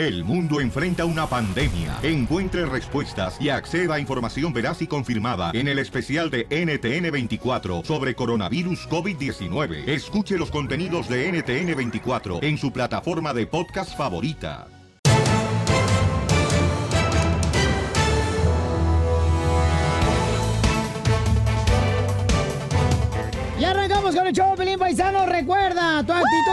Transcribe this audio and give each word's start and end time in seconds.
El 0.00 0.24
mundo 0.24 0.62
enfrenta 0.62 1.04
una 1.04 1.26
pandemia. 1.26 1.98
Encuentre 2.02 2.64
respuestas 2.64 3.38
y 3.38 3.50
acceda 3.50 3.96
a 3.96 4.00
información 4.00 4.50
veraz 4.50 4.80
y 4.80 4.86
confirmada 4.86 5.50
en 5.52 5.68
el 5.68 5.78
especial 5.78 6.30
de 6.30 6.48
NTN24 6.48 7.84
sobre 7.84 8.14
coronavirus 8.14 8.88
COVID-19. 8.88 9.86
Escuche 9.86 10.38
los 10.38 10.50
contenidos 10.50 11.06
de 11.06 11.30
NTN24 11.30 12.42
en 12.42 12.56
su 12.56 12.72
plataforma 12.72 13.34
de 13.34 13.46
podcast 13.46 13.94
favorita. 13.94 14.68
Y 23.58 23.64
arrancamos 23.64 24.14
con 24.14 24.26
el 24.26 24.32
show, 24.32 24.56
Pelín 24.56 24.78
Paisano. 24.78 25.26
Recuerda, 25.26 26.02
tu 26.02 26.12
actitud 26.14 26.49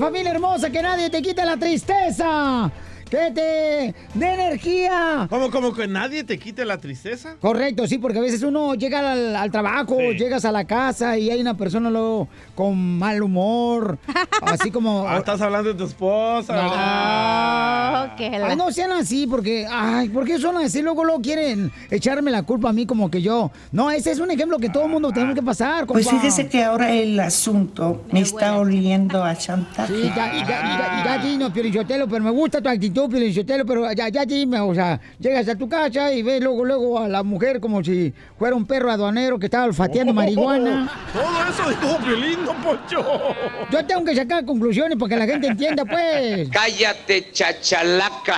familia 0.00 0.30
hermosa, 0.30 0.70
que 0.70 0.80
nadie 0.82 1.10
te 1.10 1.20
quite 1.20 1.44
la 1.44 1.58
tristeza. 1.58 2.72
Que 3.10 3.30
te 3.34 3.94
dé 4.14 4.34
energía. 4.34 5.26
¿Cómo, 5.28 5.50
como 5.50 5.74
que 5.74 5.88
nadie 5.88 6.22
te 6.22 6.38
quite 6.38 6.64
la 6.64 6.78
tristeza? 6.78 7.34
Correcto, 7.40 7.86
sí, 7.88 7.98
porque 7.98 8.18
a 8.18 8.22
veces 8.22 8.42
uno 8.44 8.74
llega 8.74 9.00
al, 9.12 9.34
al 9.34 9.50
trabajo, 9.50 9.96
Sí. 9.98 10.16
llegas 10.18 10.44
a 10.44 10.52
la 10.52 10.64
casa 10.64 11.18
y 11.18 11.28
hay 11.30 11.40
una 11.40 11.56
persona 11.56 11.90
luego 11.90 12.28
con 12.54 12.98
mal 12.98 13.20
humor, 13.22 13.98
así 14.42 14.70
como... 14.70 15.08
Ah, 15.08 15.18
estás 15.18 15.40
hablando 15.40 15.70
de 15.72 15.74
tu 15.78 15.84
esposa. 15.86 16.54
No. 16.54 16.70
¿verdad? 16.70 18.12
Ay, 18.48 18.56
no 18.56 18.70
sean 18.70 18.92
así, 18.92 19.26
porque, 19.26 19.66
ay, 19.70 20.08
¿por 20.10 20.24
qué 20.24 20.38
son 20.38 20.56
así? 20.58 20.82
Luego, 20.82 21.04
luego 21.04 21.20
quieren 21.20 21.72
echarme 21.90 22.30
la 22.30 22.42
culpa 22.42 22.68
a 22.70 22.72
mí 22.72 22.86
como 22.86 23.10
que 23.10 23.22
yo. 23.22 23.50
No, 23.72 23.90
ese 23.90 24.12
es 24.12 24.18
un 24.20 24.30
ejemplo 24.30 24.58
que 24.58 24.68
todo 24.68 24.84
el 24.84 24.90
mundo 24.90 25.10
tenemos 25.12 25.34
que 25.34 25.42
pasar, 25.42 25.86
Pues 25.86 26.08
fíjese 26.08 26.48
que 26.48 26.62
ahora 26.62 26.92
el 26.92 27.18
asunto 27.18 28.04
me 28.12 28.20
está 28.20 28.56
oliendo 28.58 29.24
a 29.24 29.34
chantaje. 29.36 29.92
Sí, 29.94 30.02
ya, 30.14 30.32
ya, 30.32 30.46
ya, 30.46 31.02
ya 31.04 31.18
dino, 31.24 31.52
Piolichotelo, 31.52 32.06
pero 32.08 32.22
me 32.22 32.30
gusta 32.30 32.60
tu 32.60 32.68
actitud, 32.68 32.99
Piolichotelo, 33.08 33.64
pero 33.66 33.92
ya, 33.92 34.08
ya 34.08 34.24
dime, 34.24 34.60
o 34.60 34.74
sea, 34.74 35.00
llegas 35.18 35.48
a 35.48 35.54
tu 35.56 35.68
casa 35.68 36.12
y 36.12 36.22
ves 36.22 36.42
luego, 36.42 36.64
luego 36.64 36.98
a 36.98 37.08
la 37.08 37.22
mujer 37.22 37.60
como 37.60 37.82
si 37.82 38.12
fuera 38.38 38.54
un 38.56 38.66
perro 38.66 38.90
aduanero 38.90 39.38
que 39.38 39.46
estaba 39.46 39.64
olfateando 39.64 40.12
marihuana. 40.12 40.90
Todo 41.12 41.48
eso 41.48 41.70
dijo 41.70 41.98
Piolín, 42.04 42.44
no 42.44 42.52
Poncho. 42.62 43.34
Yo 43.70 43.84
tengo 43.86 44.04
que 44.04 44.14
sacar 44.14 44.44
conclusiones 44.44 44.98
para 44.98 45.08
que 45.08 45.16
la 45.16 45.26
gente 45.26 45.46
entienda, 45.48 45.84
pues. 45.84 46.48
Cállate, 46.50 47.30
chachalaca. 47.32 48.36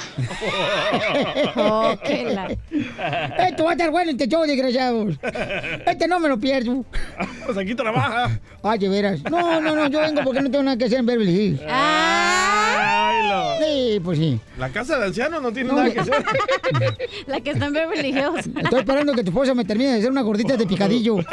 Oh, 1.56 1.94
Esto 3.38 3.64
va 3.64 3.70
a 3.70 3.72
estar 3.72 3.90
bueno 3.90 4.10
este 4.12 4.28
show, 4.28 4.42
desgraciados. 4.44 5.16
Este 5.86 6.08
no 6.08 6.20
me 6.20 6.28
lo 6.28 6.38
pierdo. 6.38 6.84
Pues 7.44 7.58
aquí 7.58 7.74
trabaja. 7.74 8.38
Ay, 8.62 8.78
de 8.78 8.88
veras. 8.88 9.22
No, 9.30 9.60
no, 9.60 9.74
no, 9.74 9.88
yo 9.88 10.00
vengo 10.00 10.22
porque 10.24 10.40
no 10.40 10.50
tengo 10.50 10.64
nada 10.64 10.76
que 10.76 10.84
hacer 10.84 11.00
en 11.00 11.06
Beverly 11.06 11.32
Hills. 11.32 11.60
Ay, 11.68 12.31
Sí, 13.60 14.00
pues 14.02 14.18
sí. 14.18 14.40
La 14.58 14.70
casa 14.70 14.98
de 14.98 15.06
ancianos 15.06 15.42
no 15.42 15.52
tiene 15.52 15.70
No, 15.70 15.76
nada 15.76 15.92
que 15.92 16.00
hacer. 16.00 16.24
La 17.26 17.40
que 17.40 17.50
está 17.50 17.66
en 17.66 17.72
Beverly 17.72 18.08
Hills. 18.08 18.46
Estoy 18.46 18.80
esperando 18.80 19.12
que 19.14 19.22
tu 19.24 19.30
esposa 19.30 19.54
me 19.54 19.64
termine 19.64 19.92
de 19.92 19.98
hacer 19.98 20.10
una 20.10 20.22
gordita 20.22 20.56
de 20.56 20.66
picadillo. 20.66 21.16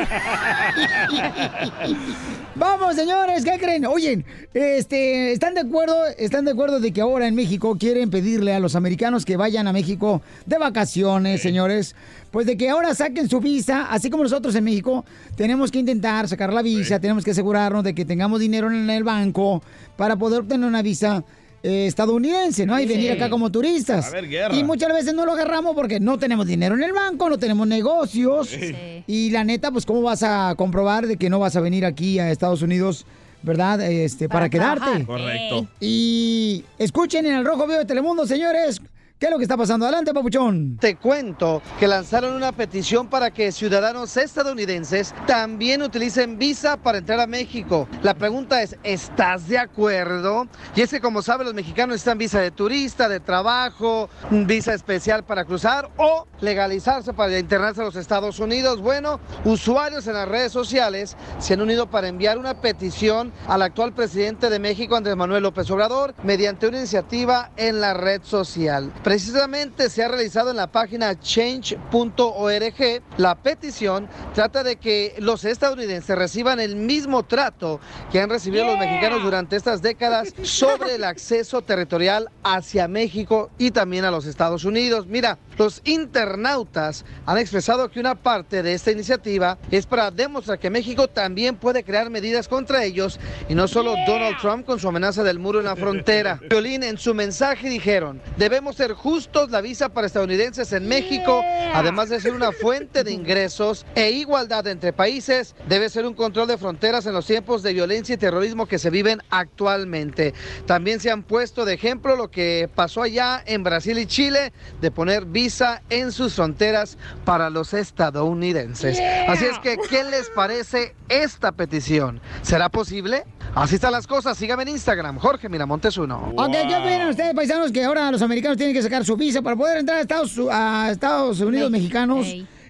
Vamos, 2.56 2.96
señores, 2.96 3.46
¿qué 3.46 3.58
creen? 3.58 3.86
Oye, 3.86 4.26
este, 4.54 5.32
¿están 5.32 5.54
de 5.54 5.62
acuerdo? 5.62 5.96
¿Están 6.18 6.46
de 6.46 6.52
acuerdo 6.52 6.80
de 6.80 6.92
que 6.92 7.02
ahora 7.02 7.28
en 7.28 7.36
México 7.36 7.78
quieren 7.80 8.10
pedirle 8.10 8.54
a 8.54 8.60
los 8.60 8.76
americanos 8.76 9.24
que 9.24 9.38
vayan 9.38 9.68
a 9.68 9.74
México 9.74 10.22
de 10.46 10.58
vacaciones, 10.58 11.42
señores? 11.42 11.96
Pues 12.32 12.46
de 12.46 12.58
que 12.58 12.70
ahora 12.70 12.94
saquen 12.94 13.30
su 13.30 13.40
visa, 13.40 13.88
así 13.90 14.10
como 14.10 14.24
nosotros 14.24 14.54
en 14.56 14.64
México 14.64 15.06
tenemos 15.36 15.72
que 15.72 15.80
intentar 15.80 16.28
sacar 16.28 16.52
la 16.54 16.62
visa, 16.62 17.00
tenemos 17.00 17.24
que 17.24 17.32
asegurarnos 17.32 17.84
de 17.84 17.96
que 17.96 18.06
tengamos 18.06 18.40
dinero 18.40 18.70
en 18.70 18.90
el 18.90 19.04
banco 19.04 19.64
para 19.96 20.18
poder 20.18 20.42
obtener 20.42 20.68
una 20.68 20.82
visa 20.82 21.24
eh, 21.64 21.88
estadounidense, 21.88 22.66
¿no? 22.66 22.80
Y 22.80 22.84
Sí. 22.84 22.90
venir 22.90 23.12
acá 23.12 23.30
como 23.30 23.52
turistas. 23.52 24.08
A 24.08 24.12
ver, 24.12 24.28
guerra. 24.28 24.56
Y 24.56 24.64
muchas 24.64 24.94
veces 24.94 25.14
no 25.14 25.26
lo 25.26 25.34
agarramos 25.34 25.76
porque 25.76 26.00
no 26.00 26.18
tenemos 26.18 26.48
dinero 26.48 26.76
en 26.76 26.84
el 26.84 26.94
banco, 26.94 27.30
no 27.30 27.38
tenemos 27.38 27.68
negocios. 27.68 28.48
Sí. 28.50 29.04
Y 29.08 29.30
la 29.32 29.44
neta, 29.44 29.72
pues, 29.72 29.86
¿cómo 29.86 30.02
vas 30.02 30.24
a 30.24 30.54
comprobar 30.56 31.08
de 31.08 31.18
que 31.18 31.30
no 31.30 31.40
vas 31.40 31.56
a 31.56 31.62
venir 31.62 31.86
aquí 31.86 32.20
a 32.20 32.32
Estados 32.32 32.62
Unidos, 32.62 33.06
verdad? 33.44 33.82
Este, 33.82 34.30
para, 34.30 34.50
quedarte. 34.50 35.06
Correcto. 35.06 35.68
Y 35.80 36.64
escuchen 36.78 37.26
en 37.26 37.34
el 37.36 37.46
Rojo 37.46 37.66
Vivo 37.68 37.80
de 37.80 37.86
Telemundo, 37.86 38.26
señores, 38.26 38.82
¿qué 39.20 39.26
es 39.26 39.32
lo 39.32 39.38
que 39.38 39.44
está 39.44 39.58
pasando? 39.58 39.86
Adelante, 39.86 40.14
papuchón. 40.14 40.78
Te 40.78 40.96
cuento 40.96 41.62
que 41.78 41.88
lanzaron 41.88 42.34
una 42.34 42.54
petición 42.54 43.08
para 43.08 43.32
que 43.32 43.52
ciudadanos 43.52 44.16
estadounidenses 44.16 45.14
también 45.28 45.82
utilicen 45.82 46.40
visa 46.40 46.78
para 46.78 47.00
entrar 47.00 47.20
a 47.20 47.28
México. 47.28 47.88
La 48.02 48.14
pregunta 48.14 48.62
es, 48.62 48.78
¿estás 48.82 49.50
de 49.50 49.58
acuerdo? 49.58 50.48
Y 50.74 50.82
es 50.82 50.90
que 50.90 51.02
como 51.02 51.22
saben 51.22 51.46
los 51.46 51.54
mexicanos 51.54 51.98
están 51.98 52.18
visa 52.18 52.40
de 52.40 52.52
turista, 52.52 53.10
de 53.10 53.20
trabajo, 53.20 54.10
visa 54.32 54.74
especial 54.74 55.26
para 55.26 55.44
cruzar 55.44 55.90
o 55.98 56.26
legalizarse 56.40 57.12
para 57.12 57.38
internarse 57.38 57.82
a 57.82 57.86
los 57.86 57.98
Estados 57.98 58.40
Unidos. 58.40 58.82
Bueno, 58.82 59.20
usuarios 59.44 60.08
en 60.08 60.14
las 60.14 60.30
redes 60.30 60.54
sociales 60.54 61.18
se 61.40 61.56
han 61.56 61.62
unido 61.62 61.90
para 61.90 62.08
enviar 62.08 62.38
una 62.38 62.62
petición 62.62 63.34
al 63.48 63.64
actual 63.64 63.94
presidente 63.94 64.50
de 64.50 64.60
México, 64.60 64.96
Andrés 64.96 65.18
Manuel 65.18 65.44
López 65.44 65.70
Obrador, 65.72 66.16
mediante 66.24 66.68
una 66.68 66.78
iniciativa 66.78 67.52
en 67.58 67.82
la 67.82 67.94
red 67.94 68.22
social. 68.24 68.94
Precisamente 69.10 69.90
se 69.90 70.04
ha 70.04 70.08
realizado 70.08 70.52
en 70.52 70.58
la 70.58 70.72
página 70.72 71.20
change.org. 71.20 73.02
La 73.18 73.34
petición 73.42 74.08
trata 74.36 74.64
de 74.64 74.76
que 74.76 75.16
los 75.18 75.46
estadounidenses 75.46 76.16
reciban 76.16 76.60
el 76.60 76.76
mismo 76.76 77.24
trato 77.24 77.80
que 78.12 78.22
han 78.22 78.30
recibido 78.30 78.68
los 78.68 78.78
mexicanos 78.78 79.24
durante 79.24 79.56
estas 79.56 79.82
décadas 79.82 80.32
sobre 80.44 80.94
el 80.94 81.04
acceso 81.04 81.64
territorial 81.64 82.30
hacia 82.44 82.88
México 82.88 83.50
y 83.58 83.72
también 83.72 84.06
a 84.06 84.12
los 84.12 84.28
Estados 84.28 84.64
Unidos. 84.64 85.08
Mira, 85.08 85.40
los 85.58 85.82
internautas 85.86 87.04
han 87.26 87.40
expresado 87.40 87.90
que 87.90 88.00
una 88.00 88.14
parte 88.14 88.62
de 88.62 88.76
esta 88.76 88.92
iniciativa 88.92 89.58
es 89.72 89.88
para 89.88 90.12
demostrar 90.12 90.60
que 90.60 90.70
México 90.70 91.08
también 91.08 91.56
puede 91.56 91.84
crear 91.84 92.12
medidas 92.12 92.48
contra 92.48 92.84
ellos 92.84 93.20
y 93.50 93.56
no 93.56 93.68
solo 93.68 93.96
Donald 94.06 94.38
Trump 94.40 94.68
con 94.68 94.80
su 94.80 94.88
amenaza 94.88 95.24
del 95.24 95.40
muro 95.40 95.58
en 95.58 95.66
la 95.66 95.76
frontera. 95.76 96.40
Violín 96.48 96.84
en 96.84 97.00
su 97.00 97.16
mensaje 97.16 97.70
dijeron, 97.70 98.22
debemos 98.38 98.76
ser 98.76 98.99
justos, 99.00 99.50
la 99.50 99.62
visa 99.62 99.90
para 99.90 100.08
estadounidenses 100.08 100.74
en 100.74 100.88
México, 100.88 101.42
además 101.74 102.10
de 102.10 102.20
ser 102.20 102.34
una 102.34 102.52
fuente 102.52 103.04
de 103.04 103.12
ingresos 103.20 103.86
e 103.96 104.12
igualdad 104.12 104.68
entre 104.68 104.94
países, 104.94 105.56
debe 105.68 105.90
ser 105.90 106.06
un 106.06 106.14
control 106.14 106.48
de 106.48 106.58
fronteras 106.58 107.06
en 107.06 107.14
los 107.14 107.26
tiempos 107.26 107.64
de 107.64 107.74
violencia 107.74 108.16
y 108.16 108.18
terrorismo 108.18 108.66
que 108.66 108.78
se 108.78 108.90
viven 108.90 109.22
actualmente. 109.30 110.34
También 110.66 111.00
se 111.00 111.12
han 111.12 111.24
puesto 111.24 111.64
de 111.66 111.74
ejemplo 111.74 112.16
lo 112.16 112.30
que 112.30 112.70
pasó 112.76 113.02
allá 113.02 113.42
en 113.46 113.64
Brasil 113.64 113.98
y 113.98 114.06
Chile 114.06 114.52
de 114.82 114.92
poner 114.92 115.26
visa 115.26 115.82
en 115.90 116.12
sus 116.12 116.34
fronteras 116.34 116.98
para 117.24 117.50
los 117.50 117.74
estadounidenses. 117.74 119.00
Así 119.28 119.46
es 119.46 119.58
que, 119.60 119.78
¿qué 119.90 120.04
les 120.04 120.30
parece 120.30 120.94
esta 121.08 121.54
petición? 121.54 122.20
¿Será 122.42 122.70
posible? 122.70 123.24
Así 123.56 123.76
están 123.76 123.92
las 123.92 124.08
cosas. 124.08 124.38
Sígame 124.38 124.64
en 124.64 124.70
Instagram, 124.70 125.18
Jorge 125.18 125.50
Miramontes 125.50 125.98
1. 125.98 126.34
Ok, 126.36 126.52
¿qué 126.52 126.76
opinan 126.76 127.10
ustedes, 127.10 127.34
paisanos, 127.34 127.72
que 127.72 127.84
ahora 127.84 128.12
los 128.12 128.22
americanos 128.22 128.58
tienen 128.58 128.76
que 128.76 128.82
sacar 128.82 129.04
su 129.04 129.18
visa 129.18 129.42
para 129.42 129.56
poder 129.56 129.78
entrar 129.78 129.98
a 129.98 130.02
Estados, 130.02 130.40
a 130.52 130.90
Estados 130.92 131.40
Unidos 131.42 131.72
mexicanos? 131.72 132.28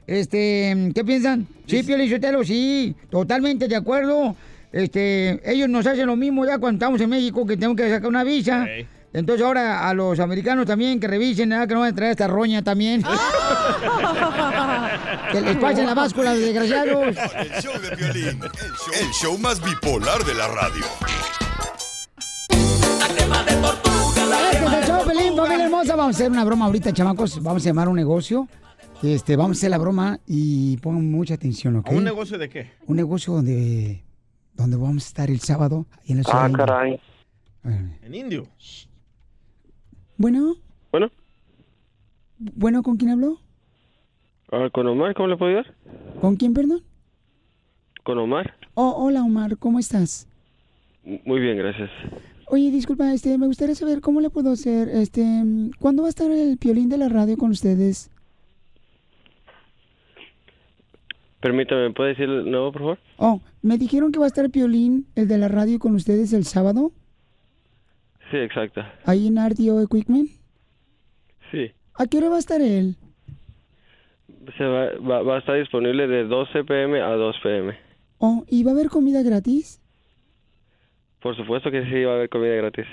Este, 0.07 0.91
¿qué 0.95 1.03
piensan? 1.03 1.47
Sí, 1.67 1.83
Pio 1.83 1.97
Lizotelo, 1.97 2.43
sí, 2.43 2.95
totalmente 3.09 3.67
de 3.67 3.75
acuerdo. 3.75 4.35
Este, 4.71 5.39
ellos 5.51 5.69
nos 5.69 5.85
hacen 5.85 6.07
lo 6.07 6.15
mismo 6.15 6.45
ya 6.45 6.57
cuando 6.57 6.77
estamos 6.77 7.01
en 7.01 7.09
México, 7.09 7.45
que 7.45 7.55
tenemos 7.55 7.77
que 7.77 7.89
sacar 7.89 8.07
una 8.07 8.23
visa. 8.23 8.67
Entonces 9.11 9.43
ahora 9.45 9.89
a 9.89 9.93
los 9.93 10.19
americanos 10.19 10.65
también 10.67 10.99
que 10.99 11.07
revisen, 11.07 11.49
¿verdad? 11.49 11.67
que 11.67 11.73
no 11.73 11.79
van 11.79 11.93
a 11.93 11.95
traer 11.95 12.11
esta 12.11 12.27
roña 12.27 12.63
también. 12.63 13.01
que 15.31 15.41
les 15.41 15.57
pasen 15.57 15.85
la 15.87 15.95
báscula, 15.95 16.35
desgraciados. 16.35 17.17
El 17.35 17.51
show 17.61 17.73
de 17.81 17.95
violín, 17.95 18.39
el 18.43 18.49
show, 18.49 18.93
el 19.01 19.09
show 19.13 19.37
más 19.39 19.59
bipolar 19.63 20.23
de 20.23 20.33
la 20.35 20.47
radio. 20.47 20.85
Este 24.51 24.65
es 24.65 24.73
el 24.73 24.83
show, 24.85 25.05
Pelín, 25.05 25.35
familia 25.35 25.65
hermosa. 25.65 25.95
Vamos 25.95 26.15
a 26.15 26.17
hacer 26.17 26.31
una 26.31 26.43
broma 26.45 26.65
ahorita, 26.65 26.93
chamacos. 26.93 27.41
Vamos 27.41 27.63
a 27.63 27.65
llamar 27.69 27.87
un 27.89 27.95
negocio. 27.95 28.47
Este, 29.01 29.35
vamos 29.35 29.57
a 29.57 29.59
hacer 29.59 29.71
la 29.71 29.77
broma 29.77 30.19
y 30.27 30.77
pongan 30.77 31.09
mucha 31.09 31.33
atención, 31.35 31.77
¿ok? 31.77 31.87
¿A 31.87 31.91
un 31.91 32.03
negocio 32.03 32.37
de 32.37 32.49
qué? 32.49 32.71
Un 32.85 32.97
negocio 32.97 33.33
donde, 33.33 34.03
donde 34.53 34.75
vamos 34.77 35.05
a 35.05 35.07
estar 35.07 35.29
el 35.29 35.39
sábado. 35.39 35.85
en 36.05 36.17
la 36.17 36.23
ciudad 36.23 36.43
Ah, 36.43 36.45
de 36.47 36.49
Indio. 36.51 36.65
caray. 36.65 36.99
En 38.03 38.13
indio. 38.15 38.47
Bueno, 40.19 40.55
Bueno, 40.91 41.09
bueno, 42.39 42.83
¿con 42.83 42.97
quién 42.97 43.11
habló? 43.11 43.39
ah, 44.51 44.67
con 44.73 44.85
Omar, 44.87 45.13
¿cómo 45.13 45.29
le 45.29 45.37
puedo 45.37 45.49
ayudar? 45.57 45.73
¿Con 46.19 46.35
quién, 46.35 46.53
perdón? 46.53 46.81
Con 48.03 48.17
Omar. 48.17 48.53
Oh, 48.73 48.95
hola, 48.97 49.23
Omar, 49.23 49.55
¿cómo 49.57 49.79
estás? 49.79 50.27
Muy 51.05 51.39
bien, 51.39 51.55
gracias. 51.57 51.89
Oye, 52.47 52.69
disculpa, 52.69 53.13
este, 53.13 53.37
me 53.37 53.47
gustaría 53.47 53.75
saber 53.75 54.01
cómo 54.01 54.19
le 54.19 54.29
puedo 54.29 54.51
hacer, 54.51 54.89
este, 54.89 55.23
¿cuándo 55.79 56.01
va 56.03 56.07
a 56.07 56.09
estar 56.09 56.29
el 56.29 56.57
piolín 56.57 56.89
de 56.89 56.97
la 56.97 57.07
radio 57.07 57.37
con 57.37 57.51
ustedes? 57.51 58.11
Permítame, 61.39 61.91
¿puede 61.93 62.09
decir 62.09 62.25
el 62.25 62.51
nuevo, 62.51 62.73
por 62.73 62.81
favor? 62.81 62.99
Oh, 63.15 63.39
me 63.61 63.77
dijeron 63.77 64.11
que 64.11 64.19
va 64.19 64.25
a 64.25 64.27
estar 64.27 64.43
el 64.43 64.51
piolín, 64.51 65.05
el 65.15 65.29
de 65.29 65.37
la 65.37 65.47
radio, 65.47 65.79
con 65.79 65.95
ustedes 65.95 66.33
el 66.33 66.43
sábado. 66.43 66.91
Sí, 68.31 68.37
exacto. 68.37 68.81
Ahí 69.05 69.27
en 69.27 69.37
RDO 69.37 69.81
Equipment. 69.81 70.29
Sí. 71.51 71.71
¿A 71.95 72.05
qué 72.05 72.17
hora 72.17 72.29
va 72.29 72.35
a 72.35 72.39
estar 72.39 72.61
él? 72.61 72.95
Se 74.57 74.63
va, 74.63 74.91
va, 74.99 75.21
va 75.21 75.35
a 75.35 75.39
estar 75.39 75.57
disponible 75.57 76.07
de 76.07 76.25
12 76.25 76.63
pm 76.63 77.01
a 77.01 77.09
2 77.09 77.35
pm. 77.43 77.77
Oh, 78.19 78.45
¿y 78.47 78.63
va 78.63 78.71
a 78.71 78.73
haber 78.73 78.89
comida 78.89 79.23
gratis? 79.23 79.81
Por 81.21 81.35
supuesto 81.35 81.71
que 81.71 81.83
sí 81.85 82.03
va 82.03 82.13
a 82.13 82.15
haber 82.15 82.29
comida 82.29 82.55
gratis. 82.55 82.85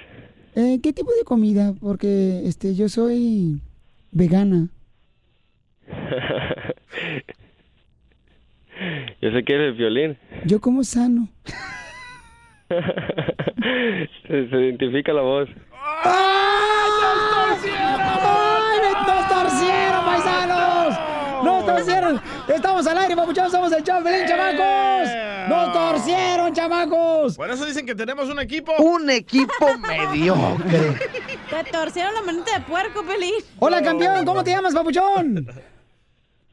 Eh, 0.55 0.81
¿Qué 0.83 0.93
tipo 0.93 1.13
de 1.13 1.25
comida? 1.25 1.75
Porque 1.81 2.43
este, 2.45 2.75
yo 2.75 2.89
soy 2.89 3.61
vegana. 4.11 4.69
Yo 9.23 9.31
sé 9.31 9.43
que 9.45 9.55
eres 9.55 9.69
el 9.69 9.75
violín. 9.75 10.19
Yo 10.45 10.61
como 10.61 10.85
sano. 10.85 11.29
se, 12.69 12.77
se 14.51 14.57
identifica 14.57 15.13
la 15.13 15.23
voz. 15.23 15.49
¡Ay, 16.05 16.37
¡Nos 19.07 19.29
torcieron, 19.29 20.05
paisanos! 20.05 20.99
¡Nos 21.45 21.67
torcieron! 21.67 22.21
Estamos 22.49 22.87
al 22.87 22.99
aire, 22.99 23.17
papuchón, 23.17 23.51
somos 23.51 23.73
el 23.73 23.83
Chaplin, 23.83 24.27
chamacos. 24.27 25.09
¡Nos 25.49 25.73
torcieron, 25.73 26.53
chamacos! 26.53 27.37
Por 27.37 27.51
eso 27.51 27.65
dicen 27.65 27.87
que 27.87 27.95
tenemos 27.95 28.29
un 28.29 28.41
equipo. 28.41 28.73
Un 28.79 29.11
equipo 29.11 29.79
mediocre. 29.79 30.95
Te 31.51 31.71
torcieron 31.71 32.15
la 32.15 32.23
manita 32.23 32.59
de 32.59 32.65
puerco, 32.65 33.05
Pelín. 33.05 33.35
Hola, 33.59 33.83
campeón, 33.83 34.25
¿cómo 34.25 34.43
te 34.43 34.51
llamas, 34.51 34.75
papuchón? 34.75 35.47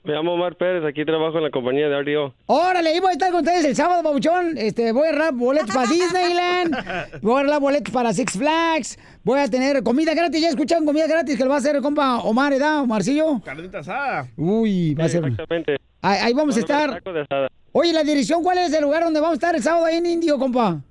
Me 0.04 0.14
llamo 0.14 0.34
Omar 0.34 0.56
Pérez, 0.56 0.84
aquí 0.84 1.06
trabajo 1.06 1.38
en 1.38 1.44
la 1.44 1.50
compañía 1.50 1.88
de 1.88 2.02
RDO. 2.02 2.34
Órale, 2.48 2.94
y 2.94 3.00
voy 3.00 3.10
a 3.10 3.12
estar 3.14 3.32
con 3.32 3.40
ustedes 3.40 3.64
el 3.64 3.74
sábado, 3.76 4.04
papuchón. 4.04 4.58
Este, 4.58 4.92
voy 4.92 5.08
a 5.08 5.10
agarrar 5.12 5.34
boletos 5.34 5.74
para 5.74 5.88
Disneyland. 5.88 6.76
Voy 7.22 7.38
a 7.38 7.40
agarrar 7.40 7.62
boletos 7.62 7.94
para 7.94 8.12
Six 8.12 8.38
Flags. 8.38 9.00
Voy 9.24 9.40
a 9.40 9.48
tener 9.48 9.82
comida 9.82 10.14
gratis. 10.14 10.42
¿Ya 10.42 10.50
escucharon 10.50 10.86
comida 10.86 11.08
gratis 11.08 11.38
que 11.38 11.44
lo 11.44 11.50
va 11.50 11.56
a 11.56 11.60
hacer 11.60 11.78
el 11.78 11.82
compa 11.82 12.20
Omar, 12.20 12.52
¿edad? 12.52 12.82
Omarcillo. 12.82 13.40
Carnita 13.46 13.80
asada. 13.80 14.28
Uy, 14.36 14.94
va 14.94 15.06
a 15.06 15.10
ser. 15.10 15.24
Exactamente. 15.24 15.78
Ahí, 16.02 16.18
ahí 16.22 16.34
vamos 16.34 16.58
a 16.58 16.60
estar. 16.60 16.92
Taco 16.96 17.14
de 17.14 17.22
asada. 17.22 17.48
Oye, 17.72 17.94
la 17.94 18.04
dirección, 18.04 18.44
¿cuál 18.44 18.58
es 18.58 18.74
el 18.74 18.84
lugar 18.84 19.04
donde 19.04 19.22
vamos 19.22 19.34
a 19.34 19.36
estar 19.36 19.56
el 19.56 19.62
sábado 19.62 19.86
ahí 19.86 19.96
en 19.96 20.06
Indio, 20.06 20.38
compa? 20.38 20.82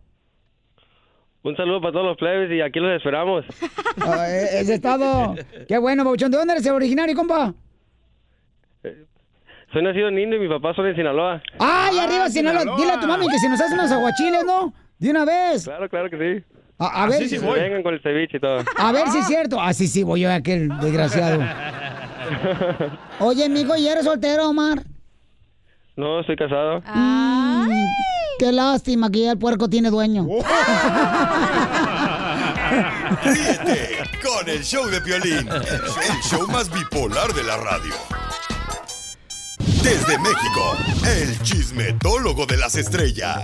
Un 1.43 1.57
saludo 1.57 1.81
para 1.81 1.91
todos 1.93 2.05
los 2.05 2.17
plebes 2.17 2.51
y 2.51 2.61
aquí 2.61 2.79
los 2.79 2.95
esperamos. 2.95 3.45
Ah, 4.01 4.25
eh, 4.27 4.59
ese 4.61 4.75
es 4.75 4.81
todo. 4.81 5.35
Qué 5.67 5.77
bueno, 5.77 6.03
Bauchón. 6.03 6.31
¿De 6.31 6.37
dónde 6.37 6.53
eres 6.53 6.65
originario, 6.67 7.15
compa? 7.15 7.53
Soy 9.71 9.83
nacido 9.83 10.09
en 10.09 10.17
Indio 10.19 10.37
y 10.37 10.47
mi 10.47 10.49
papá 10.49 10.73
son 10.75 10.87
en 10.87 10.95
Sinaloa. 10.95 11.41
¡Ay, 11.59 11.97
arriba, 11.99 12.27
Sinaloa! 12.29 12.75
Dile 12.75 12.91
a 12.91 12.99
tu 12.99 13.07
mami 13.07 13.27
que 13.27 13.37
si 13.39 13.47
nos 13.49 13.61
hace 13.61 13.73
unos 13.75 13.91
aguachiles, 13.91 14.43
¿no? 14.45 14.73
De 14.99 15.09
una 15.11 15.25
vez. 15.25 15.63
Claro, 15.65 15.89
claro 15.89 16.09
que 16.09 16.17
sí. 16.17 16.43
A, 16.79 17.03
a 17.03 17.07
ver, 17.07 17.27
si- 17.27 17.37
Vengan 17.37 17.83
con 17.83 17.93
el 17.93 18.01
ceviche 18.01 18.37
y 18.37 18.39
todo. 18.39 18.63
a 18.77 18.91
ver 18.91 19.07
si 19.09 19.17
es 19.19 19.27
cierto. 19.27 19.59
Ah, 19.61 19.73
sí, 19.73 19.87
sí, 19.87 20.03
voy 20.03 20.21
yo, 20.21 20.31
aquel 20.31 20.69
desgraciado. 20.79 21.41
Oye, 23.19 23.45
amigo, 23.45 23.75
¿y 23.75 23.87
eres 23.87 24.05
soltero, 24.05 24.49
Omar? 24.49 24.81
No, 25.95 26.21
estoy 26.21 26.35
casado. 26.35 26.81
Mm, 26.85 27.69
qué 28.39 28.51
lástima 28.51 29.11
que 29.11 29.21
ya 29.21 29.31
el 29.33 29.37
puerco 29.37 29.69
tiene 29.69 29.89
dueño. 29.91 30.25
Ríete 33.23 33.99
con 34.23 34.49
el 34.49 34.63
show 34.63 34.85
de 34.87 34.99
Piolín, 35.01 35.47
el 35.47 36.21
show 36.23 36.47
más 36.49 36.71
bipolar 36.71 37.31
de 37.33 37.43
la 37.43 37.57
radio. 37.57 37.93
Desde 39.83 40.17
México, 40.17 40.77
el 41.05 41.39
chismetólogo 41.41 42.45
de 42.45 42.57
las 42.57 42.75
estrellas, 42.75 43.43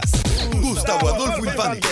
Gustavo 0.62 1.10
Adolfo 1.10 1.44
Infante. 1.46 1.88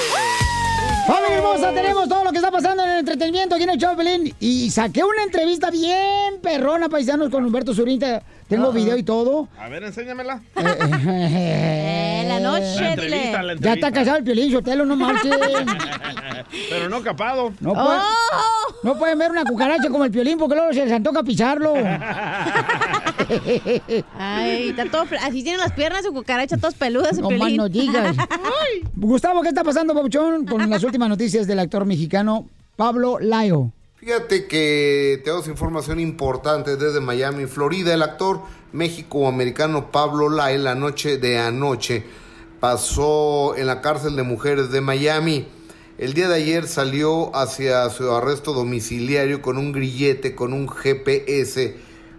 Familia 1.06 1.38
hermosa, 1.38 1.72
tenemos 1.74 2.10
todo 2.10 2.24
lo 2.26 2.32
que 2.32 2.38
está 2.38 2.52
pasando 2.52 2.84
en 2.84 2.90
el 2.92 3.00
entretenimiento 3.00 3.56
aquí 3.56 3.64
en 3.66 3.70
el 3.72 3.80
Pelín. 3.96 4.34
Y 4.40 4.70
saqué 4.72 5.04
una 5.04 5.24
entrevista 5.24 5.70
bien 5.72 6.36
perrona, 6.42 6.90
paisanos, 6.90 7.30
con 7.30 7.46
Humberto 7.46 7.74
Zurita. 7.74 8.22
Tengo 8.50 8.72
video 8.72 8.98
y 8.98 9.04
todo. 9.04 9.48
A 9.60 9.68
ver, 9.70 9.84
enséñamela. 9.84 10.42
Eh, 10.56 12.26
la 12.28 12.40
noche, 12.40 12.82
La 12.82 12.90
entrevista, 12.94 13.44
la 13.44 13.48
Ya 13.48 13.54
entrevista. 13.54 13.74
está 13.74 13.92
casado 13.92 14.18
el 14.18 14.24
Piolín, 14.24 14.52
Sotelo, 14.52 14.86
no 14.86 14.96
marchen. 14.96 15.32
Pero 16.70 16.90
no 16.90 17.02
capado. 17.02 17.52
No, 17.60 17.74
puede- 17.74 17.88
¡Oh! 18.00 18.74
no 18.84 18.98
pueden 18.98 19.18
ver 19.20 19.32
una 19.32 19.44
cucaracha 19.46 19.90
como 19.90 20.06
el 20.06 20.12
Piolín 20.12 20.38
porque 20.38 20.56
luego 20.56 20.72
se 20.74 20.86
les 20.86 20.94
antoja 20.94 21.24
pisarlo. 21.24 21.74
Ay, 24.18 24.70
está 24.70 24.90
todo. 24.90 25.06
Así 25.22 25.44
tienen 25.44 25.60
las 25.60 25.74
piernas 25.74 26.04
de 26.04 26.10
cucaracha, 26.12 26.58
todas 26.58 26.76
peludas. 26.76 27.18
el 27.18 27.24
No 27.24 27.32
más 27.32 27.52
no 27.54 27.70
digas. 27.70 28.16
Gustavo, 28.96 29.42
¿qué 29.42 29.50
está 29.50 29.64
pasando, 29.64 29.94
Pabuchón? 29.94 30.46
Con 30.46 30.70
las 30.70 30.84
últimas 30.84 31.10
noticias 31.10 31.48
del 31.48 31.60
actor 31.60 31.86
mexicano 31.86 32.48
Pablo 32.76 33.20
Layo. 33.20 33.72
Fíjate 33.96 34.46
que 34.48 35.22
tenemos 35.24 35.48
información 35.48 36.00
importante 36.00 36.78
desde 36.78 37.02
Miami, 37.02 37.46
Florida. 37.46 37.94
El 37.94 38.04
actor 38.04 38.42
México-americano 38.72 39.92
Pablo 39.92 40.30
Lai 40.30 40.58
la 40.58 40.76
noche 40.76 41.18
de 41.18 41.40
anoche 41.40 42.04
pasó 42.60 43.56
en 43.56 43.68
la 43.68 43.82
cárcel 43.82 44.16
de 44.16 44.24
mujeres 44.24 44.72
de 44.72 44.82
Miami. 44.82 45.48
El 45.98 46.14
día 46.14 46.28
de 46.28 46.36
ayer 46.36 46.68
salió 46.68 47.36
hacia 47.36 47.90
su 47.90 48.12
arresto 48.12 48.54
domiciliario 48.54 49.42
con 49.42 49.58
un 49.58 49.72
grillete, 49.72 50.36
con 50.36 50.54
un 50.54 50.70
GPS, 50.70 51.76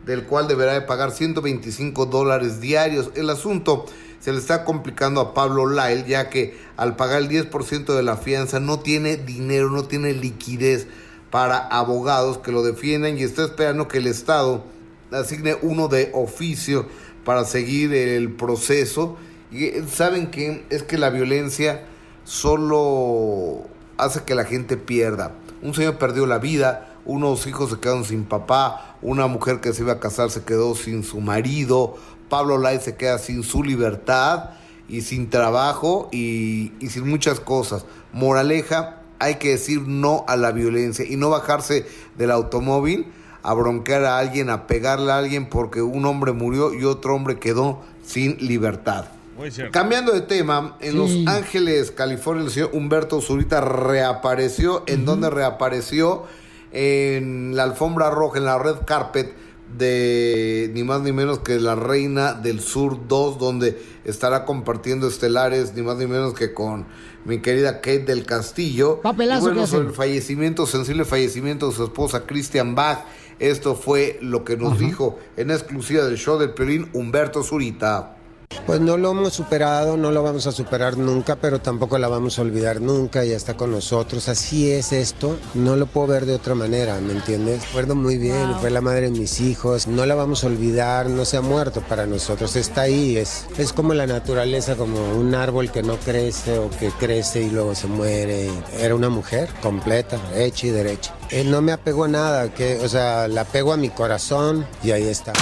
del 0.08 0.24
cual 0.24 0.48
deberá 0.48 0.72
de 0.72 0.80
pagar 0.80 1.10
125 1.10 2.06
dólares 2.06 2.62
diarios. 2.62 3.10
El 3.14 3.28
asunto 3.28 3.84
se 4.20 4.32
le 4.32 4.38
está 4.38 4.64
complicando 4.64 5.20
a 5.20 5.34
Pablo 5.34 5.66
Lyle, 5.66 6.06
ya 6.08 6.30
que 6.30 6.56
al 6.78 6.96
pagar 6.96 7.20
el 7.20 7.28
10% 7.28 7.94
de 7.94 8.02
la 8.02 8.16
fianza 8.16 8.58
no 8.58 8.80
tiene 8.80 9.18
dinero, 9.18 9.68
no 9.68 9.84
tiene 9.84 10.14
liquidez 10.14 10.86
para 11.30 11.58
abogados 11.58 12.38
que 12.38 12.52
lo 12.52 12.62
defiendan 12.62 13.18
y 13.18 13.22
está 13.22 13.44
esperando 13.44 13.86
que 13.86 13.98
el 13.98 14.06
Estado 14.06 14.64
asigne 15.12 15.58
uno 15.60 15.88
de 15.88 16.10
oficio 16.14 16.86
para 17.26 17.44
seguir 17.44 17.92
el 17.92 18.32
proceso. 18.32 19.18
Y 19.52 19.64
eh, 19.66 19.84
saben 19.92 20.30
que 20.30 20.64
es 20.70 20.84
que 20.84 20.96
la 20.96 21.10
violencia 21.10 21.84
solo 22.24 23.66
hace 23.98 24.22
que 24.22 24.34
la 24.34 24.46
gente 24.46 24.78
pierda. 24.78 25.34
Un 25.60 25.74
señor 25.74 25.98
perdió 25.98 26.24
la 26.24 26.38
vida, 26.38 26.87
unos 27.08 27.46
hijos 27.48 27.70
se 27.70 27.80
quedaron 27.80 28.04
sin 28.04 28.24
papá, 28.24 28.96
una 29.02 29.26
mujer 29.26 29.60
que 29.60 29.72
se 29.72 29.82
iba 29.82 29.94
a 29.94 30.00
casar 30.00 30.30
se 30.30 30.44
quedó 30.44 30.76
sin 30.76 31.02
su 31.02 31.20
marido, 31.20 31.96
Pablo 32.28 32.58
Lai 32.58 32.78
se 32.80 32.94
queda 32.94 33.18
sin 33.18 33.42
su 33.42 33.64
libertad 33.64 34.50
y 34.88 35.00
sin 35.00 35.30
trabajo 35.30 36.08
y, 36.12 36.72
y 36.78 36.88
sin 36.90 37.08
muchas 37.08 37.40
cosas. 37.40 37.86
Moraleja, 38.12 39.00
hay 39.18 39.36
que 39.36 39.50
decir 39.50 39.82
no 39.82 40.24
a 40.28 40.36
la 40.36 40.52
violencia 40.52 41.04
y 41.08 41.16
no 41.16 41.30
bajarse 41.30 41.86
del 42.16 42.30
automóvil 42.30 43.06
a 43.42 43.54
broncear 43.54 44.04
a 44.04 44.18
alguien, 44.18 44.50
a 44.50 44.66
pegarle 44.66 45.10
a 45.10 45.18
alguien 45.18 45.48
porque 45.48 45.80
un 45.82 46.04
hombre 46.04 46.32
murió 46.32 46.74
y 46.74 46.84
otro 46.84 47.14
hombre 47.14 47.38
quedó 47.38 47.80
sin 48.04 48.36
libertad. 48.38 49.06
Muy 49.38 49.50
cierto. 49.50 49.72
Cambiando 49.72 50.12
de 50.12 50.22
tema, 50.22 50.76
en 50.80 50.98
Los 50.98 51.12
Ángeles, 51.26 51.92
California, 51.92 52.44
el 52.44 52.50
señor 52.50 52.70
Humberto 52.72 53.20
Zurita 53.20 53.60
reapareció. 53.60 54.82
¿En 54.86 55.04
dónde 55.04 55.30
reapareció? 55.30 56.24
En 56.72 57.56
la 57.56 57.64
alfombra 57.64 58.10
roja, 58.10 58.38
en 58.38 58.44
la 58.44 58.58
red 58.58 58.76
carpet 58.86 59.34
de 59.76 60.70
ni 60.72 60.82
más 60.82 61.02
ni 61.02 61.12
menos 61.12 61.40
que 61.40 61.58
la 61.60 61.74
Reina 61.74 62.32
del 62.32 62.60
Sur 62.60 63.06
2, 63.06 63.38
donde 63.38 63.78
estará 64.04 64.44
compartiendo 64.44 65.08
estelares, 65.08 65.74
ni 65.74 65.82
más 65.82 65.98
ni 65.98 66.06
menos 66.06 66.34
que 66.34 66.54
con 66.54 66.86
mi 67.24 67.40
querida 67.40 67.76
Kate 67.76 68.04
del 68.04 68.24
Castillo. 68.24 69.00
Papelazo 69.02 69.48
Y 69.48 69.52
bueno, 69.52 69.66
sobre 69.66 69.88
el 69.88 69.94
fallecimiento, 69.94 70.66
sensible 70.66 71.04
fallecimiento 71.04 71.68
de 71.68 71.74
su 71.74 71.84
esposa 71.84 72.24
Christian 72.26 72.74
Bach. 72.74 73.04
Esto 73.38 73.74
fue 73.76 74.18
lo 74.20 74.44
que 74.44 74.56
nos 74.56 74.78
dijo 74.78 75.18
en 75.36 75.50
exclusiva 75.50 76.04
del 76.04 76.16
show 76.16 76.38
del 76.38 76.54
Pelín 76.54 76.88
Humberto 76.92 77.42
Zurita. 77.42 78.17
Pues 78.66 78.80
no 78.80 78.96
lo 78.96 79.12
hemos 79.12 79.32
superado, 79.32 79.96
no 79.96 80.10
lo 80.10 80.22
vamos 80.22 80.46
a 80.46 80.52
superar 80.52 80.98
nunca, 80.98 81.36
pero 81.36 81.60
tampoco 81.60 81.98
la 81.98 82.08
vamos 82.08 82.38
a 82.38 82.42
olvidar 82.42 82.80
nunca, 82.80 83.24
ya 83.24 83.36
está 83.36 83.56
con 83.56 83.70
nosotros. 83.70 84.28
Así 84.28 84.70
es 84.70 84.92
esto, 84.92 85.38
no 85.54 85.76
lo 85.76 85.86
puedo 85.86 86.08
ver 86.08 86.26
de 86.26 86.34
otra 86.34 86.54
manera, 86.54 86.98
¿me 87.00 87.12
entiendes? 87.12 87.66
Recuerdo 87.68 87.94
muy 87.94 88.18
bien, 88.18 88.54
fue 88.60 88.70
la 88.70 88.80
madre 88.80 89.10
de 89.10 89.18
mis 89.18 89.40
hijos, 89.40 89.86
no 89.86 90.04
la 90.04 90.14
vamos 90.14 90.44
a 90.44 90.48
olvidar, 90.48 91.08
no 91.08 91.24
se 91.24 91.38
ha 91.38 91.40
muerto 91.40 91.80
para 91.80 92.06
nosotros, 92.06 92.56
está 92.56 92.82
ahí, 92.82 93.16
es, 93.16 93.46
es 93.56 93.72
como 93.72 93.94
la 93.94 94.06
naturaleza, 94.06 94.76
como 94.76 95.12
un 95.12 95.34
árbol 95.34 95.70
que 95.70 95.82
no 95.82 95.96
crece 95.96 96.58
o 96.58 96.68
que 96.70 96.90
crece 96.90 97.42
y 97.42 97.50
luego 97.50 97.74
se 97.74 97.86
muere. 97.86 98.50
Era 98.78 98.94
una 98.94 99.08
mujer 99.08 99.48
completa, 99.62 100.18
hecha 100.34 100.66
y 100.66 100.70
derecha. 100.70 101.14
Eh, 101.30 101.44
no 101.44 101.62
me 101.62 101.72
apegó 101.72 102.04
a 102.04 102.08
nada, 102.08 102.52
que, 102.52 102.78
o 102.80 102.88
sea, 102.88 103.28
la 103.28 103.42
apego 103.42 103.72
a 103.72 103.76
mi 103.76 103.88
corazón 103.88 104.66
y 104.82 104.90
ahí 104.90 105.04
está. 105.04 105.32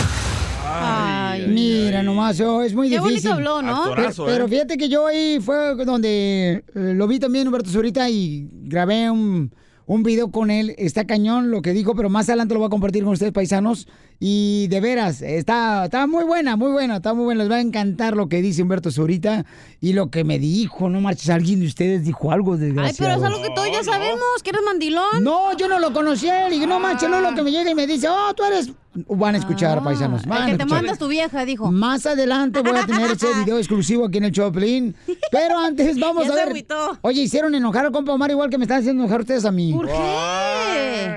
Ay, 0.64 1.25
mira 1.48 2.02
nomás, 2.02 2.38
yo, 2.38 2.62
es 2.62 2.74
muy 2.74 2.88
Qué 2.88 2.98
difícil. 2.98 3.30
bonito 3.30 3.32
habló, 3.32 3.62
¿no? 3.62 3.84
Actorazo, 3.84 4.24
Pero, 4.24 4.34
pero 4.34 4.44
¿eh? 4.46 4.48
fíjate 4.48 4.76
que 4.78 4.88
yo 4.88 5.06
ahí 5.06 5.38
fue 5.40 5.74
donde 5.84 6.64
eh, 6.74 6.92
lo 6.94 7.06
vi 7.06 7.18
también 7.18 7.46
Humberto 7.48 7.70
Zurita 7.70 8.08
y 8.10 8.48
grabé 8.52 9.10
un, 9.10 9.52
un 9.86 10.02
video 10.02 10.30
con 10.30 10.50
él. 10.50 10.74
Está 10.78 11.06
cañón 11.06 11.50
lo 11.50 11.62
que 11.62 11.72
dijo, 11.72 11.94
pero 11.94 12.08
más 12.10 12.28
adelante 12.28 12.54
lo 12.54 12.60
voy 12.60 12.66
a 12.66 12.70
compartir 12.70 13.04
con 13.04 13.12
ustedes, 13.12 13.32
paisanos. 13.32 13.86
Y 14.18 14.66
de 14.68 14.80
veras, 14.80 15.20
está, 15.20 15.84
está 15.84 16.06
muy 16.06 16.24
buena, 16.24 16.56
muy 16.56 16.72
buena, 16.72 16.96
está 16.96 17.12
muy 17.12 17.24
buena. 17.26 17.42
Les 17.42 17.52
va 17.52 17.56
a 17.56 17.60
encantar 17.60 18.16
lo 18.16 18.30
que 18.30 18.40
dice 18.40 18.62
Humberto 18.62 18.90
Zurita 18.90 19.44
y 19.78 19.92
lo 19.92 20.10
que 20.10 20.24
me 20.24 20.38
dijo. 20.38 20.88
No 20.88 21.02
marches, 21.02 21.28
alguien 21.28 21.60
de 21.60 21.66
ustedes 21.66 22.02
dijo 22.02 22.32
algo 22.32 22.54
Ay, 22.54 22.60
desgraciado. 22.60 22.96
pero 22.98 23.26
es 23.26 23.34
algo 23.34 23.46
que 23.46 23.54
todos 23.54 23.70
ya 23.70 23.84
sabemos, 23.84 24.24
que 24.42 24.48
eres 24.50 24.62
mandilón. 24.64 25.22
No, 25.22 25.54
yo 25.58 25.68
no 25.68 25.78
lo 25.78 25.92
conocí 25.92 26.28
a 26.30 26.46
él. 26.46 26.54
Y 26.54 26.66
no 26.66 26.80
manches, 26.80 27.10
no 27.10 27.20
lo 27.20 27.34
que 27.34 27.42
me 27.42 27.50
llega 27.50 27.70
y 27.70 27.74
me 27.74 27.86
dice, 27.86 28.08
oh, 28.08 28.32
tú 28.34 28.42
eres. 28.44 28.70
Van 29.08 29.34
a 29.34 29.38
escuchar, 29.38 29.82
paisanos. 29.84 30.24
Van 30.26 30.38
El 30.38 30.44
a 30.44 30.50
que 30.52 30.58
te 30.58 30.64
mandas 30.66 30.98
tu 30.98 31.08
vieja, 31.08 31.44
dijo. 31.44 31.70
Más 31.70 32.06
adelante 32.06 32.60
voy 32.62 32.76
a 32.76 32.86
tener 32.86 33.10
ese 33.10 33.26
video 33.44 33.58
exclusivo 33.58 34.06
aquí 34.06 34.18
en 34.18 34.24
el 34.24 34.32
Choplin. 34.32 34.94
Pero 35.30 35.58
antes 35.58 35.98
vamos 36.00 36.24
Ya 36.24 36.30
a 36.30 36.34
se 36.34 36.40
ver. 36.40 36.48
agüitó. 36.48 36.98
Oye, 37.02 37.22
hicieron 37.22 37.54
enojar 37.54 37.86
al 37.86 37.92
compa 37.92 38.12
Omar 38.12 38.30
igual 38.30 38.48
que 38.50 38.58
me 38.58 38.64
están 38.64 38.78
haciendo 38.80 39.02
enojar 39.02 39.20
ustedes 39.20 39.44
a 39.44 39.50
mí. 39.52 39.72
¿Por 39.72 39.86
qué? 39.86 39.92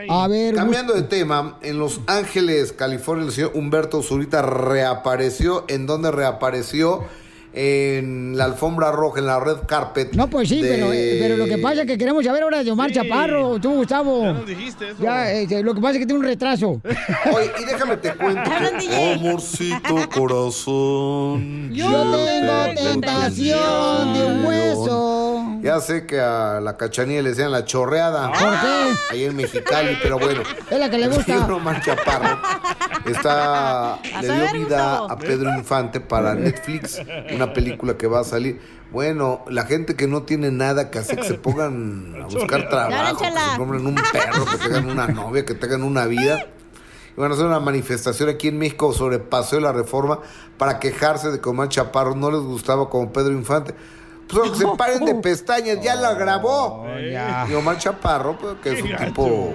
A 0.10 0.28
ver, 0.28 0.56
Cambiando 0.56 0.94
de 0.94 1.04
tema, 1.04 1.58
en 1.62 1.78
Los 1.80 2.02
Ángeles, 2.08 2.72
California, 2.74 3.26
el 3.26 3.32
señor 3.32 3.52
Humberto 3.56 4.02
Zurita 4.02 4.42
reapareció. 4.42 5.66
¿En 5.68 5.86
dónde 5.86 6.12
reapareció? 6.12 7.04
En 7.52 8.38
la 8.38 8.46
alfombra 8.46 8.92
roja, 8.92 9.20
en 9.20 9.26
la 9.26 9.40
red 9.40 9.58
carpet. 9.68 10.14
No, 10.14 10.30
pues 10.30 10.50
sí, 10.50 10.62
de- 10.62 10.70
pero, 10.70 10.88
pero 10.90 11.38
lo 11.38 11.46
que 11.46 11.58
pasa 11.58 11.82
es 11.82 11.88
que 11.88 11.98
queremos 11.98 12.24
saber 12.24 12.44
ahora 12.44 12.64
de 12.64 12.72
Omar 12.72 12.90
Sí. 12.90 12.96
Chaparro, 12.96 13.60
tú, 13.60 13.74
Gustavo. 13.76 14.22
Ya 14.24 14.34
nos 14.34 14.46
dijiste 14.46 14.86
eso. 14.90 14.96
Ya, 15.02 15.32
eh, 15.32 15.48
lo 15.64 15.74
que 15.74 15.82
pasa 15.82 15.94
es 15.94 16.00
que 16.00 16.06
tiene 16.06 16.20
un 16.20 16.26
retraso. 16.26 16.80
Oye, 17.36 17.52
y 17.60 17.66
déjame 17.66 17.98
te 17.98 18.14
cuento. 18.14 18.50
Que-. 18.80 19.14
Amorcito 19.16 19.96
corazón. 20.14 21.72
Yo 21.74 21.88
tengo 21.90 22.82
tentación 22.92 24.14
de 24.14 24.26
un 24.26 24.46
hueso. 24.46 25.46
Ya 25.62 25.80
sé 25.82 26.06
que 26.06 26.20
a 26.22 26.62
la 26.62 26.78
cachanilla 26.78 27.22
le 27.22 27.30
decían 27.30 27.52
la 27.52 27.66
chorreada. 27.66 28.32
¿Por 28.32 28.40
qué? 28.50 28.94
Ahí 29.12 29.24
en 29.26 29.36
Mexicali, 29.36 29.98
pero 30.02 30.18
bueno. 30.18 30.42
Es 30.70 30.80
la 30.80 30.90
que 30.90 30.98
le 30.98 31.06
El 31.06 31.14
gusta. 31.14 31.46
Omar 31.54 31.82
Chaparro 31.84 32.40
está, 33.06 33.98
le 34.22 34.28
dio 34.28 34.36
vida 34.54 35.00
Gustavo. 35.00 35.12
a 35.12 35.18
Pedro 35.18 35.50
Infante 35.58 36.00
para 36.00 36.36
Netflix, 36.36 37.02
una 37.34 37.49
película 37.54 37.98
que 37.98 38.08
va 38.08 38.22
a 38.22 38.24
salir. 38.24 38.60
Bueno, 38.92 39.46
la 39.48 39.66
gente 39.66 39.96
que 39.96 40.08
no 40.08 40.24
tiene 40.24 40.52
nada 40.52 40.90
que 40.90 41.00
hacer, 41.00 41.20
que 41.20 41.28
se 41.28 41.34
pongan 41.36 42.16
a 42.22 42.26
buscar 42.34 42.70
trabajo, 42.70 43.20
que 43.20 43.26
se 43.26 43.58
compren 43.58 43.86
un 43.86 43.96
perro, 43.96 44.46
que 44.46 44.58
tengan 44.58 44.90
una 44.90 45.08
novia, 45.08 45.46
que 45.46 45.54
tengan 45.54 45.84
una 45.84 46.06
vida. 46.06 46.48
Y 47.16 47.20
van 47.20 47.32
a 47.32 47.34
hacer 47.34 47.46
una 47.46 47.60
manifestación 47.60 48.30
aquí 48.30 48.48
en 48.48 48.58
México 48.58 48.94
sobre 48.94 49.18
el 49.18 49.22
paseo 49.24 49.60
de 49.60 49.66
la 49.66 49.74
reforma 49.74 50.20
para 50.58 50.80
quejarse 50.80 51.30
de 51.32 51.40
que 51.40 51.50
Omar 51.50 51.70
Chaparro 51.70 52.16
no 52.16 52.32
les 52.32 52.42
gustaba 52.42 52.90
como 52.90 53.12
Pedro 53.12 53.34
Infante. 53.34 53.74
Pues 54.28 54.42
solo 54.42 54.52
que 54.54 54.60
se 54.60 54.68
paren 54.78 55.06
de 55.06 55.16
pestañas, 55.16 55.82
ya 55.82 55.96
la 55.96 56.14
grabó. 56.14 56.86
Y 57.50 57.54
Omar 57.54 57.78
Chaparro, 57.78 58.38
pues, 58.38 58.56
que 58.62 58.74
es 58.74 58.82
un 58.82 58.96
tipo, 58.96 59.54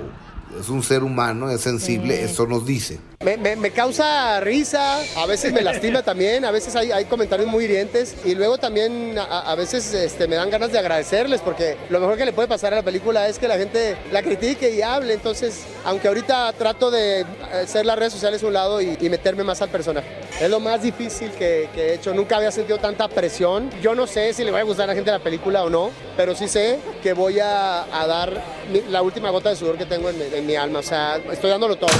es 0.61 0.69
un 0.69 0.83
ser 0.83 1.05
humano, 1.05 1.49
es 1.49 1.61
sensible, 1.61 2.25
eso 2.25 2.47
nos 2.47 2.67
dice. 2.67 3.01
Me, 3.25 3.38
me- 3.38 3.57
me 3.57 3.71
causa 3.71 4.38
risa, 4.40 4.99
a 5.16 5.25
veces 5.26 5.50
me 5.52 5.62
lastima 5.62 6.02
también, 6.04 6.45
a 6.45 6.50
veces 6.50 6.76
hay, 6.76 6.93
hay 6.93 7.07
comentarios 7.07 7.49
muy 7.49 7.64
hirientes 7.64 8.14
y 8.25 8.35
luego 8.35 8.59
también 8.59 9.16
a, 9.19 9.50
a 9.50 9.54
veces 9.54 9.95
este, 9.95 10.28
me 10.28 10.37
dan 10.37 10.50
ganas 10.50 10.71
de 10.73 10.78
agradecerles 10.78 11.40
porque 11.40 11.78
lo 11.88 12.00
mejor 12.00 12.19
que 12.19 12.26
le 12.26 12.33
puede 12.35 12.49
pasar 12.49 12.75
a 12.75 12.76
la 12.76 12.83
película 12.83 13.26
es 13.26 13.38
que 13.38 13.49
la 13.49 13.57
gente 13.57 13.97
la 14.12 14.23
critique 14.23 14.71
y 14.71 14.83
hable. 14.83 15.14
Entonces, 15.14 15.62
aunque 15.87 16.09
ahorita 16.09 16.52
trato 16.52 16.90
de 16.90 17.25
hacer 17.50 17.87
las 17.87 17.99
redes 17.99 18.12
sociales 18.12 18.43
a 18.43 18.47
un 18.47 18.52
lado 18.52 18.81
y, 18.83 18.97
y 19.00 19.09
meterme 19.09 19.43
más 19.43 19.62
al 19.62 19.71
personaje. 19.71 20.07
Es 20.40 20.50
lo 20.50 20.61
más 20.61 20.83
difícil 20.83 21.31
que, 21.31 21.71
que 21.75 21.88
he 21.90 21.95
hecho. 21.95 22.12
Nunca 22.12 22.37
había 22.37 22.50
sentido 22.50 22.76
tanta 22.78 23.09
presión. 23.09 23.71
Yo 23.81 23.95
no 23.95 24.07
sé 24.07 24.35
si 24.35 24.45
le 24.45 24.50
va 24.50 24.59
a 24.59 24.62
gustar 24.64 24.85
a 24.85 24.87
la 24.88 24.95
gente 24.95 25.11
la 25.11 25.19
película 25.21 25.62
o 25.64 25.71
no, 25.71 25.90
pero 26.16 26.35
sí 26.35 26.47
sé 26.47 26.78
que 27.02 27.14
voy 27.14 27.40
a, 27.40 27.85
a 27.85 28.07
dar 28.07 28.43
mi- 28.71 28.83
la 28.90 29.00
última 29.00 29.31
gota 29.31 29.49
de 29.49 29.57
sudor 29.57 29.78
que 29.78 29.87
tengo 29.87 30.11
en, 30.11 30.21
en 30.21 30.45
mi 30.45 30.57
alma. 30.57 30.81
O 30.81 30.83
sea, 30.83 31.16
estoy 31.33 31.49
dándolo 31.50 31.76
todo. 31.76 31.90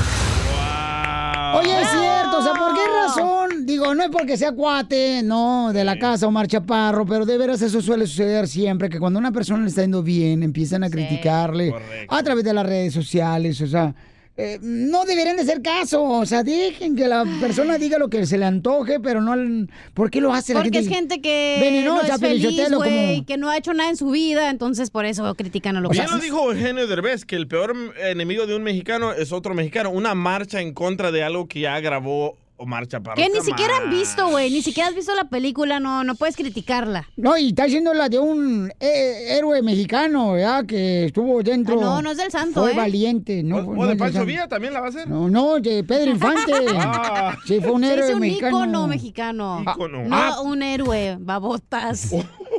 Oye, 1.54 1.80
es 1.80 1.88
cierto, 1.88 2.38
o 2.38 2.42
sea, 2.42 2.52
¿por 2.52 2.75
qué 2.75 2.80
razón? 3.02 3.66
Digo, 3.66 3.94
no 3.94 4.02
es 4.02 4.11
porque 4.11 4.37
sea 4.37 4.52
cuate, 4.52 5.23
no, 5.23 5.73
de 5.73 5.84
la 5.84 5.99
casa 5.99 6.26
Omar 6.26 6.46
Chaparro, 6.49 7.06
pero 7.06 7.25
de 7.25 7.38
veras 7.38 7.62
eso 7.62 7.80
suele 7.80 8.06
suceder 8.06 8.49
siempre, 8.49 8.88
que 8.88 8.99
cuando 8.99 9.18
a 9.18 9.20
una 9.20 9.32
persona 9.32 9.62
le 9.62 9.68
está 9.68 9.82
yendo 9.82 10.02
bien, 10.02 10.42
empiezan 10.42 10.84
a 10.84 10.90
criticarle 10.90 11.75
a 12.08 12.23
través 12.23 12.44
de 12.44 12.52
las 12.54 12.66
redes 12.66 12.92
sociales, 12.92 13.61
o 13.61 13.66
sea, 13.66 13.94
eh, 14.37 14.59
no 14.62 15.05
deberían 15.05 15.37
de 15.37 15.43
hacer 15.43 15.62
caso, 15.62 16.03
o 16.03 16.26
sea, 16.26 16.43
dejen 16.43 16.97
que 16.97 17.07
la 17.07 17.25
persona 17.41 17.79
diga 17.79 17.99
lo 17.99 18.09
que 18.11 18.26
se 18.26 18.37
le 18.37 18.45
antoje, 18.45 18.99
pero 18.99 19.21
no, 19.21 19.33
al- 19.33 19.71
¿por 19.95 20.11
qué 20.11 20.21
lo 20.21 20.33
hace 20.33 20.55
la 20.55 20.61
Porque 20.62 20.79
gente? 20.79 20.91
es 20.93 20.97
gente 20.99 21.21
que 21.21 21.59
venenosa, 21.61 22.09
no 22.09 22.14
es 22.14 22.21
feliz, 22.21 22.43
Pelichotelo, 22.47 22.79
como- 22.79 22.91
güey, 22.91 23.23
que 23.25 23.37
no 23.37 23.49
ha 23.50 23.57
hecho 23.57 23.73
nada 23.75 23.91
en 23.91 23.97
su 23.97 24.11
vida, 24.11 24.50
entonces 24.50 24.91
por 24.91 25.05
eso 25.05 25.33
critican 25.37 25.76
a 25.76 25.81
los 25.81 25.93
Bien 25.93 26.07
lo 26.11 26.19
dijo 26.19 26.50
Eugenio 26.50 26.87
Derbez, 26.88 27.25
que 27.25 27.37
el 27.37 27.47
peor 27.47 27.75
enemigo 28.03 28.47
de 28.47 28.57
un 28.57 28.64
mexicano 28.64 29.12
es 29.12 29.31
otro 29.31 29.55
mexicano. 29.55 29.91
Una 29.91 30.14
marcha 30.17 30.61
en 30.61 30.73
contra 30.75 31.12
de 31.12 31.23
algo 31.23 31.47
que 31.47 31.61
ya 31.61 31.79
grabó 31.79 32.37
Omar 32.56 32.87
Chaparro. 32.87 33.16
Que 33.16 33.28
ni 33.28 33.40
siquiera 33.40 33.76
han 33.78 33.90
visto, 33.90 34.28
güey, 34.28 34.50
ni 34.50 34.62
siquiera 34.62 34.88
has 34.88 34.94
visto 34.94 35.14
la 35.14 35.25
película, 35.25 35.80
no, 35.80 36.04
no 36.04 36.14
puedes 36.14 36.37
criticarla. 36.37 37.08
No, 37.16 37.37
y 37.37 37.49
está 37.49 37.64
haciendo 37.64 37.92
la 37.94 38.08
de 38.08 38.18
un 38.20 38.73
eh, 38.80 39.37
héroe 39.37 39.61
mexicano, 39.62 40.32
¿verdad? 40.32 40.64
Que 40.64 41.06
estuvo 41.06 41.42
dentro. 41.42 41.78
Ah, 41.80 41.84
no, 41.84 42.02
no 42.02 42.11
es 42.12 42.16
del 42.16 42.30
santo, 42.30 42.62
Fue 42.62 42.73
¿eh? 42.73 42.76
valiente, 42.76 43.42
¿no? 43.42 43.56
¿O, 43.56 43.75
no 43.75 43.80
o 43.80 43.84
es 43.84 43.90
de 43.90 43.96
Pancho. 43.96 44.25
Villa 44.25 44.49
también 44.49 44.73
la 44.73 44.80
va 44.80 44.87
a 44.87 44.88
hacer? 44.90 45.08
No, 45.08 45.28
no, 45.28 45.58
de 45.61 45.82
Pedro 45.84 46.11
Infante. 46.12 46.52
Ah. 46.76 47.37
Sí, 47.46 47.61
fue 47.61 47.70
un 47.73 47.84
héroe 47.84 48.02
dice 48.02 48.14
un 48.14 48.20
mexicano. 48.20 48.58
ícono 48.58 48.87
mexicano. 48.87 49.62
Ícono. 49.62 50.04
No 50.04 50.16
Ah. 50.16 50.40
un 50.42 50.62
héroe, 50.62 51.16
babotas. 51.20 52.12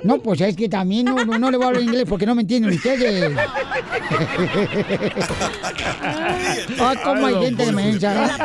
No, 0.06 0.20
pues 0.20 0.40
es 0.40 0.56
que 0.56 0.70
también 0.70 1.06
no, 1.06 1.26
no, 1.26 1.40
no 1.40 1.50
le 1.50 1.58
voy 1.58 1.66
a 1.66 1.70
hablar 1.70 1.82
inglés 1.82 2.06
porque 2.08 2.28
no 2.28 2.36
me 2.36 2.44
entienden 2.44 2.76
ustedes. 2.76 3.36
ah, 6.80 6.94
cómo 7.04 7.26
hay 7.26 7.34
gente 7.46 7.66
de 7.66 7.72
mensa. 7.72 8.38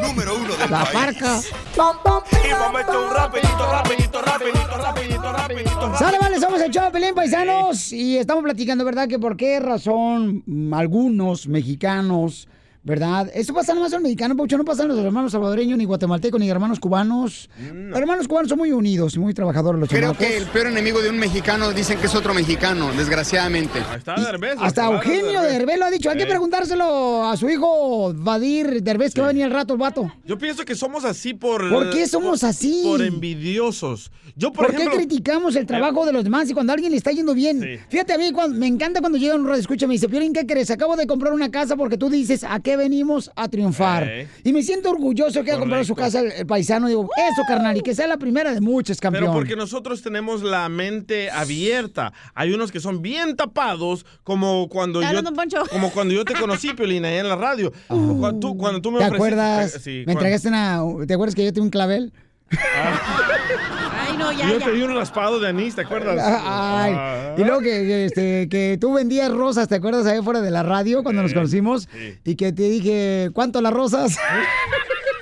Número 0.00 0.36
uno 0.36 0.54
del 0.56 0.70
La 0.70 0.86
parca. 0.90 1.38
Y 1.42 1.78
vamos 1.78 2.24
a 2.66 2.72
meter 2.72 2.96
un 2.96 3.14
rapidito, 3.14 3.70
rapidito, 3.70 4.22
rapidito, 4.22 4.76
rapidito, 4.78 5.32
rapidito. 5.32 5.98
Sale, 5.98 6.18
vale, 6.18 6.40
somos 6.40 6.62
el 6.62 6.70
show, 6.70 6.90
Pelín 6.90 7.14
Paisanos. 7.14 7.92
Y 7.92 8.16
estamos 8.16 8.42
platicando, 8.42 8.82
¿verdad? 8.82 9.06
Que 9.06 9.18
por 9.18 9.36
qué 9.36 9.60
razón 9.60 10.42
algunos 10.72 11.46
mexicanos, 11.46 12.48
¿verdad? 12.82 13.30
Esto 13.34 13.52
pasa 13.52 13.74
nada 13.74 13.84
más 13.86 13.92
en 13.92 14.02
mexicanos, 14.02 14.36
Paucho, 14.36 14.56
no 14.56 14.64
pasa 14.64 14.82
en 14.82 14.88
los 14.88 14.98
hermanos 14.98 15.32
salvadoreños, 15.32 15.76
ni 15.76 15.84
guatemaltecos, 15.84 16.40
ni 16.40 16.48
hermanos 16.48 16.80
cubanos. 16.80 17.50
Hermanos 17.94 18.26
cubanos 18.26 18.48
son 18.48 18.58
muy 18.58 18.72
unidos 18.72 19.14
y 19.16 19.18
muy 19.18 19.34
trabajadores 19.34 19.80
los 19.80 19.88
Creo 19.88 20.12
chamacos. 20.12 20.26
que 20.26 20.36
el 20.36 20.46
peor 20.46 20.68
enemigo 20.68 21.00
de 21.02 21.10
un 21.10 21.18
mexicano 21.18 21.72
dicen 21.72 21.98
que 21.98 22.06
es 22.06 22.14
otro 22.14 22.32
mexicano, 22.32 22.90
desgraciadamente. 22.96 23.80
Está 23.96 24.14
Derbez. 24.20 24.56
Hasta 24.58 24.86
Eugenio 24.86 25.42
Derbez 25.42 25.78
lo 25.78 25.84
ha 25.84 25.90
dicho. 25.90 26.10
Hay 26.10 26.18
que 26.18 26.26
preguntárselo 26.26 27.24
a 27.28 27.36
su 27.36 27.48
hijo 27.48 28.14
Vadir 28.14 28.82
Derbez, 28.82 29.14
que 29.14 29.20
va 29.20 29.28
a 29.28 29.30
venir 29.30 29.44
al 29.44 29.50
rato 29.50 29.74
el 29.74 29.78
vato. 29.78 30.10
Yo 30.24 30.38
pienso 30.38 30.64
que 30.64 30.74
somos 30.74 31.04
así 31.04 31.34
por... 31.34 31.68
¿Por 31.70 31.90
qué 31.90 32.06
somos 32.06 32.42
así? 32.44 32.82
Por 32.84 33.02
envidiosos. 33.02 34.10
Yo, 34.36 34.52
por, 34.52 34.66
¿Por, 34.66 34.74
ejemplo... 34.74 34.92
qué 34.92 34.96
criticamos 34.98 35.56
el 35.56 35.66
trabajo 35.66 36.06
de 36.06 36.12
los 36.12 36.24
demás 36.24 36.48
y 36.48 36.54
cuando 36.54 36.72
a 36.72 36.74
alguien 36.74 36.92
le 36.92 36.96
está 36.98 37.10
yendo 37.10 37.34
bien? 37.34 37.60
Sí. 37.60 37.78
Fíjate 37.88 38.14
a 38.14 38.18
mí, 38.18 38.32
cuando, 38.32 38.58
me 38.58 38.66
encanta 38.66 39.00
cuando 39.00 39.18
llega 39.18 39.34
un 39.34 39.46
radio 39.46 39.60
escucha 39.60 39.84
y 39.84 39.88
me 39.88 39.94
dice, 39.94 40.08
Piolín, 40.08 40.32
¿qué 40.32 40.46
crees? 40.46 40.70
Acabo 40.70 40.96
de 40.96 41.06
comprar 41.06 41.32
una 41.32 41.50
casa 41.50 41.76
porque 41.76 41.98
tú 41.98 42.08
dices, 42.08 42.44
¿a 42.44 42.60
qué 42.60 42.69
venimos? 42.76 43.30
A 43.36 43.48
triunfar. 43.48 44.26
Y 44.44 44.52
me 44.52 44.62
siento 44.62 44.90
orgulloso 44.90 45.42
que 45.44 45.52
ha 45.52 45.58
comprado 45.58 45.84
su 45.84 45.94
casa 45.94 46.20
el, 46.20 46.32
el 46.32 46.46
paisano. 46.46 46.88
Digo, 46.88 47.08
eso, 47.32 47.42
carnal, 47.46 47.76
y 47.76 47.80
que 47.82 47.94
sea 47.94 48.06
la 48.06 48.16
primera 48.16 48.52
de 48.52 48.60
muchas, 48.60 49.00
campeón. 49.00 49.24
Pero 49.24 49.32
porque 49.32 49.56
nosotros 49.56 50.02
tenemos 50.02 50.42
la 50.42 50.68
mente 50.68 51.30
abierta. 51.30 52.12
Hay 52.34 52.52
unos 52.52 52.72
que 52.72 52.80
son 52.80 53.02
bien 53.02 53.36
tapados, 53.36 54.04
como 54.24 54.68
cuando 54.68 55.02
yo 55.02 55.08
como 55.70 55.90
cuando 55.90 56.14
yo 56.14 56.24
te 56.24 56.34
conocí, 56.34 56.72
Piolina, 56.74 57.08
allá 57.08 57.20
en 57.20 57.28
la 57.28 57.36
radio. 57.36 57.72
Cuando, 57.88 58.34
tú, 58.40 58.56
cuando 58.56 58.80
tú 58.80 58.90
me 58.90 58.98
¿Te 58.98 59.04
ofreciste- 59.04 59.14
acuerdas? 59.16 59.74
eh, 59.74 59.80
sí, 59.80 59.90
me 59.90 60.04
cuando- 60.04 60.20
entregaste 60.20 60.48
una... 60.48 60.82
¿Te 61.06 61.14
acuerdas 61.14 61.34
que 61.34 61.44
yo 61.44 61.52
tengo 61.52 61.64
un 61.64 61.70
clavel? 61.70 62.12
Ay, 62.50 62.58
no, 64.20 64.32
ya, 64.32 64.48
yo 64.48 64.58
ya. 64.58 64.66
te 64.66 64.72
di 64.72 64.82
un 64.82 64.94
raspado 64.94 65.40
de 65.40 65.48
anís, 65.48 65.74
¿te 65.74 65.80
acuerdas? 65.82 66.18
Ay, 66.22 66.94
Ah. 66.96 67.34
y 67.36 67.40
luego 67.44 67.60
que, 67.60 67.70
que, 67.70 68.04
este, 68.04 68.48
que 68.48 68.78
tú 68.80 68.92
vendías 68.94 69.30
rosas, 69.32 69.66
¿te 69.68 69.74
acuerdas 69.74 70.06
ahí 70.06 70.22
fuera 70.22 70.40
de 70.40 70.50
la 70.50 70.62
radio 70.62 71.02
cuando 71.02 71.22
nos 71.22 71.34
conocimos? 71.34 71.88
sí. 71.92 72.18
Y 72.24 72.36
que 72.36 72.52
te 72.52 72.62
dije, 72.64 73.30
¿cuánto 73.32 73.60
las 73.60 73.72
rosas? 73.72 74.16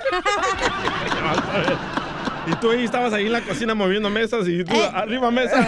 Tú 2.61 2.71
ahí 2.71 2.83
estabas 2.83 3.13
ahí 3.13 3.25
en 3.27 3.31
la 3.31 3.41
cocina 3.41 3.73
moviendo 3.73 4.09
mesas 4.09 4.47
y 4.47 4.63
tú 4.63 4.73
Eh. 4.73 4.89
arriba 4.93 5.31
mesas. 5.31 5.65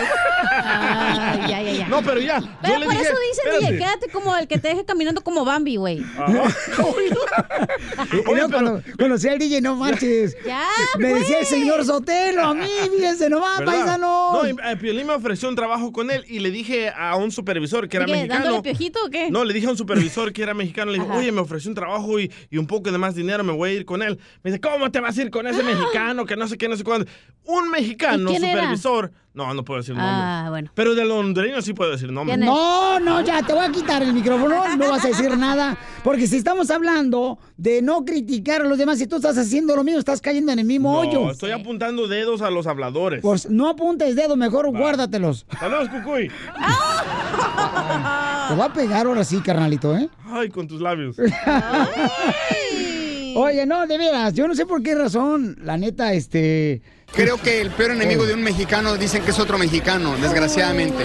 Ah, 0.54 1.38
ya, 1.50 1.62
ya, 1.62 1.72
ya. 1.72 1.88
No, 1.88 2.02
pero 2.02 2.20
ya. 2.20 2.42
Pero 2.62 2.74
yo 2.74 2.80
le 2.80 2.86
por 2.86 2.94
dije, 2.96 3.06
eso 3.08 3.16
dicen, 3.30 3.46
espérate. 3.54 3.74
DJ, 3.74 3.78
quédate 3.78 4.10
como 4.10 4.36
el 4.36 4.48
que 4.48 4.58
te 4.58 4.68
deje 4.70 4.86
caminando 4.86 5.24
como 5.24 5.46
Bambi, 5.46 5.78
güey. 5.78 6.04
Cuando 8.26 8.82
conocí 8.98 9.28
al 9.28 9.40
DJ, 9.40 9.62
no 9.62 9.76
marches. 9.76 10.36
Ya, 10.46 10.64
Me 10.98 11.14
decía 11.14 11.40
el 11.40 11.46
señor 11.46 11.84
Sotelo, 11.86 12.44
a 12.44 12.54
mí, 12.54 12.68
fíjense 12.96 13.30
nomás, 13.30 13.60
¿Verdad? 13.60 13.74
paisanos. 13.74 14.34
No, 14.34 14.48
y, 14.48 14.52
eh, 14.52 14.78
Piolín 14.78 15.08
me 15.08 15.14
ofreció 15.14 15.50
un 15.50 15.56
trabajo 15.56 15.92
con 15.92 16.12
él 16.12 16.26
y 16.28 16.40
le 16.40 16.52
dije 16.52 16.90
a 16.90 17.16
un 17.16 17.32
supervisor 17.32 17.88
que 17.88 17.98
era 17.98 18.06
¿Qué, 18.06 18.12
mexicano. 18.14 18.44
¿Dándole 18.44 18.64
piojito 18.64 19.00
o 19.06 19.10
qué? 19.10 19.30
No, 19.32 19.44
le 19.46 19.54
dije 19.54 19.68
a 19.68 19.72
un 19.72 19.78
supervisor 19.78 20.34
que 20.34 20.44
era 20.44 20.54
mexicano, 20.54 20.92
le 20.92 21.00
dije, 21.00 21.12
oye, 21.12 21.32
me 21.32 21.42
ofreció 21.42 21.70
un 21.70 21.76
trabajo 21.76 22.20
y, 22.20 22.32
y 22.50 22.58
un 22.58 22.68
poco 22.68 22.92
de 22.92 22.98
más 22.98 23.16
dinero, 23.16 23.44
me 23.44 23.54
voy 23.54 23.70
a 23.70 23.74
ir 23.74 23.86
con 23.86 24.02
él. 24.02 24.20
Me 24.44 24.52
dice, 24.52 24.60
¿cómo 24.62 24.92
te 24.92 25.00
vas 25.00 25.18
a 25.18 25.22
ir 25.22 25.32
con 25.32 25.48
ese 25.48 25.64
mexicano? 25.72 26.26
Que 26.26 26.36
no 26.36 26.48
sé 26.48 26.58
qué, 26.58 26.68
no 26.68 26.76
sé 26.76 26.81
cuándo. 26.84 27.06
Un 27.44 27.70
mexicano, 27.72 28.30
¿Y 28.30 28.34
quién 28.34 28.44
era? 28.44 28.62
supervisor. 28.62 29.12
No, 29.34 29.52
no 29.54 29.64
puedo 29.64 29.80
decir 29.80 29.96
nombre. 29.96 30.14
Ah, 30.14 30.48
bueno. 30.50 30.72
Pero 30.76 30.94
de 30.94 31.04
hondureño 31.10 31.62
sí 31.62 31.74
puedo 31.74 31.90
decir 31.90 32.12
nombre. 32.12 32.36
No, 32.38 33.00
no, 33.00 33.22
ya 33.22 33.42
te 33.42 33.54
voy 33.54 33.66
a 33.66 33.72
quitar 33.72 34.04
el 34.04 34.14
micrófono, 34.14 34.76
no 34.78 34.90
vas 34.90 35.06
a 35.06 35.08
decir 35.08 35.36
nada, 35.38 35.78
porque 36.04 36.28
si 36.28 36.36
estamos 36.36 36.70
hablando 36.70 37.40
de 37.58 37.82
no 37.82 38.04
criticar 38.06 38.62
a 38.62 38.66
los 38.66 38.78
demás, 38.78 39.00
si 39.00 39.08
tú 39.08 39.16
estás 39.16 39.38
haciendo 39.38 39.76
lo 39.76 39.84
mismo, 39.86 40.00
estás 40.00 40.20
cayendo 40.22 40.52
en 40.52 40.60
el 40.60 40.66
mismo 40.66 40.92
No, 40.92 41.00
hoyo. 41.00 41.32
estoy 41.32 41.52
apuntando 41.52 42.08
dedos 42.10 42.42
a 42.42 42.52
los 42.52 42.68
habladores. 42.68 43.22
Pues 43.22 43.50
no 43.50 43.70
apuntes 43.70 44.16
dedos, 44.18 44.36
mejor 44.38 44.70
guárdatelos. 44.70 45.46
Saludos, 45.60 45.88
Cucuy. 45.90 46.28
Te 48.50 48.54
voy 48.56 48.66
a 48.66 48.74
pegar 48.74 49.06
ahora 49.08 49.24
sí, 49.24 49.40
carnalito, 49.40 49.96
¿eh? 49.98 50.10
Ay, 50.26 50.50
con 50.50 50.68
tus 50.68 50.82
labios. 50.82 51.16
Oye, 53.36 53.66
no, 53.66 53.88
de 53.88 53.98
veras, 53.98 54.34
yo 54.34 54.48
no 54.48 54.56
sé 54.56 54.66
por 54.66 54.82
qué 54.84 54.96
razón, 54.96 55.58
la 55.64 55.78
neta, 55.78 56.14
este... 56.14 56.82
Creo 57.14 57.36
que 57.38 57.60
el 57.60 57.72
peor 57.72 57.92
enemigo 57.92 58.26
de 58.26 58.34
un 58.34 58.42
mexicano 58.42 58.96
dicen 58.96 59.22
que 59.24 59.32
es 59.32 59.40
otro 59.40 59.58
mexicano, 59.58 60.16
desgraciadamente. 60.18 61.04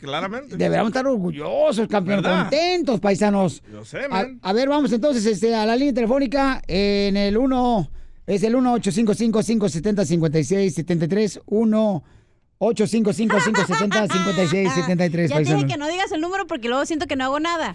Claramente. 0.00 0.56
Deberíamos 0.56 0.90
estar 0.90 1.06
orgullosos, 1.06 1.86
campeón, 1.86 2.22
¿Verdad? 2.22 2.48
contentos, 2.48 2.98
paisanos. 2.98 3.62
Yo 3.70 3.84
sé, 3.84 4.08
man. 4.08 4.40
a 4.42 4.52
ver, 4.52 4.68
vamos 4.68 4.92
entonces 4.92 5.24
este, 5.24 5.54
a 5.54 5.64
la 5.66 5.76
línea 5.76 5.94
telefónica 5.94 6.60
en 6.66 7.16
el 7.16 7.36
1, 7.36 7.90
es 8.26 8.42
el 8.42 8.56
1-855-570-5673, 8.56 11.42
1-855-570-5673, 12.62 15.26
Ya 15.28 15.36
te 15.36 15.42
dije 15.42 15.66
que 15.66 15.76
no 15.76 15.88
digas 15.88 16.12
el 16.12 16.20
número 16.20 16.46
porque 16.46 16.68
luego 16.68 16.86
siento 16.86 17.08
que 17.08 17.16
no 17.16 17.24
hago 17.24 17.40
nada. 17.40 17.74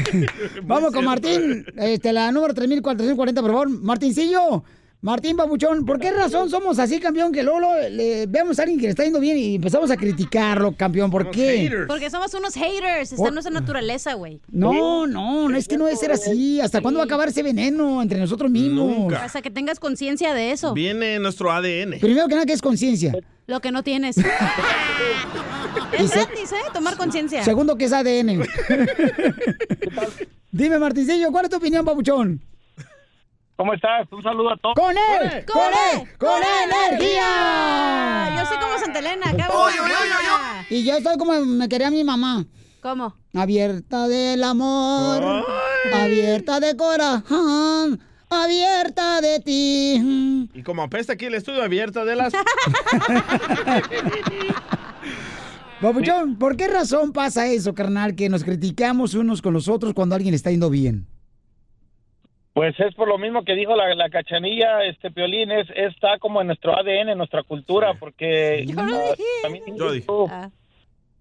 Vamos 0.62 0.92
con 0.92 1.04
Martín, 1.04 1.66
este, 1.76 2.12
la 2.12 2.30
número 2.30 2.54
3440, 2.54 3.42
por 3.42 3.50
favor. 3.50 3.68
Martincillo, 3.68 4.62
Martín 5.06 5.36
Papuchón, 5.36 5.84
¿por 5.84 6.00
qué 6.00 6.10
razón 6.10 6.50
somos 6.50 6.80
así, 6.80 6.98
campeón? 6.98 7.30
Que 7.30 7.44
luego, 7.44 7.60
le 7.92 8.26
vemos 8.26 8.58
a 8.58 8.62
alguien 8.62 8.80
que 8.80 8.86
le 8.86 8.90
está 8.90 9.04
yendo 9.04 9.20
bien 9.20 9.38
y 9.38 9.54
empezamos 9.54 9.88
a 9.92 9.96
criticarlo, 9.96 10.72
campeón. 10.72 11.12
¿Por 11.12 11.30
qué? 11.30 11.70
Porque 11.86 12.10
somos 12.10 12.34
unos 12.34 12.54
haters. 12.54 13.12
Está 13.12 13.28
en 13.28 13.34
nuestra 13.34 13.52
naturaleza, 13.52 14.14
güey. 14.14 14.40
No, 14.50 15.06
no, 15.06 15.48
no 15.48 15.56
es 15.56 15.68
que 15.68 15.78
no 15.78 15.84
debe 15.84 15.96
ser 15.96 16.10
así. 16.10 16.60
¿Hasta 16.60 16.80
cuándo 16.80 16.98
va 16.98 17.04
a 17.04 17.06
acabar 17.06 17.28
ese 17.28 17.44
veneno 17.44 18.02
entre 18.02 18.18
nosotros 18.18 18.50
mismos? 18.50 18.98
Nunca. 18.98 19.22
Hasta 19.22 19.42
que 19.42 19.50
tengas 19.52 19.78
conciencia 19.78 20.34
de 20.34 20.50
eso. 20.50 20.74
Viene 20.74 21.14
en 21.14 21.22
nuestro 21.22 21.52
ADN. 21.52 22.00
Primero 22.00 22.26
que 22.26 22.34
nada, 22.34 22.44
¿qué 22.44 22.54
es 22.54 22.60
conciencia? 22.60 23.12
Lo 23.46 23.60
que 23.60 23.70
no 23.70 23.84
tienes. 23.84 24.16
Es 25.92 26.10
gratis, 26.10 26.52
¿eh? 26.52 26.70
Tomar 26.72 26.96
conciencia. 26.96 27.44
Segundo, 27.44 27.76
que 27.76 27.84
es 27.84 27.92
ADN. 27.92 28.42
Dime, 30.50 30.78
Martincillo, 30.78 31.30
¿cuál 31.30 31.44
es 31.44 31.50
tu 31.50 31.58
opinión, 31.58 31.84
papuchón? 31.84 32.40
¿Cómo 33.56 33.72
estás? 33.72 34.06
Un 34.12 34.22
saludo 34.22 34.50
a 34.50 34.56
todos. 34.58 34.74
¡Con 34.74 34.90
él! 34.90 35.44
¡Con 35.46 35.62
él! 35.62 36.08
¡Con 36.18 36.42
energía! 36.90 38.36
Yo 38.36 38.44
soy 38.46 38.58
como 38.58 38.78
Santa 38.78 38.98
Elena. 38.98 39.30
acá 39.30 39.48
Y 40.68 40.84
yo 40.84 41.00
soy 41.00 41.16
como 41.16 41.40
me 41.40 41.66
quería 41.66 41.90
mi 41.90 42.04
mamá. 42.04 42.44
¿Cómo? 42.82 43.16
Abierta 43.34 44.06
del 44.08 44.44
amor, 44.44 45.44
abierta 45.92 46.60
de 46.60 46.76
corazón, 46.76 47.98
abierta 48.28 49.22
de 49.22 49.40
ti. 49.40 50.48
Y 50.54 50.62
como 50.62 50.82
apesta 50.82 51.14
aquí 51.14 51.24
el 51.24 51.34
estudio 51.34 51.62
abierto 51.62 52.04
de 52.04 52.14
las... 52.14 52.34
Papuchón, 55.80 56.36
¿por 56.36 56.56
qué 56.56 56.68
razón 56.68 57.12
pasa 57.12 57.46
eso, 57.48 57.74
carnal, 57.74 58.14
que 58.14 58.28
nos 58.28 58.44
criticamos 58.44 59.14
unos 59.14 59.42
con 59.42 59.52
los 59.52 59.66
otros 59.68 59.94
cuando 59.94 60.14
alguien 60.14 60.34
está 60.34 60.50
yendo 60.50 60.70
bien? 60.70 61.06
Pues 62.56 62.74
es 62.80 62.94
por 62.94 63.06
lo 63.06 63.18
mismo 63.18 63.44
que 63.44 63.54
dijo 63.54 63.76
la, 63.76 63.94
la 63.94 64.08
cachanilla, 64.08 64.82
este 64.86 65.10
Piolín, 65.10 65.50
es, 65.50 65.68
está 65.76 66.18
como 66.18 66.40
en 66.40 66.46
nuestro 66.46 66.74
ADN, 66.74 67.10
en 67.10 67.18
nuestra 67.18 67.42
cultura, 67.42 67.92
porque... 68.00 68.64
Yo 68.66 68.74
ah, 68.78 68.86
dije. 68.86 69.24
también 69.42 69.64
Yo 69.76 69.92
dije. 69.92 70.06
tú- 70.06 70.26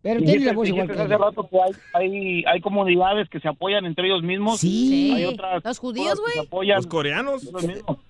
Pero 0.02 0.22
tiene 0.22 0.46
la 0.46 0.54
voz 0.54 0.70
igual 0.70 0.88
que 0.88 0.94
hace 0.94 1.18
rato 1.18 1.46
que 1.52 1.58
hay, 1.60 1.74
hay, 1.92 2.44
hay 2.46 2.62
comunidades 2.62 3.28
que 3.28 3.42
se 3.42 3.50
apoyan 3.50 3.86
entre 3.86 4.08
ellos 4.08 4.24
mismos. 4.24 4.62
Sí. 4.62 5.12
Hay 5.14 5.26
otras 5.26 5.62
Los 5.62 5.78
judíos, 5.78 6.18
güey. 6.22 6.48
apoyan. 6.48 6.78
Los 6.78 6.88
coreanos. 6.88 7.52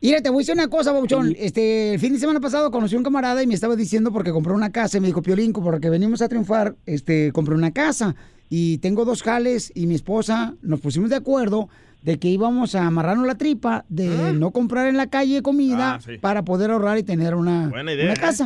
Mira, 0.01 0.21
te 0.21 0.29
voy 0.29 0.37
a 0.37 0.41
decir 0.41 0.53
una 0.53 0.67
cosa, 0.67 0.93
Papuchón. 0.93 1.33
Este, 1.35 1.95
el 1.95 1.99
fin 1.99 2.13
de 2.13 2.19
semana 2.19 2.39
pasado 2.39 2.69
conocí 2.69 2.93
a 2.93 2.99
un 2.99 3.03
camarada 3.03 3.41
y 3.41 3.47
me 3.47 3.55
estaba 3.55 3.75
diciendo 3.75 4.11
porque 4.11 4.31
compró 4.31 4.53
una 4.53 4.71
casa 4.71 4.99
y 4.99 5.01
me 5.01 5.07
dijo, 5.07 5.23
Piolín, 5.23 5.51
porque 5.51 5.89
venimos 5.89 6.21
a 6.21 6.29
triunfar, 6.29 6.75
este, 6.85 7.31
compré 7.31 7.55
una 7.55 7.71
casa 7.73 8.15
y 8.51 8.77
tengo 8.77 9.03
dos 9.03 9.23
jales 9.23 9.71
y 9.73 9.87
mi 9.87 9.95
esposa 9.95 10.53
nos 10.61 10.79
pusimos 10.79 11.09
de 11.09 11.15
acuerdo 11.15 11.69
de 12.05 12.19
que 12.19 12.29
íbamos 12.29 12.75
a 12.75 12.85
amarrarnos 12.85 13.25
la 13.27 13.35
tripa 13.35 13.83
de 13.89 14.31
no 14.33 14.51
comprar 14.51 14.87
en 14.87 14.95
la 14.95 15.07
calle 15.07 15.41
comida 15.41 15.95
Ah, 15.95 15.99
sí. 15.99 16.17
para 16.19 16.45
poder 16.45 16.69
ahorrar 16.71 16.97
y 16.99 17.03
tener 17.03 17.33
una, 17.35 17.67
Buena 17.69 17.91
idea, 17.93 18.05
una 18.05 18.13
¿eh? 18.13 18.17
casa. 18.17 18.43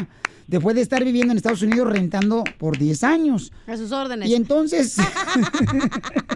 Después 0.48 0.76
de 0.76 0.82
estar 0.82 1.04
viviendo 1.04 1.32
en 1.32 1.38
Estados 1.38 1.62
Unidos 1.62 1.88
rentando 1.92 2.44
por 2.58 2.78
10 2.80 3.04
años. 3.04 3.52
A 3.68 3.76
sus 3.78 3.92
órdenes. 3.92 4.28
Y 4.30 4.34
entonces. 4.36 4.96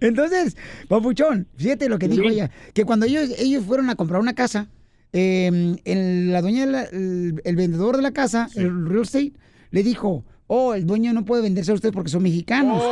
entonces, 0.00 0.56
Papuchón, 0.88 1.46
fíjate 1.56 1.88
lo 1.88 1.98
que 1.98 2.08
dijo 2.08 2.24
ella: 2.24 2.50
que 2.74 2.84
cuando 2.84 3.06
ellos, 3.06 3.30
ellos 3.38 3.64
fueron 3.64 3.90
a 3.90 3.94
comprar 3.94 4.20
una 4.20 4.34
casa, 4.34 4.68
eh, 5.12 5.76
el- 5.84 6.32
la 6.32 6.42
dueña, 6.42 6.66
de 6.66 6.72
la- 6.72 6.82
el, 6.84 7.40
el 7.44 7.56
vendedor 7.56 7.96
de 7.96 8.02
la 8.02 8.12
casa, 8.12 8.48
el 8.56 8.86
real 8.88 9.02
estate, 9.02 9.32
le 9.70 9.82
dijo: 9.82 10.24
Oh, 10.46 10.74
el 10.74 10.86
dueño 10.86 11.12
no 11.12 11.24
puede 11.24 11.42
venderse 11.42 11.70
a 11.70 11.74
ustedes 11.74 11.94
porque 11.94 12.10
son 12.10 12.22
mexicanos. 12.22 12.82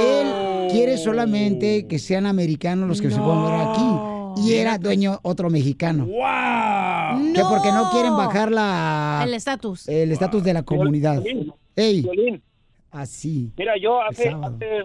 Él 0.00 0.26
quiere 0.74 0.96
solamente 0.96 1.86
que 1.86 1.98
sean 1.98 2.26
americanos 2.26 2.88
los 2.88 3.00
que 3.00 3.10
se 3.10 3.18
puedan 3.18 3.44
ver 3.44 3.54
aquí. 3.68 4.14
Y 4.36 4.54
era 4.54 4.78
dueño 4.78 5.20
otro 5.22 5.48
mexicano. 5.48 6.06
¡Wow! 6.06 7.32
Que 7.34 7.42
porque 7.42 7.70
no 7.70 7.90
quieren 7.92 8.16
bajar 8.16 8.50
la, 8.50 9.22
El 9.24 9.34
estatus. 9.34 9.88
el 9.88 10.10
estatus 10.10 10.42
de 10.42 10.52
la 10.52 10.64
comunidad. 10.64 11.22
Piolín, 11.22 11.52
Ey, 11.76 12.02
Piolín, 12.02 12.42
así. 12.90 13.52
Mira, 13.56 13.74
yo 13.80 14.02
hace, 14.02 14.34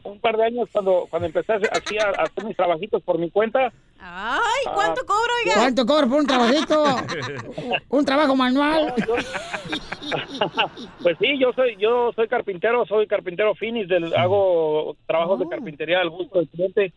un 0.03 0.19
par 0.19 0.37
de 0.37 0.43
años 0.43 0.69
cuando, 0.71 1.07
cuando 1.09 1.25
empecé 1.25 1.53
así 1.53 1.97
a 1.97 2.21
hacer 2.21 2.45
mis 2.45 2.55
trabajitos 2.55 3.01
por 3.01 3.17
mi 3.17 3.31
cuenta, 3.31 3.73
Ay, 4.01 4.73
¿cuánto 4.73 5.05
cobro, 5.05 5.31
oiga? 5.43 5.55
¿Cuánto 5.57 5.85
cobro 5.85 6.07
por 6.09 6.19
un 6.21 6.27
trabajito? 6.27 6.95
un 7.89 8.05
trabajo 8.05 8.35
manual. 8.35 8.93
pues 11.03 11.17
sí, 11.19 11.37
yo 11.39 11.51
soy 11.53 11.75
yo 11.77 12.11
soy 12.15 12.27
carpintero, 12.27 12.85
soy 12.85 13.07
carpintero 13.07 13.55
finis, 13.55 13.87
del, 13.87 14.13
hago 14.15 14.95
trabajos 15.05 15.39
de 15.39 15.47
carpintería 15.49 15.99
al 15.99 16.09
gusto 16.09 16.39
del 16.39 16.47
cliente. 16.49 16.93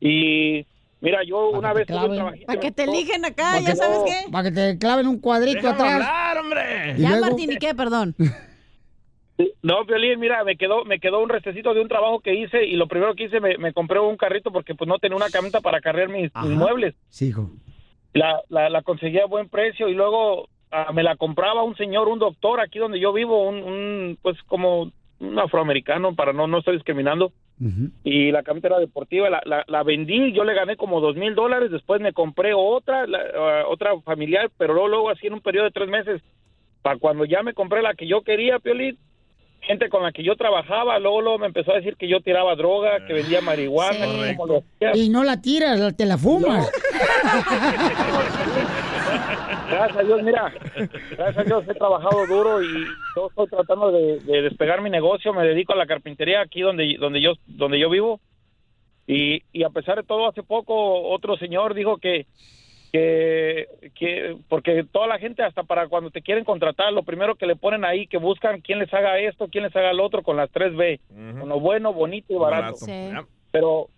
Y 0.00 0.66
mira, 1.00 1.20
yo 1.26 1.50
una 1.50 1.72
vez 1.72 1.86
tuve 1.86 2.08
un 2.08 2.14
trabajito. 2.14 2.46
Para 2.46 2.60
que 2.60 2.70
te 2.72 2.84
eligen 2.84 3.24
acá, 3.24 3.60
ya 3.60 3.76
sabes 3.76 3.98
no- 3.98 4.04
qué. 4.04 4.24
Para 4.30 4.44
que 4.44 4.50
te 4.54 4.78
claven 4.78 5.06
un 5.08 5.20
cuadrito 5.20 5.56
¡Déjame 5.58 5.74
atrás. 5.74 5.92
hablar, 5.94 6.38
hombre! 6.38 6.94
¿Y 6.96 7.02
Ya, 7.02 7.08
luego? 7.10 7.26
Martín, 7.26 7.52
¿y 7.52 7.56
qué? 7.58 7.74
Perdón. 7.74 8.14
No, 9.62 9.84
Violín, 9.84 10.20
mira, 10.20 10.44
me 10.44 10.56
quedó 10.56 10.84
me 10.84 11.00
quedó 11.00 11.20
un 11.20 11.28
restecito 11.28 11.74
de 11.74 11.80
un 11.80 11.88
trabajo 11.88 12.20
que 12.20 12.34
hice 12.34 12.64
y 12.64 12.76
lo 12.76 12.86
primero 12.86 13.14
que 13.14 13.24
hice 13.24 13.40
me, 13.40 13.56
me 13.58 13.72
compré 13.72 13.98
un 13.98 14.16
carrito 14.16 14.52
porque 14.52 14.74
pues 14.74 14.86
no 14.88 14.98
tenía 14.98 15.16
una 15.16 15.30
camioneta 15.30 15.60
para 15.60 15.80
cargar 15.80 16.08
mis, 16.08 16.30
muebles. 16.34 16.94
Sí, 17.08 17.28
hijo. 17.28 17.50
La, 18.12 18.40
la, 18.48 18.68
la 18.68 18.82
conseguí 18.82 19.18
a 19.18 19.26
buen 19.26 19.48
precio 19.48 19.88
y 19.88 19.94
luego 19.94 20.48
ah, 20.70 20.92
me 20.92 21.02
la 21.02 21.16
compraba 21.16 21.62
un 21.62 21.76
señor, 21.76 22.08
un 22.08 22.18
doctor 22.18 22.60
aquí 22.60 22.78
donde 22.78 23.00
yo 23.00 23.12
vivo, 23.12 23.48
un, 23.48 23.62
un 23.62 24.18
pues 24.20 24.40
como 24.44 24.92
un 25.18 25.38
afroamericano, 25.38 26.14
para 26.14 26.32
no 26.32 26.46
no 26.46 26.58
estoy 26.58 26.74
discriminando. 26.74 27.32
Y 28.04 28.32
la 28.32 28.42
camioneta 28.42 28.68
era 28.68 28.78
deportiva, 28.80 29.30
la, 29.30 29.40
la, 29.44 29.64
la 29.68 29.82
vendí, 29.84 30.32
yo 30.32 30.42
le 30.42 30.54
gané 30.54 30.76
como 30.76 31.00
dos 31.00 31.14
mil 31.16 31.34
dólares, 31.36 31.70
después 31.70 32.00
me 32.00 32.12
compré 32.12 32.52
otra, 32.54 33.06
la- 33.06 33.22
ah, 33.36 33.64
otra 33.68 33.98
familiar, 34.00 34.50
pero 34.58 34.74
luego, 34.74 34.88
luego 34.88 35.10
así 35.10 35.28
en 35.28 35.34
un 35.34 35.40
periodo 35.40 35.66
de 35.66 35.70
tres 35.70 35.88
meses, 35.88 36.20
para 36.82 36.98
cuando 36.98 37.24
ya 37.24 37.42
me 37.44 37.54
compré 37.54 37.80
la 37.80 37.94
que 37.94 38.08
yo 38.08 38.22
quería, 38.22 38.58
Piolín, 38.58 38.98
gente 39.62 39.88
con 39.88 40.02
la 40.02 40.12
que 40.12 40.22
yo 40.24 40.34
trabajaba, 40.36 40.98
luego, 40.98 41.20
luego 41.22 41.38
me 41.38 41.46
empezó 41.46 41.72
a 41.72 41.76
decir 41.76 41.96
que 41.96 42.08
yo 42.08 42.20
tiraba 42.20 42.54
droga, 42.56 43.06
que 43.06 43.12
vendía 43.12 43.40
marihuana, 43.40 44.06
Sí. 44.06 44.20
que 44.22 44.36
cómo 44.36 44.46
lo 44.54 44.58
hacía. 44.86 44.96
Y 45.02 45.08
no 45.08 45.24
la 45.24 45.40
tiras, 45.40 45.96
te 45.96 46.04
la 46.04 46.18
fumas. 46.18 46.70
Gracias 49.70 49.96
a 49.98 50.02
Dios, 50.02 50.22
mira, 50.22 50.52
gracias 51.16 51.38
a 51.38 51.42
Dios 51.44 51.64
he 51.68 51.74
trabajado 51.74 52.26
duro 52.26 52.62
y 52.62 52.84
yo 53.16 53.28
estoy 53.28 53.46
tratando 53.48 53.90
de, 53.90 54.20
de 54.20 54.42
despegar 54.42 54.82
mi 54.82 54.90
negocio, 54.90 55.32
me 55.32 55.44
dedico 55.46 55.72
a 55.72 55.76
la 55.76 55.86
carpintería 55.86 56.42
aquí 56.42 56.60
donde, 56.60 56.96
donde 57.00 57.22
yo 57.22 57.32
donde 57.46 57.78
yo 57.78 57.88
vivo 57.88 58.20
y, 59.06 59.42
y 59.52 59.62
a 59.64 59.70
pesar 59.70 59.96
de 59.96 60.02
todo 60.02 60.28
hace 60.28 60.42
poco 60.42 61.08
otro 61.10 61.36
señor 61.38 61.72
dijo 61.74 61.96
que 61.96 62.26
que, 62.92 63.68
que 63.94 64.36
porque 64.48 64.84
toda 64.84 65.06
la 65.06 65.18
gente 65.18 65.42
hasta 65.42 65.62
para 65.62 65.88
cuando 65.88 66.10
te 66.10 66.20
quieren 66.20 66.44
contratar 66.44 66.92
lo 66.92 67.02
primero 67.02 67.36
que 67.36 67.46
le 67.46 67.56
ponen 67.56 67.84
ahí 67.84 68.06
que 68.06 68.18
buscan 68.18 68.60
quién 68.60 68.78
les 68.78 68.92
haga 68.92 69.18
esto 69.18 69.48
quién 69.48 69.64
les 69.64 69.74
haga 69.74 69.94
lo 69.94 70.04
otro 70.04 70.22
con 70.22 70.36
las 70.36 70.50
tres 70.50 70.76
B 70.76 71.00
con 71.08 71.48
lo 71.48 71.58
bueno 71.58 71.94
bonito 71.94 72.34
y 72.34 72.36
barato 72.36 72.76
Barato. 72.78 72.84
Sí. 72.84 73.10
pero 73.50 73.88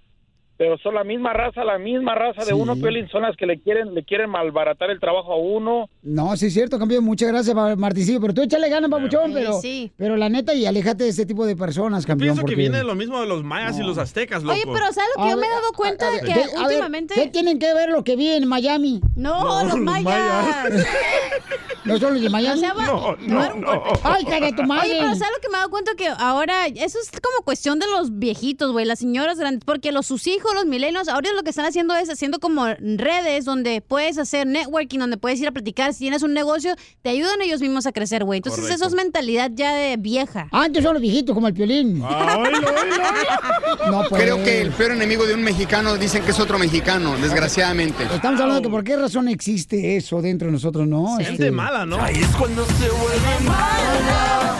pero 0.57 0.79
son 0.79 0.95
la 0.95 1.05
misma 1.05 1.33
raza 1.33 1.65
la 1.65 1.79
misma 1.79 2.15
raza 2.15 2.45
de 2.45 2.53
uno 2.55 2.77
Piolín 2.77 3.09
son 3.09 3.23
las 3.23 3.37
que 3.37 3.47
le 3.47 3.61
quieren 3.61 3.93
le 3.95 4.05
quieren 4.05 4.31
malbaratar 4.31 4.91
el 4.91 5.01
trabajo 5.01 5.33
a 5.33 5.37
uno 5.37 5.89
No, 6.03 6.37
sí 6.37 6.47
es 6.47 6.55
cierto, 6.55 6.79
campeón. 6.79 7.05
Muchas 7.05 7.29
gracias, 7.31 7.55
Marticillo. 7.77 8.21
Pero 8.21 8.35
tú 8.35 8.43
échale 8.43 8.69
ganas, 8.69 8.91
papuchón. 8.91 9.27
Sí, 9.29 9.33
pero, 9.35 9.53
sí. 9.61 9.93
pero 9.97 10.17
la 10.17 10.29
neta, 10.29 10.55
y 10.55 10.67
aléjate 10.67 11.05
de 11.05 11.11
ese 11.11 11.27
tipo 11.27 11.45
de 11.47 11.57
personas, 11.57 12.05
campeón. 12.07 12.35
Pienso 12.37 12.47
que 12.47 12.55
viene 12.55 12.83
lo 12.85 12.95
mismo 12.95 13.21
de 13.21 13.27
los 13.27 13.43
mayas 13.43 13.79
y 13.79 13.83
los 13.83 13.99
aztecas, 13.99 14.43
loco. 14.43 14.55
Oye, 14.55 14.65
pero 14.73 14.93
¿sabes 14.93 15.11
lo 15.17 15.23
que 15.25 15.29
A 15.29 15.33
yo 15.33 15.37
me 15.39 15.47
he 15.47 15.51
dado 15.51 15.73
cuenta? 15.75 16.09
a 16.09 16.21
que 16.21 16.27
¿qué- 16.27 16.33
a 16.33 16.37
ver, 16.37 16.49
últimamente... 16.67 17.15
¿Qué 17.15 17.29
tienen 17.29 17.59
que 17.59 17.73
ver 17.75 17.89
lo 17.91 18.05
que 18.05 18.17
vi 18.17 18.29
en 18.29 18.47
Miami? 18.47 19.01
No, 19.17 19.41
No, 19.43 19.63
los 19.65 19.73
los 19.75 19.81
mayas. 19.81 20.05
mayas. 20.05 20.87
¿No 21.85 21.99
son 21.99 22.15
los 22.15 22.23
de 22.23 22.31
Miami? 22.31 22.57
O 22.59 22.61
sea, 22.61 22.73
va- 22.75 22.87
No, 22.87 23.17
no, 23.21 23.55
no. 23.57 23.83
Ay, 24.03 24.25
cara 24.25 24.51
tu 24.55 24.63
madre. 24.63 24.91
Oye, 24.91 24.99
pero 25.01 25.15
¿sabes 25.15 25.35
lo 25.37 25.41
que 25.43 25.49
me 25.49 25.55
he 25.55 25.59
dado 25.59 25.71
cuenta? 25.71 25.93
Que 25.97 26.07
ahora 26.19 26.67
eso 26.67 26.99
es 26.99 27.11
como 27.11 27.45
cuestión 27.45 27.79
de 27.79 27.87
los 27.89 28.19
viejitos, 28.19 28.73
güey, 28.73 28.87
las 28.87 28.99
señoras 29.01 29.39
grandes, 29.39 29.65
porque 29.65 29.93
los 29.93 30.07
sus 30.07 30.27
hijos, 30.27 30.44
los 30.53 30.67
milenios, 30.67 31.09
ahora 31.09 31.33
lo 31.33 31.43
que 31.43 31.51
están 31.51 31.65
haciendo 31.65 31.95
es 31.95 32.11
haciendo 32.11 32.39
como 32.41 32.67
redes 32.67 33.45
donde 33.45 33.81
puedes 33.81 34.19
hacer 34.19 34.47
networking, 34.47 34.99
donde 34.99 35.17
puedes 35.17 35.41
ir 35.41 35.49
a 35.49 35.53
platicar. 35.53 35.93
Si 35.95 36.01
tienes 36.01 36.23
un 36.23 36.35
negocio, 36.35 36.75
te 37.03 37.11
ayudan 37.11 37.41
ellos 37.41 37.61
mismos 37.61 37.87
a 37.87 37.93
crecer, 37.93 38.25
güey. 38.25 38.39
Entonces 38.39 38.61
Correcto. 38.63 38.85
eso 38.85 38.89
es 38.89 38.95
mentalidad 39.03 39.51
ya 39.55 39.73
de 39.75 39.97
vieja. 39.97 40.49
Antes 40.53 40.83
son 40.83 40.95
los 40.95 41.01
viejitos, 41.03 41.35
como 41.35 41.49
el 41.49 41.55
piolín. 41.55 42.03
Ah. 42.05 42.43
No, 43.91 44.03
pues. 44.09 44.23
Creo 44.23 44.43
que 44.43 44.63
el 44.63 44.71
peor 44.71 44.93
enemigo 44.93 45.27
de 45.27 45.35
un 45.35 45.43
mexicano 45.43 45.97
dicen 45.97 46.23
que 46.25 46.31
es 46.31 46.41
otro 46.41 46.59
mexicano, 46.59 47.17
desgraciadamente. 47.19 48.05
Estamos 48.05 48.41
hablando 48.41 48.57
de 48.57 48.63
que 48.63 48.69
por 48.71 48.83
qué 48.83 48.97
razón 48.97 49.29
existe 49.29 49.97
eso 49.97 50.23
dentro 50.23 50.47
de 50.47 50.53
nosotros, 50.53 50.87
¿no? 50.87 51.17
Gente 51.19 51.33
Este, 51.33 51.51
mala, 51.51 51.85
¿no? 51.85 52.01
Ahí 52.03 52.17
es 52.17 52.29
cuando 52.37 52.65
se 52.65 52.89
vuelve 52.89 53.41
mala. 53.45 54.57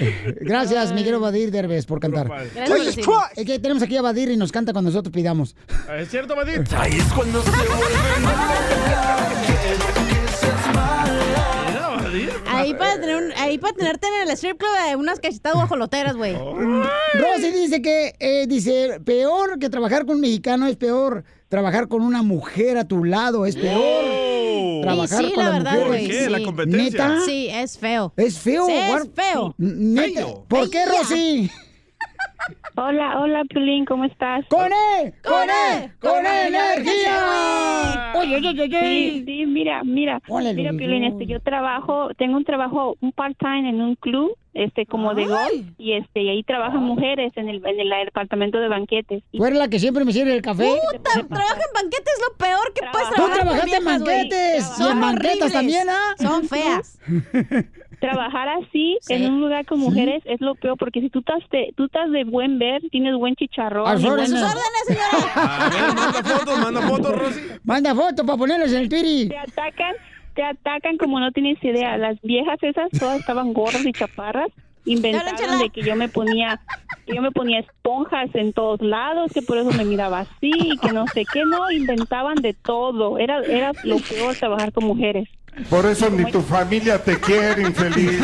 Gracias, 0.40 0.92
Miguel 0.92 1.18
Badir 1.18 1.50
Derbez, 1.50 1.86
por 1.86 2.00
cantar. 2.00 2.28
Gracias, 2.54 2.98
es 3.36 3.44
que 3.46 3.58
tenemos 3.58 3.82
aquí 3.82 3.96
a 3.96 4.02
Badir 4.02 4.30
y 4.30 4.36
nos 4.36 4.52
canta 4.52 4.72
cuando 4.72 4.90
nosotros 4.90 5.12
pidamos. 5.12 5.54
¿Es 5.98 6.08
cierto, 6.10 6.34
Badir? 6.36 6.64
Ahí 6.76 6.92
es 6.98 7.12
cuando 7.12 7.42
se. 7.42 7.50
Ahí 12.46 12.74
para, 12.74 13.00
tener 13.00 13.16
un- 13.16 13.32
ahí 13.36 13.58
para 13.58 13.72
tenerte 13.72 14.06
en 14.08 14.28
el 14.28 14.34
strip 14.36 14.58
club 14.58 14.70
de 14.88 14.96
unas 14.96 15.20
cachetadas 15.20 15.56
guajoloteras, 15.56 16.16
güey. 16.16 16.34
Rosy 16.34 17.50
dice 17.52 17.80
que, 17.80 18.14
eh, 18.18 18.46
dice, 18.48 19.00
peor 19.04 19.58
que 19.58 19.70
trabajar 19.70 20.04
con 20.06 20.16
un 20.16 20.20
mexicano 20.20 20.66
es 20.66 20.76
peor. 20.76 21.24
Trabajar 21.48 21.88
con 21.88 22.02
una 22.02 22.22
mujer 22.22 22.76
a 22.78 22.84
tu 22.84 23.04
lado 23.04 23.46
es 23.46 23.56
peor. 23.56 24.04
Trabajar 24.82 25.22
Y 25.24 25.26
sí, 25.28 25.32
con 25.32 25.44
la 25.44 25.50
verdad, 25.50 25.72
mujeres. 25.72 25.88
güey, 25.88 26.06
¿Qué? 26.08 26.24
sí. 26.24 26.30
La 26.30 26.42
competencia. 26.42 27.08
¿Neta? 27.08 27.20
Sí, 27.24 27.48
es 27.50 27.78
feo. 27.78 28.12
Es 28.16 28.38
feo. 28.38 28.66
Sí, 28.66 28.72
es 28.72 29.08
feo. 29.14 29.54
Neta. 29.58 30.20
Feo. 30.20 30.44
¿Por 30.48 30.70
qué. 30.70 30.84
Rosy? 30.86 31.50
Hola, 32.76 33.18
hola, 33.20 33.42
Piolín, 33.44 33.84
¿cómo 33.84 34.04
estás? 34.04 34.44
¡Con 34.48 34.64
él! 34.66 35.12
¡Con 35.22 35.42
él! 35.50 35.92
¡Con 36.00 36.26
él, 36.26 36.54
energía! 36.54 38.12
Oye, 38.16 38.36
oye, 38.36 38.48
oye, 38.48 38.66
Sí, 38.68 38.76
oye. 38.76 39.22
sí, 39.26 39.46
mira, 39.46 39.82
mira, 39.84 40.20
mira. 40.54 40.72
Piolín, 40.72 41.04
este, 41.04 41.26
yo 41.26 41.40
trabajo, 41.40 42.08
tengo 42.16 42.36
un 42.36 42.44
trabajo, 42.44 42.96
un 43.00 43.12
part-time 43.12 43.68
en 43.68 43.80
un 43.80 43.94
club, 43.96 44.36
este, 44.54 44.86
como 44.86 45.14
de 45.14 45.26
golf, 45.26 45.52
y 45.78 45.92
este, 45.92 46.22
y 46.22 46.28
ahí 46.30 46.42
trabajan 46.42 46.82
mujeres 46.82 47.32
en 47.36 47.48
el, 47.48 47.64
en 47.64 47.80
el 47.80 47.90
departamento 48.06 48.58
de 48.58 48.68
banquetes. 48.68 49.22
Y 49.32 49.38
¿Tú 49.38 49.44
eres 49.44 49.58
la 49.58 49.68
que 49.68 49.78
siempre 49.78 50.04
me 50.04 50.12
sirve 50.12 50.34
el 50.34 50.42
café? 50.42 50.64
Puta, 50.92 51.10
trabajar 51.12 51.58
en 51.58 51.74
banquetes 51.82 52.14
es 52.14 52.22
lo 52.30 52.36
peor 52.36 52.72
que 52.74 52.80
puedes 52.90 53.08
Tú 53.08 53.14
trabajar 53.14 53.38
con 53.38 53.46
trabajaste 53.48 53.76
en 53.76 53.84
banquetes, 53.84 54.58
y 54.58 54.82
Son 54.82 54.92
en 54.92 55.00
banquetas 55.00 55.52
también, 55.52 55.88
¿ah? 55.90 56.14
Son 56.18 56.48
feas. 56.48 56.98
trabajar 58.00 58.48
así 58.48 58.98
Sí. 59.02 59.14
en 59.14 59.30
un 59.32 59.40
lugar 59.40 59.64
con 59.66 59.78
mujeres 59.78 60.22
es 60.24 60.40
lo 60.40 60.54
peor, 60.54 60.76
porque 60.78 61.00
si 61.00 61.10
tú 61.10 61.20
estás 61.20 61.40
de, 61.50 61.72
tú 61.76 61.84
estás 61.84 62.10
de 62.10 62.24
buen 62.24 62.58
ver, 62.58 62.82
tienes 62.90 63.14
buen 63.14 63.34
chicharrón. 63.36 63.86
A 63.86 63.92
sus 63.96 64.00
y 64.04 64.08
buen- 64.08 64.20
órdenes. 64.20 64.40
¡Sus 64.40 64.48
órdenes, 64.48 64.84
señora! 64.86 65.66
A 65.66 65.68
ver, 65.68 65.94
manda 65.94 66.22
fotos, 66.24 66.58
manda 66.58 66.80
fotos, 66.82 67.18
Rosy. 67.18 67.40
Manda 67.64 67.94
fotos 67.94 68.26
para 68.26 68.38
ponerlos 68.38 68.72
en 68.72 68.80
el 68.82 68.88
Twitter. 68.88 69.28
te 69.28 69.38
atacan, 69.38 69.94
te 70.34 70.42
atacan 70.42 70.96
como 70.96 71.20
no 71.20 71.30
tienes 71.32 71.62
idea. 71.62 71.96
Las 71.98 72.20
viejas 72.22 72.58
esas 72.62 72.90
todas 72.98 73.20
estaban 73.20 73.52
gordas 73.52 73.84
y 73.84 73.92
chaparras. 73.92 74.48
Inventaron 74.86 75.58
de 75.58 75.68
que 75.68 75.82
yo 75.82 75.94
me 75.94 76.08
ponía 76.08 76.58
que 77.06 77.14
yo 77.14 77.20
me 77.20 77.30
ponía 77.32 77.60
esponjas 77.60 78.30
en 78.34 78.52
todos 78.54 78.80
lados, 78.80 79.30
que 79.32 79.42
por 79.42 79.58
eso 79.58 79.70
me 79.72 79.84
miraba 79.84 80.20
así, 80.20 80.50
y 80.52 80.78
que 80.78 80.90
no 80.92 81.06
sé 81.08 81.24
qué, 81.30 81.44
no, 81.44 81.70
inventaban 81.70 82.36
de 82.36 82.54
todo. 82.54 83.18
Era 83.18 83.40
era 83.44 83.72
lo 83.84 83.98
peor 83.98 84.34
trabajar 84.36 84.72
con 84.72 84.84
mujeres. 84.84 85.28
Por 85.68 85.86
eso 85.86 86.08
ni 86.10 86.30
tu 86.30 86.40
familia 86.40 87.02
te 87.02 87.18
quiere, 87.18 87.62
infeliz. 87.68 88.22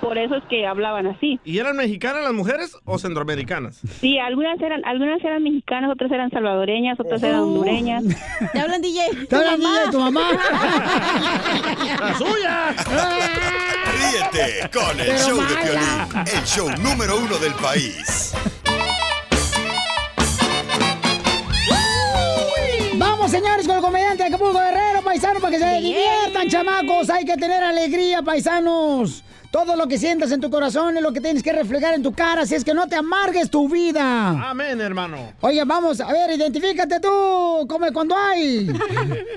Por 0.00 0.18
eso 0.18 0.34
es 0.34 0.42
que 0.50 0.66
hablaban 0.66 1.06
así. 1.06 1.38
¿Y 1.44 1.58
eran 1.58 1.76
mexicanas 1.76 2.24
las 2.24 2.32
mujeres 2.32 2.76
o 2.84 2.98
centroamericanas? 2.98 3.80
Sí, 4.00 4.18
algunas 4.18 4.60
eran 4.60 4.84
algunas 4.84 5.24
eran 5.24 5.42
mexicanas, 5.44 5.90
otras 5.92 6.10
eran 6.10 6.28
salvadoreñas, 6.30 6.98
otras 6.98 7.22
eran 7.22 7.40
hondureñas. 7.40 8.04
Te 8.52 8.60
hablan, 8.60 8.82
DJ. 8.82 9.26
¡Te 9.28 9.36
hablan, 9.36 9.60
DJ, 9.60 9.90
tu 9.92 10.00
mamá! 10.00 10.30
¡La 12.00 12.14
suya! 12.18 12.74
Ríete 13.92 14.70
con 14.72 15.00
el 15.00 15.06
Pero 15.06 15.18
show 15.18 15.36
de. 15.38 15.54
Piolín, 15.62 16.26
el 16.36 16.44
show 16.44 16.68
número 16.82 17.16
uno 17.18 17.38
del 17.38 17.54
país. 17.54 18.34
Vamos, 23.22 23.38
señores, 23.38 23.68
con 23.68 23.76
el 23.76 23.82
comediante 23.82 24.24
de 24.24 24.30
Acapulco 24.30 24.58
Guerrero, 24.58 25.00
paisano, 25.00 25.38
para 25.38 25.52
que 25.52 25.62
se 25.62 25.80
diviertan, 25.80 26.48
chamacos. 26.48 27.08
Hay 27.08 27.24
que 27.24 27.36
tener 27.36 27.62
alegría, 27.62 28.20
paisanos. 28.20 29.22
Todo 29.52 29.76
lo 29.76 29.86
que 29.86 29.96
sientas 29.96 30.32
en 30.32 30.40
tu 30.40 30.50
corazón 30.50 30.96
es 30.96 31.02
lo 31.04 31.12
que 31.12 31.20
tienes 31.20 31.40
que 31.40 31.52
reflejar 31.52 31.94
en 31.94 32.02
tu 32.02 32.12
cara, 32.12 32.44
si 32.46 32.56
es 32.56 32.64
que 32.64 32.74
no 32.74 32.88
te 32.88 32.96
amargues 32.96 33.48
tu 33.48 33.68
vida. 33.68 34.50
Amén, 34.50 34.80
hermano. 34.80 35.34
Oye, 35.40 35.62
vamos, 35.64 36.00
a 36.00 36.12
ver, 36.12 36.32
identifícate 36.32 36.98
tú, 36.98 37.64
come 37.68 37.92
cuando 37.92 38.16
hay. 38.16 38.66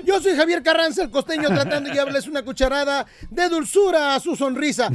Yo 0.04 0.20
soy 0.20 0.34
Javier 0.34 0.64
Carranza, 0.64 1.04
el 1.04 1.10
costeño, 1.12 1.46
tratando 1.46 1.88
de 1.88 1.94
darles 1.94 2.26
una 2.26 2.42
cucharada 2.42 3.06
de 3.30 3.48
dulzura 3.48 4.16
a 4.16 4.20
su 4.20 4.34
sonrisa. 4.34 4.90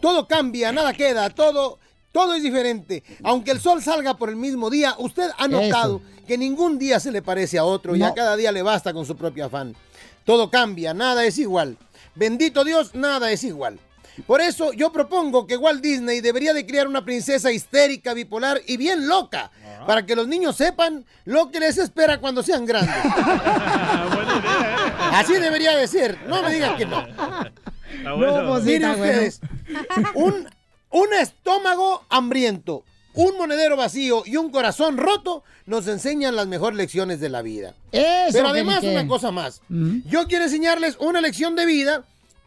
Todo 0.00 0.26
cambia, 0.26 0.72
nada 0.72 0.94
queda, 0.94 1.28
todo, 1.28 1.80
todo 2.12 2.34
es 2.34 2.42
diferente. 2.42 3.02
Aunque 3.24 3.50
el 3.50 3.60
sol 3.60 3.82
salga 3.82 4.16
por 4.16 4.28
el 4.28 4.36
mismo 4.36 4.70
día, 4.70 4.94
usted 4.98 5.30
ha 5.38 5.48
notado 5.48 6.00
que 6.26 6.38
ningún 6.38 6.78
día 6.78 7.00
se 7.00 7.10
le 7.10 7.22
parece 7.22 7.58
a 7.58 7.64
otro 7.64 7.96
y 7.96 7.98
No. 7.98 8.06
a 8.06 8.14
cada 8.14 8.36
día 8.36 8.52
le 8.52 8.62
basta 8.62 8.92
con 8.92 9.04
su 9.06 9.16
propio 9.16 9.46
afán. 9.46 9.74
Todo 10.24 10.50
cambia, 10.50 10.94
nada 10.94 11.24
es 11.24 11.38
igual. 11.38 11.76
Bendito 12.14 12.62
Dios, 12.64 12.94
nada 12.94 13.30
es 13.32 13.42
igual. 13.44 13.78
Por 14.26 14.42
eso 14.42 14.72
yo 14.74 14.92
propongo 14.92 15.46
que 15.46 15.56
Walt 15.56 15.80
Disney 15.82 16.20
debería 16.20 16.52
de 16.52 16.66
crear 16.66 16.86
una 16.86 17.02
princesa 17.02 17.50
histérica, 17.50 18.12
bipolar 18.12 18.60
y 18.66 18.76
bien 18.76 19.08
loca, 19.08 19.50
para 19.86 20.04
que 20.04 20.14
los 20.14 20.28
niños 20.28 20.54
sepan 20.56 21.06
lo 21.24 21.50
que 21.50 21.58
les 21.60 21.78
espera 21.78 22.20
cuando 22.20 22.42
sean 22.42 22.66
grandes. 22.66 22.94
Así 25.12 25.32
debería 25.34 25.76
de 25.76 25.88
ser, 25.88 26.18
no 26.28 26.42
me 26.42 26.52
digan 26.52 26.76
que 26.76 26.84
no. 26.86 27.06
Bueno. 28.16 28.48
pues 28.50 28.64
sí, 28.64 28.70
Miren 28.70 28.98
bueno. 28.98 29.12
ustedes, 29.12 29.40
un, 30.14 30.48
un 30.92 31.12
estómago 31.14 32.04
hambriento, 32.08 32.84
un 33.14 33.36
monedero 33.36 33.76
vacío 33.76 34.22
y 34.24 34.36
un 34.36 34.50
corazón 34.50 34.96
roto 34.96 35.42
nos 35.66 35.86
enseñan 35.88 36.36
las 36.36 36.46
mejores 36.46 36.76
lecciones 36.76 37.20
de 37.20 37.28
la 37.28 37.42
vida. 37.42 37.74
Eso, 37.92 38.32
Pero 38.32 38.48
además 38.48 38.80
Felipe. 38.80 38.98
una 39.00 39.08
cosa 39.08 39.30
más. 39.30 39.60
Yo 39.68 40.26
quiero 40.28 40.44
enseñarles 40.44 40.96
una 40.98 41.20
lección 41.20 41.56
de 41.56 41.66
vida 41.66 42.04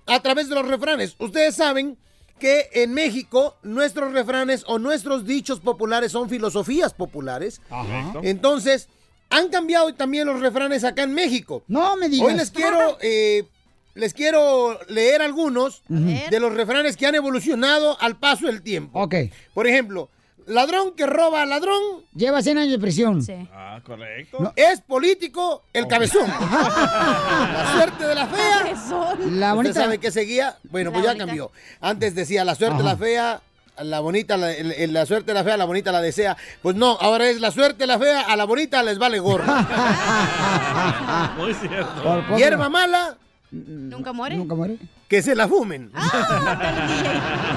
a 0.08 0.19
través 0.21 0.49
de 0.49 0.55
los 0.55 0.67
refranes. 0.67 1.15
Ustedes 1.19 1.55
saben 1.55 1.97
que 2.39 2.69
en 2.73 2.93
México 2.93 3.55
nuestros 3.63 4.12
refranes 4.13 4.63
o 4.67 4.77
nuestros 4.79 5.25
dichos 5.25 5.60
populares 5.60 6.12
son 6.12 6.29
filosofías 6.29 6.93
populares. 6.93 7.62
Ajá. 7.69 8.13
Entonces, 8.23 8.89
han 9.29 9.49
cambiado 9.49 9.93
también 9.95 10.27
los 10.27 10.41
refranes 10.41 10.84
acá 10.84 11.03
en 11.03 11.13
México. 11.13 11.63
No 11.67 11.95
me 11.95 12.10
digas. 12.10 12.27
Hoy 12.27 12.34
les 12.36 12.51
quiero, 12.51 12.97
eh, 13.01 13.47
les 13.95 14.13
quiero 14.13 14.79
leer 14.88 15.21
algunos 15.21 15.81
de 15.89 16.39
los 16.39 16.53
refranes 16.53 16.95
que 16.97 17.08
han 17.08 17.15
evolucionado 17.15 17.97
al 17.99 18.17
paso 18.17 18.45
del 18.47 18.62
tiempo. 18.62 18.99
Ok. 19.01 19.15
Por 19.53 19.67
ejemplo, 19.67 20.10
ladrón 20.47 20.93
que 20.95 21.05
roba 21.08 21.41
a 21.41 21.45
ladrón 21.45 21.81
Lleva 22.13 22.41
100 22.41 22.58
años 22.58 22.71
de 22.71 22.79
prisión. 22.79 23.23
Sí. 23.23 23.34
Ah, 23.51 23.79
correcto. 23.84 24.53
es 24.55 24.81
político 24.81 25.63
el 25.73 25.88
cabezón. 25.88 26.27
la 26.51 27.73
suerte 27.73 28.05
de 28.05 28.15
la 28.15 28.27
fea. 28.27 28.60
Cabezón. 28.60 29.39
La 29.39 29.53
¿Usted 29.53 29.55
bonita. 29.55 29.81
sabe 29.81 29.97
qué 29.97 30.12
seguía? 30.12 30.58
Bueno, 30.69 30.91
La 30.91 30.93
pues 30.93 31.03
ya 31.05 31.10
bonita. 31.12 31.25
cambió. 31.25 31.51
Antes 31.81 32.13
decía 32.15 32.45
la 32.45 32.55
suerte 32.55 32.77
de 32.77 32.84
la 32.84 32.97
fea, 32.97 33.41
la 33.81 33.99
bonita, 33.99 34.38
la, 34.38 35.05
suerte 35.05 35.31
de 35.31 35.34
la 35.34 35.43
fea, 35.43 35.58
la 35.58 35.65
bonita 35.65 35.91
la 35.91 36.01
desea. 36.01 36.38
Pues 36.62 36.75
no, 36.75 36.97
ahora 37.01 37.27
es 37.29 37.41
la 37.41 37.51
suerte 37.51 37.79
de 37.79 37.88
la 37.88 37.99
fea, 37.99 38.21
a 38.21 38.36
la 38.36 38.45
bonita 38.45 38.81
les 38.84 38.97
vale 38.97 39.19
gorro. 39.19 39.45
Muy 41.38 41.53
cierto. 41.53 42.38
Hierba 42.38 42.69
mala, 42.69 43.17
¿Nunca 43.55 44.11
muere? 44.11 44.35
Nunca 44.37 44.55
muere. 44.55 44.77
que 45.07 45.21
se 45.21 45.33
la 45.35 45.47
fumen. 45.47 45.91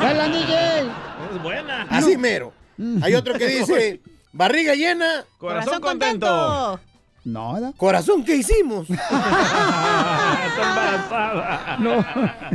¡Hola, 0.00 0.28
DJ! 0.28 0.80
Es 1.34 1.42
buena. 1.42 1.82
Así 1.90 2.16
mero. 2.16 2.52
Hay 3.02 3.14
otro 3.14 3.34
que 3.34 3.46
dice, 3.58 4.00
barriga 4.32 4.74
llena. 4.74 5.24
Corazón 5.38 5.80
contento. 5.80 6.78
No, 7.24 7.52
¿verdad? 7.54 7.74
Corazón, 7.76 8.24
¿qué 8.24 8.36
hicimos? 8.36 8.86
No. 11.78 12.04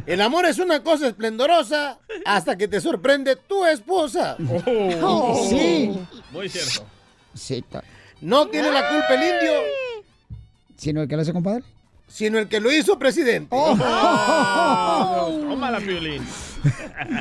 El 0.05 0.21
amor 0.21 0.45
es 0.45 0.59
una 0.59 0.83
cosa 0.83 1.07
esplendorosa 1.07 1.97
hasta 2.25 2.57
que 2.57 2.67
te 2.67 2.81
sorprende 2.81 3.35
tu 3.35 3.65
esposa. 3.65 4.35
Oh, 5.01 5.47
sí. 5.49 5.97
Muy 6.31 6.49
cierto. 6.49 6.85
Sí, 7.33 7.63
No 8.21 8.47
tiene 8.47 8.71
la 8.71 8.89
culpa 8.89 9.13
el 9.13 9.21
indio, 9.23 9.53
¿Sino 10.77 11.01
el 11.01 11.07
que 11.07 11.15
lo 11.15 11.21
hace, 11.21 11.33
compadre? 11.33 11.63
Sino 12.13 12.37
el 12.37 12.47
que 12.47 12.59
lo 12.59 12.71
hizo 12.71 12.99
presidente. 12.99 13.47
Oh. 13.49 13.75
Tómala, 15.49 15.79
Piolín. 15.79 16.23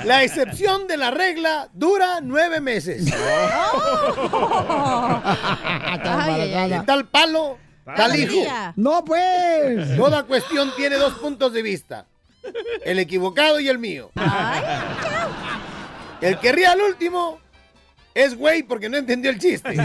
La 0.05 0.22
excepción 0.22 0.87
de 0.87 0.98
la 0.98 1.11
regla 1.11 1.70
dura 1.72 2.20
nueve 2.20 2.61
meses. 2.61 3.07
De 3.12 3.12
tal 6.87 7.07
palo, 7.07 7.57
tal 7.96 8.16
hijo. 8.16 8.44
No, 8.76 9.02
pues. 9.02 9.96
Toda 9.96 10.24
cuestión 10.24 10.70
tiene 10.76 10.96
dos 10.96 11.14
puntos 11.14 11.55
de 11.55 11.62
vista. 11.62 12.05
El 12.85 12.98
equivocado 12.98 13.61
y 13.61 13.70
el 13.70 13.78
mío. 13.78 14.11
El 16.20 16.38
que 16.38 16.52
ríe 16.52 16.66
al 16.66 16.83
último 16.83 17.38
es 18.14 18.37
güey 18.37 18.62
porque 18.62 18.90
no 18.90 18.98
entendió 18.98 19.31
el 19.31 19.38
chiste. 19.38 19.74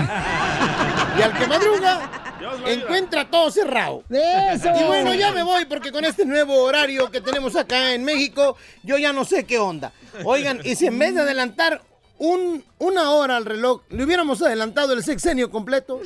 Y 1.18 1.22
al 1.22 1.34
que 1.34 1.48
madruga 1.48 2.27
encuentra 2.66 3.30
todo 3.30 3.52
cerrado. 3.52 4.04
¡Eso! 4.10 4.70
Y 4.80 4.84
bueno, 4.84 5.14
ya 5.14 5.32
me 5.32 5.44
voy 5.44 5.66
porque 5.66 5.92
con 5.92 6.06
este 6.06 6.26
nuevo 6.26 6.64
horario 6.64 7.10
que 7.12 7.22
tenemos 7.22 7.56
acá 7.56 7.94
en 7.94 8.04
México, 8.04 8.58
yo 8.84 8.98
ya 8.98 9.14
no 9.14 9.26
sé 9.26 9.46
qué 9.46 9.60
onda. 9.60 9.92
Oigan, 10.24 10.62
y 10.64 10.76
si 10.76 10.88
en 10.88 10.98
vez 11.00 11.16
de 11.16 11.22
adelantar 11.22 11.82
un, 12.20 12.64
una 12.80 13.12
hora 13.12 13.38
al 13.38 13.46
reloj, 13.46 13.82
le 13.90 14.04
hubiéramos 14.04 14.42
adelantado 14.42 14.94
el 14.94 15.04
sexenio 15.04 15.50
completo. 15.50 16.02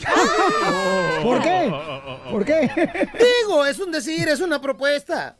¿Por 1.24 1.42
qué? 1.42 1.74
¿Por 2.32 2.46
qué? 2.46 2.70
Digo, 3.46 3.66
es 3.66 3.80
un 3.80 3.92
decir, 3.92 4.28
es 4.28 4.40
una 4.40 4.62
propuesta. 4.62 5.36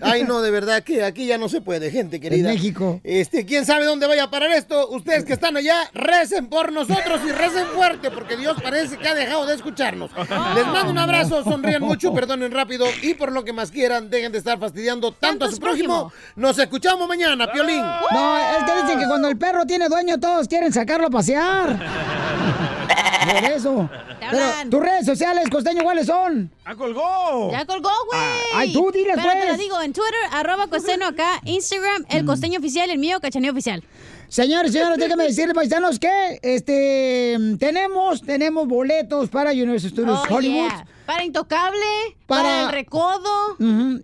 Ay, 0.00 0.24
no, 0.24 0.40
de 0.42 0.50
verdad 0.50 0.82
que 0.82 1.02
aquí 1.04 1.26
ya 1.26 1.38
no 1.38 1.48
se 1.48 1.60
puede, 1.60 1.90
gente 1.90 2.20
querida. 2.20 2.50
En 2.50 2.54
México. 2.54 3.00
Este, 3.04 3.44
quién 3.44 3.64
sabe 3.64 3.84
dónde 3.84 4.06
vaya 4.06 4.24
a 4.24 4.30
parar 4.30 4.50
esto. 4.52 4.88
Ustedes 4.88 5.24
que 5.24 5.32
están 5.32 5.56
allá, 5.56 5.90
recen 5.92 6.48
por 6.48 6.72
nosotros 6.72 7.20
y 7.26 7.32
recen 7.32 7.66
fuerte, 7.68 8.10
porque 8.10 8.36
Dios 8.36 8.56
parece 8.62 8.96
que 8.98 9.08
ha 9.08 9.14
dejado 9.14 9.46
de 9.46 9.54
escucharnos. 9.54 10.10
Les 10.54 10.66
mando 10.66 10.90
un 10.90 10.98
abrazo, 10.98 11.42
sonrían 11.44 11.82
mucho, 11.82 12.12
perdonen 12.12 12.52
rápido 12.52 12.86
y 13.02 13.14
por 13.14 13.32
lo 13.32 13.44
que 13.44 13.52
más 13.52 13.70
quieran, 13.70 14.10
dejen 14.10 14.32
de 14.32 14.38
estar 14.38 14.58
fastidiando 14.58 15.12
tanto 15.12 15.44
a 15.44 15.50
su 15.50 15.58
prójimo. 15.58 16.12
Nos 16.36 16.58
escuchamos 16.58 17.08
mañana, 17.08 17.50
Piolín. 17.50 17.82
No, 18.12 18.38
es 18.38 18.64
que 18.64 18.82
dicen 18.82 18.98
que 18.98 19.06
cuando 19.06 19.28
el 19.28 19.36
perro 19.36 19.64
tiene 19.66 19.88
dueño, 19.88 20.13
todos 20.18 20.48
quieren 20.48 20.72
sacarlo 20.72 21.06
a 21.06 21.10
pasear. 21.10 21.78
Por 23.24 23.44
eso. 23.50 23.90
Pero 24.30 24.44
tus 24.70 24.80
redes 24.80 25.06
sociales, 25.06 25.44
costeño, 25.50 25.82
¿cuáles 25.82 26.06
son? 26.06 26.50
¡Ah, 26.64 26.74
colgó! 26.74 27.50
Ya 27.50 27.64
colgó, 27.64 27.90
güey. 28.10 28.20
Ay, 28.54 28.72
tú 28.72 28.90
diles, 28.92 29.16
Espérate, 29.16 29.38
pues. 29.40 29.50
la 29.52 29.56
digo. 29.56 29.80
En 29.82 29.92
Twitter, 29.92 30.14
arroba 30.32 30.66
costeño 30.66 31.06
acá. 31.06 31.40
Instagram, 31.44 32.04
el 32.10 32.24
costeño 32.24 32.58
oficial. 32.58 32.90
El 32.90 32.98
mío, 32.98 33.18
cachaneo 33.20 33.52
oficial. 33.52 33.82
Señores, 34.28 34.72
señores, 34.72 34.98
déjenme 34.98 35.24
decirles, 35.24 35.54
paisanos, 35.54 35.98
que 35.98 36.38
este 36.42 37.38
tenemos, 37.58 38.22
tenemos 38.22 38.66
boletos 38.66 39.28
para 39.28 39.52
Universal 39.52 39.90
Studios 39.90 40.20
Oh, 40.28 40.34
Hollywood. 40.34 40.68
yeah. 40.68 40.86
Para 41.06 41.24
Intocable, 41.24 41.78
Para- 42.26 42.42
para, 42.42 42.62
El 42.64 42.68
Recodo. 42.72 43.56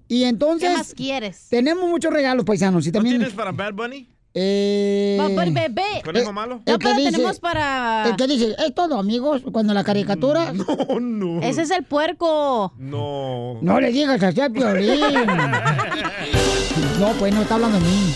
Y 0.08 0.24
entonces. 0.24 0.68
¿Qué 0.70 0.76
más 0.76 0.94
quieres? 0.94 1.46
Tenemos 1.50 1.88
muchos 1.88 2.12
regalos, 2.12 2.44
paisanos. 2.44 2.86
Y 2.86 2.92
también. 2.92 3.16
¿Tienes 3.16 3.34
para 3.34 3.52
Bad 3.52 3.72
Bunny? 3.74 4.08
Eh, 4.32 5.16
Bad 5.18 5.30
Bunny 5.30 5.50
Bebé. 5.50 6.02
¿Conejo 6.04 6.30
eh, 6.30 6.32
malo? 6.32 6.60
el 6.64 6.72
No, 6.72 6.78
que 6.78 6.94
dice- 6.94 7.10
tenemos 7.10 7.40
para... 7.40 8.04
El 8.08 8.16
que 8.16 8.26
dice, 8.28 8.54
es 8.64 8.74
todo, 8.74 8.98
amigos, 8.98 9.42
cuando 9.52 9.74
la 9.74 9.82
caricatura. 9.84 10.52
No, 10.90 11.00
no. 11.00 11.42
Ese 11.42 11.62
es 11.62 11.70
el 11.70 11.84
puerco. 11.84 12.72
No. 12.78 13.58
No 13.60 13.80
le 13.80 13.90
digas 13.90 14.22
así 14.22 14.40
a 14.40 14.48
Piolín. 14.48 15.00
no, 17.00 17.08
pues 17.18 17.34
no 17.34 17.42
está 17.42 17.54
hablando 17.56 17.78
de 17.78 17.84
mí. 17.84 18.14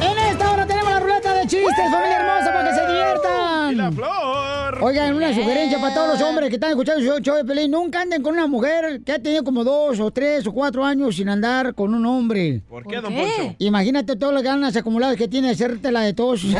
En 0.00 0.18
esta 0.18 0.50
hora 0.52 0.66
tenemos 0.66 0.90
la 0.92 1.00
ruleta 1.00 1.34
de 1.34 1.42
chistes, 1.42 1.90
familia 1.90 2.20
hermosa, 2.20 2.52
para 2.52 2.70
que 2.70 2.74
se 2.76 2.86
diviertan. 2.86 3.47
¡Y 3.72 3.74
la 3.74 3.92
flor! 3.92 4.82
Oigan, 4.82 5.14
una 5.14 5.34
sugerencia 5.34 5.78
para 5.80 5.94
todos 5.94 6.18
los 6.18 6.22
hombres 6.28 6.48
que 6.48 6.54
están 6.56 6.70
escuchando 6.70 7.16
el 7.16 7.22
show 7.22 7.36
de 7.36 7.44
Pelín. 7.44 7.70
Nunca 7.70 8.00
anden 8.02 8.22
con 8.22 8.32
una 8.34 8.46
mujer 8.46 9.02
que 9.04 9.12
ha 9.12 9.18
tenido 9.18 9.44
como 9.44 9.64
dos 9.64 10.00
o 10.00 10.10
tres 10.10 10.46
o 10.46 10.52
cuatro 10.52 10.84
años 10.84 11.16
sin 11.16 11.28
andar 11.28 11.74
con 11.74 11.94
un 11.94 12.04
hombre. 12.06 12.62
¿Por 12.68 12.86
qué, 12.86 13.00
don 13.00 13.14
Poncho? 13.14 13.54
Imagínate 13.58 14.16
todas 14.16 14.34
las 14.34 14.42
ganas 14.42 14.76
acumuladas 14.76 15.16
que 15.16 15.28
tiene 15.28 15.48
de 15.48 15.54
hacerte 15.54 15.90
la 15.90 16.02
de 16.02 16.12
todos. 16.14 16.42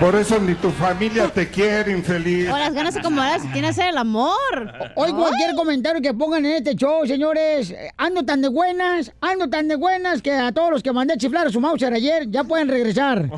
Por 0.00 0.14
eso 0.14 0.38
ni 0.38 0.54
tu 0.54 0.70
familia 0.70 1.28
te 1.28 1.48
quiere, 1.48 1.90
infeliz. 1.90 2.48
O 2.48 2.56
las 2.56 2.72
ganas 2.72 2.96
acomodadas 2.96 3.42
si 3.42 3.48
tiene 3.48 3.62
que 3.62 3.70
hacer 3.70 3.88
el 3.88 3.98
amor. 3.98 4.72
Hoy 4.94 5.12
cualquier 5.12 5.56
comentario 5.56 6.00
que 6.00 6.14
pongan 6.14 6.46
en 6.46 6.52
este 6.52 6.76
show, 6.76 7.04
señores, 7.04 7.72
eh, 7.72 7.90
ando 7.96 8.24
tan 8.24 8.40
de 8.40 8.48
buenas, 8.48 9.12
ando 9.20 9.50
tan 9.50 9.66
de 9.66 9.74
buenas 9.74 10.22
que 10.22 10.32
a 10.32 10.52
todos 10.52 10.70
los 10.70 10.82
que 10.84 10.92
mandé 10.92 11.14
a 11.14 11.16
chiflar 11.16 11.48
a 11.48 11.50
su 11.50 11.60
Mauser 11.60 11.92
ayer 11.92 12.30
ya 12.30 12.44
pueden 12.44 12.68
regresar. 12.68 13.28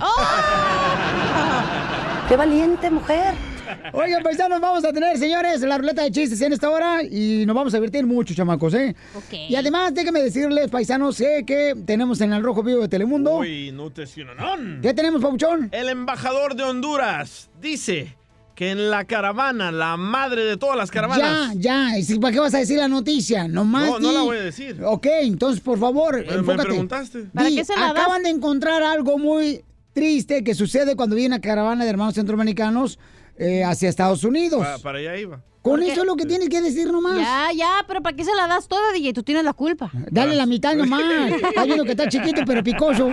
¡Qué 2.29 2.37
valiente 2.37 2.90
mujer! 2.90 3.50
Oigan, 3.93 4.23
paisanos, 4.23 4.61
vamos 4.61 4.85
a 4.85 4.93
tener, 4.93 5.16
señores, 5.19 5.61
la 5.62 5.79
ruleta 5.79 6.03
de 6.03 6.11
chistes 6.11 6.40
en 6.40 6.53
esta 6.53 6.71
hora 6.71 7.03
y 7.03 7.45
nos 7.47 7.55
vamos 7.57 7.73
a 7.75 7.77
divertir 7.79 8.07
mucho, 8.07 8.35
chamacos, 8.35 8.75
¿eh? 8.75 8.95
Ok. 9.14 9.33
Y 9.49 9.55
además, 9.57 9.95
déjenme 9.95 10.23
decirles, 10.23 10.71
paisanos, 10.71 11.16
sé 11.16 11.45
que 11.47 11.75
tenemos 11.87 12.21
en 12.21 12.33
el 12.33 12.43
Rojo 12.43 12.62
Vivo 12.62 12.83
de 12.83 12.88
Telemundo. 12.88 13.37
Uy, 13.38 13.73
no 13.73 13.90
te 13.90 14.05
no. 14.25 14.81
¿Qué 14.83 14.95
tenemos, 14.95 15.21
Pauchón? 15.23 15.69
El 15.73 15.88
embajador 15.88 16.55
de 16.55 16.62
Honduras 16.64 17.51
dice 17.61 18.16
que 18.55 18.71
en 18.73 18.90
la 18.90 19.05
caravana, 19.05 19.73
la 19.73 19.97
madre 19.97 20.45
de 20.45 20.57
todas 20.59 20.77
las 20.77 20.90
Ya, 20.90 20.93
caravanas. 20.95 21.53
ya, 21.57 21.97
¿y 21.99 22.03
si- 22.03 22.19
¿para 22.19 22.33
qué 22.35 22.40
vas 22.40 22.53
a 22.55 22.59
decir 22.59 22.77
la 22.79 22.88
noticia? 22.88 23.49
Nomás 23.49 23.88
No, 23.88 23.99
no 24.01 24.12
la 24.12 24.21
voy 24.21 24.37
a 24.37 24.43
decir. 24.43 24.79
Ok, 24.85 25.07
entonces, 25.23 25.61
por 25.62 25.79
favor, 25.79 26.16
Me- 26.25 26.55
preguntaste. 26.57 27.21
¿Para 27.33 27.49
qué 27.49 27.64
se 27.64 27.75
la 27.75 27.81
das? 27.83 27.90
acaban 27.93 28.23
de 28.23 28.29
encontrar 28.31 28.83
algo 28.83 29.16
muy 29.19 29.64
triste 29.95 30.45
que 30.45 30.55
sucede 30.55 30.95
cuando 30.95 31.16
viene 31.16 31.35
una 31.37 31.40
caravana 31.40 31.85
de 31.85 31.90
hermanos 31.90 32.14
centroamericanos 32.14 32.99
eh, 33.40 33.64
hacia 33.64 33.88
Estados 33.88 34.22
Unidos. 34.22 34.64
Pa- 34.64 34.79
para 34.79 34.98
allá 34.98 35.16
iba. 35.16 35.40
Con 35.62 35.83
eso 35.83 36.00
es 36.00 36.07
lo 36.07 36.16
que 36.16 36.24
tienes 36.24 36.48
que 36.48 36.62
decir 36.62 36.90
nomás. 36.90 37.18
Ya, 37.18 37.48
ya, 37.55 37.85
pero 37.87 38.00
¿para 38.03 38.16
qué 38.16 38.24
se 38.24 38.35
la 38.35 38.46
das 38.46 38.66
toda, 38.66 38.92
DJ? 38.92 39.12
Tú 39.12 39.22
tienes 39.22 39.44
la 39.44 39.53
culpa. 39.53 39.90
Dale 40.11 40.35
la 40.35 40.46
mitad 40.46 40.74
nomás. 40.76 41.03
Está 41.33 41.64
viendo 41.64 41.85
que 41.85 41.90
está 41.90 42.09
chiquito 42.09 42.42
pero 42.46 42.62
picoso. 42.62 43.11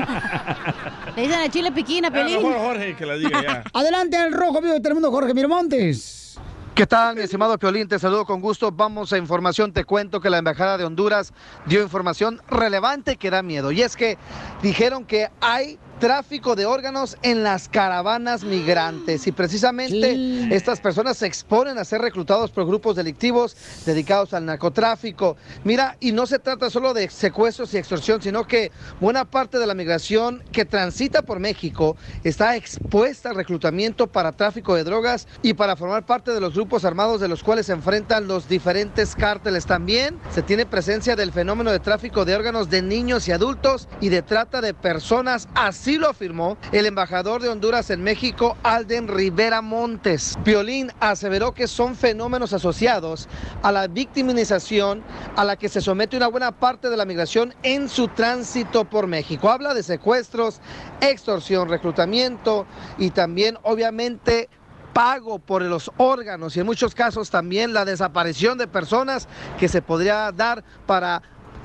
Le 1.16 1.22
dicen 1.24 1.40
a 1.42 1.50
Chile 1.50 1.72
Piquina, 1.74 2.10
Pelín. 2.12 2.38
mejor 2.38 2.58
Jorge 2.58 2.96
que 2.96 3.06
la 3.06 3.16
diga 3.18 3.42
ya. 3.42 3.64
Adelante 3.74 4.16
el 4.18 4.32
rojo 4.32 4.62
vivo 4.62 4.74
de 4.74 4.80
Telemundo, 4.80 5.12
Jorge 5.12 5.34
Miramontes. 5.34 6.38
¿Qué 6.74 6.86
tal, 6.86 7.16
mi 7.16 7.24
estimado 7.24 7.58
Piolín? 7.58 7.88
Te 7.88 7.98
saludo 7.98 8.24
con 8.24 8.40
gusto. 8.40 8.72
Vamos 8.72 9.12
a 9.12 9.18
información. 9.18 9.74
Te 9.74 9.84
cuento 9.84 10.22
que 10.22 10.30
la 10.30 10.38
Embajada 10.38 10.78
de 10.78 10.86
Honduras 10.86 11.34
dio 11.66 11.82
información 11.82 12.40
relevante 12.50 13.18
que 13.18 13.32
da 13.32 13.42
miedo. 13.42 13.72
Y 13.72 13.82
es 13.82 13.96
que 13.98 14.18
dijeron 14.62 15.04
que 15.04 15.30
hay 15.42 15.80
tráfico 16.00 16.56
de 16.56 16.66
órganos 16.66 17.18
en 17.24 17.44
las 17.44 17.68
caravanas 17.70 18.44
migrantes 18.44 19.26
y 19.28 19.32
precisamente 19.32 19.88
Sí. 20.14 20.50
estas 20.52 20.80
personas 20.80 21.18
se 21.18 21.26
exponen 21.28 21.78
a 21.78 21.86
ser 21.86 22.02
reclutados 22.02 22.52
por 22.52 22.66
grupos 22.66 22.96
delictivos 22.96 23.56
dedicados 23.86 24.34
al 24.34 24.46
narcotráfico. 24.46 25.38
Mira, 25.64 25.98
y 26.00 26.12
no 26.12 26.26
se 26.28 26.40
trata 26.40 26.70
solo 26.70 26.94
de 26.94 27.10
secuestros 27.10 27.74
y 27.74 27.78
extorsión, 27.78 28.22
sino 28.22 28.46
que 28.46 28.72
buena 29.00 29.26
parte 29.26 29.58
de 29.60 29.66
la 29.68 29.74
migración 29.74 30.44
que 30.52 30.66
transita 30.66 31.22
por 31.24 31.40
México 31.40 31.98
está 32.24 32.56
expuesta 32.56 33.30
al 33.30 33.36
reclutamiento 33.36 34.08
para 34.08 34.32
tráfico 34.32 34.76
de 34.76 34.84
drogas 34.84 35.28
y 35.42 35.54
para 35.54 35.76
formar 35.76 36.06
parte 36.06 36.32
de 36.32 36.42
los 36.42 36.54
grupos 36.54 36.86
armados 36.86 37.20
de 37.22 37.28
los 37.28 37.44
cuales 37.44 37.66
se 37.68 37.74
enfrentan 37.74 38.28
los 38.28 38.48
diferentes 38.48 39.16
cárteles. 39.16 39.66
También 39.66 40.18
se 40.34 40.44
tiene 40.44 40.66
presencia 40.66 41.16
del 41.16 41.32
fenómeno 41.32 41.72
de 41.72 41.80
tráfico 41.80 42.26
de 42.26 42.36
órganos 42.36 42.70
de 42.70 42.82
niños 42.82 43.28
y 43.28 43.32
adultos 43.32 43.88
y 44.02 44.10
de 44.10 44.22
trata 44.22 44.62
de 44.62 44.74
personas. 44.74 45.48
Así 45.56 45.87
lo 45.96 46.10
afirmó 46.10 46.58
el 46.74 46.86
embajador 46.86 47.42
de 47.42 47.48
Honduras 47.48 47.90
en 47.90 48.04
México, 48.04 48.58
Alden 48.64 49.08
Rivera 49.08 49.62
Montes. 49.62 50.38
Piolín 50.44 50.92
aseveró 51.00 51.54
que 51.54 51.68
son 51.68 51.96
fenómenos 51.96 52.52
asociados 52.52 53.30
a 53.64 53.72
la 53.72 53.88
victimización 53.88 55.04
a 55.38 55.46
la 55.46 55.56
que 55.56 55.70
se 55.70 55.80
somete 55.80 56.18
una 56.18 56.28
buena 56.28 56.52
parte 56.52 56.90
de 56.90 56.98
la 56.98 57.06
migración 57.06 57.54
en 57.64 57.88
su 57.88 58.10
tránsito 58.10 58.84
por 58.84 59.08
México. 59.08 59.50
Habla 59.50 59.74
de 59.74 59.84
secuestros, 59.84 60.60
extorsión, 61.00 61.70
reclutamiento 61.70 62.66
y 62.98 63.12
también 63.12 63.58
obviamente 63.64 64.50
pago 64.98 65.38
por 65.38 65.62
los 65.62 65.92
órganos 65.98 66.58
y 66.58 66.62
en 66.62 66.66
muchos 66.66 66.96
casos 66.96 67.30
también 67.30 67.72
la 67.72 67.86
desaparición 67.86 68.58
de 68.58 68.66
personas 68.66 69.28
que 69.60 69.68
se 69.68 69.84
podría 69.84 70.32
dar 70.32 70.64
para 70.88 71.22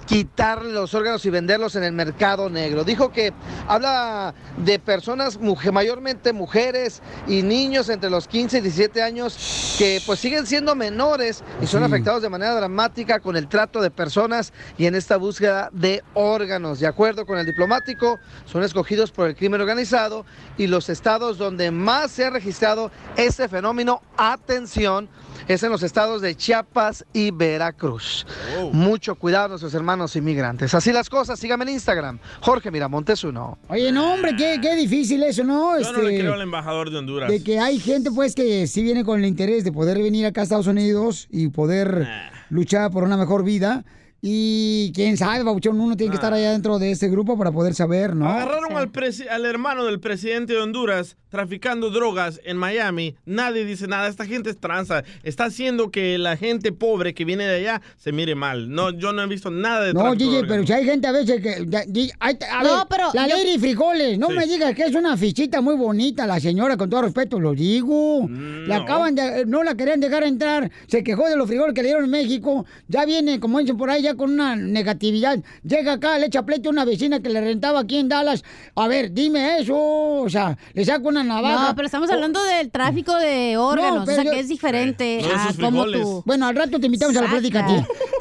quitarle 0.06 0.72
los 0.72 0.94
órganos 0.94 1.24
y 1.26 1.30
venderlos 1.30 1.76
en 1.76 1.84
el 1.84 1.92
mercado 1.92 2.50
negro. 2.50 2.84
Dijo 2.84 3.12
que 3.12 3.32
habla 3.66 4.34
de 4.56 4.78
personas, 4.78 5.38
mujer, 5.38 5.72
mayormente 5.72 6.32
mujeres 6.32 7.02
y 7.26 7.42
niños 7.42 7.88
entre 7.88 8.10
los 8.10 8.28
15 8.28 8.58
y 8.58 8.60
17 8.62 9.02
años 9.02 9.74
que 9.78 10.00
pues 10.04 10.20
siguen 10.20 10.46
siendo 10.46 10.74
menores 10.74 11.42
y 11.62 11.66
son 11.66 11.80
Sí. 11.80 11.86
afectados 11.86 12.22
de 12.22 12.28
manera 12.28 12.54
dramática 12.54 13.20
con 13.20 13.36
el 13.36 13.48
trato 13.48 13.80
de 13.80 13.90
personas 13.90 14.52
y 14.78 14.86
en 14.86 14.94
esta 14.94 15.16
búsqueda 15.16 15.70
de 15.72 16.02
órganos. 16.14 16.80
De 16.80 16.86
acuerdo 16.86 17.26
con 17.26 17.38
el 17.38 17.46
diplomático, 17.46 18.18
son 18.44 18.62
escogidos 18.62 19.10
por 19.12 19.28
el 19.28 19.36
crimen 19.36 19.60
organizado 19.60 20.24
y 20.58 20.66
los 20.66 20.88
estados 20.88 21.38
donde 21.38 21.70
más 21.70 22.10
se 22.10 22.24
ha 22.26 22.30
registrado 22.30 22.90
este 23.16 23.48
fenómeno, 23.48 24.02
atención, 24.16 25.08
es 25.48 25.62
en 25.62 25.70
los 25.70 25.82
estados 25.82 26.22
de 26.22 26.34
Chiapas 26.34 27.04
y 27.12 27.30
Veracruz. 27.30 28.26
Mucho 28.72 29.14
cuidado 29.14 29.46
a 29.46 29.48
nuestros 29.48 29.74
hermanos 29.74 30.14
inmigrantes. 30.16 30.74
Así 30.74 30.92
las 30.92 31.08
cosas, 31.08 31.38
síganme 31.38 31.64
en 31.64 31.70
Instagram, 31.70 32.18
Jorge 32.40 32.70
Miramontes 32.70 33.24
uno. 33.24 33.58
Oye, 33.68 33.92
no, 33.92 34.14
hombre, 34.14 34.34
qué, 34.36 34.58
qué 34.60 34.76
difícil 34.76 35.22
eso, 35.22 35.44
¿no? 35.44 35.78
Yo 35.78 35.92
no 35.92 36.02
le 36.02 36.10
Este, 36.10 36.20
creo 36.20 36.34
al 36.34 36.42
embajador 36.42 36.90
de 36.90 36.98
Honduras. 36.98 37.30
De 37.30 37.42
que 37.42 37.58
hay 37.58 37.78
gente, 37.78 38.10
pues, 38.10 38.34
que 38.34 38.66
sí 38.66 38.82
viene 38.82 39.04
con 39.04 39.20
el 39.20 39.26
interés 39.26 39.64
de 39.64 39.72
poder 39.72 39.98
venir 39.98 40.26
acá 40.26 40.40
a 40.40 40.44
Estados 40.44 40.66
Unidos 40.66 41.28
y 41.30 41.48
poder 41.48 42.06
luchar 42.50 42.90
por 42.90 43.04
una 43.04 43.16
mejor 43.16 43.44
vida. 43.44 43.84
Y 44.24 44.92
quién 44.94 45.16
sabe, 45.16 45.42
Babuchón, 45.42 45.80
uno 45.80 45.96
tiene 45.96 46.12
que 46.12 46.14
estar 46.14 46.32
allá 46.32 46.52
dentro 46.52 46.78
de 46.78 46.92
ese 46.92 47.08
grupo 47.08 47.36
para 47.36 47.50
poder 47.50 47.74
saber, 47.74 48.14
¿no? 48.14 48.28
Agarraron 48.30 48.76
al, 48.76 48.92
presi- 48.92 49.28
al 49.28 49.44
hermano 49.44 49.84
del 49.84 49.98
presidente 49.98 50.52
de 50.52 50.60
Honduras 50.60 51.16
traficando 51.28 51.90
drogas 51.90 52.40
en 52.44 52.56
Miami. 52.56 53.16
Nadie 53.24 53.64
dice 53.64 53.88
nada. 53.88 54.06
Esta 54.06 54.24
gente 54.24 54.50
es 54.50 54.58
tranza. 54.60 55.02
Está 55.24 55.46
haciendo 55.46 55.90
que 55.90 56.18
la 56.18 56.36
gente 56.36 56.70
pobre 56.70 57.14
que 57.14 57.24
viene 57.24 57.44
de 57.46 57.56
allá 57.56 57.82
se 57.96 58.12
mire 58.12 58.36
mal. 58.36 58.70
No, 58.70 58.90
yo 58.90 59.12
no 59.12 59.22
he 59.22 59.26
visto 59.26 59.50
nada 59.50 59.86
de 59.86 59.92
No, 59.92 60.14
DJ, 60.14 60.44
pero 60.46 60.64
si 60.64 60.72
hay 60.72 60.84
gente 60.84 61.08
a 61.08 61.12
veces 61.12 61.40
que... 61.42 61.66
ya, 61.68 61.80
a 62.20 62.62
No, 62.62 62.76
ver, 62.76 62.86
pero 62.88 63.08
la 63.14 63.26
yo- 63.26 63.36
Lady 63.36 63.58
Frijoles, 63.58 64.18
no 64.20 64.28
Sí. 64.28 64.34
me 64.34 64.46
digas 64.46 64.72
que 64.74 64.84
es 64.84 64.94
una 64.94 65.16
fichita 65.16 65.60
muy 65.60 65.74
bonita 65.74 66.28
la 66.28 66.38
señora, 66.38 66.76
con 66.76 66.88
todo 66.88 67.02
respeto, 67.02 67.40
lo 67.40 67.54
digo. 67.54 68.28
La 68.68 68.76
no. 68.78 68.82
acaban 68.84 69.16
de... 69.16 69.46
No 69.46 69.64
la 69.64 69.74
querían 69.74 69.98
dejar 69.98 70.22
entrar, 70.22 70.70
se 70.86 71.02
quejó 71.02 71.28
de 71.28 71.34
los 71.36 71.48
frijoles 71.48 71.74
que 71.74 71.82
le 71.82 71.88
dieron 71.88 72.04
en 72.04 72.10
México, 72.10 72.66
ya 72.86 73.04
viene, 73.04 73.40
como 73.40 73.58
dicen 73.58 73.76
por 73.76 73.90
ahí, 73.90 74.02
ya 74.02 74.11
con 74.16 74.32
una 74.32 74.56
negatividad. 74.56 75.38
Llega 75.62 75.94
acá, 75.94 76.18
le 76.18 76.26
echa 76.26 76.42
pleito 76.44 76.68
a 76.68 76.72
una 76.72 76.84
vecina 76.84 77.20
que 77.20 77.28
le 77.30 77.40
rentaba 77.40 77.80
aquí 77.80 77.98
en 77.98 78.08
Dallas. 78.08 78.44
A 78.74 78.88
ver, 78.88 79.12
dime 79.12 79.58
eso, 79.58 79.76
o 79.76 80.28
sea, 80.28 80.56
le 80.74 80.84
saco 80.84 81.08
una 81.08 81.22
navaja. 81.24 81.68
No, 81.68 81.74
pero 81.76 81.86
estamos 81.86 82.10
hablando 82.10 82.42
del 82.44 82.70
tráfico 82.70 83.14
de 83.16 83.56
órganos, 83.56 84.08
o 84.08 84.12
sea, 84.12 84.24
yo- 84.24 84.30
que 84.30 84.40
es 84.40 84.48
diferente 84.48 85.20
No, 85.22 85.34
a 85.34 85.52
frijoles. 85.52 86.02
tú. 86.02 86.22
Bueno, 86.26 86.46
al 86.46 86.56
rato 86.56 86.78
te 86.78 86.86
invitamos 86.86 87.16
a 87.16 87.22
la 87.22 87.28
plática 87.30 87.64
a 87.64 87.66
ti. 87.66 87.74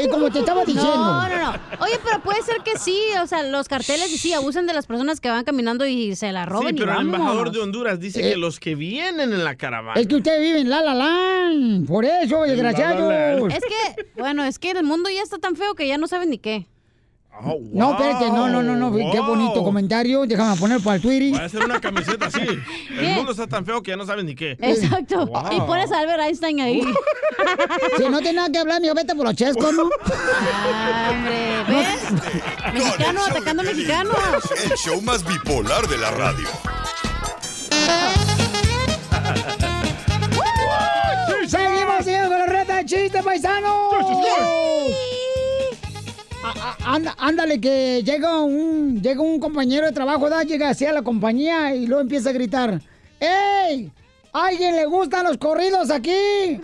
Y 0.04 0.08
como 0.10 0.30
te 0.32 0.40
estaba 0.40 0.64
diciendo... 0.66 0.96
No, 0.96 1.30
no, 1.30 1.38
no. 1.52 1.60
Oye, 1.80 1.94
pero 2.04 2.22
puede 2.24 2.42
ser 2.44 2.58
que 2.64 2.78
sí, 2.80 2.98
o 3.22 3.28
sea, 3.28 3.44
los 3.44 3.68
carteles 3.68 4.12
y 4.12 4.18
sí 4.18 4.34
abusan 4.34 4.66
de 4.68 4.74
las 4.74 4.86
personas 4.88 5.20
que 5.22 5.30
van 5.30 5.44
caminando 5.44 5.86
y 5.86 6.16
se 6.16 6.32
la 6.32 6.46
roban 6.46 6.70
Sí, 6.70 6.76
y 6.76 6.80
pero 6.80 6.94
el 6.94 7.02
embajador 7.02 7.52
de 7.52 7.60
Honduras 7.60 8.00
dice 8.00 8.20
Eh. 8.26 8.32
que 8.34 8.38
los 8.38 8.60
que 8.60 8.76
vienen 8.76 9.32
en 9.34 9.44
la 9.44 9.56
caravana. 9.56 10.00
Es 10.00 10.08
que 10.08 10.16
ustedes 10.16 10.42
viven 10.42 10.70
la 10.70 10.82
la 10.82 10.94
la, 10.96 11.82
por 11.88 12.06
eso, 12.06 12.42
La, 12.42 12.48
la, 12.48 12.54
desgraciados. 12.54 13.10
la. 13.10 13.56
Es 13.56 13.64
que, 13.64 14.06
bueno, 14.20 14.44
es 14.44 14.60
que 14.60 14.72
el 14.72 14.84
mundo 14.84 15.10
ya 15.10 15.22
está 15.22 15.38
tan 15.38 15.56
feo 15.56 15.76
que 15.76 15.81
ya 15.88 15.98
no 15.98 16.08
saben 16.08 16.30
ni 16.30 16.38
qué. 16.38 16.68
Oh, 17.44 17.58
No, 17.72 17.92
espérate, 17.94 18.30
no, 18.30 18.50
no, 18.50 18.62
no, 18.62 18.76
no, 18.76 18.94
qué 18.94 19.20
bonito 19.22 19.64
comentario. 19.64 20.26
Déjame 20.28 20.58
poner 20.58 20.82
para 20.82 20.98
el 20.98 21.02
Voy 21.02 21.16
a 21.16 21.20
Twitter. 21.20 21.42
hacer 21.42 21.64
una 21.64 21.80
camiseta 21.80 22.26
así. 22.28 22.42
El 23.00 23.16
mundo 23.16 23.32
está 23.32 23.48
tan 23.48 23.66
feo 23.66 23.82
que 23.82 23.92
ya 23.92 23.98
no 23.98 24.06
saben 24.06 24.26
ni 24.26 24.36
qué. 24.36 24.58
Exacto. 24.60 25.26
Wow. 25.28 25.46
Y 25.52 25.62
pones 25.62 25.92
a 25.92 26.00
Albert 26.00 26.22
Einstein 26.22 26.60
ahí. 26.62 26.82
Si 27.98 28.04
no 28.10 28.18
tienes 28.20 28.36
nada 28.36 28.50
que 28.52 28.60
hablar, 28.60 28.82
mijo, 28.82 28.94
vete 28.94 29.16
por 29.16 29.26
los 29.26 29.36
chescos, 29.36 29.74
¿no? 29.78 29.90
Ah, 30.06 31.10
hombre, 31.12 31.64
¿ves? 31.68 32.74
Mexicano 32.74 33.22
atacando 33.26 33.64
mexicanos. 33.64 34.16
El 34.64 34.78
show 34.78 35.02
más 35.02 35.26
bipolar 35.26 35.88
de 35.88 35.98
la 35.98 36.12
radio. 36.12 36.48
Seguimos, 41.48 42.06
señor, 42.06 42.28
con 42.30 42.40
la 42.40 42.46
reta 42.46 42.76
de 42.78 42.86
chiste, 42.86 43.24
paisano. 43.24 43.90
A- 43.92 45.11
a- 46.60 46.78
anda- 46.96 47.16
Ándale, 47.18 47.60
que 47.62 48.02
llega 48.04 48.40
un, 48.42 49.02
llega 49.02 49.22
un 49.22 49.40
compañero 49.40 49.86
de 49.88 49.92
trabajo, 49.92 50.30
¿da? 50.30 50.44
llega 50.44 50.70
hacia 50.70 50.92
la 50.94 51.02
compañía 51.02 51.74
y 51.76 51.86
luego 51.88 52.02
empieza 52.02 52.30
a 52.30 52.34
gritar: 52.34 52.82
¡Ey! 53.20 53.92
¿A 54.34 54.46
¿Alguien 54.48 54.76
le 54.76 54.86
gustan 54.86 55.26
los 55.26 55.38
corridos 55.38 55.90
aquí? 55.92 56.60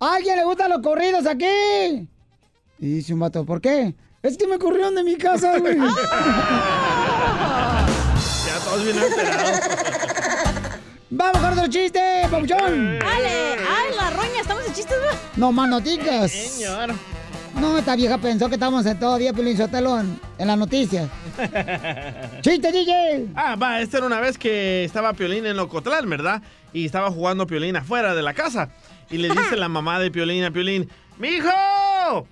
¿A 0.00 0.14
¿Alguien 0.14 0.36
le 0.36 0.44
gustan 0.44 0.70
los 0.70 0.80
corridos 0.82 1.26
aquí? 1.26 2.08
Y 2.78 2.86
dice 2.94 3.14
un 3.14 3.20
vato, 3.20 3.44
¿por 3.44 3.60
qué? 3.60 3.94
Es 4.22 4.36
que 4.36 4.46
me 4.46 4.58
corrieron 4.58 4.94
de 4.94 5.04
mi 5.04 5.16
casa, 5.16 5.58
güey. 5.58 5.76
Ya 8.46 8.58
todos 8.64 8.84
vienen 8.84 9.02
alterados. 9.02 9.60
¡Vamos 11.10 11.38
con 11.42 11.52
otro 11.58 11.66
chiste, 11.68 12.00
papuchón! 12.30 12.98
¡Ale! 13.04 13.56
¡Ay, 13.58 13.94
la 13.96 14.10
roña! 14.10 14.40
¿Estamos 14.40 14.66
en 14.66 14.72
chistes, 14.72 14.96
va? 14.98 15.16
No 15.36 15.52
más 15.52 15.68
noticias. 15.68 16.30
Señor. 16.32 16.94
No, 17.60 17.78
esta 17.78 17.94
vieja 17.96 18.18
pensó 18.18 18.48
que 18.48 18.54
estábamos 18.54 18.84
en 18.86 18.98
todavía 18.98 19.32
Pelín 19.32 19.56
Sotelo 19.56 20.00
en, 20.00 20.18
en 20.38 20.46
las 20.46 20.58
noticias. 20.58 21.08
¡Chiste, 22.40 22.72
DJ! 22.72 23.28
Ah, 23.34 23.56
va, 23.56 23.80
esta 23.80 23.98
era 23.98 24.06
una 24.06 24.20
vez 24.20 24.38
que 24.38 24.84
estaba 24.84 25.12
Piolín 25.12 25.46
en 25.46 25.58
Ocotlán, 25.58 26.08
¿verdad? 26.08 26.42
Y 26.72 26.86
estaba 26.86 27.10
jugando 27.10 27.46
Piolín 27.46 27.76
afuera 27.76 28.14
de 28.14 28.22
la 28.22 28.34
casa. 28.34 28.70
Y 29.10 29.18
le 29.18 29.28
dice 29.28 29.56
la 29.56 29.68
mamá 29.68 29.98
de 29.98 30.10
Piolín 30.10 30.44
a 30.44 30.50
Piolín, 30.50 30.88
¡Mijo! 31.18 32.26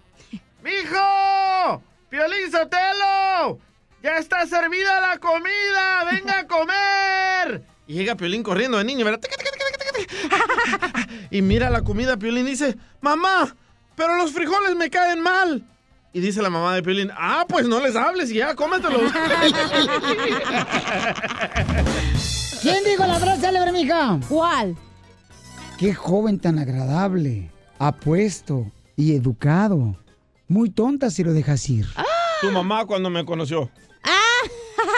¡Mijo! 0.64 1.82
¡Piolín 2.08 2.50
Sotelo! 2.50 3.58
¡Ya 4.02 4.16
está 4.16 4.46
servida 4.46 5.00
la 5.00 5.18
comida! 5.18 6.04
¡Venga 6.10 6.38
a 6.40 6.46
comer! 6.46 7.62
Y 7.86 7.94
llega 7.94 8.14
Piolín 8.14 8.42
corriendo 8.42 8.78
de 8.78 8.84
niño, 8.84 9.04
¿verdad? 9.04 9.20
Y 11.30 11.42
mira 11.42 11.70
la 11.70 11.82
comida, 11.82 12.16
Piolín 12.16 12.46
dice, 12.46 12.76
¡Mamá! 13.00 13.54
¡Pero 14.00 14.16
los 14.16 14.32
frijoles 14.32 14.74
me 14.76 14.88
caen 14.88 15.20
mal! 15.20 15.62
Y 16.14 16.20
dice 16.20 16.40
la 16.40 16.48
mamá 16.48 16.74
de 16.74 16.82
Piolín, 16.82 17.10
¡Ah, 17.14 17.44
pues 17.46 17.68
no 17.68 17.80
les 17.80 17.94
hables 17.94 18.30
y 18.30 18.36
ya, 18.36 18.54
cómetelos! 18.54 19.12
¿Quién 22.62 22.82
dijo 22.82 23.04
la 23.04 23.16
frase 23.16 23.42
célebre, 23.42 23.72
mija? 23.72 24.18
¿Cuál? 24.26 24.74
Qué 25.78 25.92
joven 25.92 26.38
tan 26.38 26.58
agradable, 26.58 27.50
apuesto 27.78 28.72
y 28.96 29.14
educado. 29.14 29.94
Muy 30.48 30.70
tonta 30.70 31.10
si 31.10 31.22
lo 31.22 31.34
dejas 31.34 31.68
ir. 31.68 31.86
Tu 32.40 32.50
mamá 32.50 32.86
cuando 32.86 33.10
me 33.10 33.26
conoció. 33.26 33.68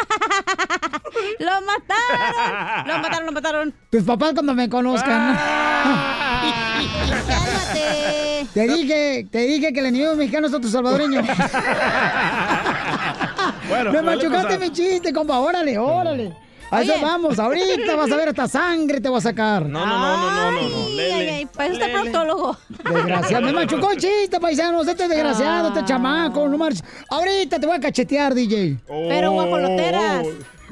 ¡Lo 1.38 1.60
mataron! 1.62 2.86
¡Lo 2.86 2.98
mataron, 2.98 3.26
lo 3.26 3.32
mataron! 3.32 3.74
Tus 3.90 4.02
papás 4.04 4.32
cuando 4.32 4.54
me 4.54 4.68
conozcan. 4.68 5.36
¡Cálmate! 7.26 8.46
Te 8.52 8.68
dije, 8.68 9.26
te 9.30 9.38
dije 9.40 9.72
que 9.72 9.80
el 9.80 9.86
enemigo 9.86 10.14
mexicano 10.14 10.46
es 10.46 10.54
otro 10.54 10.68
salvadoreño. 10.70 11.22
Bueno, 13.68 13.90
me 13.90 13.98
suele 13.98 14.16
machucaste 14.16 14.44
pasar. 14.44 14.60
mi 14.60 14.70
chiste, 14.70 15.12
compa. 15.12 15.38
Órale, 15.38 15.78
órale. 15.78 16.36
A 16.72 16.82
eso 16.82 16.94
vamos, 17.02 17.38
ahorita 17.38 17.96
vas 17.96 18.10
a 18.10 18.16
ver 18.16 18.28
hasta 18.30 18.48
sangre 18.48 18.98
te 19.00 19.08
va 19.10 19.18
a 19.18 19.20
sacar. 19.20 19.66
No, 19.68 19.84
no, 19.84 19.98
no, 19.98 20.16
no, 20.16 20.30
no, 20.30 20.50
no, 20.52 20.68
no. 20.68 20.86
Ay, 20.86 20.94
Lele. 20.96 21.12
ay, 21.12 21.28
ay, 21.28 21.46
para 21.46 21.66
eso 21.66 21.74
está 21.74 22.00
proctólogo. 22.00 22.56
Desgraciado, 22.92 23.44
me 23.44 23.52
machucó 23.52 23.90
el 23.90 23.98
chiste, 23.98 24.40
paisanos. 24.40 24.88
Este 24.88 25.02
es 25.02 25.08
desgraciado, 25.10 25.68
este 25.68 25.84
chamaco, 25.84 26.48
no 26.48 26.56
marches. 26.56 26.82
Ahorita 27.10 27.60
te 27.60 27.66
voy 27.66 27.76
a 27.76 27.80
cachetear, 27.80 28.34
DJ. 28.34 28.78
Pero 28.86 29.32
guajoloteras. 29.32 30.26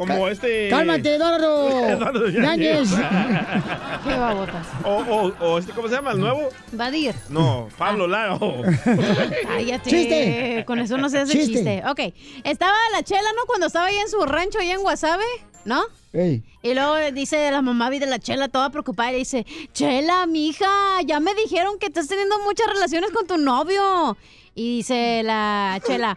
Como 0.06 0.28
este. 0.28 0.70
Cálmate, 0.70 1.16
Eduardo. 1.16 1.68
Eduardo 1.90 2.28
Yáñez. 2.30 2.90
¡Qué 4.04 4.14
babotas! 4.14 4.66
O, 4.82 4.94
o, 4.96 5.46
o 5.46 5.58
este, 5.58 5.72
¿cómo 5.72 5.88
se 5.88 5.94
llama? 5.96 6.12
¿El 6.12 6.20
nuevo? 6.20 6.48
Vadir. 6.72 7.14
No, 7.28 7.68
Pablo 7.76 8.06
Lago. 8.06 8.62
Cállate. 9.42 9.90
Chiste. 9.90 10.64
Con 10.66 10.78
eso 10.78 10.96
no 10.96 11.10
se 11.10 11.18
hace 11.18 11.32
Chiste. 11.34 11.52
chiste. 11.52 11.82
Ok. 11.86 12.14
Estaba 12.44 12.78
la 12.92 13.02
chela, 13.02 13.28
¿no? 13.36 13.44
Cuando 13.46 13.66
estaba 13.66 13.86
ahí 13.86 13.98
en 13.98 14.08
su 14.08 14.24
rancho, 14.24 14.58
ahí 14.58 14.70
en 14.70 14.80
Guasave, 14.80 15.24
¿no? 15.66 15.82
Ey. 16.14 16.42
Y 16.62 16.72
luego 16.72 16.96
dice 17.12 17.50
la 17.50 17.60
mamá 17.60 17.90
de 17.90 18.06
la 18.06 18.18
Chela 18.18 18.48
toda 18.48 18.70
preocupada 18.70 19.12
y 19.12 19.16
dice, 19.16 19.44
Chela, 19.74 20.26
mija, 20.26 20.66
ya 21.04 21.20
me 21.20 21.34
dijeron 21.34 21.78
que 21.78 21.86
estás 21.86 22.08
teniendo 22.08 22.38
muchas 22.40 22.68
relaciones 22.68 23.10
con 23.10 23.26
tu 23.26 23.36
novio. 23.36 24.16
Y 24.54 24.78
dice 24.78 25.22
la 25.24 25.78
Chela, 25.86 26.16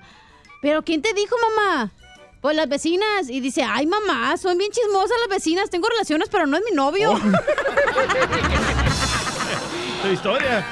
¿pero 0.62 0.84
quién 0.84 1.02
te 1.02 1.14
dijo, 1.14 1.36
mamá? 1.50 1.92
Pues 2.44 2.56
las 2.58 2.68
vecinas. 2.70 3.30
Y 3.30 3.40
dice, 3.40 3.64
ay, 3.64 3.88
mamá, 3.88 4.36
son 4.38 4.58
bien 4.58 4.70
chismosas 4.70 5.16
las 5.22 5.30
vecinas. 5.38 5.70
Tengo 5.70 5.88
relaciones, 5.88 6.28
pero 6.30 6.46
no 6.46 6.58
es 6.58 6.64
mi 6.70 6.76
novio. 6.76 7.14
Tu 10.04 10.10
historia. 10.10 10.66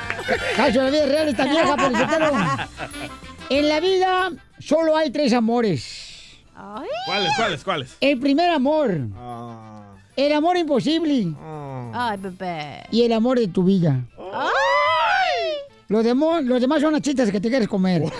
Cacho, 0.58 0.82
la 0.84 0.90
vida 0.90 1.06
real 1.06 1.30
esta 1.30 1.46
vieja, 1.46 1.76
pero 1.78 1.96
En 3.50 3.70
la 3.70 3.80
vida 3.80 4.30
solo 4.60 4.98
hay 4.98 5.10
tres 5.12 5.32
amores. 5.32 6.20
Ay. 6.54 6.90
¿Cuáles, 7.06 7.32
cuáles, 7.38 7.64
cuáles? 7.64 7.96
El 8.02 8.20
primer 8.20 8.50
amor, 8.50 8.98
Ah, 9.18 9.94
el 10.18 10.34
amor 10.34 10.58
imposible 10.58 11.34
ah. 11.42 12.10
Ay, 12.12 12.18
bebé. 12.20 12.84
y 12.92 13.04
el 13.04 13.14
amor 13.14 13.40
de 13.40 13.48
tu 13.48 13.64
vida. 13.64 14.02
Ay. 14.20 14.52
Los, 15.88 16.04
demo- 16.04 16.42
los 16.42 16.60
demás 16.60 16.82
son 16.82 16.92
nachitas 16.94 17.32
que 17.32 17.40
te 17.40 17.50
quieres 17.50 17.70
comer. 17.70 18.04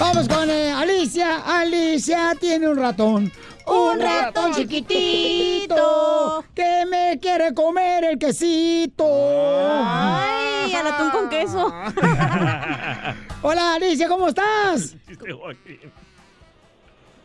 Vamos 0.00 0.26
con 0.28 0.48
eh, 0.48 0.72
Alicia. 0.72 1.42
Alicia 1.60 2.34
tiene 2.40 2.66
un 2.66 2.78
ratón. 2.78 3.30
Un 3.66 4.00
ratón 4.00 4.54
chiquitito 4.54 6.42
que 6.54 6.86
me 6.86 7.18
quiere 7.20 7.52
comer 7.52 8.04
el 8.04 8.18
quesito. 8.18 9.04
Ay, 9.06 10.72
al 10.74 10.86
atún 10.86 11.10
con 11.10 11.28
queso. 11.28 11.66
Hola 13.42 13.74
Alicia, 13.74 14.08
¿cómo 14.08 14.28
estás? 14.28 14.96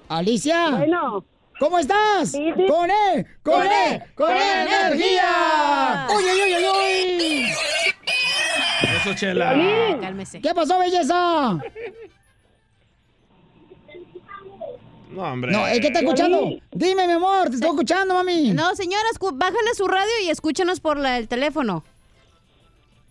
Alicia. 0.10 0.72
Bueno. 0.72 1.24
¿Cómo 1.58 1.80
estás? 1.80 2.32
sí. 2.32 2.54
Con 2.68 2.92
E, 2.92 3.26
con 3.42 3.66
E, 3.66 3.94
E, 3.96 4.00
con 4.14 4.28
con 4.28 4.36
energía. 4.36 4.88
energía. 4.88 6.08
¡Uy, 6.14 6.24
uy, 6.26 6.42
uy, 6.54 6.66
uy! 6.78 7.54
Eso, 8.98 9.14
Chela. 9.16 9.56
Cálmese. 10.02 10.42
¿Qué 10.42 10.54
pasó, 10.54 10.78
belleza? 10.80 11.58
No, 15.16 15.22
hombre. 15.24 15.52
No, 15.52 15.66
es 15.68 15.80
que 15.80 15.88
está 15.88 16.00
escuchando. 16.00 16.50
Dime, 16.72 17.08
mi 17.08 17.14
amor, 17.14 17.50
te 17.50 17.56
estoy 17.56 17.70
escuchando, 17.70 18.14
mami. 18.16 18.52
No, 18.52 18.76
señora, 18.76 19.06
escu- 19.14 19.32
bájale 19.38 19.74
su 19.76 19.88
radio 19.88 20.12
y 20.26 20.30
escúchanos 20.30 20.80
por 20.80 20.98
la- 20.98 21.18
el 21.18 21.28
teléfono. 21.28 21.84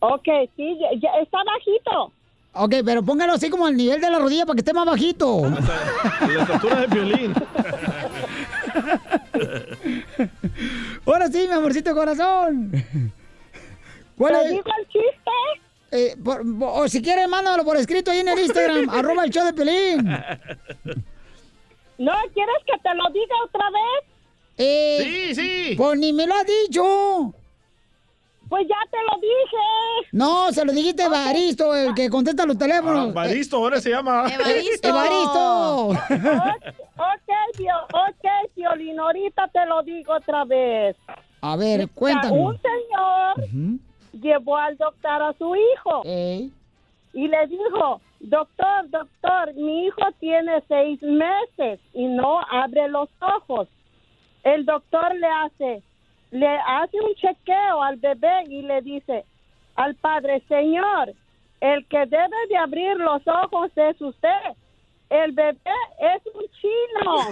Ok, 0.01 0.27
sí, 0.57 0.77
ya, 0.81 0.89
ya 1.01 1.23
está 1.23 1.39
bajito. 1.45 2.13
Ok, 2.57 2.75
pero 2.85 3.03
póngalo 3.03 3.33
así 3.33 3.49
como 3.51 3.67
al 3.67 3.77
nivel 3.77 4.01
de 4.01 4.11
la 4.11 4.19
rodilla 4.19 4.45
para 4.47 4.55
que 4.55 4.61
esté 4.61 4.73
más 4.73 4.87
bajito. 4.87 5.43
La 5.49 6.43
estatura 6.43 6.81
de 6.83 6.87
violín. 6.89 7.35
Ahora 11.07 11.29
sí, 11.29 11.47
mi 11.49 11.55
amorcito 11.55 11.95
corazón. 11.95 12.71
¿Cuál 14.17 14.33
¿Te 14.35 14.43
es? 14.45 14.51
digo 14.53 14.65
el 14.79 14.87
chiste? 14.87 15.31
Eh, 15.91 16.17
por- 16.23 16.43
o 16.61 16.89
si 16.89 17.01
quieres, 17.03 17.29
mándalo 17.29 17.65
por 17.65 17.77
escrito 17.77 18.11
ahí 18.11 18.19
en 18.19 18.29
el 18.29 18.39
Instagram, 18.41 18.89
arroba 18.91 19.25
el 19.25 19.31
show 19.31 19.45
de 19.47 19.53
Pelín. 19.53 20.09
¿No 21.99 22.13
quieres 22.33 22.57
que 22.67 22.79
te 22.79 22.95
lo 22.95 23.09
diga 23.13 23.35
otra 23.45 23.71
vez? 23.71 24.11
Eh, 24.59 24.99
sí, 25.03 25.35
sí. 25.35 25.75
Pues 25.77 25.99
ni 25.99 26.13
me 26.13 26.27
lo 26.27 26.35
has 26.35 26.47
dicho. 26.47 27.33
Pues 28.49 28.69
ya 28.69 28.77
te 28.91 28.99
lo 29.11 29.21
dije. 29.21 30.09
No, 30.13 30.53
se 30.53 30.65
lo 30.65 30.73
dijiste 30.73 31.03
a 31.03 31.07
Evaristo, 31.07 31.75
el 31.75 31.95
que 31.95 32.09
contesta 32.11 32.45
los 32.47 32.59
teléfonos. 32.59 33.09
Ah, 33.09 33.13
Baristo, 33.13 33.57
ahora 33.57 33.81
se 33.81 33.91
llama. 33.91 34.27
Evaristo. 34.33 34.89
Evaristo. 34.89 35.89
Ok, 36.97 37.57
Pio- 37.57 37.85
ok, 37.93 38.51
Piolín, 38.55 38.99
ahorita 39.01 39.49
te 39.49 39.65
lo 39.67 39.83
digo 39.83 40.15
otra 40.15 40.45
vez. 40.45 40.95
A 41.41 41.57
ver, 41.57 41.81
Un 41.81 41.87
cuéntame. 41.89 42.39
señor 42.39 43.79
llevó 44.21 44.57
al 44.57 44.77
doctor 44.77 45.23
a 45.23 45.33
su 45.37 45.55
hijo 45.57 46.03
y 46.05 47.29
le 47.29 47.47
dijo, 47.49 48.01
doctor, 48.29 48.91
doctor, 48.91 49.55
mi 49.55 49.87
hijo 49.87 50.03
tiene 50.21 50.63
seis 50.69 51.01
meses 51.03 51.81
y 51.93 52.07
no 52.07 52.41
abre 52.51 52.89
los 52.89 53.09
ojos. 53.21 53.69
El 54.43 54.65
doctor 54.65 55.15
le 55.15 55.27
hace, 55.27 55.83
le 56.31 56.49
hace 56.49 57.01
un 57.01 57.15
chequeo 57.15 57.83
al 57.83 57.97
bebé 57.97 58.45
y 58.49 58.63
le 58.63 58.81
dice 58.83 59.25
al 59.77 59.95
padre, 59.97 60.43
señor, 60.49 61.13
el 61.61 61.87
que 61.87 61.99
debe 62.07 62.37
de 62.49 62.57
abrir 62.57 62.97
los 62.97 63.23
ojos 63.27 63.71
es 63.77 64.01
usted. 64.01 64.29
El 65.11 65.33
bebé 65.33 65.59
es 66.01 66.23
un 66.35 66.45
chino. 66.61 67.29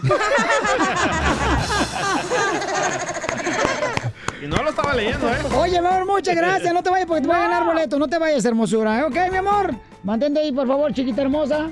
Y 4.43 4.47
no 4.47 4.57
lo 4.63 4.71
estaba 4.71 4.95
leyendo, 4.95 5.29
¿eh? 5.29 5.37
Oye, 5.57 5.81
mi 5.81 5.87
amor, 5.87 6.07
muchas 6.07 6.35
gracias. 6.43 6.73
No 6.75 6.83
te 6.83 6.91
vayas 6.91 7.07
porque 7.07 7.23
te 7.23 7.29
voy 7.29 7.37
a 7.37 7.43
ganar 7.43 7.65
boleto. 7.65 7.99
No 7.99 8.09
te 8.09 8.19
vayas, 8.19 8.45
hermosura. 8.45 9.01
¿eh? 9.01 9.05
Ok, 9.05 9.17
mi 9.31 9.37
amor. 9.37 9.75
Mantente 10.05 10.41
ahí, 10.41 10.53
por 10.53 10.67
favor, 10.67 10.93
chiquita 10.93 11.23
hermosa. 11.23 11.71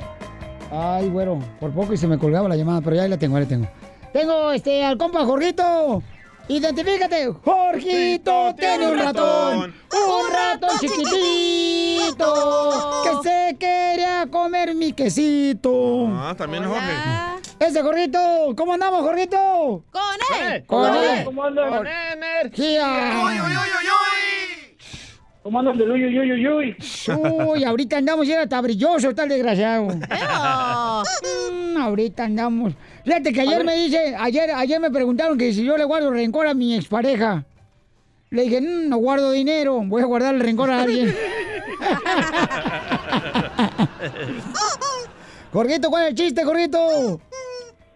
Ay, 0.71 1.09
güero. 1.09 1.39
Por 1.59 1.73
poco 1.73 1.93
y 1.93 1.97
se 1.97 2.07
me 2.07 2.19
colgaba 2.19 2.49
la 2.49 2.57
llamada, 2.57 2.81
pero 2.81 2.97
ya 2.97 3.03
ahí 3.03 3.09
la 3.09 3.19
tengo, 3.19 3.37
ahí 3.37 3.43
la 3.43 3.49
tengo. 3.49 3.69
Tengo 4.13 4.53
este 4.53 4.85
al 4.85 4.97
compa 4.99 5.25
Jorgito. 5.25 6.03
Identifícate. 6.49 7.33
Jorgito 7.45 8.55
tiene 8.59 8.89
un 8.89 8.99
ratón. 8.99 9.75
Un 9.93 10.33
ratón 10.33 10.79
chiquitito. 10.81 12.35
Que 13.05 13.29
se 13.29 13.57
quería 13.59 14.27
comer 14.31 14.75
mi 14.75 14.93
quesito. 14.93 16.09
Ah, 16.11 16.35
también 16.37 16.65
Jorge. 16.65 16.93
Ese 17.61 17.83
Jorgito. 17.83 18.19
¿Cómo 18.57 18.73
andamos, 18.75 19.03
Jorgito? 19.03 19.85
Con 19.93 20.41
él. 20.41 20.65
Con 20.67 20.95
él. 20.97 21.25
¿Cómo 21.25 21.45
andan? 21.45 21.69
Con 21.69 21.87
energía. 21.87 23.13
¿Cómo 25.43 25.59
andan 25.59 25.79
de 25.79 25.85
uy, 25.91 26.05
uy, 26.05 26.19
uy, 26.19 26.49
uy, 26.49 26.77
uy? 27.49 27.65
Ahorita 27.65 27.97
andamos 27.97 28.27
y 28.27 28.33
era 28.33 28.43
hasta 28.43 28.61
brilloso, 28.61 29.09
está 29.09 29.23
el 29.23 29.31
desgraciado. 29.31 29.89
Mm, 31.53 31.79
ahorita 31.79 32.25
andamos. 32.25 32.75
Fíjate 33.05 33.33
que 33.33 33.41
ayer 33.41 33.65
me 33.65 33.75
dice, 33.75 34.15
ayer, 34.19 34.51
ayer 34.51 34.79
me 34.81 34.91
preguntaron 34.91 35.39
que 35.39 35.51
si 35.55 35.65
yo 35.65 35.79
le 35.79 35.85
guardo 35.85 36.11
rencor 36.11 36.47
a 36.47 36.53
mi 36.53 36.77
expareja. 36.77 37.43
Le 38.29 38.43
dije, 38.43 38.61
"Mm, 38.61 38.91
no 38.91 38.99
guardo 38.99 39.31
dinero, 39.33 39.81
voy 39.87 40.03
a 40.03 40.07
guardar 40.07 40.35
el 40.35 40.43
rencor 40.43 40.71
a 40.71 40.83
alguien. 40.83 41.15
Jorgito, 45.53 45.91
¿cuál 45.91 46.05
es 46.05 46.11
el 46.11 46.15
chiste, 46.17 46.45
Jorgito? 46.45 47.21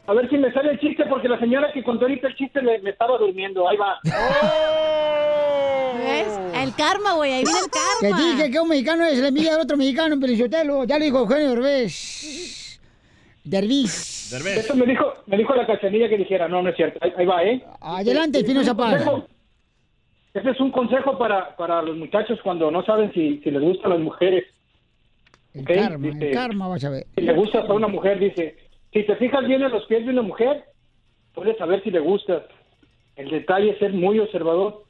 A 0.06 0.12
ver 0.14 0.28
si 0.28 0.36
me 0.38 0.52
sale 0.52 0.72
el 0.72 0.80
chiste, 0.80 1.04
porque 1.08 1.28
la 1.28 1.38
señora 1.38 1.68
que 1.72 1.84
contó 1.84 2.04
ahorita 2.06 2.26
el 2.28 2.34
chiste 2.36 2.60
me, 2.62 2.78
me 2.80 2.90
estaba 2.90 3.16
durmiendo. 3.18 3.68
Ahí 3.68 3.76
va. 3.76 3.98
El 6.64 6.74
karma, 6.74 7.14
güey, 7.14 7.32
ahí 7.32 7.44
viene 7.44 7.58
el 7.58 7.70
Que 8.00 8.10
karma. 8.10 8.32
dije 8.36 8.50
que 8.50 8.60
un 8.60 8.68
mexicano 8.68 9.04
es 9.04 9.18
la 9.18 9.28
envidia 9.28 9.52
del 9.52 9.60
otro 9.60 9.76
mexicano 9.76 10.14
en 10.14 10.20
Pelizotelo. 10.20 10.84
Ya 10.84 10.98
lo 10.98 11.04
dijo 11.04 11.18
Eugenio 11.20 11.50
Derbez. 11.50 12.80
Derbez. 13.44 14.30
Eso 14.32 14.74
me 14.74 14.86
dijo, 14.86 15.12
me 15.26 15.36
dijo 15.36 15.54
la 15.54 15.66
cachanilla 15.66 16.08
que 16.08 16.16
dijera. 16.16 16.48
No, 16.48 16.62
no 16.62 16.70
es 16.70 16.76
cierto. 16.76 16.98
Ahí, 17.02 17.12
ahí 17.16 17.26
va, 17.26 17.44
¿eh? 17.44 17.64
Adelante, 17.80 18.38
Ese 18.38 18.46
Fino 18.46 18.60
es 18.60 18.68
un 18.68 18.76
Zapata. 18.76 19.24
Ese 20.32 20.50
es 20.50 20.60
un 20.60 20.72
consejo 20.72 21.16
para, 21.18 21.54
para 21.56 21.82
los 21.82 21.96
muchachos 21.96 22.40
cuando 22.42 22.70
no 22.70 22.84
saben 22.84 23.12
si, 23.12 23.38
si 23.44 23.50
les 23.50 23.62
gustan 23.62 23.90
las 23.90 24.00
mujeres. 24.00 24.44
El 25.52 25.64
karma, 25.64 26.08
Dice, 26.08 26.28
el 26.28 26.34
karma, 26.34 26.66
vas 26.68 26.84
a 26.84 26.90
ver. 26.90 27.06
Si 27.14 27.20
le 27.20 27.32
gustas 27.34 27.68
a 27.68 27.72
una 27.72 27.86
mujer, 27.86 28.18
dice, 28.18 28.56
si 28.92 29.04
te 29.04 29.14
fijas 29.16 29.46
bien 29.46 29.62
en 29.62 29.70
los 29.70 29.84
pies 29.86 30.04
de 30.04 30.10
una 30.10 30.22
mujer, 30.22 30.64
puedes 31.34 31.56
saber 31.58 31.82
si 31.84 31.90
le 31.92 32.00
gustas. 32.00 32.42
El 33.14 33.30
detalle 33.30 33.70
es 33.70 33.78
ser 33.78 33.92
muy 33.92 34.18
observador. 34.18 34.82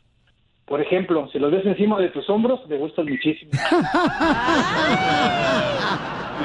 Por 0.67 0.81
ejemplo, 0.81 1.29
si 1.31 1.39
los 1.39 1.53
ves 1.53 1.67
encima 1.67 2.01
de 2.01 2.09
tus 2.09 2.29
hombros, 2.31 2.61
le 2.69 2.79
gustan 2.79 3.07
muchísimo. 3.07 3.51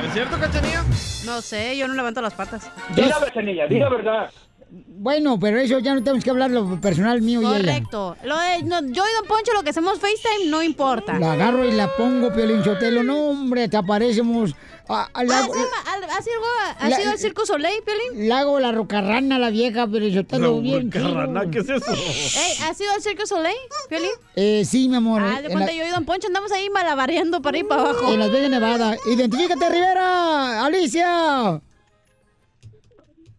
¿Es 0.05 0.13
cierto, 0.13 0.37
Cachanilla? 0.37 0.83
No 1.25 1.41
sé, 1.41 1.77
yo 1.77 1.87
no 1.87 1.93
levanto 1.93 2.21
las 2.21 2.33
patas. 2.33 2.69
Diga, 2.95 3.17
Cachanilla, 3.19 3.67
diga 3.67 3.89
verdad. 3.89 4.29
Bueno, 4.71 5.39
pero 5.39 5.57
eso 5.57 5.79
ya 5.79 5.95
no 5.95 6.03
tenemos 6.03 6.23
que 6.23 6.29
hablar 6.29 6.51
lo 6.51 6.79
personal 6.79 7.21
mío 7.21 7.41
y 7.41 7.45
ella. 7.45 7.57
Correcto. 7.57 8.15
Lo 8.23 8.37
de, 8.37 8.63
no, 8.63 8.81
yo 8.81 9.03
y 9.03 9.13
Don 9.19 9.27
Poncho, 9.27 9.53
lo 9.53 9.63
que 9.63 9.71
hacemos 9.71 9.99
FaceTime, 9.99 10.51
no 10.51 10.61
importa. 10.61 11.17
La 11.17 11.31
agarro 11.31 11.65
y 11.65 11.71
la 11.71 11.87
pongo, 11.95 12.31
Piolín 12.31 12.63
Sotelo. 12.63 13.01
No, 13.03 13.29
hombre, 13.29 13.67
te 13.67 13.77
aparecemos. 13.77 14.55
A, 14.91 15.07
a- 15.13 15.23
la- 15.23 15.37
Ah, 15.37 15.41
llama- 15.47 15.55
al- 15.85 16.03
¿Ha 16.09 16.21
sido, 16.23 16.35
algo- 16.35 16.47
ha 16.79 16.89
La- 16.89 16.97
sido 16.97 17.11
el 17.11 17.19
Circo 17.19 17.45
Soleil, 17.45 17.83
Piolín? 17.83 18.27
la 18.27 18.39
hago 18.39 18.59
la 18.59 18.71
rocarrana 18.71 19.35
a 19.35 19.39
la 19.39 19.51
vieja, 19.51 19.85
Piolín 19.87 20.15
Sotelo. 20.15 20.59
bien 20.61 20.89
Carrana, 20.89 21.41
chido. 21.41 21.51
¿qué 21.51 21.59
es 21.59 21.69
eso? 21.69 21.93
Ey, 21.93 22.57
¿Ha 22.63 22.73
sido 22.73 22.95
el 22.95 23.01
Circo 23.03 23.27
Soleil, 23.27 23.55
Piolín? 23.87 24.09
Eh, 24.35 24.63
sí, 24.65 24.89
mi 24.89 24.95
amor. 24.95 25.21
Ah, 25.23 25.41
de 25.41 25.47
en, 25.47 25.51
cuenta 25.53 25.71
la- 25.71 25.77
yo 25.77 25.85
y 25.85 25.89
Don 25.91 26.05
Poncho 26.05 26.25
andamos 26.27 26.51
ahí 26.51 26.69
malabareando 26.71 27.39
para 27.41 27.57
ir 27.59 27.67
para 27.67 27.81
abajo. 27.83 28.11
en 28.11 28.19
Las 28.19 28.31
Vegas, 28.31 28.49
Nevada. 28.49 28.97
Identifícate, 29.05 29.69
Rivera. 29.69 30.65
Alicia. 30.65 31.61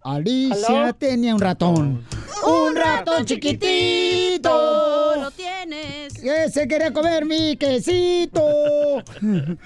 Alicia 0.03 0.85
¿Aló? 0.85 0.95
tenía 0.95 1.35
un 1.35 1.41
ratón. 1.41 2.07
Un 2.47 2.75
ratón 2.77 3.27
chiquitito. 3.27 5.17
Lo 5.17 5.31
tienes. 5.33 6.15
Que 6.15 6.49
se 6.51 6.67
quería 6.69 6.93
comer 6.93 7.25
mi 7.27 7.57
quesito. 7.57 8.41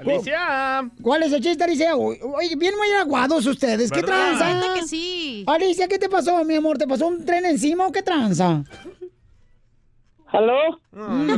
Alicia. 0.00 0.88
¿Cuál 1.02 1.22
es 1.24 1.32
el 1.32 1.42
chiste, 1.42 1.64
Alicia? 1.64 1.96
Oye, 1.96 2.54
bien 2.56 2.74
muy 2.76 2.90
aguados 2.92 3.44
ustedes. 3.46 3.90
¿Qué 3.90 4.00
¿Verdad? 4.02 4.36
tranza? 4.38 4.74
Que 4.74 4.82
sí. 4.86 5.42
Alicia, 5.46 5.88
¿qué 5.88 5.98
te 5.98 6.08
pasó, 6.08 6.44
mi 6.44 6.54
amor? 6.56 6.78
¿Te 6.78 6.86
pasó 6.86 7.06
un 7.08 7.24
tren 7.24 7.44
encima 7.46 7.86
o 7.86 7.92
qué 7.92 8.02
tranza? 8.02 8.62
¿Aló? 10.28 10.78
Dale 10.92 11.36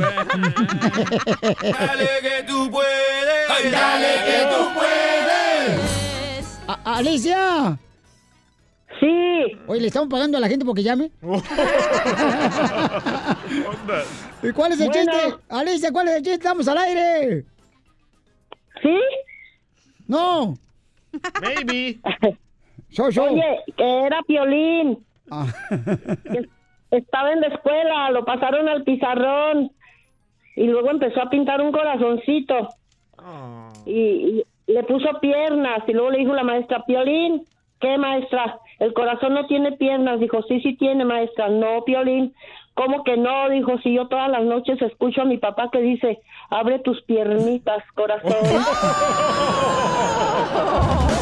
que 2.22 2.42
tú 2.46 2.70
puedes. 2.70 3.72
Dale 3.72 4.08
que 4.26 4.46
tú 4.50 4.74
puedes. 4.74 5.80
A- 6.66 6.96
Alicia. 6.96 7.78
Sí. 8.98 9.06
Oye, 9.66 9.80
¿le 9.80 9.86
estamos 9.86 10.08
pagando 10.10 10.36
a 10.36 10.40
la 10.40 10.48
gente 10.48 10.64
porque 10.66 10.82
llame? 10.82 11.10
¿Y 14.42 14.50
cuál 14.52 14.72
es 14.72 14.80
el 14.80 14.88
Bueno. 14.88 15.12
chiste? 15.12 15.36
Alicia, 15.48 15.92
¿cuál 15.92 16.08
es 16.08 16.14
el 16.16 16.22
chiste? 16.22 16.34
Estamos 16.34 16.66
al 16.68 16.78
aire. 16.78 17.44
¿Sí? 18.82 18.98
No. 20.06 20.54
Maybe. 21.40 21.98
Show, 22.90 23.10
show. 23.12 23.32
Oye, 23.32 23.58
que 23.76 24.00
era 24.06 24.20
Piolín. 24.22 24.98
Ah. 25.30 25.46
Estaba 26.90 27.32
en 27.32 27.40
la 27.40 27.46
escuela, 27.46 28.10
lo 28.10 28.24
pasaron 28.24 28.68
al 28.68 28.82
pizarrón 28.82 29.70
y 30.56 30.64
luego 30.64 30.90
empezó 30.90 31.22
a 31.22 31.30
pintar 31.30 31.60
un 31.60 31.70
corazoncito. 31.70 32.68
Y, 33.86 33.92
y 33.92 34.44
le 34.66 34.82
puso 34.82 35.20
piernas 35.20 35.84
y 35.86 35.92
luego 35.92 36.10
le 36.10 36.18
dijo 36.18 36.34
la 36.34 36.42
maestra, 36.42 36.84
Piolín, 36.84 37.44
¿qué 37.80 37.96
maestra? 37.96 38.58
El 38.80 38.92
corazón 38.92 39.34
no 39.34 39.46
tiene 39.46 39.72
piernas. 39.72 40.18
Dijo, 40.18 40.42
sí, 40.48 40.60
sí 40.60 40.74
tiene 40.76 41.04
maestra. 41.04 41.48
No, 41.48 41.84
Piolín. 41.84 42.34
¿Cómo 42.74 43.04
que 43.04 43.16
no? 43.16 43.50
Dijo, 43.50 43.78
si 43.82 43.94
yo 43.94 44.08
todas 44.08 44.30
las 44.30 44.42
noches 44.42 44.80
escucho 44.80 45.22
a 45.22 45.24
mi 45.24 45.38
papá 45.38 45.68
que 45.70 45.80
dice, 45.80 46.20
abre 46.48 46.78
tus 46.78 47.02
piernitas, 47.02 47.82
corazón. 47.94 48.32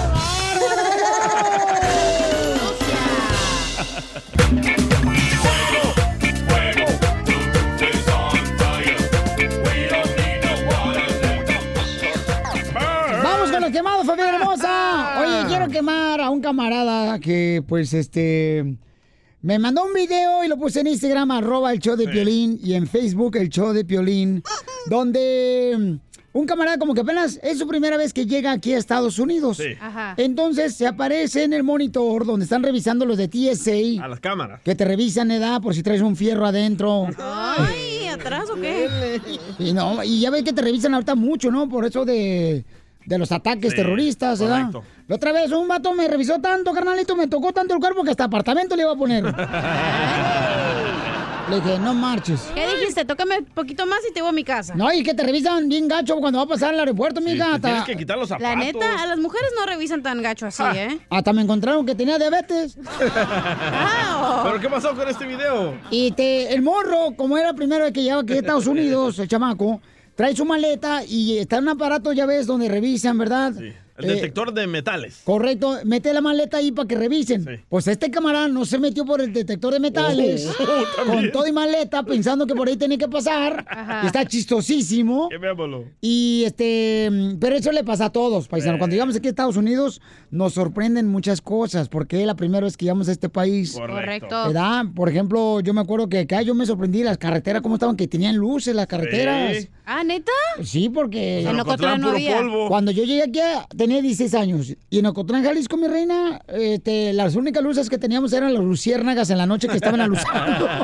Vamos 13.23 13.51
con 13.51 13.61
los 13.61 13.71
quemados, 13.71 14.07
familia 14.07 14.37
hermosa. 14.37 15.21
Oye, 15.21 15.49
quiero 15.49 15.69
quemar 15.69 16.21
a 16.21 16.31
un 16.31 16.41
camarada 16.41 17.19
que, 17.19 17.63
pues, 17.67 17.93
este, 17.95 18.77
me 19.49 19.59
mandó 19.59 19.87
un 19.87 19.95
video 19.95 20.45
y 20.45 20.49
lo 20.49 20.59
puse 20.59 20.81
en 20.81 20.89
Instagram, 20.89 21.31
arroba 21.31 21.73
el 21.73 21.79
show 21.79 21.97
de 21.97 22.07
Piolín, 22.07 22.61
y 22.63 22.75
en 22.75 22.87
Facebook 22.87 23.35
el 23.39 23.49
show 23.49 23.73
de 23.73 23.83
Piolín, 23.83 24.43
donde 24.91 25.75
mm, 25.75 26.39
un 26.39 26.47
camarada 26.47 26.77
como 26.77 26.93
que 26.93 27.01
apenas 27.01 27.41
es 27.43 27.59
su 27.59 27.67
primera 27.67 27.97
vez 27.97 28.13
que 28.13 28.27
llega 28.27 28.53
aquí 28.53 28.75
a 28.75 28.77
Estados 28.77 29.19
Unidos. 29.19 29.63
Ajá. 29.81 30.13
Entonces 30.19 30.75
se 30.75 30.87
aparece 30.87 31.45
en 31.45 31.55
el 31.55 31.65
monitor 31.65 32.27
donde 32.27 32.45
están 32.45 32.63
revisando 32.63 33.07
los 33.07 33.17
de 33.17 33.29
TSA. 33.29 34.05
A 34.05 34.09
las 34.09 34.21
cámaras. 34.21 34.61
Que 34.61 34.75
te 34.75 34.85
revisan 34.85 35.31
edad 35.31 35.63
por 35.63 35.75
si 35.75 35.83
traes 35.83 36.03
un 36.03 36.15
fierro 36.15 36.45
adentro. 36.45 37.07
Ay, 37.17 38.07
¿atrás 38.09 38.51
o 38.51 38.57
qué? 38.57 39.19
Y 39.59 39.73
no, 39.73 40.05
y 40.05 40.21
ya 40.21 40.29
ves 40.29 40.43
que 40.43 40.53
te 40.53 40.61
revisan 40.61 40.93
ahorita 40.93 41.15
mucho, 41.15 41.51
¿no? 41.51 41.71
Por 41.71 41.87
eso 41.87 42.05
de, 42.05 42.67
de 43.09 43.19
los 43.19 43.33
ataques 43.33 43.71
Sí, 43.71 43.77
terroristas, 43.77 44.39
¿verdad? 44.39 44.71
correcto. 44.71 44.85
La 45.09 45.17
otra 45.17 45.33
vez 45.33 45.51
un 45.51 45.67
vato 45.67 45.93
me 45.95 46.07
revisó 46.07 46.39
tanto, 46.41 46.73
carnalito, 46.73 47.17
me 47.17 47.27
tocó 47.27 47.53
tanto 47.53 47.75
el 47.75 47.81
cuerpo 47.81 48.05
que 48.05 48.11
hasta 48.11 48.25
apartamento 48.25 48.77
le 48.77 48.83
iba 48.83 48.93
a 48.93 48.97
poner. 48.97 49.25
le 51.49 51.57
dije, 51.57 51.79
no 51.79 51.95
marches. 51.95 52.51
¿Qué 52.55 52.67
dijiste? 52.77 53.07
Tócame 53.07 53.39
un 53.39 53.45
poquito 53.47 53.87
más 53.87 54.01
y 54.09 54.13
te 54.13 54.21
voy 54.21 54.29
a 54.29 54.33
mi 54.33 54.45
casa. 54.45 54.75
No, 54.75 54.93
y 54.93 55.03
que 55.03 55.15
te 55.15 55.23
revisan 55.23 55.67
bien 55.71 55.89
gacho 55.89 56.17
cuando 56.17 56.39
va 56.41 56.45
a 56.45 56.49
pasar 56.49 56.75
al 56.75 56.81
aeropuerto, 56.81 57.23
te 57.23 57.43
hasta, 57.43 57.59
tienes 57.69 57.85
que 57.85 57.97
quitar 57.97 58.19
los 58.19 58.29
La 58.29 58.37
zapatos. 58.39 58.59
neta, 58.65 59.03
a 59.03 59.07
las 59.07 59.19
mujeres 59.19 59.51
no 59.59 59.65
revisan 59.65 60.03
tan 60.03 60.21
gacho 60.21 60.47
así, 60.47 60.63
¿eh? 60.75 60.99
hasta 61.09 61.33
me 61.33 61.41
encontraron 61.41 61.87
que 61.87 61.95
tenía 61.95 62.19
diabetes. 62.19 62.77
¿Pero 64.45 64.61
qué 64.61 64.69
pasó 64.69 64.95
con 64.95 65.09
este 65.09 65.27
video? 65.27 65.75
Y 65.91 66.11
te, 66.13 66.53
el 66.53 66.61
morro, 66.61 67.15
como 67.17 67.39
era 67.39 67.49
la 67.49 67.55
primera 67.55 67.85
vez 67.85 67.95
que 67.95 68.03
llegaba 68.03 68.21
aquí 68.21 68.35
a 68.35 68.37
Estados 68.37 68.67
Unidos, 68.67 69.19
el 69.19 69.27
chamaco, 69.29 69.81
trae 70.19 70.35
su 70.35 70.45
maleta 70.45 71.05
y 71.05 71.39
está 71.39 71.59
en 71.59 71.62
un 71.62 71.69
aparato, 71.69 72.12
ya 72.12 72.27
ves, 72.27 72.49
donde 72.49 72.69
revisan, 72.69 73.16
¿verdad? 73.19 73.55
El 73.99 74.05
Eh, 74.05 74.15
detector 74.15 74.53
de 74.55 74.67
metales. 74.67 75.21
Correcto, 75.25 75.79
mete 75.85 76.13
la 76.15 76.21
maleta 76.21 76.59
ahí 76.59 76.71
para 76.73 76.87
que 76.87 76.95
revisen. 76.97 77.65
Pues 77.69 77.89
este 77.89 78.11
camarada 78.11 78.47
no 78.49 78.65
se 78.65 78.79
metió 78.79 79.05
por 79.05 79.21
el 79.21 79.33
detector 79.33 79.73
de 79.75 79.81
metales. 79.81 80.47
Oh, 80.61 80.65
también. 80.97 81.25
con 81.25 81.33
todo 81.33 81.47
y 81.47 81.53
maleta, 81.53 82.03
pensando 82.05 82.47
que 82.47 82.55
por 82.55 82.69
ahí 82.69 82.77
tenía 82.77 82.97
que 82.99 83.09
pasar. 83.09 83.67
Está 84.05 84.25
chistosísimo. 84.25 85.29
Y 86.01 86.45
este, 86.47 87.11
pero 87.41 87.57
eso 87.57 87.73
le 87.73 87.85
pasa 87.85 88.07
a 88.07 88.11
todos, 88.11 88.49
paisano. 88.49 88.79
Cuando 88.79 88.95
llegamos 88.95 89.17
aquí 89.17 89.27
a 89.27 89.31
Estados 89.31 89.57
Unidos, 89.57 90.01
nos 90.31 90.55
sorprenden 90.55 91.09
muchas 91.09 91.41
cosas, 91.41 91.89
porque 91.89 92.21
es 92.21 92.27
la 92.27 92.37
primera 92.37 92.65
vez 92.65 92.77
que 92.77 92.85
llegamos 92.85 93.09
a 93.09 93.13
este 93.13 93.29
país. 93.29 93.73
Correcto. 93.73 94.45
¿Verdad? 94.47 94.85
Por 94.95 95.09
ejemplo, 95.09 95.61
yo 95.61 95.75
me 95.75 95.81
acuerdo 95.81 96.09
que 96.09 96.21
acá 96.21 96.43
yo 96.43 96.55
me 96.55 96.67
sorprendí 96.67 97.03
las 97.03 97.19
carreteras, 97.19 97.63
cómo 97.63 97.75
estaban, 97.75 97.97
que 97.97 98.07
tenían 98.07 98.37
luces 98.37 98.75
las 98.75 98.87
carreteras. 98.87 99.57
Sí. 99.57 99.69
Ah, 99.87 100.05
¿neta? 100.05 100.33
Sí, 100.63 100.89
porque 100.91 101.41
En 101.41 101.59
Ocotlán 101.61 102.01
no 102.01 102.11
había. 102.11 102.41
cuando 102.69 102.91
yo 102.91 103.05
llegué 103.05 103.23
aquí 103.23 103.41
tenía 103.89 104.03
16 104.03 104.34
años 104.34 104.74
y 104.91 104.99
en 104.99 105.07
Ocotlán, 105.07 105.43
Jalisco, 105.43 105.78
mi 105.78 105.89
reina, 105.89 106.43
este, 106.49 107.14
las 107.14 107.36
únicas 107.36 107.62
luces 107.62 107.89
que 107.89 107.97
teníamos 107.97 108.34
eran 108.34 108.53
las 108.53 108.62
luciérnagas 108.62 109.30
en 109.30 109.39
la 109.39 109.47
noche 109.47 109.66
que 109.66 109.76
estaban 109.76 110.03
aluzando. 110.03 110.68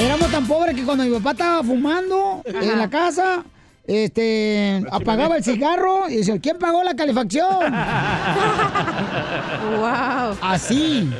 Éramos 0.00 0.30
tan 0.30 0.46
pobres 0.46 0.76
que 0.76 0.84
cuando 0.84 1.02
mi 1.02 1.10
papá 1.10 1.32
estaba 1.32 1.64
fumando 1.64 2.40
en 2.44 2.78
la 2.78 2.88
casa, 2.88 3.44
este, 3.84 4.84
apagaba 4.92 5.38
el 5.38 5.44
cigarro 5.44 6.08
y 6.08 6.18
decía, 6.18 6.38
¿quién 6.38 6.56
pagó 6.58 6.84
la 6.84 6.94
calefacción? 6.94 7.58
wow. 9.76 10.36
Así. 10.40 11.10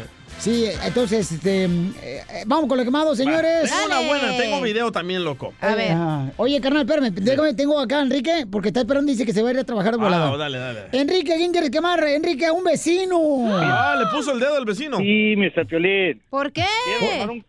Sí, 0.45 0.66
entonces, 0.84 1.32
este, 1.32 1.64
eh, 1.64 1.68
eh, 2.03 2.42
vamos 2.47 2.68
con 2.68 2.76
lo 2.76 2.84
quemado, 2.84 3.16
señores. 3.16 3.70
Tengo 3.70 3.86
una 3.86 4.07
buena, 4.07 4.36
tengo 4.36 4.61
video 4.61 4.92
también, 4.92 5.24
loco. 5.24 5.55
Ah, 5.62 6.26
Oye, 6.36 6.61
carnal, 6.61 6.82
espérame, 6.82 7.14
déjame, 7.14 7.55
tengo 7.55 7.80
acá 7.80 8.01
a 8.01 8.03
Enrique, 8.03 8.45
porque 8.53 8.68
está 8.68 8.80
esperando, 8.80 9.11
dice 9.11 9.24
que 9.24 9.32
se 9.32 9.40
va 9.40 9.49
a 9.49 9.53
ir 9.55 9.59
a 9.61 9.64
trabajar. 9.64 9.95
Ah, 9.99 10.36
dale, 10.36 10.59
dale. 10.59 10.80
Enrique, 10.92 11.32
¿quién 11.38 11.51
quieres 11.51 11.70
quemar? 11.70 12.05
Enrique, 12.05 12.45
a 12.45 12.53
un 12.53 12.62
vecino. 12.62 13.16
Ah, 13.53 13.97
le 13.99 14.05
puso 14.14 14.34
el 14.34 14.40
dedo 14.40 14.59
al 14.59 14.66
vecino. 14.66 14.99
Sí, 14.99 15.34
Mr. 15.34 15.66
Piolín. 15.66 16.20
¿Por 16.28 16.53
qué? 16.53 16.66
Quiero 16.99 17.32
un 17.32 17.45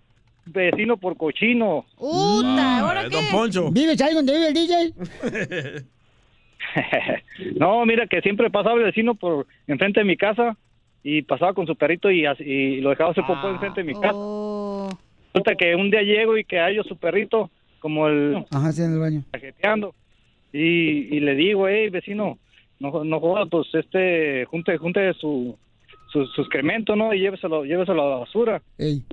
vecino 0.45 0.95
por 0.95 1.17
cochino. 1.17 1.85
¿ahora 1.99 3.01
Ah, 3.01 3.07
qué? 3.09 3.15
Don 3.17 3.25
Poncho. 3.27 3.71
¿Vives 3.71 3.99
ahí 3.99 4.13
donde 4.13 4.31
vive 4.31 4.47
el 4.47 4.53
DJ? 4.53 4.93
no, 7.59 7.85
mira 7.85 8.07
que 8.07 8.21
siempre 8.21 8.49
pasaba 8.49 8.77
el 8.77 8.83
vecino 8.85 9.15
por 9.15 9.47
enfrente 9.67 9.99
de 9.99 10.05
mi 10.05 10.15
casa 10.15 10.55
y 11.07 11.21
pasaba 11.21 11.53
con 11.53 11.67
su 11.67 11.75
perrito 11.75 12.09
y, 12.09 12.25
así- 12.25 12.43
y 12.43 12.81
lo 12.81 12.89
dejaba 12.89 13.11
hacer 13.11 13.23
popó 13.27 13.47
enfrente 13.47 13.83
de 13.83 13.87
mi 13.87 13.93
casa. 13.93 14.17
Resulta 15.33 15.55
que 15.55 15.75
un 15.75 15.91
día 15.91 16.01
llego 16.01 16.35
y 16.35 16.43
que 16.43 16.57
hallo 16.59 16.83
su 16.83 16.97
perrito 16.97 17.51
como 17.79 18.07
el 18.07 18.43
Ajá, 18.51 18.71
sí, 18.71 18.81
en 18.81 18.93
el 18.93 18.99
baño. 18.99 19.21
cajeteando 19.31 19.93
y, 20.51 21.15
y 21.15 21.19
le 21.19 21.35
digo, 21.35 21.67
hey 21.67 21.89
vecino, 21.89 22.39
no, 22.79 23.03
no 23.03 23.19
joda, 23.19 23.45
pues 23.45 23.67
este, 23.73 24.45
junte, 24.45 24.77
junte 24.77 25.13
su, 25.13 25.55
su, 26.11 26.25
su 26.27 26.41
excremento, 26.41 26.95
¿no? 26.95 27.13
Y 27.13 27.19
lléveselo, 27.19 27.65
lléveselo 27.65 28.01
a 28.03 28.09
la 28.09 28.15
basura. 28.17 28.61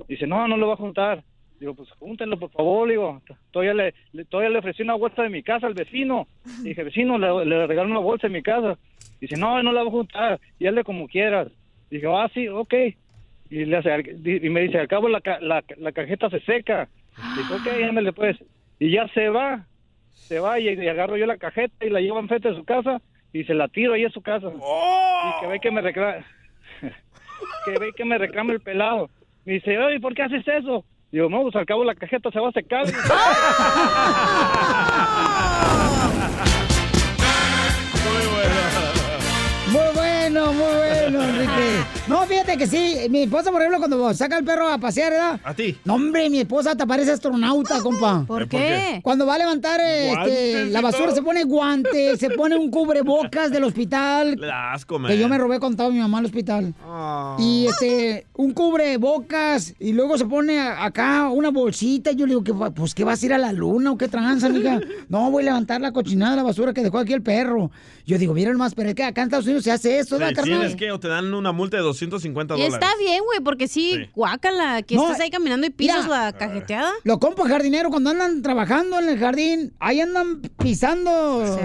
Dice, 0.08 0.26
no, 0.26 0.48
no 0.48 0.56
lo 0.56 0.68
va 0.68 0.74
a 0.74 0.78
juntar. 0.78 1.22
Digo, 1.60 1.74
pues 1.74 1.90
júntenlo, 1.98 2.38
por 2.38 2.50
favor. 2.50 2.88
Digo, 2.88 3.20
todavía 3.50 3.74
le, 3.74 3.94
le- 4.12 4.24
todavía 4.24 4.50
le 4.50 4.58
ofrecí 4.60 4.82
una 4.82 4.94
bolsa 4.94 5.22
de 5.22 5.28
mi 5.28 5.42
casa 5.42 5.66
al 5.66 5.74
vecino. 5.74 6.26
Dije, 6.62 6.82
vecino, 6.84 7.18
le, 7.18 7.44
le 7.44 7.66
regalo 7.66 7.90
una 7.90 8.00
bolsa 8.00 8.28
de 8.28 8.32
mi 8.34 8.42
casa. 8.42 8.78
Dice, 9.20 9.36
no, 9.36 9.62
no 9.62 9.72
la 9.72 9.82
voy 9.82 9.88
a 9.88 9.92
juntar. 9.92 10.40
Y 10.58 10.66
hazle 10.66 10.82
como 10.84 11.06
quieras. 11.06 11.48
Dije, 11.92 12.06
ah, 12.08 12.28
sí, 12.32 12.48
ok. 12.48 12.72
Y, 13.50 13.66
le 13.66 13.76
hace, 13.76 13.90
y 14.24 14.48
me 14.48 14.62
dice, 14.62 14.78
al 14.78 14.88
cabo 14.88 15.08
la, 15.10 15.20
ca- 15.20 15.40
la, 15.40 15.62
la 15.76 15.92
cajeta 15.92 16.30
se 16.30 16.40
seca. 16.40 16.88
Dice, 17.36 17.52
ok, 17.54 17.66
ándale 17.88 18.12
pues. 18.14 18.36
Y 18.78 18.90
ya 18.92 19.06
se 19.08 19.28
va. 19.28 19.66
Se 20.14 20.40
va 20.40 20.58
y, 20.58 20.68
y 20.68 20.88
agarro 20.88 21.18
yo 21.18 21.26
la 21.26 21.36
cajeta 21.36 21.84
y 21.84 21.90
la 21.90 22.00
llevo 22.00 22.18
enfrente 22.18 22.48
de 22.48 22.56
su 22.56 22.64
casa 22.64 23.02
y 23.34 23.44
se 23.44 23.52
la 23.54 23.68
tiro 23.68 23.92
ahí 23.92 24.04
a 24.06 24.10
su 24.10 24.22
casa. 24.22 24.46
Y 24.48 25.40
que 25.40 25.46
ve 25.48 25.60
que 25.60 25.70
me 25.70 25.82
reclama, 25.82 26.24
que 27.66 27.78
ve 27.78 27.92
que 27.94 28.04
me 28.06 28.16
reclama 28.16 28.52
el 28.54 28.60
pelado. 28.60 29.10
Me 29.44 29.52
dice, 29.54 29.78
oye, 29.78 30.00
¿por 30.00 30.14
qué 30.14 30.22
haces 30.22 30.46
eso? 30.48 30.84
Digo, 31.10 31.28
no, 31.28 31.42
pues 31.42 31.56
al 31.56 31.66
cabo 31.66 31.84
la 31.84 31.94
cajeta 31.94 32.30
se 32.30 32.40
va 32.40 32.48
a 32.48 32.52
secar. 32.52 32.86
Muy 38.04 38.26
bueno, 38.32 38.60
muy 39.68 39.94
bueno, 39.94 40.01
Enrique. 40.36 41.84
No, 42.08 42.26
fíjate 42.26 42.56
que 42.56 42.66
sí. 42.66 42.96
Mi 43.10 43.22
esposa, 43.22 43.52
por 43.52 43.62
ejemplo, 43.62 43.78
cuando 43.78 44.12
saca 44.12 44.36
al 44.36 44.44
perro 44.44 44.68
a 44.68 44.76
pasear, 44.76 45.12
¿verdad? 45.12 45.40
A 45.44 45.54
ti. 45.54 45.78
No, 45.84 45.94
hombre, 45.94 46.28
mi 46.28 46.40
esposa 46.40 46.74
te 46.74 46.84
parece 46.84 47.12
astronauta, 47.12 47.80
compa. 47.80 48.24
¿Por 48.26 48.48
qué? 48.48 49.00
Cuando 49.02 49.24
va 49.24 49.36
a 49.36 49.38
levantar 49.38 49.80
este, 49.80 50.66
la 50.66 50.80
basura, 50.80 51.06
todo. 51.06 51.14
se 51.14 51.22
pone 51.22 51.44
guantes, 51.44 52.18
se 52.18 52.30
pone 52.30 52.56
un 52.56 52.70
cubrebocas 52.70 53.52
del 53.52 53.64
hospital. 53.64 54.34
Le 54.38 54.46
da 54.48 54.72
asco, 54.72 54.98
man. 54.98 55.10
Que 55.10 55.18
yo 55.18 55.28
me 55.28 55.38
robé 55.38 55.60
cuando 55.60 55.74
estaba 55.74 55.90
mi 55.90 56.00
mamá 56.00 56.18
al 56.18 56.24
hospital. 56.24 56.74
Y 57.38 57.66
este, 57.68 58.26
un 58.34 58.52
cubrebocas. 58.52 59.74
Y 59.78 59.92
luego 59.92 60.18
se 60.18 60.26
pone 60.26 60.60
acá 60.60 61.28
una 61.30 61.50
bolsita. 61.50 62.10
Y 62.10 62.16
yo 62.16 62.26
le 62.26 62.30
digo, 62.30 62.44
que 62.44 62.52
pues, 62.74 62.94
¿qué 62.94 63.04
vas 63.04 63.22
a 63.22 63.26
ir 63.26 63.32
a 63.32 63.38
la 63.38 63.52
luna 63.52 63.92
o 63.92 63.96
qué 63.96 64.08
tranza, 64.08 64.48
amiga? 64.48 64.80
No, 65.08 65.30
voy 65.30 65.42
a 65.42 65.46
levantar 65.46 65.80
la 65.80 65.92
cochinada 65.92 66.32
de 66.32 66.36
la 66.38 66.42
basura 66.42 66.72
que 66.72 66.82
dejó 66.82 66.98
aquí 66.98 67.12
el 67.12 67.22
perro. 67.22 67.70
Yo 68.06 68.16
digo, 68.18 68.32
miren 68.34 68.56
más, 68.56 68.74
pero 68.74 68.88
es 68.88 68.94
que 68.94 69.04
acá 69.04 69.20
en 69.22 69.28
Estados 69.28 69.44
Unidos 69.44 69.64
se 69.64 69.70
hace 69.70 69.98
eso, 69.98 70.18
Sí, 70.28 70.34
¿verdad, 70.34 70.42
carnal? 70.42 70.58
tienes 70.60 70.76
que 70.76 70.92
o 70.92 71.00
te 71.00 71.08
dan 71.08 71.32
una 71.34 71.52
multa 71.52 71.76
de 71.76 71.82
250 71.82 72.54
Y 72.54 72.62
dólares. 72.62 72.74
está 72.74 72.96
bien, 72.98 73.22
güey, 73.24 73.40
porque 73.40 73.68
sí, 73.68 73.92
Sí. 73.96 74.10
guácala, 74.14 74.82
que 74.82 74.94
No, 74.96 75.06
estés 75.06 75.20
ahí 75.20 75.30
caminando 75.30 75.66
y 75.66 75.70
pisas 75.70 76.04
mira. 76.04 76.24
la 76.26 76.32
cajeteada. 76.32 76.90
Los 77.04 77.18
compas 77.18 77.48
jardineros 77.48 77.90
cuando 77.90 78.10
andan 78.10 78.42
trabajando 78.42 78.98
en 78.98 79.08
el 79.08 79.18
jardín, 79.18 79.72
ahí 79.80 80.00
andan 80.00 80.40
pisando 80.58 81.58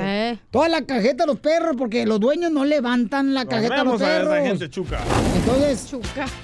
toda 0.51 0.69
la 0.69 0.81
cajeta 0.85 1.23
de 1.23 1.27
los 1.27 1.39
perros 1.39 1.75
porque 1.77 2.05
los 2.05 2.19
dueños 2.19 2.51
no 2.51 2.65
levantan 2.65 3.33
la 3.33 3.43
Nos 3.43 3.53
cajeta 3.53 3.75
de 3.77 3.83
los 3.83 3.99
vemos 3.99 4.01
a 4.01 4.17
esa 4.17 4.29
perros. 4.29 4.47
gente 4.47 4.69
chuca. 4.69 4.99
Entonces, 5.35 5.95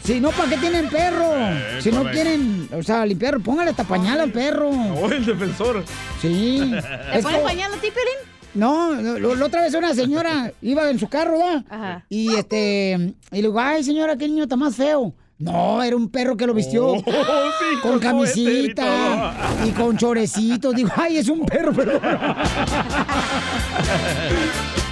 si 0.03 0.19
no, 0.19 0.31
¿para 0.31 0.49
qué 0.49 0.57
tienen 0.57 0.89
perro? 0.89 1.33
Eh, 1.35 1.79
si 1.81 1.91
no 1.91 2.03
quieren, 2.09 2.69
o 2.73 2.83
sea, 2.83 3.05
limpiar, 3.05 3.39
póngale 3.39 3.71
hasta 3.71 3.83
pañal 3.83 4.19
al 4.21 4.31
perro. 4.31 4.69
O 4.69 5.11
el 5.11 5.25
defensor. 5.25 5.83
Sí. 6.21 6.59
¿Le 6.59 7.17
Es 7.17 7.23
pones 7.23 7.41
pañal 7.41 7.71
a 7.73 7.77
ti, 7.77 7.87
Pelín? 7.89 8.32
No, 8.53 8.93
la 8.95 9.45
otra 9.45 9.63
vez 9.63 9.73
una 9.73 9.93
señora 9.93 10.51
iba 10.61 10.89
en 10.89 10.99
su 10.99 11.07
carro, 11.07 11.37
¿verdad? 11.37 11.65
Ajá. 11.69 12.05
Y 12.09 12.33
este, 12.35 13.15
y 13.31 13.35
le 13.35 13.41
digo, 13.41 13.59
ay 13.59 13.83
señora, 13.83 14.17
qué 14.17 14.27
niño 14.27 14.43
está 14.43 14.55
más 14.55 14.75
feo. 14.75 15.13
No, 15.39 15.81
era 15.83 15.95
un 15.95 16.09
perro 16.09 16.37
que 16.37 16.47
lo 16.47 16.53
vistió 16.53 16.91
Oh, 16.91 16.99
sí, 17.03 17.79
con 17.81 17.97
y 17.97 17.99
camisita 17.99 19.33
y, 19.65 19.71
con 19.71 19.97
chorecitos. 19.97 20.75
Digo, 20.75 20.89
ay, 20.95 21.17
es 21.17 21.27
un 21.27 21.45
perro, 21.45 21.73
pero... 21.73 21.99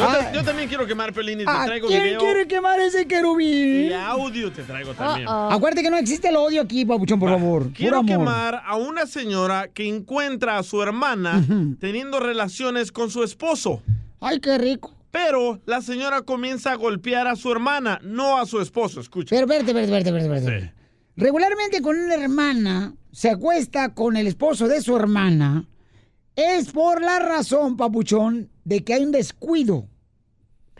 Yo, 0.00 0.06
ta- 0.06 0.32
yo 0.32 0.42
también 0.44 0.68
quiero 0.68 0.86
quemar 0.86 1.12
Pelín 1.12 1.40
y 1.40 1.44
te 1.44 1.50
¿A 1.50 1.64
traigo 1.66 1.88
quién 1.88 2.02
video 2.02 2.20
quiere 2.20 2.46
quemar 2.48 2.80
ese 2.80 3.06
querubín? 3.06 3.90
y 3.90 3.92
audio 3.92 4.50
te 4.52 4.62
traigo 4.62 4.94
también. 4.94 5.28
Acuérdate 5.28 5.82
que 5.82 5.90
no 5.90 5.96
existe 5.98 6.28
el 6.28 6.36
odio 6.36 6.62
aquí, 6.62 6.84
papuchón, 6.84 7.20
por 7.20 7.28
favor. 7.30 7.72
Quiero 7.72 7.98
amor. 7.98 8.06
quemar 8.10 8.62
a 8.64 8.76
una 8.76 9.06
señora 9.06 9.68
que 9.68 9.86
encuentra 9.88 10.58
a 10.58 10.62
su 10.62 10.82
hermana 10.82 11.44
teniendo 11.78 12.18
relaciones 12.20 12.90
con 12.92 13.10
su 13.10 13.22
esposo. 13.22 13.82
Ay, 14.20 14.40
qué 14.40 14.58
rico. 14.58 14.94
Pero 15.10 15.58
la 15.66 15.80
señora 15.82 16.22
comienza 16.22 16.72
a 16.72 16.76
golpear 16.76 17.26
a 17.26 17.34
su 17.36 17.50
hermana, 17.50 17.98
no 18.02 18.38
a 18.38 18.46
su 18.46 18.60
esposo. 18.60 19.00
Escucha. 19.00 19.30
Pero 19.34 19.46
verte, 19.46 19.72
verte, 19.72 19.90
verte, 19.90 20.12
verte, 20.12 20.28
verte. 20.28 20.74
Regularmente 21.16 21.82
con 21.82 21.98
una 21.98 22.14
hermana 22.14 22.94
se 23.12 23.28
acuesta 23.30 23.92
con 23.92 24.16
el 24.16 24.26
esposo 24.28 24.68
de 24.68 24.80
su 24.80 24.96
hermana 24.96 25.64
es 26.36 26.70
por 26.70 27.02
la 27.02 27.18
razón, 27.18 27.76
papuchón, 27.76 28.48
de 28.64 28.84
que 28.84 28.94
hay 28.94 29.02
un 29.04 29.10
descuido. 29.10 29.86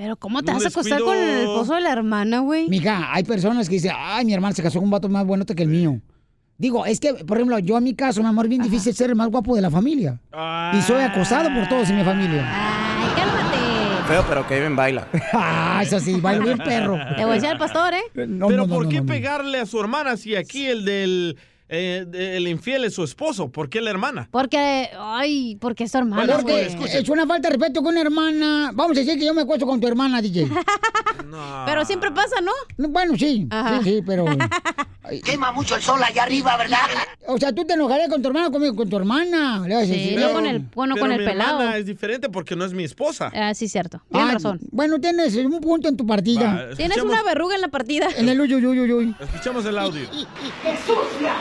Pero 0.01 0.17
¿cómo 0.17 0.43
te 0.43 0.51
vas 0.51 0.65
a 0.65 0.69
acostar 0.69 0.99
con 1.03 1.15
el 1.15 1.41
esposo 1.41 1.75
de 1.75 1.83
la 1.83 1.93
hermana, 1.93 2.39
güey? 2.39 2.71
Mija, 2.71 3.13
hay 3.13 3.23
personas 3.23 3.69
que 3.69 3.75
dicen, 3.75 3.93
ay, 3.95 4.25
mi 4.25 4.33
hermana 4.33 4.55
se 4.55 4.63
casó 4.63 4.79
con 4.79 4.85
un 4.85 4.91
vato 4.91 5.11
más 5.11 5.27
bueno 5.27 5.45
que 5.45 5.63
el 5.63 5.69
mío. 5.69 6.01
Digo, 6.57 6.87
es 6.87 6.99
que, 7.01 7.13
por 7.13 7.37
ejemplo, 7.37 7.59
yo 7.59 7.77
en 7.77 7.85
mi 7.85 7.93
caso, 7.93 8.23
mi 8.23 8.29
amor, 8.29 8.47
es 8.47 8.49
bien 8.49 8.63
difícil 8.63 8.95
ser 8.95 9.11
el 9.11 9.17
más 9.17 9.29
guapo 9.29 9.55
de 9.55 9.61
la 9.61 9.71
familia. 9.71 10.19
Y 10.73 10.81
soy 10.81 11.03
acosado 11.03 11.53
por 11.55 11.69
todos 11.69 11.91
en 11.91 11.99
mi 11.99 12.05
familia. 12.05 12.47
Ay, 12.49 13.11
cálmate. 13.15 14.09
Feo, 14.09 14.25
pero 14.27 14.47
Kevin 14.47 14.75
baila. 14.75 15.07
Ah, 15.35 15.81
eso 15.83 16.01
sí, 16.01 16.19
bailo 16.19 16.45
bien 16.45 16.57
perro. 16.57 16.97
Te 17.17 17.23
voy 17.23 17.33
a 17.33 17.35
decir 17.35 17.51
al 17.51 17.59
pastor, 17.59 17.93
¿eh? 17.93 18.27
No, 18.27 18.47
Pero 18.47 18.63
no, 18.63 18.67
no, 18.69 18.75
¿por 18.75 18.85
no, 18.85 18.89
qué 18.89 18.97
no, 18.97 19.03
no. 19.03 19.07
pegarle 19.07 19.61
a 19.61 19.67
su 19.67 19.79
hermana 19.79 20.17
si 20.17 20.35
aquí 20.35 20.65
el 20.67 20.87
del 20.87 21.37
eh, 21.73 22.37
el 22.37 22.49
infiel 22.49 22.85
es 22.85 22.95
su 22.95 23.05
esposo? 23.05 23.49
¿Por 23.51 23.69
qué 23.71 23.81
la 23.81 23.91
hermana? 23.91 24.29
Porque, 24.31 24.91
ay, 24.99 25.57
porque 25.61 25.85
es 25.85 25.93
tu 25.93 25.99
hermana, 25.99 26.35
Porque 26.37 26.71
güey. 26.75 26.87
es 26.93 27.09
una 27.09 27.27
falta 27.27 27.49
de 27.49 27.57
respeto 27.57 27.81
con 27.83 27.93
una 27.93 28.01
hermana. 28.01 28.71
Vamos 28.75 28.97
a 28.97 29.01
decir 29.01 29.19
que 29.19 29.25
yo 29.25 29.33
me 29.35 29.43
acuesto 29.43 29.67
con 29.67 29.81
tu 29.81 29.87
hermana, 29.87 30.21
DJ. 30.21 30.49
Pero 31.67 31.85
siempre 31.85 32.11
pasa, 32.11 32.37
¿no? 32.41 32.53
Bueno, 32.89 33.15
sí, 33.17 33.47
sí, 33.51 33.85
sí, 33.85 34.03
pero... 34.05 34.25
Quema 35.25 35.51
mucho 35.53 35.75
el 35.77 35.83
sol 35.83 36.01
allá 36.03 36.23
arriba, 36.25 36.57
¿verdad? 36.57 36.79
O 37.27 37.37
sea, 37.39 37.53
tú 37.53 37.65
te 37.65 37.75
enojarías 37.75 38.09
con 38.09 38.23
tu 38.23 38.29
hermana 38.29 38.49
o 38.49 38.53
conmigo, 38.53 38.77
con 38.77 38.89
tu 38.89 38.97
hermana. 38.97 39.61
Le 39.67 39.75
vas 39.75 39.85
a 39.85 39.87
decir, 39.87 40.19
no 40.21 40.33
con 40.33 40.47
el- 40.47 40.61
bueno, 40.75 40.95
Pero 40.95 41.05
con 41.07 41.13
el 41.13 41.21
mi 41.21 41.27
pelado. 41.27 41.59
hermana 41.61 41.77
es 41.79 41.87
diferente 41.87 42.29
porque 42.29 42.55
no 42.55 42.65
es 42.65 42.73
mi 42.73 42.85
esposa. 42.85 43.31
Ah, 43.35 43.53
sí, 43.55 43.69
cierto. 43.69 44.01
Tienes 44.11 44.29
Ah, 44.31 44.33
razón. 44.35 44.61
Bueno, 44.71 45.01
tienes 45.01 45.35
un 45.37 45.61
punto 45.61 45.89
en 45.89 45.97
tu 45.97 46.07
partida. 46.07 46.67
Va, 46.71 46.77
Tienes 46.77 46.99
una 47.03 47.23
verruga 47.25 47.55
en 47.57 47.61
la 47.61 47.69
partida. 47.69 48.09
En 48.17 48.29
el 48.29 48.41
uy, 48.41 48.55
uy, 48.55 48.67
uy, 48.67 48.81
uy, 48.81 48.93
uy. 48.93 49.15
Escuchamos 49.21 49.65
el 49.67 49.79
audio. 49.79 50.09
¡Qué 50.63 50.77
sucia! 50.87 51.35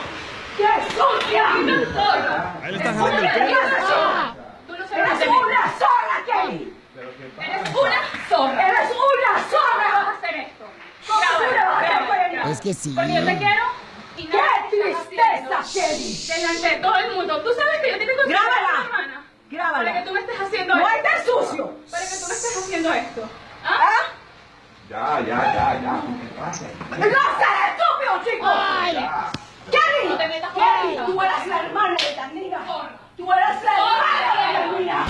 ¡Qué 0.56 0.68
sucia! 0.94 1.44
Ahí 2.62 2.72
le 2.72 2.76
está 2.76 2.92
jalando 2.92 3.22
el 3.22 3.32
pelo. 3.32 3.56
¡Eres 4.92 5.28
una 5.28 5.72
zorra, 5.78 6.16
Kelly! 6.26 6.74
¡Eres 7.38 7.70
una 7.70 8.00
zorra! 8.28 8.68
¡Eres 8.68 8.90
una 8.90 9.32
zorra! 9.50 9.88
vas 9.94 10.06
a 10.06 10.10
hacer 10.18 10.34
esto? 10.36 10.64
¿Cómo 11.06 11.20
tú 11.38 11.44
le 11.52 11.58
vas 11.58 11.66
a 11.66 11.78
hacer 11.78 12.50
Es 12.52 12.60
que 12.60 12.74
sí. 12.74 12.92
Porque 12.94 13.14
yo 13.14 13.24
te 13.24 13.38
quiero 13.38 13.64
y 14.16 14.24
no 14.24 14.30
¡Qué 14.30 14.76
tristeza, 14.76 15.58
Kelly! 15.72 16.26
Delante 16.28 16.68
de 16.68 16.76
todo 16.82 16.96
el 16.96 17.16
mundo. 17.16 17.40
Tú 17.42 17.50
sabes 17.54 17.80
que 17.82 17.90
yo 17.92 17.98
te 17.98 18.06
tengo 18.06 18.22
que 18.24 18.28
Grábala. 18.28 18.84
hermana. 18.84 19.24
Grábala. 19.50 19.84
Para 19.84 19.92
que 20.00 20.08
tú 20.08 20.14
me 20.14 20.20
estés 20.20 20.40
haciendo 20.40 20.74
¡No 20.74 20.88
esto. 20.88 21.08
estés 21.08 21.24
sucio! 21.26 21.72
Para 21.90 22.04
que 22.04 22.16
tú 22.16 22.26
me 22.28 22.34
estés 22.34 22.56
haciendo 22.56 22.92
esto. 22.92 23.28
¿Ah? 23.64 24.02
Ya, 24.88 25.20
ya, 25.20 25.54
ya, 25.54 25.80
ya. 25.80 25.92
¡No 25.92 26.52
seas 26.52 27.70
estúpido, 27.70 28.24
chico! 28.24 28.46
¡Kelly! 29.70 30.08
No 30.08 30.16
te 30.18 30.28
metas 30.28 30.50
con 30.52 30.62
¡Kelly! 30.62 30.92
ella. 30.94 31.06
¡Tú 31.06 31.22
eres 31.22 31.46
la 31.46 31.60
hermana 31.60 31.96
de 31.96 32.14
Tanina! 32.16 32.58
¡Tú 33.16 33.32
eres 33.32 33.62
la 33.64 33.72
hermana 33.78 34.52
de 34.52 34.76
Tanina! 34.76 35.06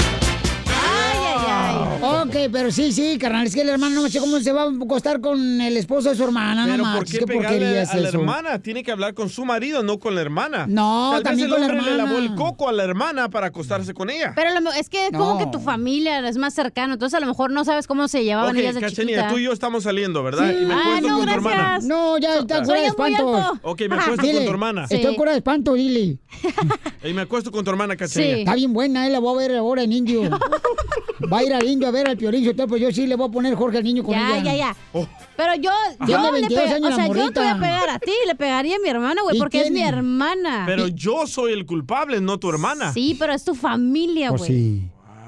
Ay, 1.36 1.46
ay, 1.48 1.76
ay. 2.02 2.20
Ok, 2.46 2.50
pero 2.52 2.70
sí, 2.70 2.92
sí, 2.92 3.18
carnal, 3.18 3.46
es 3.46 3.54
que 3.54 3.60
el 3.62 3.68
hermano 3.68 4.02
no 4.02 4.08
sé 4.08 4.18
cómo 4.20 4.40
se 4.40 4.52
va 4.52 4.62
a 4.64 4.68
acostar 4.70 5.20
con 5.20 5.60
el 5.60 5.76
esposo 5.76 6.10
de 6.10 6.16
su 6.16 6.24
hermana, 6.24 6.66
Pero 6.70 6.84
no 6.84 6.94
¿por 6.96 7.04
qué 7.04 7.18
qué 7.18 7.26
porquería 7.26 7.48
pegarle 7.48 7.82
es 7.82 7.90
a 7.90 7.96
la 7.96 8.08
eso. 8.08 8.18
hermana? 8.18 8.58
Tiene 8.60 8.82
que 8.82 8.90
hablar 8.92 9.14
con 9.14 9.28
su 9.28 9.44
marido, 9.44 9.82
no 9.82 9.98
con 9.98 10.14
la 10.14 10.20
hermana. 10.20 10.66
No, 10.68 11.10
Tal 11.14 11.22
también 11.22 11.50
vez 11.50 11.58
con 11.58 11.62
el 11.64 11.68
la 11.68 11.74
hombre 11.78 11.92
le 11.92 11.98
lavó 11.98 12.10
hermana. 12.18 12.32
el 12.32 12.34
coco 12.38 12.68
a 12.68 12.72
la 12.72 12.84
hermana 12.84 13.28
para 13.30 13.48
acostarse 13.48 13.94
con 13.94 14.10
ella. 14.10 14.32
Pero 14.34 14.58
lo- 14.60 14.72
es 14.72 14.88
que 14.88 15.06
es 15.06 15.12
como 15.12 15.34
No. 15.34 15.38
que 15.38 15.46
tu 15.46 15.60
familia 15.60 16.26
es 16.28 16.36
más 16.36 16.54
cercano, 16.54 16.94
entonces 16.94 17.16
a 17.16 17.20
lo 17.20 17.26
mejor 17.26 17.50
no 17.50 17.64
sabes 17.64 17.86
cómo 17.86 18.08
se 18.08 18.24
llevaban 18.24 18.50
Ok, 18.54 18.60
ellas 18.60 18.74
de 18.74 18.80
Cachanilla, 18.80 19.18
chiquita. 19.18 19.28
tú 19.34 19.38
y 19.38 19.44
yo 19.44 19.52
estamos 19.52 19.84
saliendo, 19.84 20.22
¿verdad? 20.22 20.50
Y 20.50 20.64
me 20.64 20.74
Ah, 20.74 20.98
no, 21.02 21.08
con 21.08 21.18
tu 21.18 21.22
gracias. 21.22 21.34
hermana. 21.36 21.78
No, 21.82 22.18
ya 22.18 22.38
está 22.38 22.62
cura 22.62 22.80
de 22.80 22.86
espanto. 22.86 23.52
Ok, 23.62 23.80
me 23.88 23.96
acuesto 23.96 24.22
con 24.26 24.44
tu 24.44 24.50
hermana. 24.50 24.86
Estoy 24.88 25.16
cura 25.16 25.30
de 25.32 25.36
espanto, 25.38 25.74
dile. 25.74 26.18
Y 27.04 27.12
me 27.14 27.22
acuesto 27.22 27.50
con 27.50 27.64
tu 27.64 27.70
hermana, 27.70 27.96
Cachanilla. 27.96 28.36
Está 28.38 28.54
bien 28.54 28.72
buena, 28.72 29.06
eh, 29.06 29.10
la 29.10 29.18
voy 29.20 29.34
a 29.42 29.48
ver 29.48 29.56
ahora 29.56 29.82
en 29.82 29.92
indio. 29.92 30.22
Va 31.32 31.38
a 31.38 31.44
ir 31.44 31.54
al 31.54 31.64
indio 31.66 31.86
a 31.88 31.90
ver 31.90 32.08
al 32.08 32.16
Piolín, 32.16 32.54
pues 32.68 32.80
yo 32.82 32.90
sí 32.90 33.06
le 33.06 33.14
voy 33.16 33.28
a 33.28 33.30
poner 33.30 33.54
Jorge 33.54 33.78
al 33.78 33.84
niño 33.84 34.02
con 34.02 34.14
Ya, 34.14 34.36
ella. 34.38 34.42
ya, 34.52 34.56
ya. 34.56 34.76
Oh. 34.92 35.06
Pero 35.36 35.54
yo, 35.54 35.70
yo 36.06 36.18
le 36.22 36.30
22 36.32 36.64
pega- 36.64 36.88
o 36.88 36.92
sea, 36.94 37.06
yo 37.06 37.32
te 37.32 37.40
voy 37.40 37.48
a 37.48 37.54
pegar 37.58 37.90
a 37.90 37.98
ti, 37.98 38.12
le 38.26 38.34
pegaría 38.34 38.76
a 38.76 38.78
mi 38.78 38.88
hermana, 38.88 39.22
güey, 39.22 39.36
¿Y 39.36 39.38
porque 39.38 39.62
es 39.62 39.70
mi 39.70 39.80
hermana. 39.82 40.64
Pero 40.66 40.88
yo 40.88 41.26
soy 41.26 41.52
el 41.52 41.66
culpable, 41.66 42.20
no 42.20 42.38
tu 42.38 42.50
hermana. 42.50 42.92
Sí, 42.92 43.16
pero 43.18 43.32
es 43.32 43.44
tu 43.44 43.54
familia, 43.54 44.30
Pues 44.30 44.40
güey. 44.42 44.50
sí. 44.50 44.82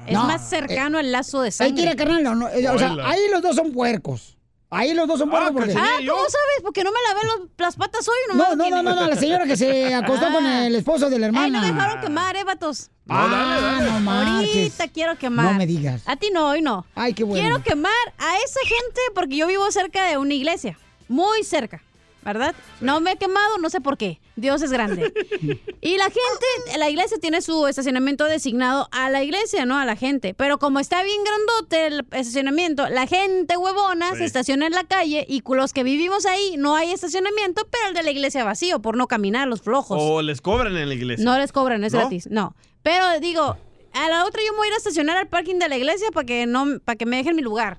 Es 0.05 0.13
No, 0.13 0.25
más 0.25 0.49
cercano 0.49 0.99
el 0.99 1.13
lazo 1.13 1.39
de 1.41 1.47
Ahí 1.47 1.51
sangre. 1.53 1.75
tira, 1.83 1.95
carnal, 1.95 2.21
no, 2.23 2.35
no, 2.35 2.49
eh, 2.49 2.67
o 2.67 2.77
sea, 2.77 2.95
ahí 3.05 3.21
los 3.31 3.41
dos 3.41 3.55
son 3.55 3.71
puercos. 3.71 4.35
Ahí 4.73 4.93
los 4.93 5.07
dos 5.07 5.19
son 5.19 5.29
puercos 5.29 5.51
porque... 5.51 5.73
Ah, 5.77 5.97
¿cómo 5.99 6.21
sabes? 6.21 6.61
Porque 6.63 6.83
no 6.83 6.91
me 6.91 6.97
lavé 7.07 7.27
los- 7.27 7.49
las 7.57 7.75
patas 7.75 8.07
hoy, 8.07 8.15
No, 8.37 8.55
no, 8.55 8.69
no, 8.69 8.83
no, 8.83 8.95
no, 8.95 9.07
la 9.07 9.15
señora 9.15 9.45
que 9.45 9.55
se 9.57 9.93
acostó 9.95 10.31
con 10.31 10.45
el 10.45 10.75
esposo 10.75 11.09
de 11.09 11.19
la 11.19 11.27
Ay, 11.27 11.29
hermana. 11.29 11.61
no 11.61 11.67
me 11.67 11.73
dejaron 11.73 12.01
quemar, 12.01 12.35
eh, 12.35 12.43
vatos. 12.43 12.89
Ah, 13.09 13.79
no 13.83 13.99
marches. 13.99 14.55
Ahorita 14.55 14.87
quiero 14.87 15.17
quemar. 15.17 15.45
No 15.45 15.53
me 15.53 15.67
digas. 15.67 16.01
A 16.05 16.15
ti 16.15 16.29
no, 16.33 16.49
hoy 16.49 16.61
no. 16.61 16.85
Ay, 16.95 17.13
qué 17.13 17.23
bueno. 17.23 17.41
Quiero 17.43 17.61
quemar 17.63 17.91
a 18.17 18.37
esa 18.39 18.59
gente 18.61 19.01
porque 19.13 19.35
yo 19.35 19.47
vivo 19.47 19.69
cerca 19.71 20.05
de 20.07 20.17
una 20.17 20.33
iglesia. 20.33 20.77
Muy 21.09 21.43
cerca, 21.43 21.83
¿verdad? 22.23 22.55
No 22.81 22.99
me 23.01 23.11
he 23.11 23.17
quemado, 23.17 23.57
no 23.59 23.69
sé 23.69 23.81
por 23.81 23.97
qué. 23.97 24.19
Dios 24.35 24.61
es 24.61 24.71
grande. 24.71 25.13
y 25.81 25.97
la 25.97 26.05
gente, 26.05 26.77
la 26.77 26.89
iglesia 26.89 27.17
tiene 27.19 27.41
su 27.41 27.67
estacionamiento 27.67 28.25
designado 28.25 28.87
a 28.91 29.09
la 29.09 29.23
iglesia, 29.23 29.65
no 29.65 29.77
a 29.77 29.85
la 29.85 29.95
gente. 29.95 30.33
Pero 30.33 30.57
como 30.57 30.79
está 30.79 31.03
bien 31.03 31.19
grandote 31.23 31.87
el 31.87 32.05
estacionamiento, 32.11 32.87
la 32.89 33.07
gente 33.07 33.57
huevona 33.57 34.11
Sí. 34.11 34.17
se 34.19 34.25
estaciona 34.25 34.65
en 34.67 34.73
la 34.73 34.83
calle 34.83 35.25
y 35.27 35.41
los 35.47 35.73
que 35.73 35.83
vivimos 35.83 36.25
ahí 36.25 36.55
no 36.57 36.75
hay 36.75 36.91
estacionamiento, 36.91 37.67
pero 37.69 37.89
el 37.89 37.93
de 37.93 38.03
la 38.03 38.11
iglesia 38.11 38.43
vacío 38.43 38.81
por 38.81 38.97
no 38.97 39.07
caminar, 39.07 39.47
los 39.47 39.61
flojos. 39.61 39.97
O 40.01 40.21
les 40.21 40.41
cobran 40.41 40.75
en 40.77 40.87
la 40.89 40.93
iglesia. 40.95 41.23
No 41.23 41.37
les 41.37 41.51
cobran, 41.51 41.83
es 41.83 41.93
¿No? 41.93 41.99
gratis. 41.99 42.27
No. 42.29 42.55
Pero 42.81 43.19
digo, 43.19 43.55
a 43.93 44.09
la 44.09 44.25
otra 44.25 44.41
yo 44.45 44.51
me 44.53 44.57
voy 44.57 44.67
a 44.67 44.69
ir 44.69 44.73
a 44.73 44.77
estacionar 44.77 45.17
al 45.17 45.27
parking 45.27 45.55
de 45.59 45.69
la 45.69 45.77
iglesia 45.77 46.07
para 46.11 46.25
que 46.25 46.45
no, 46.45 46.79
para 46.83 46.95
que 46.95 47.05
me 47.05 47.17
dejen 47.17 47.35
mi 47.35 47.41
lugar. 47.41 47.77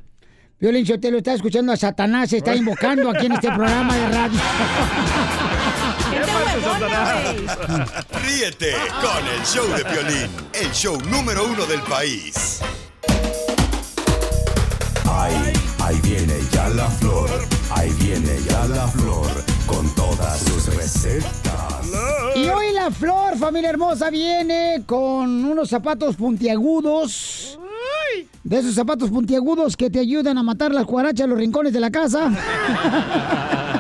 Violín 0.61 0.86
Sotelo 0.86 1.18
está 1.18 1.34
escuchando 1.34 1.72
a 1.72 1.76
Satanás, 1.76 2.30
se 2.30 2.38
está 2.38 2.55
invocando 2.55 3.11
aquí 3.11 3.26
en 3.26 3.32
este 3.32 3.48
programa 3.48 3.96
de 3.96 4.09
radio. 4.09 4.40
Ríete 8.24 8.72
con 9.00 9.26
el 9.26 9.42
show 9.44 9.66
de 9.76 9.84
Piolín, 9.84 10.30
el 10.52 10.70
show 10.72 10.96
número 11.11 11.44
uno 11.44 11.66
del 11.66 11.80
país. 11.82 12.61
Ahí, 15.11 15.52
ahí 15.80 16.00
viene 16.02 16.34
ya 16.52 16.68
la 16.68 16.88
flor, 16.88 17.28
ahí 17.70 17.90
viene 17.98 18.38
ya 18.48 18.64
la 18.66 18.86
flor, 18.88 19.26
con 19.66 19.88
todas 19.94 20.38
sus 20.40 20.74
recetas. 20.74 21.92
Y 22.34 22.48
hoy 22.48 22.72
la 22.72 22.90
flor, 22.90 23.36
familia 23.36 23.70
hermosa, 23.70 24.10
viene 24.10 24.82
con 24.86 25.44
unos 25.44 25.68
zapatos 25.68 26.16
puntiagudos. 26.16 27.58
De 28.42 28.58
esos 28.58 28.74
zapatos 28.74 29.10
puntiagudos 29.10 29.76
que 29.76 29.90
te 29.90 30.00
ayudan 30.00 30.38
a 30.38 30.42
matar 30.42 30.72
las 30.72 30.84
cuarachas 30.84 31.24
en 31.24 31.30
los 31.30 31.38
rincones 31.38 31.72
de 31.72 31.80
la 31.80 31.90
casa. 31.90 32.30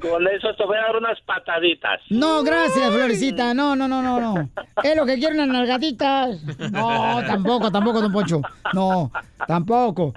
Con 0.00 0.26
eso 0.28 0.48
te 0.56 0.64
voy 0.64 0.76
a 0.76 0.82
dar 0.82 0.96
unas 0.96 1.20
pataditas. 1.22 2.00
No, 2.10 2.42
gracias, 2.42 2.90
Florecita. 2.90 3.54
No, 3.54 3.74
no, 3.76 3.88
no, 3.88 4.02
no, 4.02 4.20
no. 4.20 4.48
Es 4.82 4.96
lo 4.96 5.06
que 5.06 5.14
quieren 5.14 5.40
unas 5.40 5.48
nalgaditas. 5.48 6.42
No, 6.70 7.22
tampoco, 7.26 7.70
tampoco, 7.70 8.00
don 8.00 8.12
Poncho. 8.12 8.40
No, 8.74 9.10
tampoco. 9.46 10.12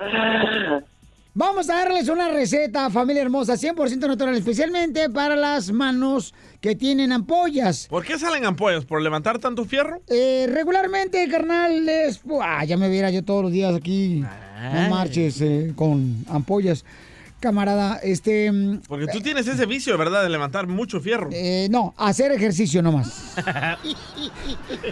Vamos 1.37 1.69
a 1.69 1.75
darles 1.75 2.07
una 2.07 2.29
receta, 2.29 2.89
familia 2.89 3.21
hermosa, 3.21 3.55
100% 3.55 4.07
natural, 4.07 4.35
especialmente 4.35 5.09
para 5.09 5.35
las 5.35 5.69
manos 5.69 6.33
que 6.61 6.77
tienen 6.77 7.11
ampollas. 7.11 7.87
¿Por 7.89 8.05
qué 8.05 8.17
salen 8.17 8.45
ampollas? 8.45 8.85
¿Por 8.85 9.01
levantar 9.01 9.37
tanto 9.39 9.65
fierro? 9.65 10.01
Eh, 10.07 10.47
regularmente, 10.49 11.27
carnal, 11.27 11.89
es... 11.89 12.21
Ah, 12.41 12.63
ya 12.63 12.77
me 12.77 12.87
viera 12.87 13.09
yo 13.11 13.21
todos 13.21 13.43
los 13.43 13.51
días 13.51 13.75
aquí. 13.75 14.23
No 14.73 14.89
marches 14.89 15.41
eh, 15.41 15.73
con 15.75 16.23
ampollas. 16.29 16.85
Camarada. 17.45 17.99
Este, 18.03 18.51
mm, 18.51 18.81
Porque 18.87 19.05
tú 19.07 19.21
tienes 19.21 19.47
ese 19.47 19.65
vicio, 19.65 19.97
¿verdad? 19.97 20.23
De 20.23 20.29
levantar 20.29 20.67
mucho 20.67 20.99
fierro. 20.99 21.29
eh, 21.31 21.67
no, 21.69 21.93
hacer 21.97 22.31
ejercicio 22.31 22.81
nomás. 22.81 23.35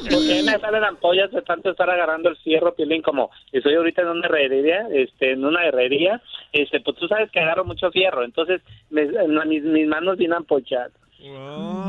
¿Por 0.10 0.20
qué 0.28 0.44
me 0.46 0.60
salen 0.60 0.84
ampollas 0.84 1.32
de 1.32 1.42
tanto 1.42 1.72
estar 1.72 1.90
agarrando 1.90 2.30
el 2.30 2.38
fierro, 2.38 2.74
Piolín? 2.76 3.02
Como 3.02 3.30
estoy 3.52 3.76
ahorita 3.76 4.02
en 4.04 4.08
una 4.10 4.28
herrería, 4.28 4.88
este, 4.94 5.32
en 5.34 5.44
una 5.46 5.66
herrería, 5.66 6.22
este, 6.52 6.80
pues 6.82 6.98
tú 6.98 7.08
sabes 7.08 7.32
que 7.32 7.40
agarro 7.40 7.66
mucho 7.66 7.90
fierro, 7.92 8.24
entonces 8.24 8.62
me- 8.90 9.02
en- 9.04 9.50
mis, 9.50 9.64
mis 9.64 9.88
manos 9.88 10.18
vienen 10.18 10.38
ampolladas. 10.38 10.92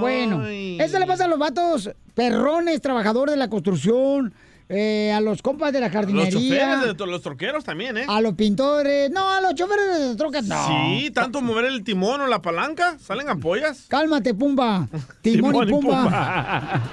Bueno, 0.00 0.46
eso 0.46 0.98
le 0.98 1.06
pasa 1.06 1.24
a 1.24 1.28
los 1.28 1.38
vatos 1.40 1.90
perrones, 2.14 2.80
trabajadores 2.80 3.34
de 3.34 3.38
la 3.38 3.48
construcción, 3.50 4.32
eh, 4.68 5.12
a 5.12 5.20
los 5.20 5.42
compas 5.42 5.72
de 5.72 5.80
la 5.80 5.86
Los 5.86 5.94
jardinería, 5.94 6.30
choferes, 6.30 6.96
de 6.96 7.06
los 7.06 7.22
troqueros 7.22 7.64
también, 7.64 7.98
¿eh? 7.98 8.04
a 8.08 8.20
los 8.20 8.34
pintores, 8.34 9.10
no, 9.10 9.28
a 9.30 9.40
los 9.40 9.54
choferes 9.54 10.08
de 10.10 10.16
trocas, 10.16 10.44
no. 10.46 10.66
Sí, 10.66 11.10
tanto 11.10 11.42
mover 11.42 11.66
el 11.66 11.84
timón 11.84 12.22
o 12.22 12.26
la 12.26 12.40
palanca, 12.40 12.96
salen 12.98 13.28
ampollas. 13.28 13.86
Cálmate, 13.88 14.32
Pumba. 14.34 14.88
Timón, 15.22 15.68
y 15.68 15.70
Pumba. 15.70 16.82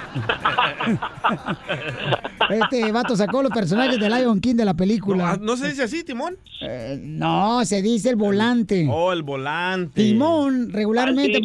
Este 2.50 2.92
vato 2.92 3.16
sacó 3.16 3.42
los 3.42 3.52
personajes 3.52 4.00
de 4.00 4.10
Lion 4.10 4.42
King 4.42 4.56
de 4.56 4.66
la 4.66 4.74
película. 4.74 5.38
¿No 5.40 5.56
se 5.56 5.70
dice 5.70 5.84
así, 5.84 6.04
timón? 6.04 6.38
Eh, 6.62 7.00
no, 7.02 7.64
se 7.64 7.82
dice 7.82 8.10
el 8.10 8.16
volante. 8.18 8.88
Oh, 8.90 9.14
el 9.14 9.24
volante. 9.24 10.02
Timón, 10.02 10.72
regularmente, 10.72 11.40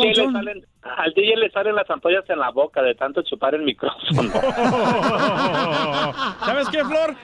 al, 0.96 1.12
DJ 1.14 1.36
le 1.36 1.50
salen, 1.50 1.74
las 1.74 1.90
ampollas 1.90 2.28
en 2.28 2.38
la 2.38 2.50
boca 2.50 2.82
de 2.82 2.94
tanto 2.94 3.22
chupar 3.22 3.54
el 3.54 3.62
micrófono. 3.62 4.32
¿Sabes 6.44 6.68
qué, 6.68 6.84
Flor? 6.84 7.14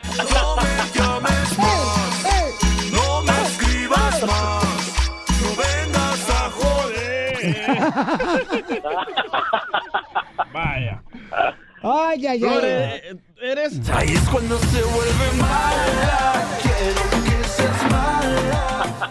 No 2.93 3.23
me 3.23 3.43
escribas 3.43 4.23
más, 4.27 5.33
no 5.41 5.49
vengas 5.57 6.31
a 6.31 6.51
joder. 6.51 7.33
Vaya. 10.53 11.03
Ay, 11.83 12.27
ay, 12.27 12.43
ay. 12.45 12.61
eh, 12.63 13.17
eres. 13.43 13.81
Ahí 13.91 14.09
es 14.11 14.21
cuando 14.29 14.57
se 14.59 14.83
vuelve 14.83 15.41
mala. 15.41 16.33
Quiero 16.63 17.03
que 17.25 17.45
seas 17.49 17.91
mala. 17.91 19.11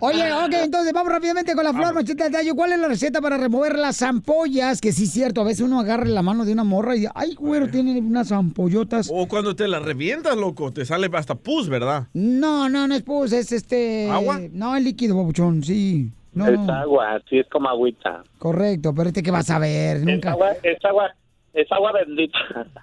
Oye, 0.00 0.32
ok, 0.44 0.52
entonces 0.64 0.92
vamos 0.92 1.10
rápidamente 1.12 1.54
con 1.54 1.64
la 1.64 1.72
flor 1.72 1.94
macheta 1.94 2.24
de 2.24 2.30
tallo. 2.30 2.54
¿Cuál 2.54 2.72
es 2.72 2.78
la 2.78 2.88
receta 2.88 3.20
para 3.20 3.38
remover 3.38 3.78
las 3.78 4.02
ampollas? 4.02 4.80
Que 4.80 4.92
sí 4.92 5.04
es 5.04 5.10
cierto, 5.10 5.40
a 5.40 5.44
veces 5.44 5.62
uno 5.62 5.80
agarra 5.80 6.04
la 6.04 6.22
mano 6.22 6.44
de 6.44 6.52
una 6.52 6.64
morra 6.64 6.96
y 6.96 7.06
ay, 7.14 7.34
güero, 7.34 7.68
tiene 7.68 7.98
unas 7.98 8.30
ampollotas. 8.30 9.10
O 9.12 9.26
cuando 9.26 9.56
te 9.56 9.66
la 9.68 9.80
revientas, 9.80 10.36
loco, 10.36 10.72
te 10.72 10.84
sale 10.84 11.08
hasta 11.14 11.34
pus, 11.34 11.68
¿verdad? 11.68 12.06
No, 12.12 12.68
no, 12.68 12.86
no 12.86 12.94
es 12.94 13.02
pus, 13.02 13.32
es 13.32 13.50
este... 13.52 14.08
¿Agua? 14.10 14.40
No, 14.52 14.76
es 14.76 14.84
líquido, 14.84 15.16
babuchón, 15.16 15.62
sí. 15.64 16.12
No, 16.34 16.46
es 16.46 16.58
no, 16.60 16.72
agua, 16.72 17.20
sí, 17.28 17.38
es 17.38 17.46
como 17.50 17.68
agüita. 17.68 18.22
correcto, 18.38 18.94
pero 18.94 19.08
este 19.08 19.22
que 19.22 19.30
vas 19.30 19.50
a 19.50 19.58
ver, 19.58 19.98
Es 19.98 20.02
nunca... 20.04 20.30
agua, 20.30 20.52
es 20.62 20.82
agua, 20.84 21.14
es 21.54 21.70
agua 21.72 21.92
bendita. 21.92 22.38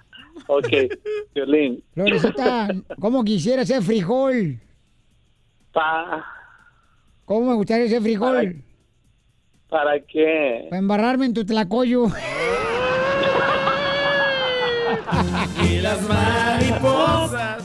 ok, 0.46 0.68
Violín. 1.34 1.82
Florecita, 1.94 2.68
¿cómo 3.00 3.24
quisiera 3.24 3.64
ser 3.64 3.82
frijol? 3.82 4.58
Pa, 5.72 6.24
¿Cómo 7.24 7.50
me 7.50 7.54
gustaría 7.54 7.88
ser 7.88 8.02
frijol? 8.02 8.56
¿Para 9.68 10.00
qué? 10.00 10.66
Para 10.68 10.80
embarrarme 10.80 11.26
en 11.26 11.34
tu 11.34 11.44
tlacoyo. 11.44 12.06
Y 15.62 15.80
las 15.80 16.00
mariposas. 16.08 17.62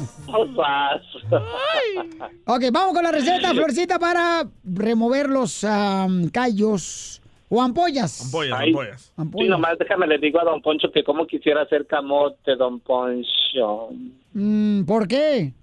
Ok, 2.46 2.64
vamos 2.72 2.94
con 2.94 3.04
la 3.04 3.12
receta, 3.12 3.54
Florcita, 3.54 3.98
para 3.98 4.48
remover 4.64 5.30
los 5.30 5.64
am, 5.64 6.30
callos 6.30 7.22
o 7.56 7.62
ampollas. 7.62 8.26
Ampollas, 8.26 8.60
Ay, 8.60 8.70
ampollas. 9.18 9.44
Sí, 9.44 9.48
nomás 9.50 9.78
déjame 9.80 10.08
le 10.08 10.18
digo 10.18 10.40
a 10.42 10.44
don 10.44 10.62
Poncho 10.62 10.92
que 10.92 11.04
cómo 11.04 11.26
quisiera 11.26 11.62
hacer 11.62 11.88
camote, 11.88 12.56
don 12.56 12.80
Poncho. 12.82 13.90
Mm, 14.34 14.84
¿Por 14.86 15.08
qué? 15.08 15.54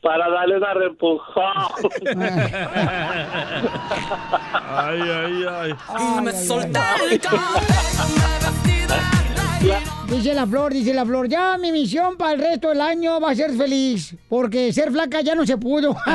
Para 0.00 0.30
darle 0.30 0.58
una 0.58 0.74
repujón. 0.74 1.52
Ay, 4.68 5.00
ay, 5.00 5.44
ay. 5.48 5.74
Y 5.98 6.20
me 6.22 6.32
Dice 10.08 10.34
la 10.34 10.46
flor, 10.46 10.72
dice 10.72 10.94
la 10.94 11.04
flor, 11.04 11.28
ya 11.28 11.58
mi 11.58 11.72
misión 11.72 12.16
para 12.16 12.32
el 12.34 12.40
resto 12.40 12.68
del 12.68 12.80
año 12.80 13.20
va 13.20 13.30
a 13.30 13.34
ser 13.34 13.50
feliz, 13.50 14.16
porque 14.28 14.72
ser 14.72 14.92
flaca 14.92 15.20
ya 15.22 15.34
no 15.34 15.44
se 15.44 15.58
pudo. 15.58 15.96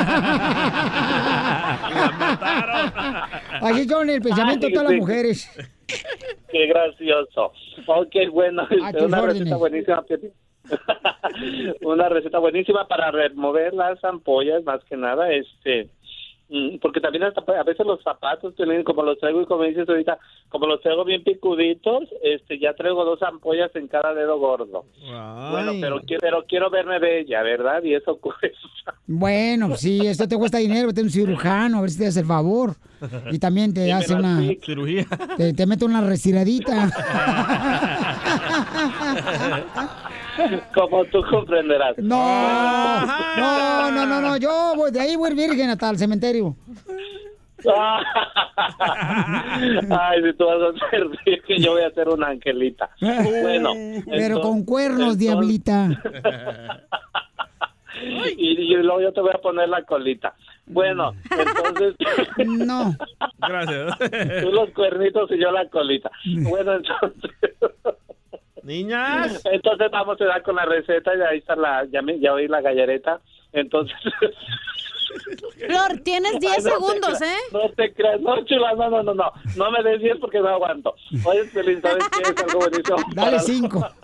Así 3.60 3.86
son 3.86 4.08
el 4.08 4.22
pensamiento 4.22 4.66
de 4.66 4.72
todas 4.72 4.84
las 4.84 4.94
sí. 4.94 5.00
mujeres. 5.00 5.50
Qué 6.50 6.66
gracioso. 6.66 7.52
Ok, 7.86 8.14
bueno, 8.32 8.66
tus 8.68 9.02
una 9.02 9.20
órdenes. 9.20 9.40
receta 9.40 9.56
buenísima. 9.56 10.04
Una 11.82 12.08
receta 12.08 12.38
buenísima 12.38 12.86
para 12.86 13.10
remover 13.10 13.74
las 13.74 14.02
ampollas, 14.04 14.62
más 14.64 14.82
que 14.84 14.96
nada, 14.96 15.30
este, 15.32 15.90
porque 16.80 17.00
también 17.00 17.24
hasta 17.24 17.40
a 17.40 17.62
veces 17.62 17.86
los 17.86 18.02
zapatos, 18.02 18.54
Piolín, 18.54 18.84
como 18.84 19.02
los 19.02 19.18
traigo 19.18 19.40
y 19.42 19.46
como 19.46 19.62
dices 19.64 19.88
ahorita, 19.88 20.18
como 20.48 20.66
los 20.66 20.80
traigo 20.82 21.04
bien 21.04 21.22
picuditos, 21.24 22.04
este, 22.22 22.58
ya 22.58 22.74
traigo 22.74 23.04
dos 23.04 23.22
ampollas 23.22 23.74
en 23.74 23.88
cada 23.88 24.12
dedo 24.14 24.38
gordo. 24.38 24.84
Bueno, 25.50 25.72
pero, 25.80 26.00
quiero- 26.00 26.20
pero 26.20 26.44
quiero 26.46 26.70
verme 26.70 26.98
bella, 26.98 27.42
¿verdad? 27.42 27.82
Y 27.82 27.94
eso 27.94 28.16
cuesta. 28.20 28.94
Bueno, 29.06 29.76
sí, 29.76 30.06
esto 30.06 30.28
te 30.28 30.36
cuesta 30.36 30.58
dinero, 30.58 30.88
vete 30.88 31.00
a 31.00 31.04
un 31.04 31.10
cirujano, 31.10 31.78
a 31.78 31.80
ver 31.82 31.90
si 31.90 31.98
te 31.98 32.06
hace 32.06 32.20
el 32.20 32.26
favor. 32.26 32.74
Y 33.32 33.38
también 33.40 33.74
te 33.74 33.92
hace 33.92 34.14
una... 34.14 34.40
Cirugía. 34.64 35.04
Te, 35.36 35.52
te 35.54 35.66
mete 35.66 35.84
una 35.84 36.00
restiradita. 36.02 36.88
como 40.74 41.04
tú 41.06 41.22
comprenderás. 41.30 41.96
No, 41.98 43.00
no, 43.36 43.90
no, 43.90 44.06
no, 44.06 44.20
no, 44.20 44.36
yo 44.36 44.72
voy, 44.76 44.90
de 44.90 45.00
ahí 45.00 45.16
voy 45.16 45.34
virgen 45.34 45.70
hasta 45.70 45.90
el 45.90 45.98
cementerio. 45.98 46.56
Ay, 48.78 50.22
si 50.22 50.32
tú 50.36 50.46
vas 50.46 50.58
a 50.60 50.86
hacer 50.86 51.06
que 51.46 51.58
yo 51.58 51.72
voy 51.72 51.82
a 51.82 51.88
hacer 51.88 52.08
una 52.08 52.28
angelita. 52.28 52.90
Bueno, 53.00 53.70
Pero 54.10 54.40
con 54.40 54.58
entonces- 54.58 54.66
cuernos, 54.66 55.18
diablita. 55.18 55.88
y, 58.36 58.50
y 58.72 58.76
luego 58.76 59.00
yo 59.00 59.12
te 59.12 59.20
voy 59.20 59.30
a 59.34 59.38
poner 59.38 59.68
la 59.68 59.82
colita. 59.84 60.34
Bueno, 60.66 61.12
entonces. 61.30 61.94
No. 62.46 62.94
Gracias. 63.38 63.98
Tú 64.42 64.50
los 64.52 64.70
cuernitos 64.70 65.30
y 65.32 65.38
yo 65.40 65.50
la 65.50 65.68
colita. 65.68 66.10
Bueno, 66.48 66.74
entonces. 66.74 67.30
Niñas. 68.62 69.42
Entonces 69.52 69.90
vamos 69.90 70.20
a 70.20 70.24
dar 70.24 70.42
con 70.42 70.56
la 70.56 70.64
receta. 70.64 71.16
Ya 71.16 71.28
ahí 71.28 71.38
está 71.38 71.56
la. 71.56 71.84
Ya, 71.86 72.02
me- 72.02 72.18
ya 72.20 72.32
oí 72.34 72.48
la 72.48 72.60
gallareta. 72.60 73.20
Entonces. 73.52 73.96
Flor, 75.66 76.00
tienes 76.04 76.38
10 76.40 76.52
Ay, 76.52 76.62
no 76.62 76.70
te 76.70 76.70
segundos, 76.74 77.22
¿eh? 77.22 77.36
No 77.52 77.60
te 77.76 77.92
creas, 77.94 78.20
no, 78.20 78.44
chula, 78.44 78.72
no, 78.74 78.90
no, 78.90 79.02
no, 79.02 79.14
no. 79.14 79.32
No 79.56 79.70
me 79.70 79.82
des 79.82 80.00
10 80.00 80.16
porque 80.20 80.40
no 80.40 80.48
aguanto. 80.48 80.94
Oye, 81.24 81.44
Pelín, 81.46 81.80
¿sabes 81.82 82.04
qué? 82.10 82.22
Es 82.30 82.42
algo 82.42 82.58
buenísimo. 82.60 82.96
Dale 83.14 83.30
Para- 83.32 83.42
cinco. 83.42 83.80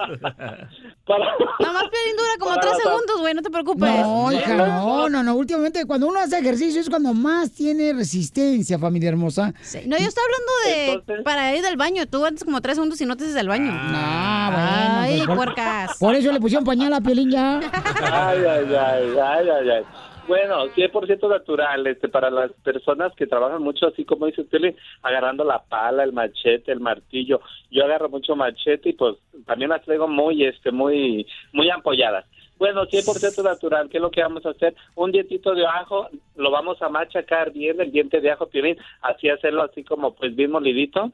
para- 1.06 1.34
Nomás 1.60 1.84
Piolín 1.90 2.16
dura 2.16 2.30
como 2.38 2.50
Para 2.54 2.60
3 2.62 2.72
las- 2.72 2.82
segundos, 2.82 3.20
güey, 3.20 3.34
no 3.34 3.42
te 3.42 3.50
preocupes. 3.50 3.90
No, 3.90 4.32
hija, 4.32 4.54
no, 4.56 5.08
no, 5.08 5.22
no. 5.22 5.34
Últimamente, 5.34 5.84
cuando 5.86 6.06
uno 6.06 6.20
hace 6.20 6.38
ejercicio 6.38 6.80
es 6.80 6.88
cuando 6.90 7.12
más 7.14 7.50
tiene 7.52 7.92
resistencia, 7.92 8.78
familia 8.78 9.08
hermosa. 9.10 9.52
No, 9.86 9.96
yo 9.98 10.06
estoy 10.06 10.24
hablando 10.24 11.14
de 11.16 11.22
para 11.22 11.54
ir 11.56 11.62
del 11.62 11.76
baño. 11.76 12.06
Tú 12.06 12.24
antes 12.24 12.44
como 12.44 12.60
3 12.60 12.76
segundos 12.76 13.00
y 13.00 13.06
no 13.06 13.16
te 13.16 13.24
haces 13.24 13.34
del 13.34 13.48
baño. 13.48 13.70
Ah, 13.72 14.50
bueno. 14.52 15.00
Ay, 15.00 15.16
pues, 15.18 15.26
por- 15.26 15.36
puercas. 15.36 15.96
Por 15.98 16.14
eso 16.14 16.30
le 16.32 16.40
pusieron 16.40 16.64
pañal 16.64 16.92
a 16.92 17.00
Piolín 17.00 17.30
ya. 17.30 17.58
Ay, 18.02 18.38
ay, 18.44 18.74
ay, 18.74 19.16
ay, 19.22 19.48
ay, 19.50 19.70
ay. 19.70 19.84
Bueno, 20.28 20.66
100% 20.74 21.26
natural, 21.26 21.86
este, 21.86 22.06
para 22.10 22.28
las 22.30 22.52
personas 22.62 23.14
que 23.14 23.26
trabajan 23.26 23.62
mucho, 23.62 23.86
así 23.86 24.04
como 24.04 24.26
dice 24.26 24.44
Pili, 24.44 24.76
agarrando 25.02 25.42
la 25.42 25.64
pala, 25.64 26.04
el 26.04 26.12
machete, 26.12 26.70
el 26.70 26.80
martillo. 26.80 27.40
Yo 27.70 27.84
agarro 27.84 28.10
mucho 28.10 28.36
machete 28.36 28.90
y 28.90 28.92
pues 28.92 29.16
también 29.46 29.70
las 29.70 29.82
traigo 29.86 30.06
muy, 30.06 30.44
este, 30.44 30.70
muy, 30.70 31.26
muy 31.54 31.70
ampolladas. 31.70 32.26
Bueno, 32.58 32.84
100% 32.86 33.42
natural, 33.42 33.88
¿qué 33.88 33.96
es 33.96 34.02
lo 34.02 34.10
que 34.10 34.20
vamos 34.20 34.44
a 34.44 34.50
hacer? 34.50 34.74
Un 34.96 35.12
dientito 35.12 35.54
de 35.54 35.64
ajo, 35.64 36.08
lo 36.36 36.50
vamos 36.50 36.82
a 36.82 36.90
machacar 36.90 37.50
bien, 37.50 37.80
el 37.80 37.90
diente 37.90 38.20
de 38.20 38.30
ajo, 38.30 38.48
Piolín, 38.48 38.76
así 39.00 39.30
hacerlo 39.30 39.62
así 39.62 39.82
como 39.82 40.14
pues 40.14 40.36
bien 40.36 40.50
molidito. 40.50 41.10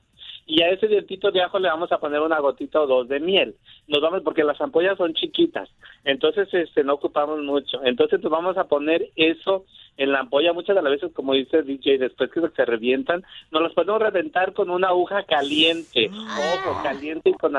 Y 0.47 0.63
a 0.63 0.69
ese 0.71 0.89
dientito 0.89 1.31
de 1.31 1.43
ajo 1.43 1.59
le 1.59 1.69
vamos 1.69 1.91
a 1.91 1.99
poner 1.99 2.21
una 2.21 2.39
gotita 2.39 2.81
o 2.81 2.87
dos 2.87 3.09
de 3.09 3.19
miel. 3.21 3.55
Nos 3.89 4.01
vamos, 4.03 4.21
porque 4.23 4.45
las 4.45 4.61
ampollas 4.61 4.99
son 4.99 5.15
chiquitas, 5.15 5.69
entonces 6.05 6.49
este 6.53 6.85
no 6.85 6.95
ocupamos 6.95 7.41
mucho. 7.43 7.83
Entonces 7.85 8.23
nos 8.23 8.31
vamos 8.31 8.57
a 8.59 8.65
poner 8.65 9.09
eso 9.17 9.65
en 9.97 10.13
la 10.13 10.21
ampolla. 10.21 10.53
Muchas 10.53 10.77
de 10.77 10.83
las 10.83 10.91
veces, 10.93 11.13
como 11.15 11.33
dice 11.35 11.63
DJ, 11.63 11.99
después 11.99 12.31
que 12.31 12.41
se 12.55 12.65
revientan, 12.65 13.23
nos 13.51 13.63
las 13.63 13.73
podemos 13.73 14.01
reventar 14.03 14.53
con 14.53 14.69
una 14.71 14.89
aguja 14.89 15.23
caliente. 15.25 16.11
Ojo, 16.13 16.83
caliente 16.83 17.31
y 17.31 17.35
con... 17.35 17.57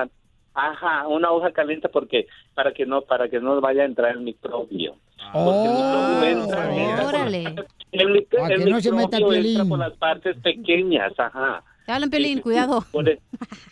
Ajá, 0.57 1.07
una 1.09 1.27
aguja 1.29 1.51
caliente 1.51 1.89
porque 1.89 2.27
para 2.53 2.71
que 2.71 2.86
no 2.86 3.01
para 3.01 3.27
que 3.27 3.41
no 3.41 3.59
vaya 3.59 3.81
a 3.81 3.86
entrar 3.86 4.11
el 4.11 4.21
microbio. 4.21 4.95
Porque 5.33 5.49
Oh, 5.49 6.23
el 6.23 6.36
microbio 6.38 6.79
entra- 6.89 7.07
órale. 7.09 7.55
El, 7.91 8.15
el 8.15 8.27
que 8.63 8.69
no 8.69 8.79
se 8.79 8.91
meta 8.93 9.17
microbio 9.17 9.27
Piolín. 9.31 9.51
entra 9.51 9.65
por 9.65 9.79
las 9.79 9.93
partes 9.97 10.38
pequeñas, 10.38 11.11
ajá. 11.17 11.61
Te 11.86 11.91
hablan, 11.91 12.09
Pelín, 12.09 12.41
cuidado. 12.41 12.83
Por, 12.91 13.07
e- 13.07 13.19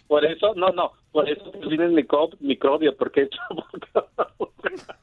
por 0.08 0.24
eso, 0.26 0.54
no, 0.56 0.70
no, 0.70 0.92
por 1.12 1.28
eso 1.30 1.52
micro- 1.90 2.30
microbio, 2.40 2.96
porque 2.96 3.22
es 3.24 3.30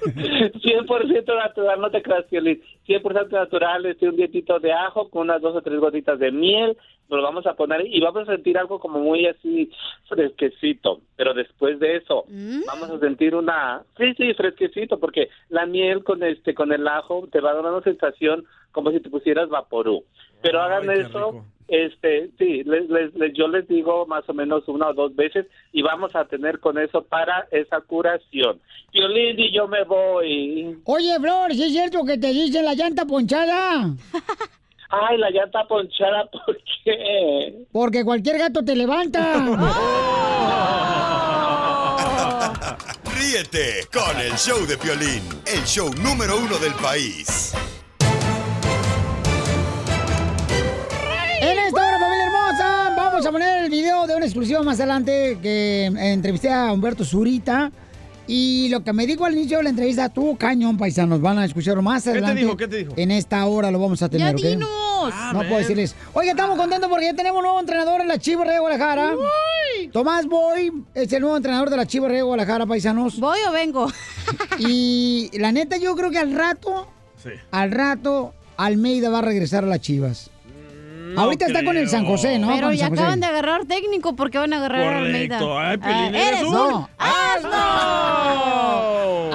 100% 0.00 1.34
natural, 1.36 1.80
no 1.80 1.90
te 1.90 2.02
creas, 2.02 2.24
Piolín. 2.26 2.60
100% 2.86 3.30
natural, 3.30 3.86
este, 3.86 4.08
un 4.08 4.16
dietito 4.16 4.58
de 4.58 4.72
ajo 4.72 5.08
con 5.10 5.22
unas 5.22 5.40
dos 5.40 5.56
o 5.56 5.62
tres 5.62 5.78
gotitas 5.80 6.18
de 6.18 6.30
miel, 6.30 6.76
nos 7.08 7.18
lo 7.18 7.22
vamos 7.22 7.46
a 7.46 7.54
poner 7.54 7.86
y 7.86 8.00
vamos 8.00 8.28
a 8.28 8.32
sentir 8.32 8.56
algo 8.58 8.78
como 8.78 9.00
muy 9.00 9.26
así 9.26 9.70
fresquecito, 10.08 11.00
pero 11.16 11.34
después 11.34 11.78
de 11.80 11.96
eso 11.96 12.24
vamos 12.66 12.90
a 12.90 12.98
sentir 13.00 13.34
una, 13.34 13.82
sí, 13.96 14.14
sí, 14.16 14.32
fresquecito, 14.34 14.98
porque 15.00 15.28
la 15.48 15.66
miel 15.66 16.04
con 16.04 16.22
este, 16.22 16.54
con 16.54 16.72
el 16.72 16.86
ajo 16.86 17.26
te 17.30 17.40
va 17.40 17.50
a 17.50 17.54
dar 17.54 17.64
una 17.72 17.82
sensación 17.82 18.44
como 18.72 18.90
si 18.92 19.00
te 19.00 19.10
pusieras 19.10 19.48
vaporú. 19.48 20.04
Pero 20.42 20.60
hagan 20.62 20.88
eso, 20.90 21.44
este, 21.70 22.30
sí, 22.38 22.62
les, 22.64 22.88
les- 22.90 23.14
les- 23.14 23.32
yo 23.34 23.46
les 23.48 23.66
digo 23.68 24.04
más 24.06 24.28
o 24.28 24.34
menos 24.34 24.66
una 24.68 24.88
o 24.88 24.94
dos 24.94 25.14
veces 25.16 25.46
y 25.72 25.80
vamos 25.82 26.14
a 26.16 26.24
tener 26.26 26.58
con 26.60 26.76
eso 26.78 27.02
para 27.04 27.46
esa 27.52 27.80
curación. 27.80 28.60
Piolín 28.92 29.38
y 29.38 29.52
yo 29.54 29.68
me 29.68 29.84
voy. 29.84 30.76
Oye, 30.84 31.16
Flor, 31.20 31.52
¿sí 31.52 31.62
es 31.64 31.72
cierto 31.72 32.04
que 32.04 32.18
te 32.18 32.28
dicen 32.32 32.64
la 32.64 32.74
llanta 32.74 33.04
ponchada? 33.06 33.90
Ay, 34.92 35.18
la 35.18 35.30
llanta 35.30 35.64
ponchada, 35.68 36.28
¿por 36.32 36.58
qué? 36.84 37.54
Porque 37.70 38.04
cualquier 38.04 38.38
gato 38.38 38.64
te 38.64 38.74
levanta. 38.74 39.36
Ríete 43.16 43.86
con 43.92 44.18
el 44.20 44.32
show 44.32 44.66
de 44.66 44.76
Piolín, 44.76 45.22
el 45.46 45.64
show 45.64 45.88
número 46.02 46.36
uno 46.38 46.58
del 46.58 46.72
país. 46.74 47.54
A 53.30 53.32
poner 53.32 53.64
el 53.64 53.70
video 53.70 54.06
de 54.08 54.16
una 54.16 54.24
exclusiva 54.24 54.60
más 54.62 54.78
adelante 54.80 55.38
que 55.40 55.84
entrevisté 55.86 56.52
a 56.52 56.72
Humberto 56.72 57.04
Zurita. 57.04 57.70
Y 58.26 58.68
lo 58.70 58.84
que 58.84 58.92
me 58.92 59.06
dijo 59.06 59.24
al 59.24 59.34
inicio 59.34 59.56
de 59.58 59.64
la 59.64 59.70
entrevista, 59.70 60.08
tú, 60.08 60.36
cañón, 60.36 60.76
paisanos, 60.76 61.20
van 61.20 61.38
a 61.38 61.44
escucharlo 61.44 61.82
más 61.82 62.04
te 62.04 62.10
adelante. 62.10 62.40
dijo? 62.42 62.56
¿Qué 62.56 62.68
te 62.68 62.76
dijo? 62.78 62.92
En 62.96 63.10
esta 63.10 63.44
hora 63.46 63.70
lo 63.70 63.78
vamos 63.80 64.02
a 64.02 64.08
tener, 64.08 64.34
¿ok? 64.36 64.42
Ah, 65.12 65.30
no 65.32 65.38
man. 65.38 65.48
puedo 65.48 65.58
decirles. 65.60 65.94
Oye, 66.12 66.30
estamos 66.30 66.56
contentos 66.56 66.88
porque 66.90 67.06
ya 67.06 67.14
tenemos 67.14 67.38
un 67.38 67.44
nuevo 67.44 67.58
entrenador 67.60 68.00
en 68.00 68.08
la 68.08 68.18
Chivas 68.18 68.48
de 68.48 68.58
Guadalajara. 68.58 69.12
Tomás 69.92 70.26
Boy 70.26 70.72
es 70.94 71.12
el 71.12 71.22
nuevo 71.22 71.36
entrenador 71.36 71.70
de 71.70 71.76
la 71.76 71.86
Chivas 71.86 72.12
de 72.12 72.22
Guadalajara, 72.22 72.66
paisanos. 72.66 73.18
¿Voy 73.18 73.38
o 73.48 73.52
vengo? 73.52 73.90
y 74.58 75.30
la 75.38 75.50
neta, 75.52 75.76
yo 75.78 75.94
creo 75.96 76.10
que 76.10 76.18
al 76.18 76.32
rato, 76.34 76.88
Sí. 77.22 77.30
al 77.50 77.70
rato, 77.70 78.34
Almeida 78.56 79.08
va 79.10 79.18
a 79.18 79.22
regresar 79.22 79.64
a 79.64 79.66
las 79.66 79.80
Chivas. 79.80 80.30
Ahorita 81.16 81.46
está 81.46 81.64
con 81.64 81.76
el 81.76 81.88
San 81.88 82.04
José, 82.04 82.38
¿no? 82.38 82.48
Pero 82.48 82.72
ya 82.72 82.86
acaban 82.86 83.20
de 83.20 83.26
agarrar 83.26 83.64
técnico 83.66 84.14
porque 84.14 84.38
van 84.38 84.52
a 84.52 84.58
agarrar 84.58 84.94
a 84.94 84.98
Almeida. 84.98 85.38
Correcto. 85.38 85.58
Ay, 85.58 85.76
Piolín, 85.78 86.14
Ah, 86.14 86.18
eres 86.18 86.28
eres 86.28 86.42
un 86.42 86.54
un 86.54 86.86
asno. 86.98 87.50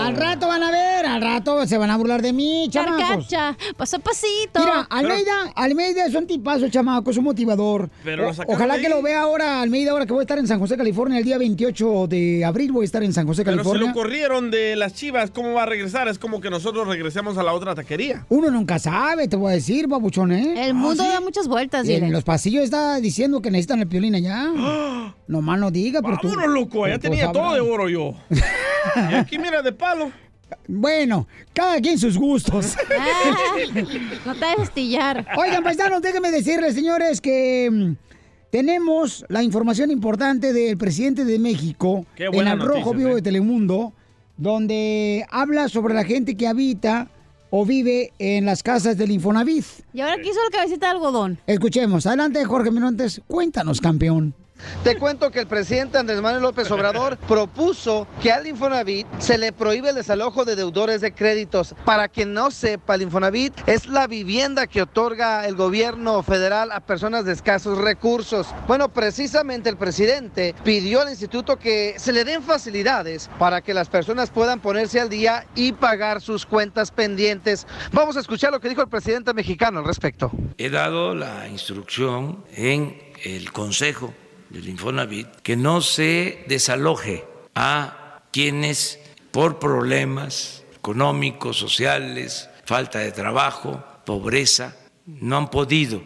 Al 0.01 0.15
rato 0.15 0.47
van 0.47 0.63
a 0.63 0.71
ver, 0.71 0.94
al 1.15 1.21
rato 1.21 1.65
se 1.67 1.77
van 1.77 1.89
a 1.89 1.97
burlar 1.97 2.21
de 2.21 2.33
mí, 2.33 2.67
chamacos. 2.69 2.99
Carcacha, 3.27 3.57
paso 3.77 3.97
a 3.97 3.99
pasito. 3.99 4.59
Mira, 4.59 4.81
Almeida, 4.89 5.51
Almeida 5.55 6.05
es 6.05 6.15
un 6.15 6.27
tipazo, 6.27 6.69
chamaco, 6.69 7.11
es 7.11 7.17
un 7.17 7.23
motivador. 7.23 7.89
Pero 8.03 8.23
lo 8.23 8.29
O- 8.29 8.33
sacaron 8.33 8.55
ojalá 8.55 8.79
que 8.79 8.89
lo 8.89 9.01
vea 9.01 9.21
ahora 9.21 9.61
Almeida, 9.61 9.91
ahora 9.91 10.05
que 10.05 10.13
voy 10.13 10.21
a 10.21 10.23
estar 10.23 10.37
en 10.37 10.47
San 10.47 10.59
José, 10.59 10.77
California, 10.77 11.17
el 11.17 11.23
día 11.25 11.37
28 11.37 12.07
de 12.07 12.45
abril 12.45 12.71
voy 12.71 12.83
a 12.83 12.85
estar 12.85 13.03
en 13.03 13.13
San 13.13 13.25
José, 13.27 13.43
Pero 13.43 13.57
se 13.57 13.63
California. 13.63 13.87
lo 13.87 13.93
corrieron 13.93 14.51
de 14.51 14.75
las 14.75 14.93
chivas, 14.93 15.31
¿cómo 15.31 15.53
va 15.53 15.63
a 15.63 15.65
regresar? 15.65 16.07
Es 16.07 16.19
como 16.19 16.41
que 16.41 16.49
nosotros 16.49 16.87
regresemos 16.87 17.37
a 17.37 17.43
la 17.43 17.53
otra 17.53 17.73
taquería. 17.75 18.25
Uno 18.29 18.51
nunca 18.51 18.79
sabe, 18.79 19.27
te 19.27 19.35
voy 19.35 19.51
a 19.51 19.55
decir, 19.55 19.87
babuchón, 19.87 20.31
¿eh? 20.31 20.67
El 20.67 20.73
mundo 20.73 21.03
¿Ah, 21.05 21.13
da 21.13 21.21
muchas 21.21 21.47
vueltas, 21.47 21.87
Y 21.87 21.93
en 21.93 22.11
los 22.11 22.23
pasillos 22.23 22.63
está 22.63 22.99
diciendo 22.99 23.41
que 23.41 23.51
necesitan 23.51 23.79
el 23.79 23.87
piolín 23.87 24.15
allá. 24.15 24.49
No 25.27 25.41
más 25.41 25.59
no 25.59 25.71
diga, 25.71 26.01
pero 26.01 26.17
tú... 26.21 26.27
Vámonos, 26.29 26.49
loco, 26.53 26.87
ya 26.87 26.95
tú 26.95 27.01
tenía 27.01 27.31
todo 27.31 27.53
de 27.53 27.61
oro 27.61 27.89
yo. 27.89 28.13
y 29.11 29.13
aquí 29.15 29.37
mira 29.37 29.61
de 29.61 29.71
palo. 29.71 30.11
Bueno, 30.67 31.27
cada 31.53 31.79
quien 31.79 31.97
sus 31.99 32.17
gustos. 32.17 32.75
Ah, 32.97 33.35
no 34.25 34.35
te 34.35 34.45
dejes 34.45 34.71
tillar. 34.71 35.25
Oigan, 35.37 35.63
paisanos, 35.63 36.01
déjenme 36.01 36.31
decirles, 36.31 36.75
señores, 36.75 37.21
que 37.21 37.69
mm, 37.71 37.95
tenemos 38.51 39.25
la 39.29 39.43
información 39.43 39.91
importante 39.91 40.53
del 40.53 40.77
presidente 40.77 41.25
de 41.25 41.39
México 41.39 42.05
Qué 42.15 42.25
en 42.25 42.47
el 42.47 42.59
Rojo 42.59 42.93
Vivo 42.93 43.11
¿eh? 43.11 43.15
de 43.15 43.21
Telemundo, 43.21 43.93
donde 44.37 45.25
habla 45.29 45.69
sobre 45.69 45.93
la 45.93 46.03
gente 46.03 46.35
que 46.35 46.47
habita 46.47 47.09
o 47.49 47.65
vive 47.65 48.11
en 48.19 48.45
las 48.45 48.63
casas 48.63 48.97
del 48.97 49.11
Infonavit. 49.11 49.65
Y 49.93 50.01
ahora 50.01 50.17
quiso 50.21 50.39
el 50.45 50.51
cabecita 50.51 50.87
de 50.87 50.91
algodón. 50.93 51.37
Escuchemos, 51.47 52.05
adelante 52.05 52.43
Jorge 52.45 52.71
Mirontes, 52.71 53.21
cuéntanos, 53.27 53.81
campeón. 53.81 54.33
Te 54.83 54.97
cuento 54.97 55.31
que 55.31 55.39
el 55.39 55.47
presidente 55.47 55.97
Andrés 55.97 56.21
Manuel 56.21 56.43
López 56.43 56.69
Obrador 56.69 57.17
propuso 57.27 58.07
que 58.21 58.31
al 58.31 58.45
Infonavit 58.45 59.07
se 59.17 59.37
le 59.37 59.51
prohíbe 59.51 59.89
el 59.89 59.95
desalojo 59.95 60.45
de 60.45 60.55
deudores 60.55 61.01
de 61.01 61.11
créditos. 61.11 61.73
Para 61.85 62.07
quien 62.07 62.33
no 62.33 62.51
sepa, 62.51 62.93
el 62.93 63.01
Infonavit 63.01 63.53
es 63.67 63.87
la 63.87 64.05
vivienda 64.05 64.67
que 64.67 64.83
otorga 64.83 65.47
el 65.47 65.55
gobierno 65.55 66.21
federal 66.21 66.71
a 66.71 66.81
personas 66.81 67.25
de 67.25 67.33
escasos 67.33 67.79
recursos. 67.79 68.47
Bueno, 68.67 68.89
precisamente 68.89 69.69
el 69.69 69.77
presidente 69.77 70.53
pidió 70.63 71.01
al 71.01 71.09
instituto 71.09 71.57
que 71.57 71.95
se 71.97 72.13
le 72.13 72.23
den 72.23 72.43
facilidades 72.43 73.29
para 73.39 73.61
que 73.61 73.73
las 73.73 73.89
personas 73.89 74.29
puedan 74.29 74.59
ponerse 74.59 75.01
al 75.01 75.09
día 75.09 75.47
y 75.55 75.73
pagar 75.73 76.21
sus 76.21 76.45
cuentas 76.45 76.91
pendientes. 76.91 77.65
Vamos 77.91 78.17
a 78.17 78.19
escuchar 78.19 78.51
lo 78.51 78.59
que 78.59 78.69
dijo 78.69 78.81
el 78.81 78.89
presidente 78.89 79.33
mexicano 79.33 79.79
al 79.79 79.85
respecto. 79.85 80.31
He 80.59 80.69
dado 80.69 81.15
la 81.15 81.47
instrucción 81.47 82.45
en 82.55 83.01
el 83.23 83.51
Consejo 83.51 84.13
del 84.55 84.69
Infonavit 84.69 85.27
que 85.43 85.57
no 85.57 85.81
se 85.81 86.45
desaloje 86.47 87.25
a 87.55 88.21
quienes 88.31 88.99
por 89.31 89.59
problemas 89.59 90.63
económicos, 90.73 91.57
sociales, 91.57 92.49
falta 92.63 92.99
de 92.99 93.11
trabajo, 93.11 93.83
pobreza, 94.05 94.77
no 95.05 95.35
han 95.37 95.49
podido 95.49 96.01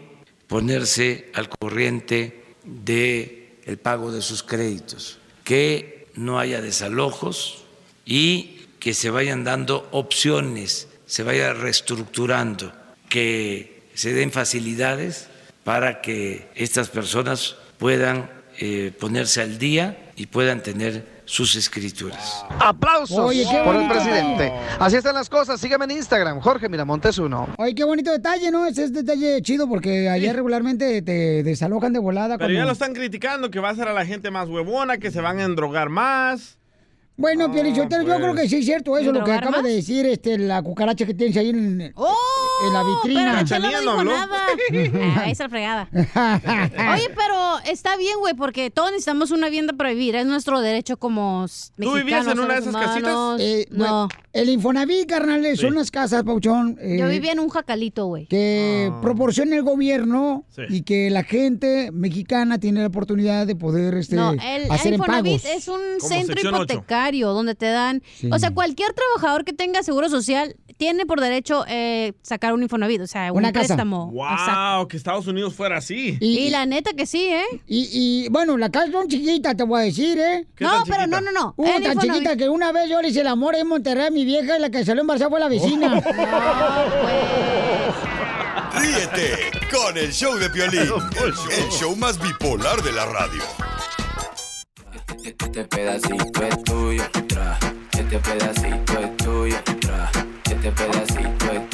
ponerse 0.47 1.29
al 1.35 1.47
corriente 1.47 2.55
de 2.63 3.77
pago 3.83 4.11
de 4.11 4.23
sus 4.23 4.41
créditos, 4.41 5.19
que 5.43 6.07
no 6.15 6.39
haya 6.39 6.59
desalojos 6.59 7.65
y 8.03 8.65
que 8.79 8.95
se 8.95 9.11
vayan 9.11 9.43
dando 9.43 9.87
opciones, 9.91 10.87
se 11.05 11.21
vaya 11.21 11.53
reestructurando, 11.53 12.73
que 13.09 13.83
se 13.93 14.13
den 14.13 14.31
facilidades 14.31 15.27
para 15.63 16.01
que 16.01 16.47
estas 16.55 16.89
personas 16.89 17.57
puedan 17.77 18.38
eh, 18.59 18.91
ponerse 18.99 19.41
al 19.41 19.57
día 19.57 20.11
y 20.15 20.25
puedan 20.27 20.61
tener 20.61 21.19
sus 21.25 21.55
escrituras. 21.55 22.43
Aplausos 22.59 23.17
Oye, 23.19 23.45
qué 23.49 23.61
por 23.63 23.75
el 23.75 23.87
presidente. 23.87 24.51
Así 24.79 24.95
están 24.97 25.13
las 25.13 25.29
cosas. 25.29 25.61
Sígueme 25.61 25.85
en 25.85 25.91
Instagram, 25.91 26.39
Jorge 26.41 26.67
Miramontes 26.69 27.17
uno. 27.19 27.47
Oye, 27.57 27.75
qué 27.75 27.83
bonito 27.83 28.11
detalle, 28.11 28.49
¿no? 28.51 28.65
Ese 28.65 28.83
es 28.85 28.93
detalle 28.93 29.41
chido 29.43 29.69
porque 29.69 30.09
allá 30.09 30.33
regularmente 30.33 31.01
te 31.03 31.43
desalojan 31.43 31.93
de 31.93 31.99
volada. 31.99 32.37
Pero 32.37 32.47
cuando- 32.47 32.59
ya 32.59 32.65
lo 32.65 32.71
están 32.73 32.93
criticando, 32.93 33.49
que 33.51 33.59
va 33.59 33.69
a 33.69 33.75
ser 33.75 33.87
a 33.87 33.93
la 33.93 34.05
gente 34.05 34.31
más 34.31 34.49
huevona, 34.49 34.97
que 34.97 35.11
se 35.11 35.21
van 35.21 35.39
a 35.39 35.43
endrogar 35.43 35.89
más. 35.89 36.57
Bueno, 37.15 37.51
Pielichotero, 37.51 38.01
yo 38.03 38.07
pues. 38.07 38.19
creo 38.21 38.33
que 38.33 38.47
sí 38.49 38.55
es 38.59 38.65
cierto 38.65 38.97
eso, 38.97 39.07
lo 39.11 39.19
que 39.19 39.31
¿Drogar 39.31 39.37
acaba 39.39 39.57
más? 39.57 39.63
de 39.65 39.75
decir 39.75 40.05
este, 40.05 40.37
la 40.37 40.61
cucaracha 40.63 41.05
que 41.05 41.13
tienes 41.13 41.35
ahí 41.37 41.49
en, 41.49 41.93
en 42.67 42.73
la 42.73 42.83
vitrina. 42.83 43.31
Pero 43.35 43.47
Chela 43.47 43.71
no 43.71 43.79
dijo 43.79 43.91
habló. 43.91 44.11
nada. 44.11 44.37
Ah, 44.71 45.21
Ahí 45.23 45.31
está 45.31 45.45
la 45.45 45.49
fregada. 45.49 45.89
Oye, 46.93 47.09
pero 47.15 47.59
está 47.65 47.95
bien, 47.97 48.17
güey, 48.19 48.33
porque 48.33 48.69
todos 48.71 48.91
necesitamos 48.91 49.31
una 49.31 49.47
vivienda 49.47 49.73
para 49.73 49.91
vivir. 49.91 50.15
Es 50.15 50.25
nuestro 50.25 50.59
derecho 50.61 50.97
como 50.97 51.45
s- 51.45 51.71
¿Tú 51.77 51.91
mexicanos. 51.91 52.05
vivías 52.05 52.27
en 52.27 52.39
una 52.39 52.53
de 52.55 52.59
esas 52.59 52.75
casitas? 52.75 53.39
Eh, 53.39 53.67
no. 53.71 54.07
el 54.33 54.49
Infonavit, 54.49 55.07
carnales, 55.07 55.59
son 55.59 55.73
unas 55.73 55.91
casas, 55.91 56.23
Pauchón. 56.23 56.77
eh, 56.81 56.97
Yo 56.99 57.07
vivía 57.07 57.31
en 57.31 57.39
un 57.39 57.49
jacalito, 57.49 58.05
güey. 58.07 58.27
que 58.27 58.91
proporciona 59.01 59.55
el 59.55 59.63
gobierno 59.63 60.45
Sí. 60.49 60.61
y 60.69 60.81
que 60.83 61.09
la 61.09 61.23
gente 61.23 61.91
mexicana 61.91 62.59
tiene 62.59 62.81
la 62.81 62.87
oportunidad 62.87 63.47
de 63.47 63.55
poder 63.55 63.95
este, 63.95 64.15
No, 64.15 64.31
el, 64.33 64.69
hacer 64.71 64.87
el 64.87 64.93
Infonavit 64.99 65.41
pagos. 65.41 65.57
es 65.57 65.67
un 65.67 65.79
Como 65.99 66.09
centro 66.13 66.41
hipotecario 66.49 67.29
donde 67.29 67.55
te 67.55 67.67
dan, 67.67 68.01
Sí. 68.17 68.29
o 68.31 68.37
sea, 68.39 68.51
cualquier 68.51 68.93
trabajador 68.93 69.45
que 69.45 69.53
tenga 69.53 69.83
seguro 69.83 70.09
social 70.09 70.55
tiene 70.77 71.05
por 71.05 71.19
derecho 71.21 71.65
eh, 71.67 72.13
sacar 72.21 72.48
un 72.53 72.63
Infonavit, 72.63 73.01
o 73.01 73.07
sea, 73.07 73.31
un 73.31 73.37
Una 73.39 73.51
casa. 73.51 73.67
préstamo. 73.67 74.11
Exacto. 74.13 74.77
Wow, 74.77 74.87
que 74.87 74.97
Estados 74.97 75.27
Unidos 75.27 75.53
fuera 75.53 75.77
así. 75.77 76.17
Y, 76.19 76.49
la 76.49 76.65
neta 76.65 76.91
que 76.93 77.05
sí, 77.05 77.27
¿eh? 77.27 77.43
Y, 77.67 77.89
y, 78.25 78.29
bueno, 78.29 78.57
la 78.57 78.69
casa 78.69 78.91
son 78.91 79.07
chiquitas, 79.07 79.55
te 79.55 79.63
voy 79.63 79.81
a 79.81 79.83
decir, 79.85 80.17
¿eh? 80.19 80.45
¿Qué 80.55 80.63
No, 80.63 80.71
tan 80.71 80.83
pero 80.83 80.97
chiquita? 81.03 81.21
no, 81.21 81.31
no, 81.31 81.31
no. 81.31 81.53
Uh, 81.57 81.65
El 81.65 81.83
tan 81.83 81.97
Infonavit- 81.97 82.01
chiquita 82.13 82.35
que 82.37 82.49
una 82.49 82.71
vez 82.71 82.89
yo 82.89 83.01
le 83.01 83.09
hice 83.09 83.21
el 83.21 83.27
amor 83.27 83.55
en 83.55 83.67
Monterrey 83.67 84.07
a 84.07 84.11
mi 84.11 84.25
vieja 84.25 84.57
y 84.57 84.61
la 84.61 84.69
que 84.69 84.83
salió 84.85 85.01
embarazada 85.01 85.29
fue 85.29 85.39
la 85.39 85.47
vecina. 85.49 85.87
No, 85.95 86.01
pues. 86.01 86.15
Ríete 88.75 89.51
con 89.71 89.97
el 89.97 90.11
show 90.11 90.35
de 90.37 90.49
Piolín, 90.49 90.81
el 91.57 91.69
show 91.71 91.95
más 91.95 92.19
bipolar 92.21 92.81
de 92.81 92.91
la 92.93 93.05
radio. 93.05 93.41
Este 95.23 95.63
pedacito 95.65 96.43
es 96.43 96.63
tuyo, 96.63 97.03
tra. 97.27 97.57
Este 97.97 98.19
pedacito 98.19 98.99
es 98.99 99.17
tuyo, 99.17 99.57
tra. 99.81 100.09
Este 100.45 100.53
Este 100.55 100.71
pedacito 100.71 101.51
es 101.51 101.68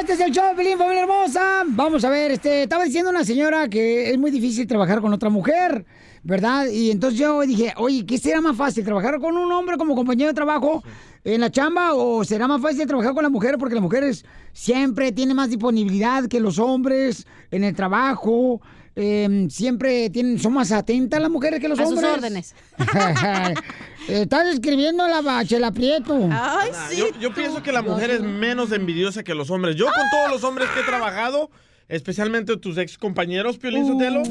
Este 0.00 0.14
es 0.14 0.20
el 0.20 0.32
show 0.32 0.56
Pelín, 0.56 0.78
familia 0.78 1.02
hermosa. 1.02 1.62
Vamos 1.66 2.02
a 2.04 2.08
ver, 2.08 2.30
este, 2.30 2.62
estaba 2.62 2.84
diciendo 2.84 3.10
una 3.10 3.22
señora 3.22 3.68
que 3.68 4.10
es 4.10 4.18
muy 4.18 4.30
difícil 4.30 4.66
trabajar 4.66 5.02
con 5.02 5.12
otra 5.12 5.28
mujer, 5.28 5.84
¿verdad? 6.22 6.68
Y 6.68 6.90
entonces 6.90 7.20
yo 7.20 7.42
dije, 7.42 7.74
oye, 7.76 8.06
¿qué 8.06 8.16
será 8.16 8.40
más 8.40 8.56
fácil? 8.56 8.82
¿Trabajar 8.82 9.20
con 9.20 9.36
un 9.36 9.52
hombre 9.52 9.76
como 9.76 9.94
compañero 9.94 10.28
de 10.28 10.34
trabajo 10.34 10.82
en 11.22 11.42
la 11.42 11.50
chamba 11.50 11.92
o 11.92 12.24
será 12.24 12.48
más 12.48 12.62
fácil 12.62 12.86
trabajar 12.86 13.12
con 13.12 13.22
la 13.22 13.28
mujer? 13.28 13.58
Porque 13.58 13.74
las 13.74 13.82
mujeres 13.82 14.24
siempre 14.54 15.12
tienen 15.12 15.36
más 15.36 15.50
disponibilidad 15.50 16.26
que 16.28 16.40
los 16.40 16.58
hombres 16.58 17.26
en 17.50 17.64
el 17.64 17.76
trabajo. 17.76 18.62
Eh, 19.00 19.46
siempre 19.50 20.10
tienen, 20.10 20.38
son 20.38 20.52
más 20.54 20.70
atentas 20.72 21.20
las 21.20 21.30
mujeres 21.30 21.58
que 21.60 21.68
los 21.68 21.78
A 21.78 21.84
sus 21.84 21.92
hombres. 21.94 22.12
órdenes. 22.12 22.54
Estás 24.08 24.46
escribiendo 24.48 25.06
la 25.06 25.20
bachela 25.22 25.70
Prieto. 25.72 26.14
Ay, 26.30 26.70
Nah, 26.72 26.90
yo, 26.96 27.06
yo 27.20 27.32
pienso 27.34 27.62
que 27.62 27.72
la 27.72 27.82
mujer 27.82 28.10
es 28.10 28.20
menos 28.22 28.72
envidiosa 28.72 29.22
que 29.22 29.34
los 29.34 29.50
hombres. 29.50 29.76
Yo 29.76 29.86
con 29.86 30.10
todos 30.10 30.30
los 30.30 30.44
hombres 30.44 30.68
que 30.74 30.80
he 30.80 30.84
trabajado, 30.84 31.50
especialmente 31.88 32.56
tus 32.56 32.76
ex 32.78 32.96
compañeros, 32.98 33.58
Piolín 33.58 33.86
Sotelo, 33.86 34.22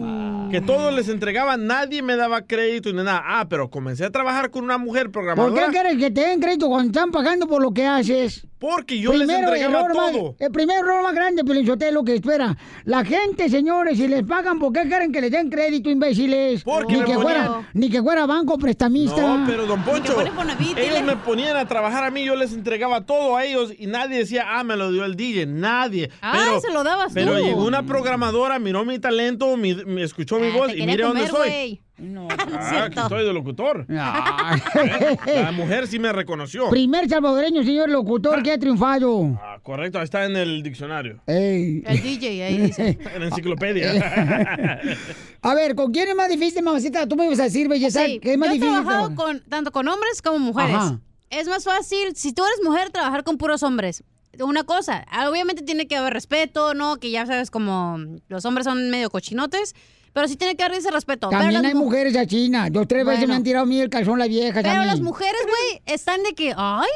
que 0.51 0.59
todos 0.61 0.93
les 0.93 1.07
entregaban, 1.07 1.65
nadie 1.67 2.01
me 2.01 2.15
daba 2.15 2.41
crédito 2.41 2.89
ni 2.91 3.03
nada. 3.03 3.21
Ah, 3.23 3.47
pero 3.49 3.69
comencé 3.69 4.05
a 4.05 4.09
trabajar 4.11 4.49
con 4.49 4.63
una 4.63 4.77
mujer 4.77 5.03
¿Por 5.05 5.11
programadora. 5.23 5.65
qué 5.67 5.71
quieres 5.71 5.97
que 5.97 6.11
te 6.11 6.21
den 6.21 6.39
crédito 6.41 6.67
cuando 6.67 6.87
están 6.89 7.11
pagando 7.11 7.47
por 7.47 7.61
lo 7.61 7.71
que 7.71 7.85
haces? 7.85 8.45
Porque 8.59 8.99
yo 8.99 9.13
les 9.13 9.29
entregaba 9.29 9.79
error 9.79 9.95
más- 9.95 10.11
todo. 10.11 10.35
el 10.37 10.51
primer 10.51 10.79
error 10.79 11.01
más 11.01 11.13
grande, 11.13 11.43
Pelizotelo, 11.45 12.03
que 12.03 12.15
espera. 12.15 12.57
La 12.83 13.05
gente, 13.05 13.47
señores, 13.49 13.97
si 13.97 14.07
les 14.07 14.23
pagan, 14.23 14.59
¿por 14.59 14.73
qué 14.73 14.81
quieren 14.81 15.11
que 15.13 15.21
les 15.21 15.31
den 15.31 15.49
crédito, 15.49 15.89
imbéciles? 15.89 16.63
Porque 16.63 16.93
ni 16.93 16.99
me 16.99 17.05
que 17.05 17.13
ponía- 17.13 17.23
fuera, 17.23 17.69
Ni 17.73 17.89
que 17.89 18.01
fuera 18.01 18.25
banco 18.25 18.57
prestamista. 18.57 19.21
No, 19.21 19.45
pero 19.47 19.65
don 19.65 19.81
Poncho, 19.83 20.17
ellos 20.21 21.03
me 21.03 21.15
ponían 21.17 21.55
a 21.55 21.65
trabajar 21.67 22.03
a 22.03 22.11
mí, 22.11 22.23
yo 22.25 22.35
les 22.35 22.53
entregaba 22.53 23.05
todo 23.05 23.37
a 23.37 23.45
ellos 23.45 23.73
y 23.77 23.87
nadie 23.87 24.17
decía, 24.19 24.45
ah, 24.49 24.63
me 24.63 24.75
lo 24.75 24.91
dio 24.91 25.05
el 25.05 25.15
DJ, 25.15 25.45
nadie. 25.45 26.09
Ah, 26.21 26.33
pero, 26.37 26.59
se 26.59 26.71
lo 26.73 26.83
dabas 26.83 27.13
Pero 27.13 27.37
tú. 27.37 27.43
llegó 27.45 27.63
una 27.65 27.83
programadora, 27.85 28.59
miró 28.59 28.83
mi 28.83 28.99
talento, 28.99 29.55
mi- 29.55 29.75
me 29.85 30.03
escuchó 30.03 30.37
mi 30.39 30.51
voz 30.51 30.67
Te 30.71 30.79
y 30.79 30.85
mire 30.85 31.03
dónde 31.03 31.27
soy. 31.27 31.81
Güey. 31.99 32.27
Ah, 32.53 32.83
aquí 32.85 32.99
estoy 32.99 33.25
de 33.25 33.33
locutor. 33.33 33.85
La 33.89 35.51
mujer 35.53 35.87
sí 35.87 35.99
me 35.99 36.11
reconoció. 36.11 36.69
Primer 36.69 37.07
salvadoreño, 37.09 37.63
señor 37.63 37.89
locutor, 37.89 38.41
que 38.43 38.51
ha 38.51 38.57
triunfado. 38.59 39.39
Ah, 39.41 39.59
correcto, 39.61 39.97
ahí 39.99 40.05
está 40.05 40.25
en 40.25 40.35
el 40.35 40.63
diccionario. 40.63 41.21
Ey. 41.27 41.83
El 41.85 42.01
DJ 42.01 42.43
ahí 42.45 42.57
dice. 42.57 42.97
En 43.13 43.19
la 43.21 43.27
enciclopedia. 43.27 43.91
A 45.41 45.55
ver, 45.55 45.75
¿con 45.75 45.91
quién 45.91 46.09
es 46.09 46.15
más 46.15 46.29
difícil, 46.29 46.63
mamacita? 46.63 47.07
Tú 47.07 47.15
me 47.15 47.25
ibas 47.25 47.39
a 47.39 47.43
decir, 47.43 47.67
belleza, 47.67 48.05
Sí, 48.05 48.19
que 48.19 48.33
es 48.33 48.37
más 48.37 48.49
yo 48.49 48.53
he 48.55 48.57
difícil. 48.59 48.75
trabajado 48.83 49.15
con, 49.15 49.41
tanto 49.49 49.71
con 49.71 49.87
hombres 49.87 50.21
como 50.21 50.39
mujeres. 50.39 50.75
Ajá. 50.75 50.99
Es 51.29 51.47
más 51.47 51.63
fácil, 51.63 52.15
si 52.15 52.33
tú 52.33 52.43
eres 52.43 52.59
mujer, 52.63 52.89
trabajar 52.89 53.23
con 53.23 53.37
puros 53.37 53.63
hombres. 53.63 54.03
Una 54.39 54.63
cosa, 54.63 55.05
obviamente 55.29 55.63
tiene 55.63 55.87
que 55.87 55.95
haber 55.97 56.13
respeto, 56.13 56.73
¿no? 56.73 56.97
Que 56.97 57.11
ya 57.11 57.25
sabes, 57.25 57.51
como 57.51 57.97
los 58.29 58.45
hombres 58.45 58.65
son 58.65 58.89
medio 58.89 59.09
cochinotes, 59.09 59.75
pero 60.13 60.27
sí 60.27 60.35
tiene 60.35 60.55
que 60.55 60.63
haber 60.63 60.77
ese 60.77 60.91
respeto. 60.91 61.29
También 61.29 61.65
hay 61.65 61.73
mu- 61.73 61.85
mujeres 61.85 62.15
a 62.15 62.25
China. 62.25 62.69
Dos, 62.69 62.87
tres 62.87 63.05
veces 63.05 63.27
me 63.27 63.35
han 63.35 63.43
tirado 63.43 63.63
a 63.63 63.65
mí 63.67 63.79
el 63.79 63.89
calzón 63.89 64.19
las 64.19 64.27
viejas. 64.29 64.63
a 64.65 64.69
Pero 64.69 64.83
las 64.85 64.99
mujeres, 65.01 65.41
güey, 65.43 65.81
están 65.85 66.23
de 66.23 66.33
que, 66.33 66.53
ay, 66.55 66.87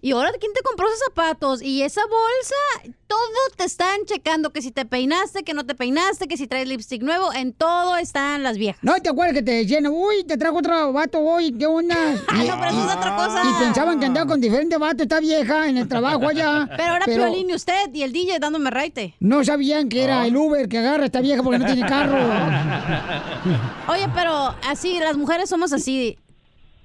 ¿y 0.00 0.12
ahora 0.12 0.30
quién 0.40 0.52
te 0.52 0.62
compró 0.62 0.86
esos 0.88 1.00
zapatos? 1.08 1.62
Y 1.62 1.82
esa 1.82 2.02
bolsa, 2.02 2.94
todo 3.12 3.56
te 3.58 3.64
están 3.64 4.04
checando, 4.06 4.50
que 4.54 4.62
si 4.62 4.70
te 4.70 4.86
peinaste, 4.86 5.42
que 5.42 5.52
no 5.52 5.66
te 5.66 5.74
peinaste, 5.74 6.26
que 6.28 6.38
si 6.38 6.46
traes 6.46 6.66
lipstick 6.66 7.02
nuevo, 7.02 7.30
en 7.34 7.52
todo 7.52 7.96
están 7.98 8.42
las 8.42 8.56
viejas. 8.56 8.82
No, 8.82 8.94
¿te 9.02 9.10
acuerdas 9.10 9.34
que 9.34 9.42
te 9.42 9.50
decían, 9.52 9.86
uy, 9.86 10.24
te 10.24 10.38
trajo 10.38 10.56
otro 10.58 10.94
vato 10.94 11.20
hoy, 11.20 11.52
qué 11.52 11.66
onda? 11.66 11.94
Ay, 12.28 12.48
no, 12.48 12.58
pero 12.58 12.70
eso 12.70 12.88
es 12.90 12.96
otra 12.96 13.14
cosa. 13.16 13.42
Y 13.44 13.62
pensaban 13.64 14.00
que 14.00 14.06
andaba 14.06 14.26
con 14.26 14.40
diferente 14.40 14.78
vato, 14.78 15.02
esta 15.02 15.20
vieja, 15.20 15.68
en 15.68 15.76
el 15.76 15.88
trabajo 15.88 16.26
allá. 16.26 16.66
Pero 16.76 16.92
ahora 16.94 17.04
Piolín 17.04 17.50
y 17.50 17.54
usted 17.54 17.92
y 17.92 18.02
el 18.02 18.12
DJ 18.12 18.38
dándome 18.38 18.70
raite. 18.70 19.14
No 19.20 19.44
sabían 19.44 19.88
que 19.90 20.00
Ah. 20.00 20.04
era 20.04 20.26
el 20.26 20.34
Uber 20.36 20.68
que 20.68 20.78
agarra 20.78 21.02
a 21.02 21.06
esta 21.06 21.20
vieja 21.20 21.42
porque 21.42 21.58
no 21.58 21.66
tiene 21.66 21.86
carro. 21.86 22.16
Oye, 23.88 24.08
pero 24.14 24.54
así, 24.68 24.98
las 24.98 25.16
mujeres 25.16 25.48
somos 25.50 25.72
así. 25.72 26.18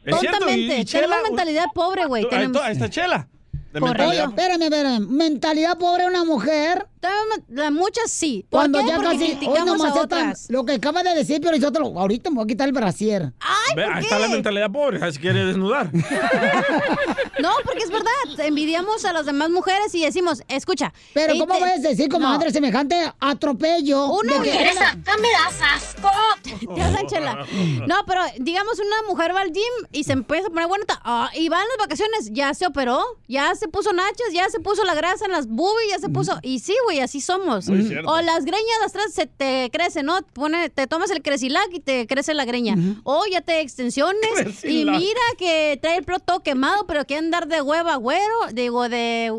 Tontamente. 0.09 0.85
tenemos 0.85 1.17
mentalidad 1.23 1.65
pobre, 1.73 2.05
güey. 2.05 2.23
Ahí 2.23 2.29
Tenemos... 2.29 2.55
está- 2.57 2.67
ahí 2.67 2.73
está 2.73 2.89
Chela. 2.89 3.27
Mentalidad. 3.81 4.29
espérame, 4.29 4.61
espérame. 4.63 5.07
Mentalidad 5.07 5.77
pobre 5.77 6.07
una 6.07 6.23
mujer. 6.23 6.87
La, 7.49 7.71
muchas 7.71 8.11
sí. 8.11 8.45
¿Por 8.49 8.59
Cuando 8.59 8.79
qué? 8.79 8.87
ya 8.87 8.95
Porque 8.95 9.11
casi. 9.17 9.25
criticamos 9.35 9.65
nomás 9.77 9.95
a 9.95 10.01
otras. 10.01 10.45
Lo 10.49 10.65
que 10.65 10.73
acaba 10.73 11.03
de 11.03 11.13
decir, 11.15 11.39
pero 11.41 11.67
otro, 11.67 11.85
ahorita 11.99 12.29
me 12.29 12.35
voy 12.37 12.43
a 12.45 12.47
quitar 12.47 12.67
el 12.67 12.73
brasier. 12.73 13.33
Ve, 13.75 13.83
ahí 13.85 14.03
está 14.03 14.19
la 14.19 14.27
mentalidad 14.29 14.71
pobre, 14.71 15.11
si 15.11 15.19
quiere 15.19 15.45
desnudar. 15.45 15.89
No, 17.39 17.51
porque 17.63 17.83
es 17.83 17.91
verdad. 17.91 18.11
Envidiamos 18.39 19.05
a 19.05 19.13
las 19.13 19.25
demás 19.27 19.49
mujeres 19.51 19.93
y 19.93 20.03
decimos, 20.03 20.41
escucha. 20.47 20.91
Pero 21.13 21.33
ey, 21.33 21.39
¿cómo 21.39 21.53
te- 21.53 21.59
puedes 21.59 21.83
decir, 21.83 22.07
No. 22.09 22.15
comadre, 22.15 22.51
semejante 22.51 23.11
atropello? 23.19 24.07
Una 24.07 24.39
de 24.39 24.41
que- 24.41 24.51
mujer 24.57 24.73
me 25.21 25.27
das 25.29 25.61
asco. 25.75 26.09
Te 26.75 26.81
hacen 26.81 27.07
chela. 27.07 27.45
No, 27.87 27.95
pero 28.07 28.21
digamos 28.39 28.79
una 28.79 29.07
mujer 29.07 29.35
va 29.35 29.41
al 29.41 29.51
gym 29.51 29.63
y 29.91 30.03
se 30.03 30.13
empieza 30.13 30.47
a 30.47 30.49
poner 30.49 30.67
buena 30.67 30.85
ah, 31.03 31.29
y 31.35 31.47
va 31.49 31.61
en 31.61 31.67
las 31.67 31.77
vacaciones, 31.77 32.29
ya 32.31 32.53
se 32.53 32.65
operó, 32.65 33.03
ya 33.27 33.53
se 33.55 33.67
puso 33.67 33.93
nachas, 33.93 34.31
ya 34.33 34.49
se 34.49 34.59
puso 34.59 34.83
la 34.83 34.95
grasa 34.95 35.25
en 35.25 35.31
las 35.31 35.47
boobies, 35.47 35.89
ya 35.91 35.99
se 35.99 36.09
puso. 36.09 36.37
Y 36.41 36.59
sí, 36.59 36.73
güey, 36.85 36.96
así 36.99 37.21
somos. 37.21 37.65
Cierto. 37.65 38.09
o 38.09 38.21
las 38.21 38.45
greñas 38.45 38.79
de 38.79 38.85
atrás 38.85 39.13
se 39.13 39.27
te 39.27 39.69
crecen, 39.71 40.05
¿no? 40.05 40.21
Pone, 40.33 40.69
te 40.69 40.87
tomas 40.87 41.11
el 41.11 41.21
cresilac 41.21 41.69
y 41.73 41.79
te 41.79 42.07
crece 42.07 42.33
la 42.33 42.45
greña. 42.45 42.75
O 43.03 43.23
ya 43.31 43.41
te 43.41 43.61
extensiones 43.61 44.63
y 44.63 44.85
mira 44.85 45.21
que 45.37 45.77
trae 45.81 45.97
el 45.97 46.03
pelo 46.03 46.19
todo 46.19 46.41
quemado, 46.41 46.87
pero 46.87 47.05
quiere 47.05 47.25
andar 47.25 47.47
de 47.47 47.61
hueva 47.61 47.95
güero, 47.95 48.35
digo 48.53 48.89
de 48.89 49.33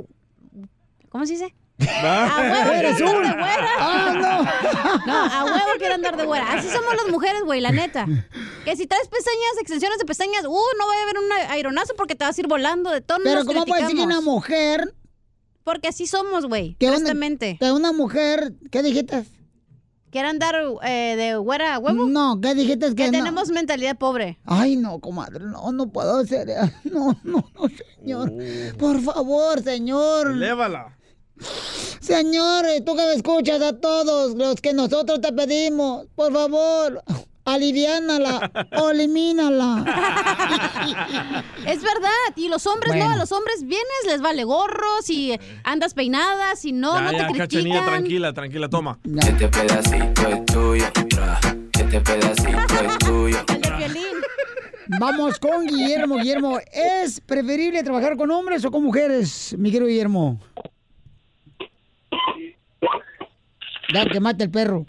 ¿Cómo 1.08 1.26
se 1.26 1.32
dice? 1.32 1.54
A 1.80 2.38
huevo 2.40 2.72
Eres 2.72 3.00
andar 3.00 3.22
de 3.22 3.42
güera. 3.42 3.68
Ah, 3.78 5.02
no. 5.06 5.14
a 5.14 5.44
huevo 5.44 5.78
quiere 5.78 5.94
andar 5.94 6.16
de 6.16 6.24
güera. 6.24 6.52
Así 6.52 6.68
somos 6.68 6.94
las 6.96 7.08
mujeres, 7.08 7.42
güey, 7.44 7.60
la 7.60 7.70
neta. 7.70 8.06
Que 8.64 8.76
si 8.76 8.86
traes 8.86 9.08
pestañas, 9.08 9.58
extensiones 9.60 9.98
de 9.98 10.04
pestañas, 10.04 10.44
uh, 10.44 10.64
no 10.78 10.86
va 10.86 10.94
a 10.94 11.02
haber 11.02 11.18
un 11.18 11.32
aironazo 11.50 11.94
porque 11.96 12.14
te 12.14 12.24
vas 12.24 12.36
a 12.36 12.40
ir 12.40 12.48
volando 12.48 12.90
de 12.90 13.00
todo. 13.00 13.18
Pero 13.22 13.44
¿cómo 13.44 13.64
puedes 13.64 13.84
decir 13.84 13.98
que 13.98 14.04
una 14.04 14.20
mujer... 14.20 14.92
Porque 15.68 15.88
así 15.88 16.06
somos, 16.06 16.46
güey. 16.46 16.76
Que 16.76 16.86
una, 16.86 16.96
Honestamente. 16.96 17.58
que 17.60 17.70
una 17.72 17.92
mujer... 17.92 18.54
¿Qué 18.70 18.82
dijiste? 18.82 19.26
¿Quiere 20.10 20.28
andar 20.28 20.54
eh, 20.82 21.14
de 21.14 21.36
güera 21.36 21.74
a 21.74 21.78
huevo? 21.78 22.06
No, 22.06 22.40
¿qué 22.40 22.54
dijiste? 22.54 22.88
Que, 22.88 22.94
Que 22.94 23.06
no? 23.08 23.18
tenemos 23.18 23.50
mentalidad 23.50 23.98
pobre. 23.98 24.38
Ay, 24.46 24.76
no, 24.76 24.98
comadre, 24.98 25.44
no, 25.44 25.70
no 25.72 25.90
puedo 25.90 26.20
hacer. 26.20 26.48
No, 26.84 27.14
no, 27.22 27.44
no, 27.54 27.68
señor. 27.98 28.32
Por 28.78 29.02
favor, 29.02 29.62
señor. 29.62 30.34
Lévala. 30.36 30.96
Señor, 32.00 32.64
eh, 32.64 32.80
tú 32.80 32.96
que 32.96 33.02
me 33.02 33.12
escuchas 33.12 33.60
a 33.60 33.78
todos 33.78 34.36
los 34.36 34.62
que 34.62 34.72
nosotros 34.72 35.20
te 35.20 35.34
pedimos, 35.34 36.06
por 36.14 36.32
favor, 36.32 37.04
aliviánala 37.54 38.50
o 38.78 38.90
elimínala. 38.92 39.84
Es 41.66 41.82
verdad. 41.82 42.08
Y 42.36 42.48
los 42.48 42.66
hombres 42.66 42.94
no, 42.96 43.10
a 43.10 43.16
los 43.16 43.32
hombres 43.32 43.62
vienes, 43.62 44.04
les 44.06 44.20
vale 44.20 44.44
gorro, 44.44 45.02
si 45.02 45.38
andas 45.64 45.94
peinada, 45.94 46.56
si 46.56 46.72
no, 46.72 46.94
ya, 46.94 47.00
no 47.02 47.12
ya, 47.12 47.18
te 47.18 47.24
cachanilla, 47.38 47.48
critican. 47.48 47.84
tranquila, 47.86 48.32
tranquila, 48.32 48.68
toma. 48.68 48.98
Este 49.20 49.48
pedacito 49.48 50.28
es 50.28 50.46
tuyo. 50.46 50.86
Este 51.72 52.00
pedacito 52.00 52.58
es 52.58 52.98
tuyo. 53.06 53.38
Vamos 55.00 55.38
con 55.38 55.66
Guillermo. 55.66 56.16
Guillermo, 56.16 56.58
¿es 56.72 57.20
preferible 57.20 57.82
trabajar 57.82 58.16
con 58.16 58.30
hombres 58.30 58.64
o 58.64 58.70
con 58.70 58.82
mujeres, 58.82 59.54
mi 59.58 59.70
querido 59.70 59.86
Guillermo? 59.88 60.40
Ya 63.92 64.04
que 64.06 64.20
mate 64.20 64.44
el 64.44 64.50
perro. 64.50 64.86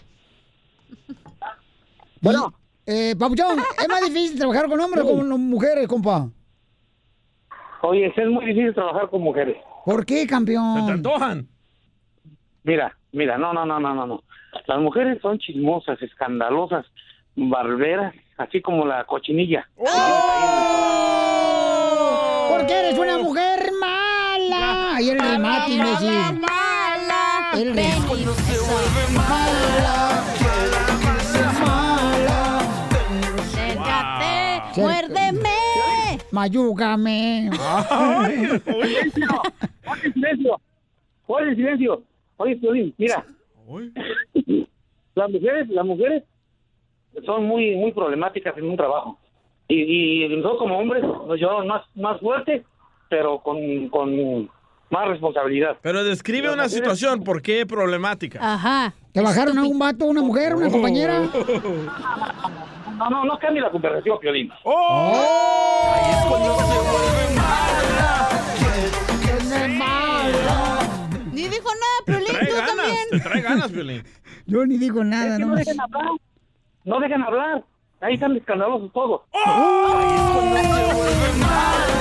Bueno. 2.22 2.53
Eh, 2.91 3.15
Papuchón, 3.20 3.59
¿es 3.80 3.88
más 3.88 4.01
difícil 4.01 4.39
trabajar 4.39 4.67
con 4.67 4.80
hombres 4.80 5.05
o 5.05 5.15
con 5.15 5.30
mujeres, 5.47 5.88
compa? 5.88 6.28
Oye, 7.84 8.11
es 8.15 8.28
muy 8.28 8.45
difícil 8.47 8.74
trabajar 8.74 9.07
con 9.11 9.22
mujeres. 9.22 9.57
¿Por 9.86 10.03
qué, 10.07 10.26
campeón? 10.26 10.88
¿Te 10.88 10.91
antojan? 10.93 11.47
Mira, 12.63 12.97
mira, 13.11 13.38
no, 13.38 13.53
no, 13.53 13.63
no, 13.63 13.80
no, 13.80 13.93
no, 13.93 14.07
no. 14.07 14.24
Las 14.65 14.80
mujeres 14.80 15.22
son 15.22 15.38
chismosas, 15.38 16.01
escandalosas, 16.01 16.84
barberas, 17.36 18.15
así 18.38 18.59
como 18.59 18.88
la 18.88 19.03
cochinilla. 19.05 19.70
Porque 22.49 22.74
eres 22.74 22.97
una 22.97 23.20
mujer 23.20 23.70
mala. 23.80 24.95
Ahí 24.95 25.09
el 25.09 25.20
remate, 25.20 25.72
imbécil. 25.74 26.39
Mala. 26.39 27.51
El 27.53 27.74
Ven 27.74 28.01
remate. 28.01 28.24
y 28.24 29.15
Mala. 29.15 30.38
Mayúgame. 36.32 37.49
Oye, 38.65 40.11
silencio. 40.13 40.59
Oye, 41.27 41.55
silencio. 41.55 42.03
Oye, 42.38 42.55
Piolín, 42.57 42.93
mira. 42.97 43.25
Las 45.15 45.30
mujeres, 45.32 45.69
las 45.69 45.86
mujeres 45.86 46.23
son 47.25 47.45
muy, 47.45 47.75
muy 47.75 47.91
problemáticas 47.91 48.57
en 48.57 48.65
un 48.69 48.77
trabajo. 48.77 49.17
Y, 49.67 50.23
y 50.25 50.30
nosotros 50.30 50.59
como 50.59 50.80
hombres, 50.80 51.03
pues 51.27 51.39
yo 51.41 51.63
más, 51.65 51.84
más 51.95 52.19
fuerte, 52.19 52.63
pero 53.09 53.39
con, 53.39 53.89
con, 53.89 54.49
más 54.89 55.07
responsabilidad. 55.09 55.77
Pero 55.82 56.03
describe 56.03 56.45
Las 56.47 56.53
una 56.53 56.63
mujeres- 56.63 56.73
situación, 56.73 57.23
¿por 57.23 57.41
qué 57.41 57.65
problemática? 57.65 58.39
Ajá. 58.41 58.93
¿Te 59.11 59.21
bajaron 59.21 59.57
a 59.59 59.63
un 59.65 59.77
vato, 59.77 60.05
una 60.05 60.21
mujer, 60.21 60.55
una 60.55 60.69
compañera? 60.71 61.30
No, 62.99 63.09
no, 63.09 63.25
no 63.25 63.39
cambie 63.39 63.61
la 63.61 63.71
conversación, 63.71 64.19
Piolín. 64.19 64.51
Ni 71.31 71.47
dijo 71.47 71.69
nada, 71.69 71.97
Piolín, 72.05 72.27
Trae 72.27 72.47
tú 72.47 72.55
ganas, 72.55 72.75
también. 72.75 72.97
te 73.11 73.19
trae 73.19 73.41
ganas, 73.41 73.71
Piolín. 73.71 74.03
Yo 74.45 74.65
ni 74.65 74.77
digo 74.77 75.03
nada, 75.03 75.33
Es 75.33 75.37
que 75.39 75.45
no 75.45 75.55
dejen 75.55 75.79
hablar. 75.81 76.05
No 76.83 76.99
dejen 76.99 77.21
hablar. 77.21 77.63
Ahí 78.01 78.13
están 78.15 78.35
escandalosos 78.35 78.91
todos. 78.93 79.21
Ven, 80.53 80.65
acércate. 80.65 81.99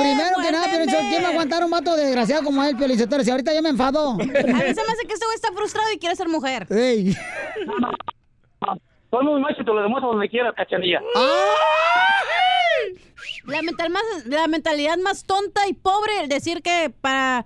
Primero 0.00 0.36
que 0.42 0.52
nada. 0.52 0.66
Piolín, 0.68 0.88
¿quién 1.10 1.22
va 1.22 1.28
a 1.28 1.30
aguantar 1.30 1.64
un 1.64 1.70
vato 1.70 1.96
desgraciado 1.96 2.44
como 2.44 2.64
él, 2.64 2.76
Piolín 2.76 2.98
Sotelo? 2.98 3.22
Si 3.22 3.30
ahorita 3.30 3.52
ya 3.52 3.62
me 3.62 3.68
enfadó. 3.68 4.12
A 4.12 4.16
mí 4.16 4.26
se 4.26 4.44
me 4.44 4.52
hace 4.52 5.06
que 5.06 5.14
este 5.14 5.24
güey 5.26 5.36
está 5.36 5.52
frustrado 5.52 5.92
y 5.92 5.98
quiere 5.98 6.16
ser 6.16 6.28
mujer. 6.28 6.66
Ey. 6.70 7.14
Soy 9.10 9.24
muy 9.24 9.40
macho 9.40 9.62
y 9.62 9.64
te 9.64 9.72
lo 9.72 9.82
demuestro 9.82 10.12
donde 10.12 10.28
quieras, 10.28 10.54
cachanilla. 10.56 11.00
La, 13.46 13.62
mental 13.62 13.90
más, 13.90 14.02
la 14.26 14.46
mentalidad 14.46 14.96
más 14.98 15.24
tonta 15.24 15.66
y 15.66 15.72
pobre, 15.72 16.20
el 16.20 16.28
decir 16.28 16.62
que 16.62 16.92
para 17.00 17.44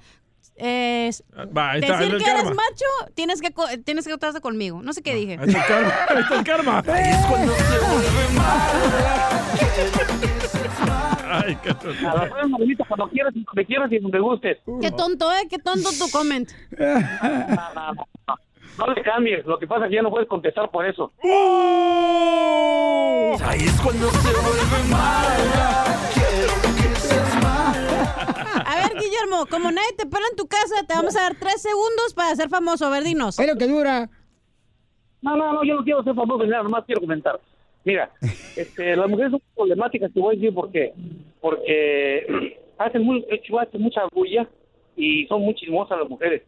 eh, 0.57 1.11
Va, 1.57 1.71
ahí 1.73 1.81
está, 1.81 1.99
ahí 1.99 2.05
decir 2.11 2.15
está 2.17 2.25
que 2.25 2.31
eres 2.31 2.45
karma. 2.45 2.63
macho, 2.63 2.85
tienes 3.15 3.41
que, 3.41 3.53
tienes 3.85 4.05
que 4.07 4.13
acostarte 4.13 4.41
conmigo. 4.41 4.83
No 4.83 4.93
sé 4.93 5.03
qué 5.03 5.15
dije. 5.15 5.39
Ahí 5.41 5.49
está 5.49 5.61
el 5.61 5.67
karma. 5.67 5.93
Ahí 6.09 6.23
está 6.23 6.35
el 6.39 6.45
karma. 6.45 6.83
Ay, 11.31 11.57
qué 11.63 11.75
tonto. 11.75 12.09
A 12.09 12.15
la 12.15 12.29
prueba, 12.29 12.47
Manuelito, 12.49 12.85
cuando 12.87 13.09
quieras, 13.09 13.33
y 13.35 13.45
donde 13.45 13.65
quieras 13.67 13.91
y 13.93 13.99
donde 13.99 14.19
gustes. 14.21 14.59
Qué 14.81 14.91
tonto, 14.93 15.31
¿eh? 15.33 15.47
Qué 15.51 15.59
tonto 15.59 15.89
tu 15.99 16.09
comment. 16.11 16.49
No, 16.79 17.01
no, 17.01 17.75
no, 17.75 17.93
no. 17.95 18.07
No 18.79 18.87
le 18.93 19.03
cambies. 19.03 19.45
Lo 19.47 19.59
que 19.59 19.67
pasa 19.67 19.85
es 19.85 19.91
que 19.91 19.97
ya 19.97 20.03
no 20.03 20.11
puedes 20.11 20.29
contestar 20.29 20.71
por 20.71 20.87
eso. 20.87 21.13
Ahí 23.45 23.65
es 23.65 23.81
cuando 23.81 24.11
se 24.11 24.33
vuelve 24.33 24.89
mala. 24.91 25.85
A 28.67 28.77
ver, 28.77 28.93
Guillermo, 28.99 29.47
como 29.51 29.71
nadie 29.71 29.93
te 29.97 30.07
pela 30.07 30.27
en 30.31 30.37
tu 30.37 30.47
casa, 30.47 30.85
te 30.87 30.95
vamos 30.95 31.17
a 31.17 31.23
dar 31.23 31.35
tres 31.39 31.61
segundos 31.63 32.15
para 32.15 32.35
ser 32.37 32.49
famoso. 32.49 32.87
A 32.87 32.91
ver, 32.91 33.03
dinos. 33.05 33.39
Es 33.39 33.47
lo 33.47 33.57
que 33.57 33.67
dura. 33.67 34.09
No, 35.23 35.37
no, 35.37 35.53
no, 35.55 35.65
yo 35.65 35.77
no 35.77 35.85
quiero 35.85 36.03
ser 36.05 36.15
famoso 36.15 36.45
nada, 36.45 36.63
nomás 36.63 36.85
quiero 36.85 37.01
comentar. 37.01 37.41
Mira, 37.85 38.11
este, 38.57 38.97
las 38.97 39.09
mujeres 39.09 39.33
son 39.33 39.43
problemáticas, 39.55 40.13
te 40.13 40.21
voy 40.21 40.35
a 40.35 40.39
decir 40.39 40.55
por 40.55 40.71
qué. 40.71 40.93
Porque 41.41 42.59
hacen, 42.79 43.03
muy, 43.03 43.25
hacen 43.61 43.81
mucha 43.81 44.03
bulla 44.13 44.49
y 44.97 45.27
son 45.27 45.43
muy 45.43 45.55
chismosas 45.55 45.99
las 45.99 46.09
mujeres. 46.09 46.43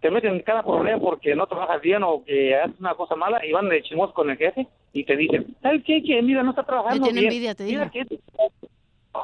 Te 0.00 0.10
meten 0.10 0.34
en 0.34 0.40
cada 0.42 0.64
problema 0.64 0.98
porque 1.00 1.34
no 1.36 1.46
trabajas 1.46 1.80
bien 1.80 2.02
o 2.02 2.24
que 2.24 2.56
haces 2.56 2.74
una 2.80 2.94
cosa 2.96 3.14
mala 3.14 3.44
y 3.46 3.52
van 3.52 3.68
de 3.68 3.82
chismosos 3.82 4.14
con 4.14 4.28
el 4.30 4.36
jefe 4.36 4.66
y 4.92 5.04
te 5.04 5.16
dicen, 5.16 5.54
¿sabes 5.62 5.82
qué? 5.86 6.02
Que 6.02 6.20
mira, 6.22 6.42
no 6.42 6.50
está 6.50 6.64
trabajando 6.64 7.04
tiene 7.04 7.20
bien. 7.20 7.32
envidia, 7.32 7.54
te 7.54 7.64
Mira 7.64 7.88
digo. 7.92 8.08
que- 8.08 8.18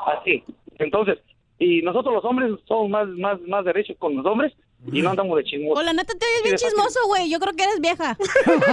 Así. 0.07 0.45
Entonces, 0.79 1.19
y 1.59 1.83
nosotros 1.83 2.15
los 2.15 2.25
hombres 2.25 2.53
somos 2.67 2.89
más, 2.89 3.09
más, 3.09 3.41
más 3.49 3.65
derechos 3.65 3.97
con 3.99 4.17
los 4.17 4.25
hombres 4.25 4.53
y 4.93 5.03
no 5.03 5.11
andamos 5.11 5.37
de 5.37 5.45
chismosos. 5.45 5.81
O 5.81 5.83
la 5.83 5.93
neta 5.93 6.15
te 6.15 6.25
oyes 6.25 6.43
bien 6.45 6.57
chismoso, 6.57 7.01
güey. 7.07 7.29
Yo 7.29 7.41
creo 7.41 7.55
que 7.55 7.65
eres 7.65 7.81
vieja. 7.81 8.17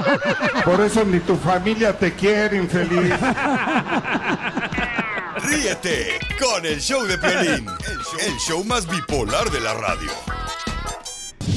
Por 0.66 0.82
eso 0.82 1.04
ni 1.04 1.20
tu 1.20 1.36
familia 1.36 1.98
te 1.98 2.14
quiere, 2.14 2.58
infeliz. 2.58 3.14
Ríete 5.38 6.20
con 6.40 6.66
el 6.66 6.80
show 6.80 7.04
de 7.06 7.18
Piolín, 7.18 7.68
el 7.68 7.98
show, 7.98 8.20
el 8.28 8.38
show 8.38 8.64
más 8.64 8.88
bipolar 8.90 9.50
de 9.50 9.60
la 9.62 9.74
radio. 9.74 10.12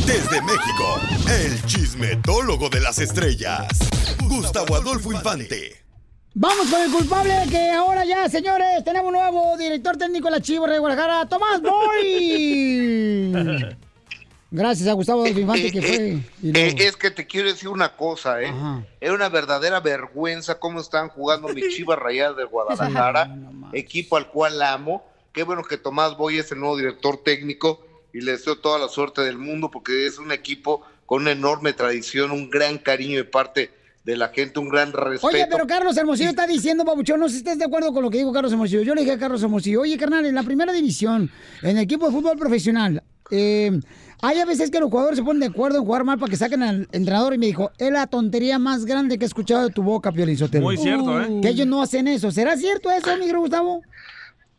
Desde 0.07 0.41
México, 0.43 1.01
el 1.31 1.63
chismetólogo 1.67 2.71
de 2.71 2.81
las 2.81 2.99
estrellas, 2.99 3.69
Gustavo 4.27 4.77
Adolfo 4.77 5.13
Infante. 5.13 5.88
Vamos 6.41 6.71
con 6.71 6.81
el 6.81 6.91
culpable 6.93 7.33
que 7.51 7.71
ahora 7.73 8.05
ya, 8.05 8.29
señores, 8.29 8.85
tenemos 8.85 9.09
un 9.09 9.15
nuevo 9.15 9.57
director 9.57 9.97
técnico 9.97 10.27
de 10.27 10.31
la 10.37 10.41
Chivas 10.41 10.71
de 10.71 10.79
Guadalajara, 10.79 11.29
Tomás 11.29 11.61
Boy. 11.61 13.33
Gracias 14.51 14.89
a 14.89 14.93
Gustavo 14.93 15.23
Adolfo 15.23 15.41
Infante 15.41 15.73
que 15.73 15.83
fue. 15.83 15.97
y 16.43 16.49
Eh, 16.51 16.53
luego- 16.53 16.79
es 16.79 16.97
que 16.97 17.11
te 17.11 17.27
quiero 17.27 17.49
decir 17.49 17.69
una 17.69 17.97
cosa, 17.97 18.41
¿eh? 18.41 18.53
Es 19.01 19.11
una 19.11 19.29
verdadera 19.29 19.81
vergüenza 19.81 20.61
cómo 20.61 20.81
están 20.81 21.09
jugando 21.09 21.49
mis 21.49 21.69
chivas 21.77 21.99
rayadas 21.99 22.37
de 22.37 22.45
Guadalajara, 22.45 23.37
equipo 23.73 24.17
al 24.17 24.29
cual 24.29 24.63
amo. 24.63 25.05
Qué 25.33 25.43
bueno 25.43 25.65
que 25.65 25.77
Tomás 25.77 26.17
Boy 26.17 26.39
es 26.39 26.53
el 26.53 26.61
nuevo 26.61 26.77
director 26.77 27.17
técnico 27.23 27.85
y 28.13 28.21
le 28.21 28.33
deseo 28.33 28.57
toda 28.59 28.79
la 28.79 28.87
suerte 28.89 29.23
del 29.23 29.39
mundo 29.39 29.71
porque 29.73 30.07
es 30.07 30.19
un 30.19 30.31
equipo 30.31 30.83
con 31.05 31.23
una 31.23 31.33
enorme 31.33 31.73
tradición, 31.73 32.31
un 32.31 32.49
gran 32.49 32.79
cariño 32.79 33.17
de 33.19 33.25
parte 33.25 33.73
de 34.05 34.17
la 34.17 34.29
gente, 34.29 34.59
un 34.59 34.69
gran 34.69 34.93
respeto. 34.93 35.27
Oye, 35.27 35.47
pero 35.51 35.67
Carlos 35.67 35.97
Hermosillo 35.97 36.31
está 36.31 36.47
diciendo, 36.47 36.85
Babuchón, 36.85 37.21
no 37.21 37.27
sé 37.29 37.33
si 37.35 37.39
estás 37.39 37.59
de 37.59 37.65
acuerdo 37.67 37.93
con 37.93 38.03
lo 38.03 38.11
que 38.11 38.19
dijo 38.19 38.33
Carlos 38.33 38.53
Hermosillo. 38.53 38.83
Yo 38.83 38.95
le 38.95 39.03
dije 39.03 39.13
a 39.15 39.19
Carlos 39.19 39.43
Hermosillo, 39.43 39.83
oye, 39.83 39.99
carnal, 39.99 40.25
en 40.25 40.35
la 40.35 40.43
primera 40.43 40.73
división, 40.73 41.31
en 41.63 41.77
el 41.77 41.83
equipo 41.85 42.07
de 42.07 42.13
fútbol 42.13 42.39
profesional, 42.39 43.03
eh, 43.31 43.79
hay 44.23 44.39
a 44.41 44.47
veces 44.47 44.71
que 44.71 44.81
los 44.81 44.89
jugadores 44.91 45.19
se 45.19 45.25
ponen 45.25 45.41
de 45.41 45.47
acuerdo 45.47 45.79
en 45.79 45.85
jugar 45.85 46.03
mal 46.05 46.19
para 46.19 46.31
que 46.31 46.37
saquen 46.37 46.63
al 46.63 46.89
entrenador 46.93 47.35
y 47.35 47.39
me 47.39 47.47
dijo, 47.47 47.71
es 47.79 47.93
la 47.93 48.07
tontería 48.07 48.59
más 48.59 48.85
grande 48.87 49.19
que 49.19 49.25
he 49.25 49.29
escuchado 49.29 49.69
de 49.69 49.73
tu 49.75 49.83
boca, 49.83 50.11
Piolín 50.11 50.39
Sotelo. 50.39 50.65
Muy 50.65 50.77
cierto, 50.79 51.21
¿eh? 51.21 51.41
Que 51.43 51.49
ellos 51.49 51.67
no 51.67 51.83
hacen 51.83 52.09
eso. 52.09 52.31
¿Será 52.33 52.57
cierto 52.57 52.91
eso, 52.91 53.15
mi 53.19 53.31
Gustavo? 53.31 53.83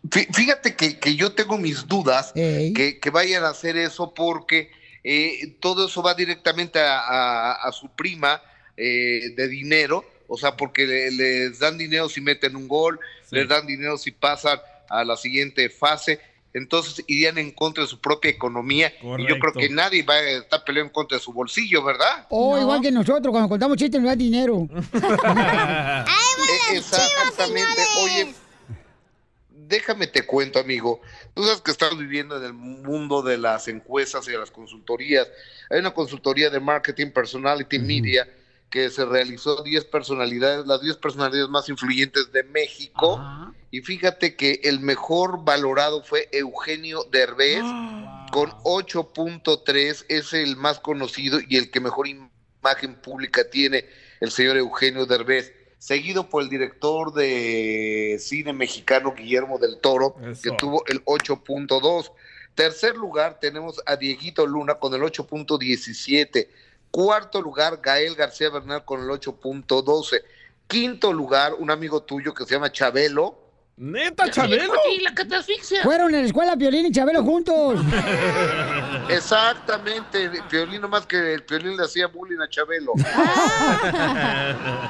Fí- 0.10 0.28
Fíjate 0.34 0.76
que, 0.76 0.98
que 1.00 1.16
yo 1.16 1.34
tengo 1.34 1.58
mis 1.58 1.88
dudas 1.88 2.32
que, 2.76 3.00
que 3.02 3.10
vayan 3.10 3.44
a 3.44 3.50
hacer 3.50 3.76
eso 3.76 4.14
porque 4.14 4.70
eh, 5.04 5.58
todo 5.60 5.88
eso 5.88 6.02
va 6.04 6.14
directamente 6.14 6.80
a, 6.80 7.00
a- 7.00 7.54
a 7.68 7.72
su 7.74 7.90
prima 7.90 8.40
eh, 8.80 9.34
de 9.36 9.48
dinero, 9.50 10.06
o 10.28 10.38
sea, 10.38 10.56
porque 10.56 10.88
le- 10.88 11.12
les 11.12 11.60
dan 11.60 11.78
dinero 11.78 12.08
si 12.08 12.22
meten 12.22 12.56
un 12.56 12.68
gol, 12.68 13.00
les 13.32 13.48
dan 13.50 13.68
dinero 13.68 13.98
si 13.98 14.12
pasan 14.12 14.60
a 14.90 15.04
la 15.04 15.18
siguiente 15.18 15.70
fase, 15.70 16.20
entonces 16.54 17.04
irían 17.08 17.38
en 17.38 17.52
contra 17.52 17.84
de 17.84 17.90
su 17.90 18.00
propia 18.00 18.32
economía 18.32 18.92
y 19.24 19.28
yo 19.30 19.38
creo 19.40 19.54
que 19.54 19.70
nadie 19.70 20.02
va 20.04 20.16
a 20.16 20.30
estar 20.30 20.64
peleando 20.64 20.88
en 20.90 20.94
contra 20.94 21.18
de 21.18 21.24
su 21.24 21.32
bolsillo, 21.34 21.84
¿verdad? 21.84 22.26
O 22.30 22.58
igual 22.62 22.82
que 22.82 22.92
nosotros, 22.92 23.32
cuando 23.32 23.50
contamos 23.50 23.78
chistes 23.78 24.00
nos 24.02 24.10
da 24.10 24.16
dinero. 24.16 24.68
Eh, 26.72 26.78
Exactamente. 26.78 27.82
Oye, 28.04 28.34
déjame 29.50 30.08
te 30.08 30.24
cuento, 30.26 30.60
amigo. 30.60 31.02
Tú 31.34 31.44
sabes 31.44 31.62
que 31.62 31.72
estamos 31.72 31.98
viviendo 32.00 32.38
en 32.38 32.44
el 32.44 32.54
mundo 32.54 33.22
de 33.22 33.38
las 33.38 33.68
encuestas 33.68 34.28
y 34.28 34.32
de 34.32 34.38
las 34.38 34.52
consultorías. 34.52 35.28
Hay 35.70 35.80
una 35.80 35.92
consultoría 35.94 36.50
de 36.50 36.60
marketing 36.60 37.12
personality 37.12 37.78
media 37.80 38.28
que 38.70 38.90
se 38.90 39.06
realizó 39.06 39.64
10 39.64 39.86
personalidades, 39.86 40.66
las 40.68 40.82
10 40.82 40.98
personalidades 40.98 41.50
más 41.50 41.70
influyentes 41.70 42.32
de 42.32 42.44
México. 42.44 43.22
Y 43.72 43.82
fíjate 43.82 44.36
que 44.36 44.62
el 44.64 44.80
mejor 44.80 45.44
valorado 45.44 46.04
fue 46.04 46.30
Eugenio 46.32 47.04
Derbez 47.12 47.62
con 48.32 48.52
8.3, 48.64 50.06
es 50.08 50.34
el 50.34 50.56
más 50.56 50.80
conocido 50.80 51.40
y 51.48 51.58
el 51.58 51.72
que 51.72 51.80
mejor 51.80 52.08
imagen 52.08 52.96
pública 53.02 53.50
tiene 53.50 53.86
el 54.20 54.32
señor 54.32 54.58
Eugenio 54.58 55.06
Derbez, 55.06 55.54
seguido 55.78 56.30
por 56.30 56.44
el 56.44 56.50
director 56.50 57.14
de 57.14 58.18
cine 58.20 58.54
mexicano 58.54 59.14
Guillermo 59.16 59.58
del 59.58 59.80
Toro, 59.80 60.16
que 60.44 60.52
tuvo 60.52 60.84
el 60.88 61.04
8.2. 61.06 62.12
Tercer 62.54 62.98
lugar 62.98 63.40
tenemos 63.40 63.82
a 63.86 63.96
Dieguito 63.96 64.46
Luna 64.46 64.76
con 64.76 64.94
el 64.94 65.02
8.17. 65.02 66.48
Cuarto 66.92 67.42
lugar, 67.42 67.80
Gael 67.82 68.16
García 68.16 68.50
Bernal 68.50 68.84
con 68.84 69.02
el 69.02 69.08
8.12. 69.08 70.22
Quinto 70.68 71.14
lugar, 71.14 71.54
un 71.56 71.72
amigo 71.72 72.02
tuyo 72.04 72.34
que 72.34 72.46
se 72.46 72.56
llama 72.56 72.72
Chabelo. 72.72 73.50
¿Neta, 73.78 74.30
Chabelo? 74.30 74.74
Fueron 75.84 76.14
en 76.14 76.22
la 76.22 76.28
escuela 76.28 76.58
Piolín 76.58 76.88
y 76.88 76.92
Chabelo 76.92 77.24
juntos. 77.24 77.80
Exactamente, 79.10 80.30
Piolín 80.50 80.82
nomás 80.82 81.06
que 81.06 81.34
el 81.34 81.44
Piolín 81.44 81.78
le 81.78 81.86
hacía 81.86 82.08
bullying 82.08 82.40
a 82.40 82.50
Chabelo. 82.50 82.92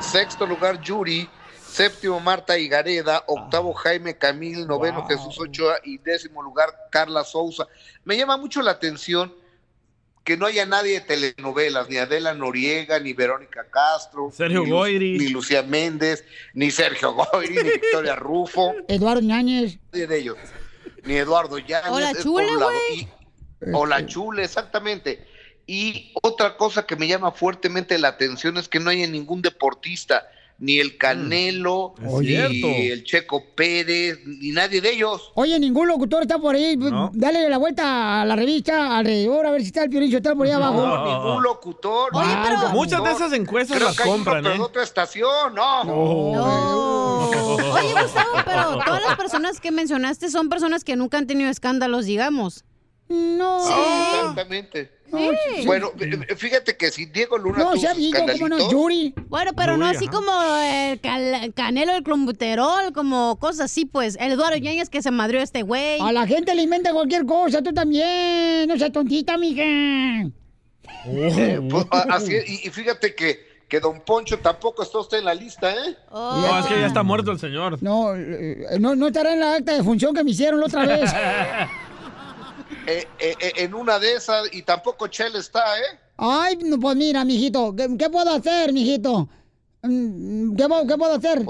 Sexto 0.02 0.48
lugar, 0.48 0.82
Yuri. 0.82 1.30
Séptimo, 1.62 2.20
Marta 2.20 2.58
Higareda. 2.58 3.24
Octavo, 3.28 3.74
Jaime 3.74 4.18
Camil. 4.18 4.66
Noveno, 4.66 5.06
Jesús 5.06 5.40
Ochoa. 5.40 5.76
Y 5.84 6.00
décimo 6.00 6.42
lugar, 6.42 6.70
Carla 6.90 7.24
Souza. 7.24 7.68
Me 8.06 8.18
llama 8.18 8.38
mucho 8.38 8.62
la 8.64 8.72
atención 8.72 9.32
que 10.30 10.38
no 10.38 10.46
haya 10.46 10.64
nadie 10.68 11.00
de 11.00 11.02
telenovelas, 11.02 11.90
ni 11.90 11.98
Adela 11.98 12.36
Noriega, 12.36 13.00
ni 13.00 13.14
Verónica 13.14 13.66
Castro, 13.68 14.30
Sergio 14.32 14.64
ni 14.64 14.70
Goyri. 14.70 15.18
ni 15.18 15.30
Lucía 15.30 15.64
Méndez, 15.64 16.24
ni 16.54 16.70
Sergio 16.70 17.14
Goyri, 17.14 17.56
ni 17.56 17.64
Victoria 17.64 18.16
Rufo, 18.28 18.76
Eduardo 18.88 19.22
Ñañez. 19.22 19.80
nadie 19.92 20.06
de 20.06 20.20
ellos, 20.20 20.38
ni 21.04 21.16
Eduardo 21.16 21.58
Yáñez. 21.58 21.90
O 21.90 22.00
la 22.00 22.12
es 22.12 22.18
por 22.18 22.46
Chule, 22.46 23.10
O 23.74 23.88
la 23.88 24.06
Chule, 24.06 24.44
exactamente. 24.44 25.26
Y 25.66 26.14
otra 26.22 26.58
cosa 26.58 26.86
que 26.86 26.96
me 26.96 27.08
llama 27.08 27.32
fuertemente 27.32 27.98
la 27.98 28.10
atención 28.10 28.58
es 28.58 28.70
que 28.70 28.80
no 28.80 28.92
haya 28.92 29.08
ningún 29.08 29.42
deportista, 29.42 30.30
ni 30.60 30.80
el 30.80 30.98
Canelo, 30.98 31.94
Es 32.04 32.12
ni 32.22 32.88
el 32.88 33.04
Checo 33.04 33.44
Pérez, 33.56 34.20
ni 34.26 34.52
nadie 34.52 34.82
de 34.82 34.94
ellos. 34.94 35.32
Oye, 35.36 35.58
ningún 35.60 35.88
locutor 35.88 36.24
está 36.24 36.38
por 36.38 36.56
ahí. 36.56 36.78
Dale 37.14 37.50
la 37.50 37.58
vuelta 37.58 38.22
a 38.22 38.26
la 38.26 38.36
revista 38.36 38.98
alrededor 38.98 39.46
a 39.46 39.52
ver 39.52 39.62
si 39.62 39.68
está 39.68 39.84
el 39.84 39.90
Piolín 39.90 40.14
está 40.14 40.36
por 40.36 40.46
ahí 40.46 40.52
abajo. 40.52 40.86
No, 40.86 41.06
ningún 41.06 41.44
locutor. 41.44 42.10
Oye, 42.14 42.28
pero- 42.44 42.56
locutor. 42.56 42.74
Muchas 42.74 43.04
de 43.04 43.12
esas 43.12 43.34
encuestas 43.34 43.78
Creo 43.78 43.88
las 43.88 43.98
que 43.98 44.04
hay 44.04 44.10
compran, 44.10 44.44
pero 44.44 44.56
¿eh? 44.56 44.60
otra 44.60 44.84
estación, 44.84 45.56
no. 45.56 45.82
Oye, 47.74 47.94
Gustavo, 48.02 48.32
pero 48.46 48.80
todas 48.86 49.02
las 49.02 49.16
personas 49.18 49.60
que 49.60 49.72
mencionaste 49.72 50.30
son 50.30 50.50
personas 50.50 50.84
que 50.84 50.96
nunca 50.96 51.18
han 51.18 51.28
tenido 51.28 51.50
escándalos, 51.50 52.06
digamos. 52.06 52.64
No. 53.10 53.66
Sí, 53.66 53.74
exactamente. 54.20 54.92
Sí. 55.12 55.66
Bueno, 55.66 55.90
eh, 56.00 56.36
fíjate 56.36 56.78
que 56.78 56.92
si 56.92 57.06
Diego 57.08 57.40
Luna 57.40 57.58
No, 57.58 57.72
sus 57.74 57.86
habido, 57.86 58.20
¿cómo 58.32 58.48
no? 58.50 58.72
Yuri. 58.72 59.16
Bueno, 59.28 59.54
pero 59.56 59.76
no 59.76 59.88
así 59.88 60.06
ajá. 60.06 60.14
como 60.16 60.32
el 60.62 61.00
cal- 61.02 61.52
Canelo 61.56 61.94
del 61.94 62.04
Clombuterol, 62.04 62.94
como 62.94 63.40
cosas 63.40 63.72
así, 63.72 63.86
pues. 63.86 64.16
El 64.20 64.34
Eduardo 64.34 64.58
Yáñez 64.58 64.90
que 64.90 65.02
se 65.02 65.10
madrió 65.10 65.42
este 65.42 65.64
güey. 65.64 66.00
A 66.00 66.12
la 66.12 66.28
gente 66.28 66.54
le 66.54 66.62
inventa 66.62 66.94
cualquier 66.94 67.26
cosa, 67.26 67.64
tú 67.64 67.74
también. 67.74 68.68
No 68.68 68.78
seas 68.78 68.92
tontita, 68.92 69.36
mija. 69.40 69.64
eh, 71.06 71.60
pues, 71.70 71.86
así 71.92 72.34
y, 72.48 72.68
y 72.68 72.70
fíjate 72.70 73.16
que, 73.16 73.40
que 73.68 73.80
Don 73.80 74.02
Poncho 74.02 74.38
tampoco 74.38 74.84
está 74.84 75.00
usted 75.00 75.18
en 75.18 75.26
la 75.26 75.34
lista, 75.34 75.72
¿eh? 75.72 75.98
No, 76.12 76.60
es 76.60 76.66
que 76.68 76.80
ya 76.80 76.86
está 76.86 77.02
muerto 77.02 77.32
el 77.32 77.40
señor. 77.40 77.82
No, 77.82 78.16
eh, 78.16 78.78
no, 78.80 78.96
no 78.96 79.08
estará 79.08 79.34
en 79.34 79.40
la 79.40 79.56
acta 79.56 79.74
de 79.74 79.84
función 79.84 80.14
que 80.14 80.24
me 80.24 80.30
hicieron 80.30 80.60
la 80.60 80.68
otra 80.68 80.86
vez. 80.86 81.12
Eh, 82.90 83.08
eh, 83.20 83.36
eh, 83.40 83.52
en 83.58 83.76
una 83.76 84.00
de 84.00 84.16
esas, 84.16 84.52
y 84.52 84.64
tampoco 84.64 85.06
Chel 85.08 85.36
está, 85.36 85.78
¿eh? 85.78 86.00
Ay, 86.18 86.58
pues 86.82 86.96
mira, 86.96 87.24
mijito, 87.24 87.76
¿qué, 87.76 87.88
qué 88.00 88.10
puedo 88.10 88.34
hacer, 88.34 88.74
mijito? 88.74 89.30
¿Qué, 89.84 90.68
qué 90.88 90.98
puedo 90.98 91.14
hacer? 91.14 91.46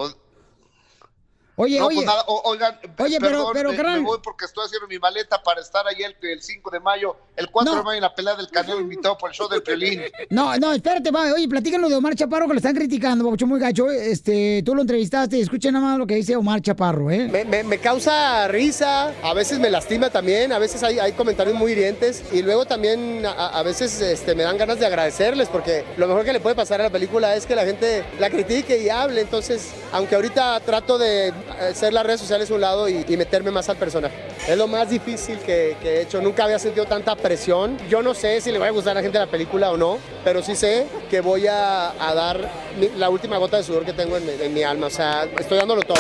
Oye, 1.62 1.78
no, 1.78 1.88
oye. 1.88 1.96
pues 1.96 2.08
nada, 2.08 2.24
o- 2.28 2.42
oigan, 2.46 2.80
Oye, 3.00 3.18
pero- 3.20 3.52
perdón, 3.52 3.52
pero, 3.54 3.72
me- 3.74 4.00
me 4.00 4.00
voy 4.00 4.20
porque 4.24 4.46
estoy 4.46 4.66
haciendo 4.66 4.88
mi 4.88 4.98
maleta 4.98 5.44
para 5.44 5.60
estar 5.60 5.86
ahí 5.88 6.02
el, 6.04 6.16
el 6.22 6.42
5 6.42 6.70
de 6.72 6.80
mayo, 6.80 7.18
el 7.36 7.52
4 7.52 7.76
de 7.76 7.84
mayo 7.84 7.96
en 7.98 8.02
la 8.02 8.16
pelea 8.16 8.36
del 8.36 8.48
Canelo 8.50 8.80
invitado 8.80 9.18
por 9.18 9.30
el 9.30 9.36
show 9.36 9.50
del 9.50 9.62
Pelín. 9.62 10.02
No, 10.30 10.56
no, 10.58 10.72
espérate, 10.72 11.12
va. 11.12 11.34
Oye, 11.34 11.50
platícanos 11.50 11.90
de 11.90 11.98
Omar 11.98 12.16
Chaparro 12.16 12.48
que 12.48 12.54
lo 12.54 12.58
están 12.60 12.76
criticando, 12.76 13.26
Papucho, 13.26 13.46
muy 13.46 13.60
gacho. 13.60 13.90
Este, 13.92 14.64
tú 14.66 14.74
lo 14.74 14.82
entrevistaste 14.82 15.38
y 15.38 15.42
escuchen 15.42 15.74
nada 15.74 15.86
más 15.86 15.98
lo 15.98 16.08
que 16.08 16.16
dice 16.16 16.36
Omar 16.38 16.62
Chaparro, 16.62 17.12
¿eh? 17.12 17.28
Me, 17.30 17.44
me- 17.44 17.64
me 17.66 17.78
causa 17.80 18.48
risa, 18.48 19.14
a 19.22 19.34
veces 19.34 19.60
me 19.60 19.70
lastima 19.70 20.10
también, 20.10 20.54
a 20.54 20.60
veces 20.60 20.82
hay, 20.84 20.98
hay 21.00 21.12
comentarios 21.12 21.56
muy 21.58 21.74
hirientes 21.74 22.24
y 22.32 22.42
luego 22.42 22.66
también 22.66 23.26
a, 23.26 23.60
a 23.60 23.64
veces 23.64 24.00
este, 24.02 24.34
me 24.34 24.44
dan 24.44 24.58
ganas 24.58 24.80
de 24.80 24.86
agradecerles 24.86 25.50
porque 25.50 25.84
lo 25.98 26.08
mejor 26.08 26.24
que 26.24 26.32
le 26.32 26.40
puede 26.40 26.56
pasar 26.56 26.80
a 26.80 26.86
la 26.86 26.90
película 26.90 27.36
es 27.36 27.46
que 27.46 27.56
la 27.56 27.66
gente 27.66 28.06
la 28.18 28.30
critique 28.30 28.78
y 28.82 28.88
hable. 28.90 29.20
Entonces, 29.22 29.74
aunque 29.92 30.16
ahorita 30.16 30.60
trato 30.62 30.98
de 30.98 31.34
hacer 31.52 31.94
las 31.94 32.06
redes 32.06 32.20
sociales 32.22 32.50
a 32.52 32.54
un 32.54 32.62
lado 32.62 32.88
y, 32.90 33.06
y 33.08 33.18
meterme 33.18 33.52
más 33.52 33.70
al 33.70 33.78
personaje. 33.78 34.16
Es 34.48 34.58
lo 34.58 34.68
más 34.68 34.90
difícil 34.90 35.38
que, 35.40 35.78
que 35.82 35.98
he 35.98 36.02
hecho. 36.02 36.22
Nunca 36.22 36.46
había 36.46 36.60
sentido 36.60 36.86
tanta 36.86 37.16
presión. 37.16 37.78
Yo 37.90 38.02
no 38.02 38.14
sé 38.14 38.42
si 38.42 38.52
le 38.52 38.60
va 38.60 38.68
a 38.68 38.72
gustar 38.72 38.92
a 38.92 38.96
la 38.96 39.02
gente 39.02 39.20
la 39.20 39.28
película 39.28 39.72
o 39.72 39.78
no, 39.78 39.98
pero 40.24 40.42
sí 40.42 40.56
sé 40.56 40.88
que 41.10 41.22
voy 41.22 41.48
a, 41.48 41.90
a 41.92 42.14
dar 42.14 42.50
mi- 42.80 42.90
la 42.98 43.10
última 43.10 43.38
gota 43.38 43.58
de 43.58 43.64
sudor 43.64 43.86
que 43.86 43.94
tengo 43.94 44.18
en, 44.18 44.26
mi- 44.26 44.32
en 44.44 44.54
mi 44.54 44.64
alma. 44.64 44.88
O 44.88 44.92
sea, 44.92 45.26
estoy 45.38 45.58
dándolo 45.58 45.82
todo. 45.84 45.98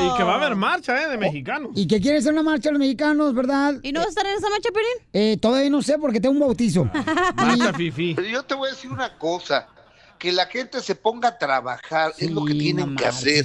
Y 0.00 0.16
que 0.16 0.22
va 0.22 0.34
a 0.34 0.36
haber 0.36 0.54
marcha, 0.54 1.02
¿eh? 1.02 1.08
De 1.08 1.18
mexicanos. 1.18 1.70
Y 1.74 1.86
que 1.86 2.00
quieren 2.00 2.20
hacer 2.20 2.32
una 2.32 2.42
marcha 2.44 2.70
los 2.70 2.78
mexicanos, 2.78 3.34
¿verdad? 3.34 3.74
¿Y 3.82 3.92
no 3.92 4.00
vas 4.00 4.06
a 4.06 4.10
estar 4.10 4.26
en 4.26 4.36
esa 4.36 4.48
marcha, 4.48 4.68
Pelín? 4.72 5.08
Eh, 5.12 5.36
todavía 5.40 5.68
no 5.68 5.82
sé 5.82 5.98
porque 5.98 6.20
tengo 6.20 6.32
un 6.34 6.40
bautizo. 6.40 6.84
Marcha 7.36 7.72
fifi. 7.72 8.16
Yo 8.30 8.42
te 8.44 8.54
voy 8.54 8.68
a 8.68 8.72
decir 8.72 8.90
una 8.90 9.16
cosa. 9.18 9.66
Que 10.18 10.32
la 10.32 10.46
gente 10.46 10.80
se 10.80 10.94
ponga 10.94 11.28
a 11.28 11.38
trabajar 11.38 12.12
es 12.18 12.30
lo 12.30 12.44
que 12.44 12.54
tienen 12.54 12.96
que 12.96 13.04
hacer. 13.06 13.44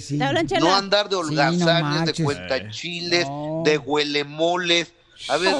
No 0.61 0.75
andar 0.75 1.09
de 1.09 1.15
Sí, 1.15 1.21
no 1.21 1.27
holgazanes, 1.27 2.05
de 2.05 2.23
cuentachiles, 2.23 3.27
de 3.65 3.77
huelemoles. 3.77 4.93
A 5.27 5.35
ver, 5.37 5.53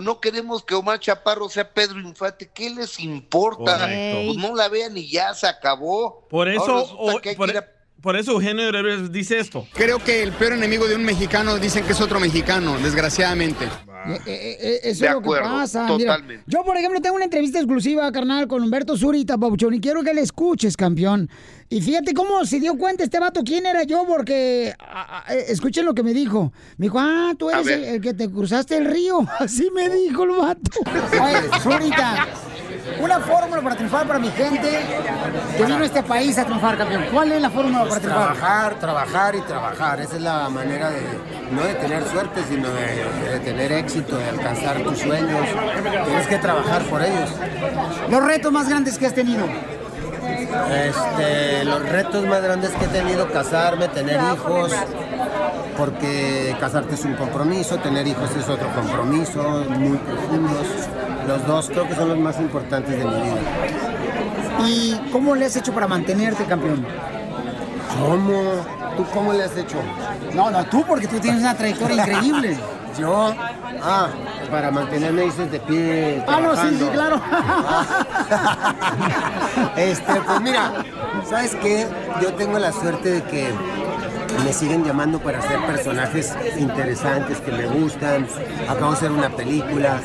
no 0.00 0.20
queremos 0.20 0.64
que 0.64 0.74
Omar 0.74 0.98
Chaparro 0.98 1.48
sea 1.50 1.68
Pedro 1.74 2.00
Infante. 2.00 2.50
¿Qué 2.54 2.70
les 2.70 2.98
importa? 3.00 3.86
Pues 4.26 4.36
no 4.38 4.54
la 4.54 4.68
vean 4.68 4.96
y 4.96 5.08
ya 5.10 5.34
se 5.34 5.46
acabó. 5.46 6.26
Por 6.30 6.48
eso, 6.48 6.76
o- 6.96 7.20
que 7.20 7.30
hay 7.30 7.34
que 7.34 7.38
por, 7.38 7.50
ir 7.50 7.58
a- 7.58 7.68
por 8.00 8.16
eso 8.16 8.32
Eugenio 8.32 8.72
Derbez 8.72 9.12
dice 9.12 9.38
esto. 9.38 9.66
Creo 9.74 9.98
que 9.98 10.22
el 10.22 10.32
peor 10.32 10.54
enemigo 10.54 10.86
de 10.86 10.94
un 10.94 11.04
mexicano 11.04 11.58
dicen 11.58 11.84
que 11.84 11.92
es 11.92 12.00
otro 12.00 12.18
mexicano, 12.18 12.78
desgraciadamente. 12.78 13.68
Eh, 14.06 14.20
eh, 14.26 14.56
eh, 14.60 14.80
eso 14.84 15.00
De 15.04 15.08
es 15.08 15.12
lo 15.14 15.22
que 15.22 15.40
pasa. 15.40 15.86
Mira, 15.96 16.18
yo, 16.46 16.62
por 16.64 16.76
ejemplo, 16.76 17.00
tengo 17.00 17.16
una 17.16 17.24
entrevista 17.24 17.58
exclusiva, 17.58 18.10
carnal, 18.12 18.46
con 18.48 18.62
Humberto 18.62 18.96
Zurita, 18.96 19.38
Pabuchón, 19.38 19.74
y 19.74 19.80
quiero 19.80 20.02
que 20.02 20.12
le 20.14 20.20
escuches, 20.22 20.76
campeón. 20.76 21.28
Y 21.70 21.80
fíjate 21.80 22.12
cómo 22.14 22.44
se 22.44 22.60
dio 22.60 22.76
cuenta 22.76 23.02
este 23.04 23.18
vato 23.18 23.42
quién 23.44 23.64
era 23.66 23.82
yo, 23.84 24.04
porque 24.06 24.74
a- 24.78 25.24
a- 25.26 25.34
eh, 25.34 25.46
escuchen 25.48 25.84
lo 25.86 25.94
que 25.94 26.02
me 26.02 26.12
dijo. 26.12 26.52
Me 26.76 26.86
dijo, 26.86 26.98
ah, 27.00 27.32
tú 27.38 27.50
eres 27.50 27.66
el, 27.66 28.00
que 28.00 28.12
te 28.14 28.30
cruzaste 28.30 28.76
el 28.76 28.84
río. 28.84 29.26
Así 29.38 29.70
me 29.74 29.88
dijo 29.88 30.24
el 30.24 30.30
vato. 30.30 30.70
Oye, 30.84 31.60
Zurita, 31.62 32.26
una 33.00 33.20
fórmula 33.20 33.62
para 33.62 33.76
triunfar 33.76 34.06
para 34.06 34.18
mi 34.18 34.30
gente 34.30 34.80
que 35.56 35.64
vino 35.64 35.78
a 35.78 35.84
este 35.86 36.02
país 36.02 36.38
a 36.38 36.44
triunfar, 36.44 36.76
campeón. 36.76 37.04
¿Cuál 37.12 37.32
es 37.32 37.42
la 37.42 37.50
fórmula 37.50 37.84
para 37.84 38.00
triunfar? 38.00 38.34
trabajar, 38.34 38.74
trabajar 38.74 39.34
y 39.34 39.40
trabajar. 39.42 40.00
Esa 40.00 40.16
es 40.16 40.22
la 40.22 40.48
manera 40.48 40.90
de, 40.90 41.02
no 41.50 41.62
de 41.62 41.74
tener 41.74 42.04
suerte, 42.08 42.42
sino 42.48 42.68
de, 42.70 43.30
de 43.30 43.40
tener 43.40 43.72
éxito, 43.72 44.16
de 44.16 44.28
alcanzar 44.28 44.82
tus 44.82 44.98
sueños. 44.98 45.46
Tienes 46.06 46.26
que 46.26 46.38
trabajar 46.38 46.82
por 46.84 47.02
ellos. 47.02 47.30
Los 48.10 48.24
retos 48.24 48.52
más 48.52 48.68
grandes 48.68 48.98
que 48.98 49.06
has 49.06 49.14
tenido. 49.14 49.46
Este, 50.72 51.64
los 51.64 51.82
retos 51.88 52.24
más 52.26 52.42
grandes 52.42 52.70
que 52.70 52.84
he 52.84 52.88
tenido, 52.88 53.30
casarme, 53.30 53.88
tener 53.88 54.20
hijos, 54.32 54.72
porque 55.76 56.56
casarte 56.60 56.94
es 56.94 57.04
un 57.04 57.14
compromiso, 57.14 57.78
tener 57.78 58.06
hijos 58.06 58.30
es 58.36 58.48
otro 58.48 58.68
compromiso, 58.74 59.64
muy 59.70 59.98
profundos. 59.98 60.66
Los 61.26 61.46
dos 61.46 61.68
creo 61.68 61.88
que 61.88 61.94
son 61.94 62.08
los 62.08 62.18
más 62.18 62.38
importantes 62.38 62.98
de 62.98 63.04
mi 63.04 63.14
vida. 63.14 63.40
¿Y 64.66 65.10
cómo 65.10 65.34
le 65.34 65.46
has 65.46 65.56
hecho 65.56 65.72
para 65.72 65.86
mantenerte, 65.86 66.44
campeón? 66.44 66.86
¿Cómo? 68.00 68.64
¿Tú 68.96 69.04
cómo 69.12 69.32
le 69.32 69.44
has 69.44 69.56
hecho? 69.56 69.78
No, 70.34 70.50
no, 70.50 70.64
tú, 70.66 70.84
porque 70.86 71.06
tú 71.06 71.18
tienes 71.18 71.40
una 71.40 71.54
trayectoria 71.54 71.96
increíble. 71.96 72.58
Yo, 72.98 73.34
ah, 73.82 74.08
para 74.50 74.70
mantenerme 74.70 75.22
dices 75.22 75.50
de 75.50 75.58
pie. 75.58 76.24
Ah, 76.28 76.40
no, 76.40 76.54
sí, 76.54 76.68
sí, 76.70 76.84
trabajando. 76.84 76.92
claro. 76.92 77.20
Este, 79.76 80.20
pues 80.20 80.40
mira, 80.40 80.72
¿sabes 81.28 81.54
qué? 81.56 81.86
Yo 82.20 82.32
tengo 82.34 82.58
la 82.58 82.72
suerte 82.72 83.10
de 83.10 83.22
que 83.24 83.52
me 84.44 84.52
siguen 84.52 84.84
llamando 84.84 85.18
para 85.18 85.38
hacer 85.38 85.58
personajes 85.60 86.34
interesantes 86.58 87.38
que 87.40 87.50
me 87.52 87.64
gustan. 87.66 88.26
Acabo 88.68 88.90
de 88.90 88.96
hacer 88.96 89.10
una 89.12 89.30
película 89.30 89.98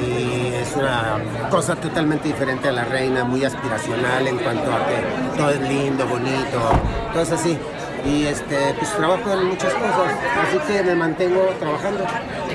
y 0.00 0.52
es 0.54 0.74
una 0.76 1.16
cosa 1.50 1.74
totalmente 1.76 2.28
diferente 2.28 2.68
a 2.68 2.72
La 2.72 2.84
Reina, 2.84 3.24
muy 3.24 3.44
aspiracional 3.44 4.26
en 4.26 4.38
cuanto 4.38 4.70
a 4.72 4.86
que 4.86 5.36
todo 5.36 5.50
es 5.50 5.60
lindo, 5.60 6.06
bonito, 6.06 6.58
todo 7.12 7.22
es 7.22 7.32
así. 7.32 7.58
Y 8.04 8.26
este, 8.26 8.74
pues 8.78 8.92
trabajo 8.96 9.32
en 9.32 9.46
muchas 9.48 9.72
cosas, 9.74 10.12
así 10.46 10.58
que 10.72 10.82
me 10.84 10.94
mantengo 10.94 11.40
trabajando. 11.58 12.04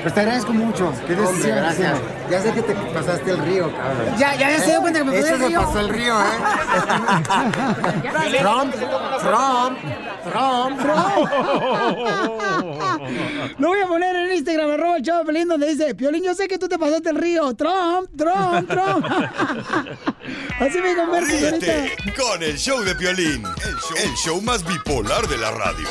Pues 0.00 0.14
te 0.14 0.20
agradezco 0.20 0.52
mucho. 0.54 0.90
Qué 1.06 1.12
Hombre, 1.14 1.50
gracias. 1.50 1.98
Ya 2.30 2.40
sé 2.40 2.50
que 2.52 2.62
te 2.62 2.74
pasaste 2.74 3.30
el 3.30 3.38
río, 3.38 3.70
cabrón. 3.76 4.16
Ya, 4.18 4.34
ya, 4.34 4.50
ya 4.50 4.58
se 4.58 4.70
dio 4.70 4.80
cuenta 4.80 5.00
que 5.00 5.04
me 5.04 5.12
pasé 5.12 5.26
Eso 5.26 5.34
el 5.34 5.40
se 5.42 5.48
río. 5.48 5.60
pasó 5.60 5.80
el 5.80 5.88
río, 5.90 6.18
¿eh? 6.18 6.24
Trump, 8.40 8.74
Trump, 9.20 9.78
Trump. 10.24 10.80
Lo 13.58 13.68
voy 13.68 13.80
a 13.80 13.86
poner 13.86 14.16
en 14.16 14.34
Instagram, 14.34 14.70
arroba 14.70 14.96
el 14.96 15.02
show 15.02 15.18
de 15.18 15.24
Pelín, 15.24 15.48
donde 15.48 15.68
dice, 15.68 15.94
Piolín, 15.94 16.24
yo 16.24 16.34
sé 16.34 16.48
que 16.48 16.58
tú 16.58 16.68
te 16.68 16.78
pasaste 16.78 17.10
el 17.10 17.16
río. 17.16 17.54
Trump, 17.54 18.08
Trump, 18.16 18.68
Trump. 18.68 19.06
Así 20.60 20.78
me 20.80 20.96
convertí. 20.96 21.32
Ríete 21.32 21.92
con 22.16 22.42
el 22.42 22.56
show 22.56 22.82
de 22.82 22.94
Piolín, 22.94 23.44
el 23.44 23.76
show, 23.76 23.96
el 24.02 24.14
show 24.14 24.40
más 24.42 24.64
bipolar 24.66 25.26
de 25.28 25.38
la 25.38 25.50
radio. 25.50 25.88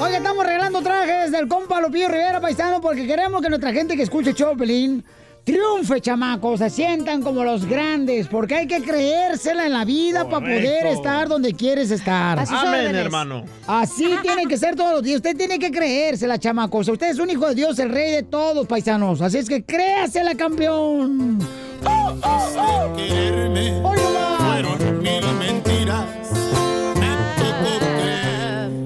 Oiga, 0.00 0.18
estamos 0.18 0.46
regalando 0.46 0.80
trajes 0.80 1.32
del 1.32 1.48
compa 1.48 1.80
Lupillo 1.80 2.08
Rivera, 2.08 2.40
paisano, 2.40 2.80
porque 2.80 3.06
queremos 3.06 3.42
que 3.42 3.48
nuestra 3.48 3.72
gente 3.72 3.96
que 3.96 4.02
escuche 4.02 4.30
el 4.30 4.36
show 4.36 4.50
de 4.50 4.56
Pelín 4.56 5.04
triunfe, 5.48 6.02
chamacos, 6.02 6.58
se 6.58 6.68
sientan 6.68 7.22
como 7.22 7.42
los 7.42 7.64
grandes, 7.64 8.28
porque 8.28 8.54
hay 8.54 8.66
que 8.66 8.82
creérsela 8.82 9.64
en 9.64 9.72
la 9.72 9.86
vida 9.86 10.28
para 10.28 10.40
poder 10.40 10.88
estar 10.88 11.26
donde 11.26 11.54
quieres 11.54 11.90
estar. 11.90 12.38
Amén, 12.50 12.94
hermano. 12.94 13.44
Así 13.66 14.14
tiene 14.20 14.44
que 14.44 14.58
ser 14.58 14.76
todos 14.76 14.92
los 14.92 15.02
días. 15.02 15.16
Usted 15.16 15.34
tiene 15.34 15.58
que 15.58 15.70
creérsela, 15.70 16.38
chamacos. 16.38 16.88
Usted 16.88 17.08
es 17.08 17.18
un 17.18 17.30
hijo 17.30 17.48
de 17.48 17.54
Dios, 17.54 17.78
el 17.78 17.88
rey 17.88 18.12
de 18.12 18.24
todos, 18.24 18.66
paisanos. 18.66 19.22
Así 19.22 19.38
es 19.38 19.48
que 19.48 19.64
créasela, 19.64 20.34
campeón. 20.34 21.38
¡Oh, 21.82 22.14
oh, 22.22 22.48
oh! 22.58 22.92
¡Hoy 22.94 23.98
nomás! 24.02 24.38
Fueron 24.38 24.98
mil 24.98 25.34
mentiras. 25.38 26.27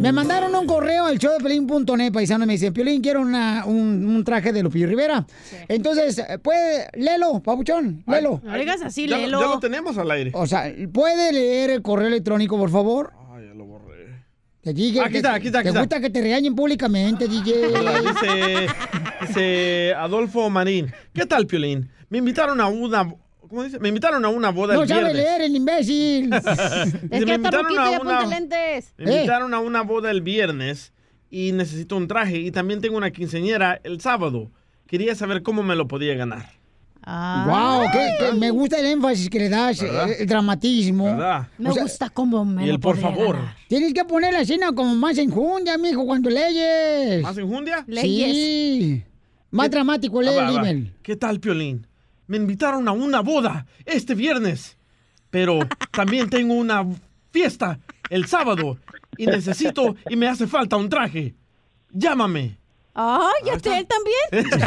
Me 0.03 0.11
mandaron 0.13 0.53
un 0.55 0.67
correo 0.67 1.07
al 1.07 1.17
show 1.19 1.33
de 1.39 1.43
Pelín.net, 1.45 2.13
paisano, 2.13 2.45
me 2.45 2.55
dicen, 2.55 2.73
Piolín, 2.75 3.01
quiero 3.01 3.21
una, 3.21 3.65
un, 3.67 4.05
un 4.05 4.25
traje 4.25 4.53
de 4.53 4.63
Lupillo 4.63 4.89
Rivera. 4.89 5.25
Entonces, 5.69 6.21
puede, 6.43 6.89
léelo, 6.95 7.41
papuchón, 7.41 8.03
léelo. 8.09 8.41
No 8.43 8.59
digas 8.59 8.83
así, 8.83 9.07
Ya, 9.07 9.17
léelo. 9.17 9.41
ya 9.41 9.47
lo 9.47 9.61
tenemos 9.61 9.97
al 9.99 10.11
aire. 10.11 10.33
O 10.35 10.47
sea, 10.47 10.65
¿puede 10.93 11.33
leer 11.33 11.71
el 11.71 11.83
correo 11.83 12.09
electrónico, 12.09 12.59
por 12.59 12.71
favor? 12.71 13.13
Ay, 13.33 13.47
ya 13.47 13.55
lo 13.55 13.65
borré. 13.65 14.25
Te 14.61 14.75
dije 14.75 15.01
Aquí 15.01 15.13
que- 15.13 15.17
está, 15.19 15.35
aquí 15.35 15.47
está, 15.47 15.59
aquí 15.61 15.65
¿Te 15.67 15.69
está. 15.71 15.81
gusta 15.81 16.01
que 16.01 16.11
te 16.11 16.21
regañen 16.21 16.55
públicamente, 16.57 17.29
DJ? 17.29 17.69
Dice, 17.69 18.67
dice 19.29 19.95
Adolfo 19.97 20.51
Marín. 20.51 20.93
¿Qué 21.15 21.27
tal, 21.27 21.47
Piolín? 21.47 21.89
Me 22.09 22.19
invitaron 22.19 22.61
a 22.61 22.67
una... 22.67 23.15
¿Cómo 23.53 23.65
dice? 23.65 23.79
Me 23.81 23.89
invitaron 23.91 24.25
a 24.25 24.31
una 24.31 24.49
boda 24.49 24.73
No 24.73 24.83
el 24.85 24.89
sabe 24.89 25.13
viernes. 25.13 25.23
leer 25.25 25.41
el 25.43 25.55
imbécil. 25.57 26.31
Dice, 27.11 27.27
me 27.27 27.35
invitaron 27.35 27.79
a 27.79 27.91
una- 28.01 28.25
lentes. 28.27 28.95
Me 28.97 29.13
invitaron 29.17 29.53
a 29.53 29.61
una 29.61 29.83
boda 29.83 30.11
el 30.11 30.23
viernes 30.23 30.95
y 31.29 31.53
necesito 31.53 31.99
un 31.99 32.09
traje. 32.09 32.39
Y 32.39 32.51
también 32.51 32.81
tengo 32.81 32.97
una 32.97 33.11
quinceañera 33.11 33.79
el 33.85 34.01
sábado. 34.01 34.51
Quería 34.87 35.15
saber 35.15 35.43
cómo 35.43 35.63
me 35.63 35.77
lo 35.77 35.87
podía 35.87 36.15
ganar. 36.15 36.47
Wow, 37.05 37.91
que, 37.93 38.25
que 38.27 38.33
me 38.39 38.51
gusta 38.51 38.79
el 38.81 38.87
énfasis 38.87 39.29
que 39.29 39.39
le 39.41 39.49
das, 39.51 39.83
¿Verdad? 39.83 40.09
el, 40.19 40.27
dramatismo. 40.27 41.05
¿Verdad? 41.05 41.49
Me 41.59 41.71
gusta 41.73 42.09
cómo 42.09 42.47
me 42.47 42.63
Y 42.65 42.69
lo 42.69 42.73
el 42.75 42.81
por 42.81 42.97
favor. 42.97 43.37
ganar. 43.37 43.57
Tienes 43.69 43.93
que 43.93 44.05
poner 44.07 44.33
la 44.33 44.41
escena 44.41 44.73
como 44.73 44.95
más 44.95 45.19
enjundia, 45.19 45.77
mijo, 45.77 46.07
cuando 46.07 46.31
leyes. 46.31 47.23
¿Más 47.23 47.37
enjundia? 47.37 47.85
Sí. 48.01 49.03
Más 49.51 49.71
dramático, 49.71 50.23
lee 50.23 50.31
Ah, 50.41 50.49
el 50.49 50.57
email. 50.57 50.93
¿Qué 51.03 51.17
tal, 51.17 51.39
Piolín? 51.39 51.87
Me 52.27 52.37
invitaron 52.37 52.89
a 52.89 52.93
una 52.93 53.21
boda 53.21 53.67
este 53.85 54.15
viernes, 54.15 54.77
pero 55.31 55.59
también 55.91 56.31
tengo 56.31 56.55
una 56.55 56.85
fiesta 57.31 57.79
el 58.11 58.27
sábado 58.27 58.79
y 59.17 59.27
necesito 59.27 59.97
y 60.09 60.17
me 60.17 60.29
hace 60.29 60.47
falta 60.47 60.77
un 60.77 60.89
traje. 60.89 61.35
Llámame. 61.91 62.59
Ay, 62.95 63.33
ya 63.47 63.55
está 63.55 63.79
él 63.79 63.87
también. 63.87 64.51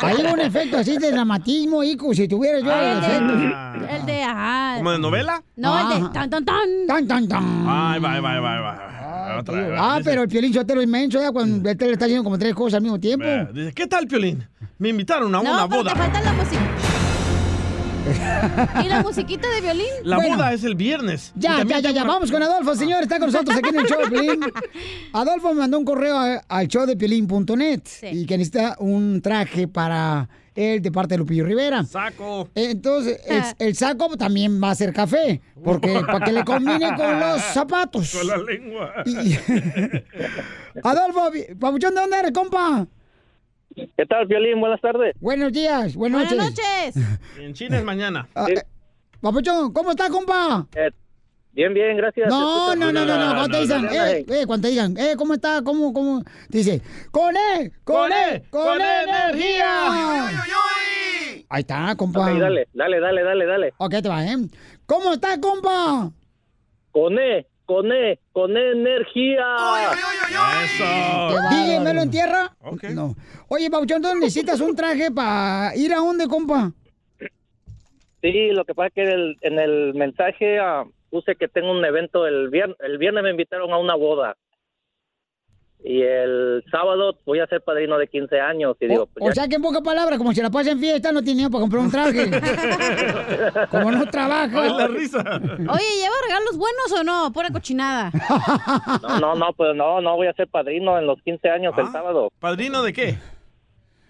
Hay 0.00 0.32
un 0.32 0.40
efecto 0.40 0.78
así 0.78 0.96
de 0.96 1.10
dramatismo, 1.12 1.82
hijo, 1.84 2.14
si 2.14 2.26
tuviera 2.26 2.60
yo 2.60 2.72
el 2.72 2.98
efecto. 2.98 3.34
Ah. 3.54 3.74
El 3.90 4.06
de 4.06 4.22
ajá. 4.22 4.74
¿Como 4.78 4.92
de 4.92 4.98
novela? 4.98 5.42
No, 5.56 5.78
el 5.78 5.88
de 5.88 5.94
Ajá. 6.06 6.12
tan 6.12 6.30
tan 6.30 6.44
tan. 6.44 6.86
Tan, 6.86 7.06
tan, 7.06 7.28
tan. 7.28 7.64
Ay, 7.68 8.00
va, 8.00 8.20
va, 8.20 8.40
va, 8.40 8.60
va. 8.60 8.97
Otra 9.38 9.54
vez. 9.54 9.78
Ah, 9.78 9.98
Dice- 9.98 10.10
pero 10.10 10.22
el 10.22 10.28
piolín 10.28 10.54
sotero 10.54 10.82
inmenso, 10.82 11.20
ya 11.20 11.30
cuando 11.32 11.68
este 11.68 11.86
le 11.86 11.92
está 11.92 12.04
haciendo 12.06 12.24
como 12.24 12.38
tres 12.38 12.54
cosas 12.54 12.74
al 12.78 12.82
mismo 12.82 12.98
tiempo. 12.98 13.24
Dice, 13.52 13.72
¿qué 13.72 13.86
tal, 13.86 14.06
Piolín? 14.06 14.46
Me 14.78 14.88
invitaron 14.90 15.34
a 15.34 15.40
una 15.40 15.50
No, 15.52 15.68
boda. 15.68 15.92
te 15.92 15.98
falta 15.98 16.20
la 16.20 16.32
música. 16.32 16.60
¿Y 18.84 18.88
la 18.88 19.02
musiquita 19.02 19.46
de 19.50 19.60
violín? 19.60 19.86
La 20.04 20.16
Bueno. 20.16 20.36
boda 20.36 20.52
es 20.54 20.64
el 20.64 20.74
viernes. 20.76 21.32
Y 21.36 21.40
Ya, 21.40 21.62
ya, 21.62 21.78
ya, 21.80 21.90
ya, 21.90 22.04
una- 22.04 22.14
vamos 22.14 22.30
con 22.30 22.42
Adolfo, 22.42 22.74
señor, 22.74 23.02
está 23.02 23.18
con 23.18 23.30
nosotros 23.30 23.54
aquí 23.56 23.68
en 23.68 23.80
el 23.80 23.86
show 23.86 23.98
de 24.00 24.08
Piolín. 24.10 24.40
Adolfo 25.12 25.48
me 25.52 25.60
mandó 25.60 25.78
un 25.78 25.84
correo 25.84 26.16
a- 26.18 26.42
al 26.48 26.68
showdepiolín.net 26.68 27.82
y 28.12 28.24
que 28.24 28.38
necesita 28.38 28.76
un 28.78 29.20
traje 29.20 29.68
para 29.68 30.26
él 30.58 30.82
de 30.82 30.90
parte 30.90 31.14
de 31.14 31.18
Lupillo 31.18 31.44
Rivera. 31.44 31.84
Saco. 31.84 32.48
Entonces, 32.54 33.20
el, 33.26 33.42
el 33.68 33.74
saco 33.74 34.16
también 34.16 34.60
va 34.62 34.70
a 34.70 34.74
ser 34.74 34.92
café, 34.92 35.40
porque 35.62 36.00
para 36.06 36.24
que 36.24 36.32
le 36.32 36.44
combine 36.44 36.94
con 36.96 37.20
los 37.20 37.40
zapatos. 37.54 38.12
Con 38.16 38.26
la 38.26 38.36
lengua. 38.38 38.92
Adolfo, 40.82 41.30
papuchón, 41.58 41.94
¿de 41.94 42.00
dónde 42.00 42.18
eres, 42.18 42.32
compa? 42.32 42.86
¿Qué 43.74 44.06
tal, 44.08 44.26
Violín? 44.26 44.60
Buenas 44.60 44.80
tardes. 44.80 45.14
Buenos 45.20 45.52
días, 45.52 45.94
buenas 45.94 46.22
noches. 46.32 46.36
Buenas 46.36 46.96
noches. 46.96 47.38
En 47.38 47.54
China 47.54 47.78
es 47.78 47.84
mañana. 47.84 48.28
Ah, 48.34 48.46
eh, 48.48 48.62
papuchón, 49.20 49.72
¿cómo 49.72 49.90
está, 49.92 50.08
compa? 50.08 50.66
Eh, 50.74 50.90
bien, 51.52 51.74
bien, 51.74 51.96
gracias. 51.96 52.28
No, 52.28 52.74
no, 52.76 52.92
no, 52.92 53.04
no, 53.04 53.18
no, 53.18 53.34
cuando 53.34 53.56
te 53.56 53.62
digan, 53.62 53.84
eh, 53.86 54.24
eh, 54.28 54.46
cuando 54.46 54.66
te 54.68 54.70
digan, 54.72 54.96
eh, 54.96 55.14
¿cómo 55.16 55.34
está? 55.34 55.62
¿Cómo, 55.62 55.92
cómo? 55.92 56.22
Dice, 56.48 56.80
con 57.10 57.36
E, 57.36 57.72
con 57.84 58.12
E, 58.12 58.42
con 58.50 58.80
E 58.80 59.02
energía. 59.04 60.26
Ahí 61.50 61.60
está, 61.60 61.94
compa. 61.96 62.20
Ok, 62.32 62.38
dale, 62.38 62.68
dale, 62.74 63.00
dale, 63.00 63.22
dale, 63.22 63.46
dale. 63.46 63.74
Ok, 63.78 63.94
te 64.02 64.08
va, 64.08 64.24
¿eh? 64.24 64.36
¿Cómo 64.86 65.12
está, 65.14 65.40
compa? 65.40 66.10
Con 66.92 67.18
E, 67.18 67.46
con 67.64 67.90
E, 67.90 68.18
con 68.32 68.56
E 68.56 68.70
energía. 68.72 69.44
Eso. 70.64 71.38
Dígamelo 71.50 72.02
en 72.02 72.10
tierra. 72.10 72.54
No. 72.94 73.14
Oye, 73.48 73.70
Papuchón, 73.70 74.02
¿tú 74.02 74.08
necesitas 74.14 74.60
un 74.60 74.76
traje 74.76 75.10
para 75.10 75.74
ir 75.76 75.92
a 75.94 75.96
dónde, 75.98 76.26
compa? 76.28 76.72
Sí, 78.20 78.50
lo 78.50 78.64
que 78.64 78.74
pasa 78.74 78.88
es 78.88 78.94
que 78.94 79.02
el- 79.04 79.36
en 79.42 79.58
el 79.60 79.94
mensaje 79.94 80.58
ah, 80.58 80.84
puse 81.10 81.34
que 81.36 81.48
tengo 81.48 81.70
un 81.72 81.84
evento 81.84 82.26
el 82.26 82.48
viernes. 82.48 82.76
El 82.80 82.98
viernes 82.98 83.22
me 83.24 83.30
invitaron 83.30 83.72
a 83.72 83.78
una 83.78 83.94
boda. 83.94 84.36
Y 85.84 86.02
el 86.02 86.64
sábado 86.72 87.16
voy 87.24 87.38
a 87.38 87.46
ser 87.46 87.62
padrino 87.62 87.96
de 87.98 88.08
15 88.08 88.40
años. 88.40 88.76
Y 88.80 88.88
digo, 88.88 89.06
pues 89.06 89.24
O 89.24 89.28
ya- 89.28 89.34
sea 89.34 89.48
que 89.48 89.54
en 89.56 89.62
pocas 89.62 89.80
palabras, 89.80 90.18
como 90.18 90.32
si 90.32 90.42
la 90.42 90.50
pasa 90.50 90.72
en 90.72 90.80
fiesta, 90.80 91.12
no 91.12 91.22
tiene 91.22 91.36
dinero 91.42 91.52
para 91.52 91.60
comprar 91.62 91.82
un 91.84 91.90
traje. 91.90 92.28
como 93.70 93.92
no 93.92 94.04
trabaja. 94.06 94.60
Ay, 94.64 94.72
la 94.76 94.88
risa. 94.88 95.18
Oye, 95.20 95.84
¿lleva 96.00 96.14
regalos 96.26 96.58
buenos 96.58 96.92
o 96.98 97.04
no? 97.04 97.32
Pura 97.32 97.50
cochinada. 97.50 98.10
no, 99.02 99.20
no, 99.20 99.34
no, 99.36 99.52
pues 99.52 99.74
no, 99.76 100.00
no 100.00 100.16
voy 100.16 100.26
a 100.26 100.32
ser 100.32 100.48
padrino 100.48 100.98
en 100.98 101.06
los 101.06 101.22
15 101.22 101.48
años 101.48 101.72
el 101.78 101.86
sábado. 101.92 102.28
¿Padrino 102.40 102.82
de 102.82 102.92
qué? 102.92 103.18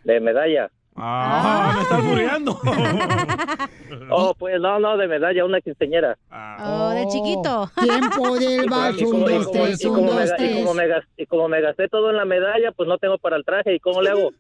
De 0.05 0.21
medalla. 0.21 0.71
Ah, 1.01 1.73
me 1.77 1.83
estás 1.83 2.03
muriendo. 2.03 2.59
Oh, 4.11 4.35
pues 4.39 4.59
no, 4.61 4.79
no, 4.79 4.97
de 4.97 5.07
medalla, 5.07 5.45
una 5.45 5.61
quinceñera. 5.61 6.17
Oh, 6.61 6.91
de 6.91 7.07
chiquito. 7.09 7.71
Tiempo 7.83 8.39
del 8.39 8.65
Y 8.65 8.69
vals, 8.69 9.03
como- 9.03 9.25
un, 9.25 9.31
y 9.31 9.35
dos, 9.35 9.47
como- 9.47 9.53
tres, 9.61 9.85
un, 9.85 9.93
me 10.07 10.11
dos, 10.25 10.33
tres. 10.37 10.51
y 11.17 11.27
como 11.27 11.49
gasté 11.61 11.89
todo 11.89 12.11
en 12.11 12.17
la 12.17 12.25
medalla, 12.25 12.73
pues 12.73 12.89
no 12.89 12.97
tengo 12.99 13.19
para 13.19 13.37
el 13.37 13.45
traje. 13.45 13.75
¿Y 13.75 13.81
cómo 13.81 14.01
le 14.03 14.11
hago? 14.11 14.31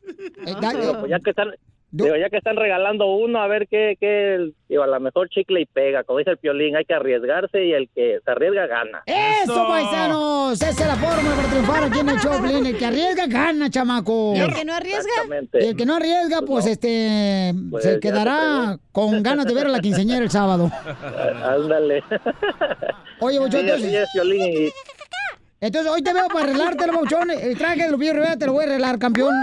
Eh, 0.47 0.55
da- 0.61 0.73
Digo, 0.73 1.01
pues 1.01 1.11
ya 1.11 1.19
que 1.21 1.31
están, 1.31 1.51
digo, 1.91 2.17
ya 2.17 2.29
que 2.29 2.37
están 2.37 2.57
regalando 2.57 3.07
uno, 3.07 3.41
a 3.41 3.47
ver 3.47 3.67
qué, 3.69 3.97
qué, 4.01 4.51
digo, 4.69 4.83
a 4.83 4.87
lo 4.87 5.01
mejor 5.01 5.29
chicle 5.29 5.61
y 5.61 5.67
pega. 5.67 6.05
Como 6.05 6.19
dice 6.19 6.33
el 6.33 6.39
piolín, 6.39 6.77
hay 6.77 6.85
que 6.85 6.95
arriesgarse 6.95 7.65
y 7.65 7.73
el 7.73 7.89
que 7.95 8.19
se 8.25 8.31
arriesga 8.31 8.67
gana. 8.67 9.03
¡Eso, 9.07 9.67
paisanos! 9.69 10.61
Esa 10.61 10.71
es 10.71 10.87
la 10.87 10.97
forma 10.97 11.37
para 11.37 11.49
triunfar 11.49 11.85
aquí 11.85 11.99
en 12.01 12.09
el 12.09 12.21
Choplin. 12.21 12.67
El 12.67 12.79
que 12.79 12.87
arriesga, 12.87 13.27
gana, 13.27 13.71
chamaco. 13.71 14.35
¿Y 14.37 14.41
el 14.41 14.55
que 14.55 14.65
no 14.65 14.75
arriesga? 14.75 15.13
Y 15.61 15.65
el 15.67 15.77
que 15.77 15.87
no 15.87 15.97
arriesga, 15.97 16.43
pues, 16.43 16.67
este, 16.67 17.55
Pues 17.71 17.85
se 17.85 18.01
quedará 18.01 18.79
con 18.93 19.23
ganas 19.23 19.47
de 19.47 19.55
ver 19.55 19.67
a 19.67 19.71
la 19.71 19.81
quinceañera 19.81 20.23
el 20.23 20.31
sábado. 20.31 20.71
Ándale. 21.45 22.03
Oye, 23.21 23.39
Sí, 23.39 23.45
así 23.45 23.59
entonces, 23.59 23.95
es, 23.95 24.11
Piolín, 24.13 24.71
entonces 25.61 25.91
hoy 25.91 26.03
te 26.03 26.13
veo 26.13 26.29
para 26.29 26.45
arreglártelo, 26.45 26.93
Bochón. 26.93 27.31
El 27.31 27.59
traje 27.59 27.85
de 27.85 27.91
Lupillo 27.91 28.13
Rivera 28.13 28.37
te 28.37 28.47
lo 28.47 28.53
voy 28.53 28.65
a 28.65 28.69
arreglar, 28.69 28.99
campeón. 28.99 29.35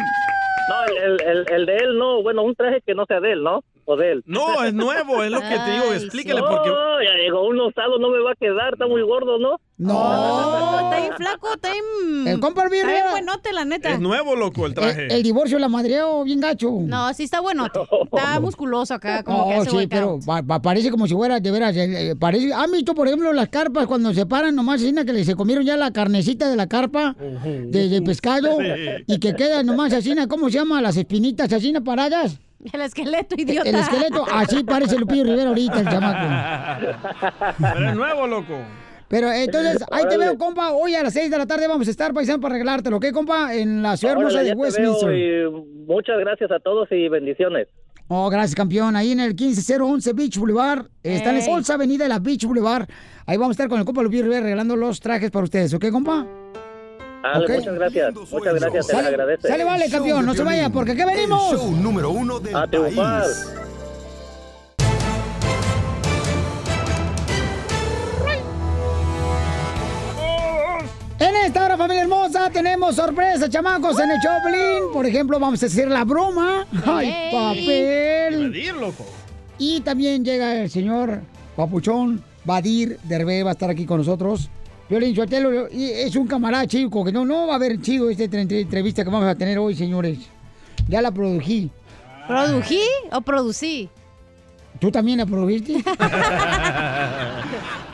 No, 0.68 0.84
el, 0.86 0.98
el, 0.98 1.22
el, 1.22 1.46
el 1.52 1.66
de 1.66 1.78
él 1.78 1.98
no, 1.98 2.24
bueno, 2.24 2.44
un 2.44 2.56
traje 2.56 2.82
que 2.82 2.96
no 2.96 3.06
sea 3.06 3.20
de 3.20 3.34
él, 3.34 3.44
¿no? 3.44 3.64
O 3.88 3.96
de 3.96 4.14
él. 4.14 4.24
No, 4.26 4.64
es 4.64 4.74
nuevo, 4.74 5.24
es 5.24 5.30
lo 5.32 5.40
que 5.42 5.48
te 5.48 5.72
digo. 5.72 5.94
Explícale 5.94 6.42
no, 6.42 6.48
porque. 6.48 6.70
ya 6.70 7.24
digo, 7.24 7.48
un 7.48 7.60
osado 7.60 8.00
no 8.00 8.10
me 8.10 8.20
va 8.20 8.32
a 8.32 8.36
quedar, 8.36 8.74
está 8.74 8.88
muy 8.88 9.02
gordo, 9.04 9.38
¿no? 9.38 9.60
No, 9.78 10.80
está 10.80 11.00
bien 11.02 11.14
flaco, 11.18 11.54
está 11.54 11.70
bien... 11.72 12.28
El 12.28 12.40
compa 12.40 12.64
Está 12.64 12.88
bien 12.88 13.04
buenote, 13.12 13.52
la 13.54 13.66
neta. 13.66 13.92
Es 13.92 14.00
nuevo, 14.00 14.36
loco, 14.36 14.66
el 14.66 14.74
traje. 14.74 15.06
El, 15.06 15.12
el 15.12 15.24
divorcio 15.24 15.60
la 15.60 15.68
madreó 15.68 16.24
bien 16.24 16.40
gacho. 16.40 16.72
No, 16.80 17.14
sí 17.14 17.24
está 17.24 17.42
buenote. 17.42 17.80
Está 18.06 18.40
musculoso 18.40 18.94
acá, 18.94 19.22
como 19.24 19.50
que 19.50 19.56
No, 19.56 19.62
hace 19.62 19.70
sí, 19.70 19.88
pero 19.88 20.08
workout. 20.14 20.26
pa- 20.26 20.44
pa- 20.44 20.62
parece 20.62 20.90
como 20.92 21.08
si 21.08 21.14
fuera, 21.14 21.40
de 21.40 21.52
veras, 21.52 21.76
eh, 21.76 22.12
eh, 22.12 22.16
parece... 22.16 22.54
¿Han 22.54 22.72
visto, 22.72 22.96
por 22.96 23.08
ejemplo, 23.08 23.32
las 23.34 23.50
carpas 23.50 23.86
cuando 23.86 24.14
se 24.14 24.26
paran 24.26 24.56
nomás, 24.56 24.82
así, 24.82 24.94
que 24.96 25.14
le- 25.14 25.26
se 25.26 25.36
comieron 25.36 25.66
ya 25.66 25.76
la 25.78 25.92
carnecita 25.92 26.50
de 26.50 26.56
la 26.56 26.68
carpa 26.68 27.16
de, 27.20 27.90
de 27.90 28.02
pescado 28.02 28.58
y 29.08 29.20
que 29.20 29.36
quedan 29.36 29.66
nomás 29.66 29.94
así, 29.94 30.16
¿cómo 30.30 30.50
se 30.50 30.58
llama? 30.58 30.82
Las 30.82 30.98
espinitas 30.98 31.52
así 31.54 31.74
paradas. 31.84 32.40
El 32.72 32.82
esqueleto, 32.82 33.36
idiota. 33.38 33.70
El 33.70 33.76
esqueleto, 33.76 34.26
así 34.32 34.64
parece 34.64 34.98
Lupillo 34.98 35.24
Rivera 35.24 35.50
ahorita, 35.50 35.80
el 35.80 35.90
chamaco. 35.90 37.56
Pero 37.60 37.90
es 37.90 37.96
nuevo, 37.96 38.28
loco. 38.28 38.58
Pero 39.08 39.32
entonces, 39.32 39.86
ahí 39.92 40.06
te 40.10 40.18
veo, 40.18 40.38
compa. 40.38 40.72
Hoy 40.72 40.96
a 40.96 41.04
las 41.04 41.14
6 41.14 41.30
de 41.30 41.38
la 41.38 41.46
tarde 41.46 41.68
vamos 41.68 41.88
a 41.88 41.92
estar, 41.92 42.14
paisano, 42.14 42.40
para 42.42 42.56
arreglártelo, 42.56 42.98
¿ok, 42.98 43.12
compa? 43.12 43.54
En 43.54 43.82
la 43.82 43.98
ciudad 43.98 44.18
hermosa 44.18 44.42
de 44.42 44.54
Westminster. 44.54 45.50
muchas 45.86 46.20
gracias 46.20 46.52
a 46.52 46.60
todos 46.60 46.92
y 46.92 47.08
bendiciones. 47.08 47.68
Oh, 48.08 48.30
gracias, 48.30 48.56
campeón. 48.56 48.96
Ahí 48.96 49.12
en 49.12 49.20
el 49.20 49.36
15011 49.36 50.14
Beach 50.14 50.38
Boulevard. 50.38 50.86
Está 51.02 51.32
en 51.32 51.40
la. 51.40 51.46
Bolsa 51.46 51.74
Avenida 51.76 52.04
de 52.04 52.10
la 52.10 52.20
Beach 52.20 52.46
Boulevard. 52.46 52.88
Ahí 53.26 53.38
vamos 53.38 53.50
a 53.50 53.54
estar 53.54 53.70
con 53.70 53.80
el 53.80 53.86
compa 53.86 54.04
Lupillo 54.04 54.24
Rivera 54.24 54.42
regalando 54.42 54.76
los 54.76 55.00
trajes 55.00 55.32
para 55.32 55.44
ustedes, 55.44 55.74
¿ok, 55.74 55.90
compa? 55.92 56.28
Dale, 57.34 57.58
muchas 57.58 57.76
gracias, 57.76 58.14
muchas 58.32 58.54
gracias, 58.56 58.86
se 58.86 58.94
le 58.94 58.98
Sale, 58.98 59.08
agradece. 59.10 59.48
sale, 59.48 59.64
vale, 59.64 59.90
campeón. 59.90 60.26
No 60.26 60.34
se 60.36 60.44
vaya, 60.44 60.70
porque 60.70 60.92
aquí 60.92 61.04
venimos. 61.04 61.52
show 61.52 61.72
número 61.72 62.12
uno 62.12 62.40
del 62.40 62.56
A 62.56 62.68
país. 62.68 63.48
En 71.18 71.34
esta 71.46 71.66
hora, 71.66 71.78
familia 71.78 72.04
hermosa, 72.04 72.50
tenemos 72.50 72.96
sorpresa, 72.96 73.50
chamacos, 73.50 73.98
en 74.00 74.12
el 74.12 74.18
Choplin. 74.20 74.92
Por 74.92 75.06
ejemplo, 75.06 75.40
vamos 75.40 75.64
a 75.64 75.66
hacer 75.66 75.88
la 75.90 76.04
broma. 76.04 76.68
¡Ay, 76.86 77.32
papel! 77.32 78.52
loco. 78.80 79.06
Y 79.58 79.80
también 79.82 80.26
llega 80.26 80.62
el 80.62 80.70
señor 80.70 81.22
Papuchón 81.56 82.22
Badir 82.44 83.00
Derbe, 83.04 83.44
va 83.44 83.52
a 83.52 83.54
estar 83.54 83.70
aquí 83.70 83.86
con 83.86 84.00
nosotros. 84.00 84.50
Violín 84.90 85.16
Sotelo 85.16 85.68
es 85.68 86.16
un 86.16 86.28
camarada 86.28 86.68
chico, 86.68 87.04
que 87.04 87.12
no, 87.12 87.26
no 87.26 87.48
va 87.48 87.54
a 87.54 87.56
haber 87.56 87.82
chido 87.82 88.10
esta 88.10 88.24
entre- 88.24 88.62
entrevista 88.62 89.04
que 89.04 89.10
vamos 89.10 89.28
a 89.28 89.36
tener 89.36 89.58
hoy, 89.58 89.76
señores. 89.76 90.20
Ya 90.88 91.02
la 91.02 91.12
prodují. 91.12 91.72
¿Prodují 92.28 92.80
o 93.12 93.22
producí? 93.22 93.90
¿Tú 94.80 94.92
también 94.92 95.18
la 95.20 95.26
produjiste? 95.26 95.74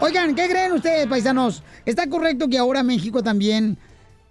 Oigan, 0.01 0.35
¿qué 0.35 0.49
creen 0.49 0.73
ustedes, 0.73 1.07
paisanos? 1.07 1.63
¿Está 1.85 2.07
correcto 2.09 2.49
que 2.49 2.57
ahora 2.57 2.83
México 2.83 3.23
también 3.23 3.77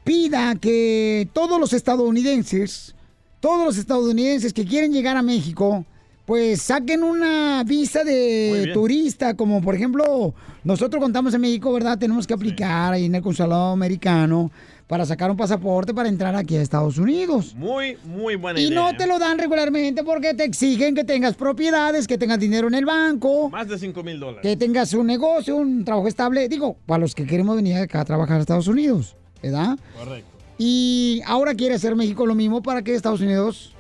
pida 0.05 0.55
que 0.57 1.29
todos 1.33 1.59
los 1.61 1.73
estadounidenses, 1.73 2.95
todos 3.41 3.65
los 3.65 3.79
estadounidenses 3.79 4.53
que 4.53 4.67
quieren 4.67 4.93
llegar 4.93 5.17
a 5.17 5.23
México, 5.23 5.85
pues 6.31 6.63
saquen 6.63 7.03
una 7.03 7.65
visa 7.65 8.05
de 8.05 8.71
turista, 8.73 9.35
como 9.35 9.61
por 9.61 9.75
ejemplo, 9.75 10.33
nosotros 10.63 11.03
contamos 11.03 11.35
en 11.35 11.41
México, 11.41 11.73
¿verdad? 11.73 11.99
Tenemos 11.99 12.25
que 12.25 12.35
aplicar 12.35 12.93
ahí 12.93 13.07
en 13.07 13.17
el 13.17 13.21
consulado 13.21 13.73
americano 13.73 14.53
para 14.87 15.05
sacar 15.05 15.29
un 15.29 15.37
pasaporte 15.37 15.93
para 15.93 16.09
entrar 16.09 16.37
aquí 16.37 16.55
a 16.57 16.63
Estados 16.63 16.99
Unidos. 16.99 17.53
Muy, 17.57 17.97
muy 18.05 18.37
buena 18.37 18.61
Y 18.61 18.67
idea. 18.67 18.81
no 18.81 18.97
te 18.97 19.09
lo 19.09 19.19
dan 19.19 19.39
regularmente 19.41 20.05
porque 20.05 20.33
te 20.35 20.45
exigen 20.45 20.95
que 20.95 21.03
tengas 21.03 21.35
propiedades, 21.35 22.07
que 22.07 22.17
tengas 22.17 22.39
dinero 22.39 22.69
en 22.69 22.75
el 22.75 22.85
banco, 22.85 23.51
Más 23.51 23.67
de 23.67 23.77
5 23.77 24.01
mil 24.05 24.21
dólares. 24.21 24.43
que 24.43 24.57
tengas 24.57 24.95
un 24.95 25.09
negocio, 25.09 25.57
un 25.57 25.85
trabajo 25.85 26.07
estable. 26.07 26.49
Digo, 26.49 26.77
para 26.87 27.01
los 27.01 27.13
que 27.17 27.27
queremos 27.27 27.57
venir 27.57 27.75
acá 27.77 28.03
a 28.03 28.05
trabajar 28.05 28.37
a 28.37 28.41
Estados 28.43 28.69
Unidos, 28.69 29.17
¿verdad? 29.43 29.77
Correcto. 29.99 30.31
Y 30.59 31.23
ahora 31.27 31.55
quiere 31.57 31.75
hacer 31.75 31.97
México 31.97 32.25
lo 32.25 32.37
mismo 32.37 32.63
para 32.63 32.83
que 32.83 32.95
Estados 32.95 33.21
Unidos, 33.21 33.75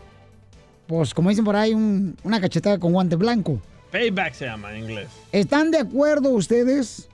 pues 0.91 1.15
como 1.15 1.29
dicen 1.31 1.45
por 1.45 1.55
ahí, 1.55 1.73
un- 1.73 2.17
una 2.25 2.41
cachetada 2.41 2.77
con 2.79 2.93
guante 2.93 3.15
blanco. 3.15 3.61
Payback 3.93 4.35
se 4.35 4.47
llama 4.47 4.73
en 4.77 4.83
inglés. 4.83 5.07
¿Están 5.31 5.71
de 5.71 5.79
acuerdo 5.79 6.31
ustedes? 6.31 7.09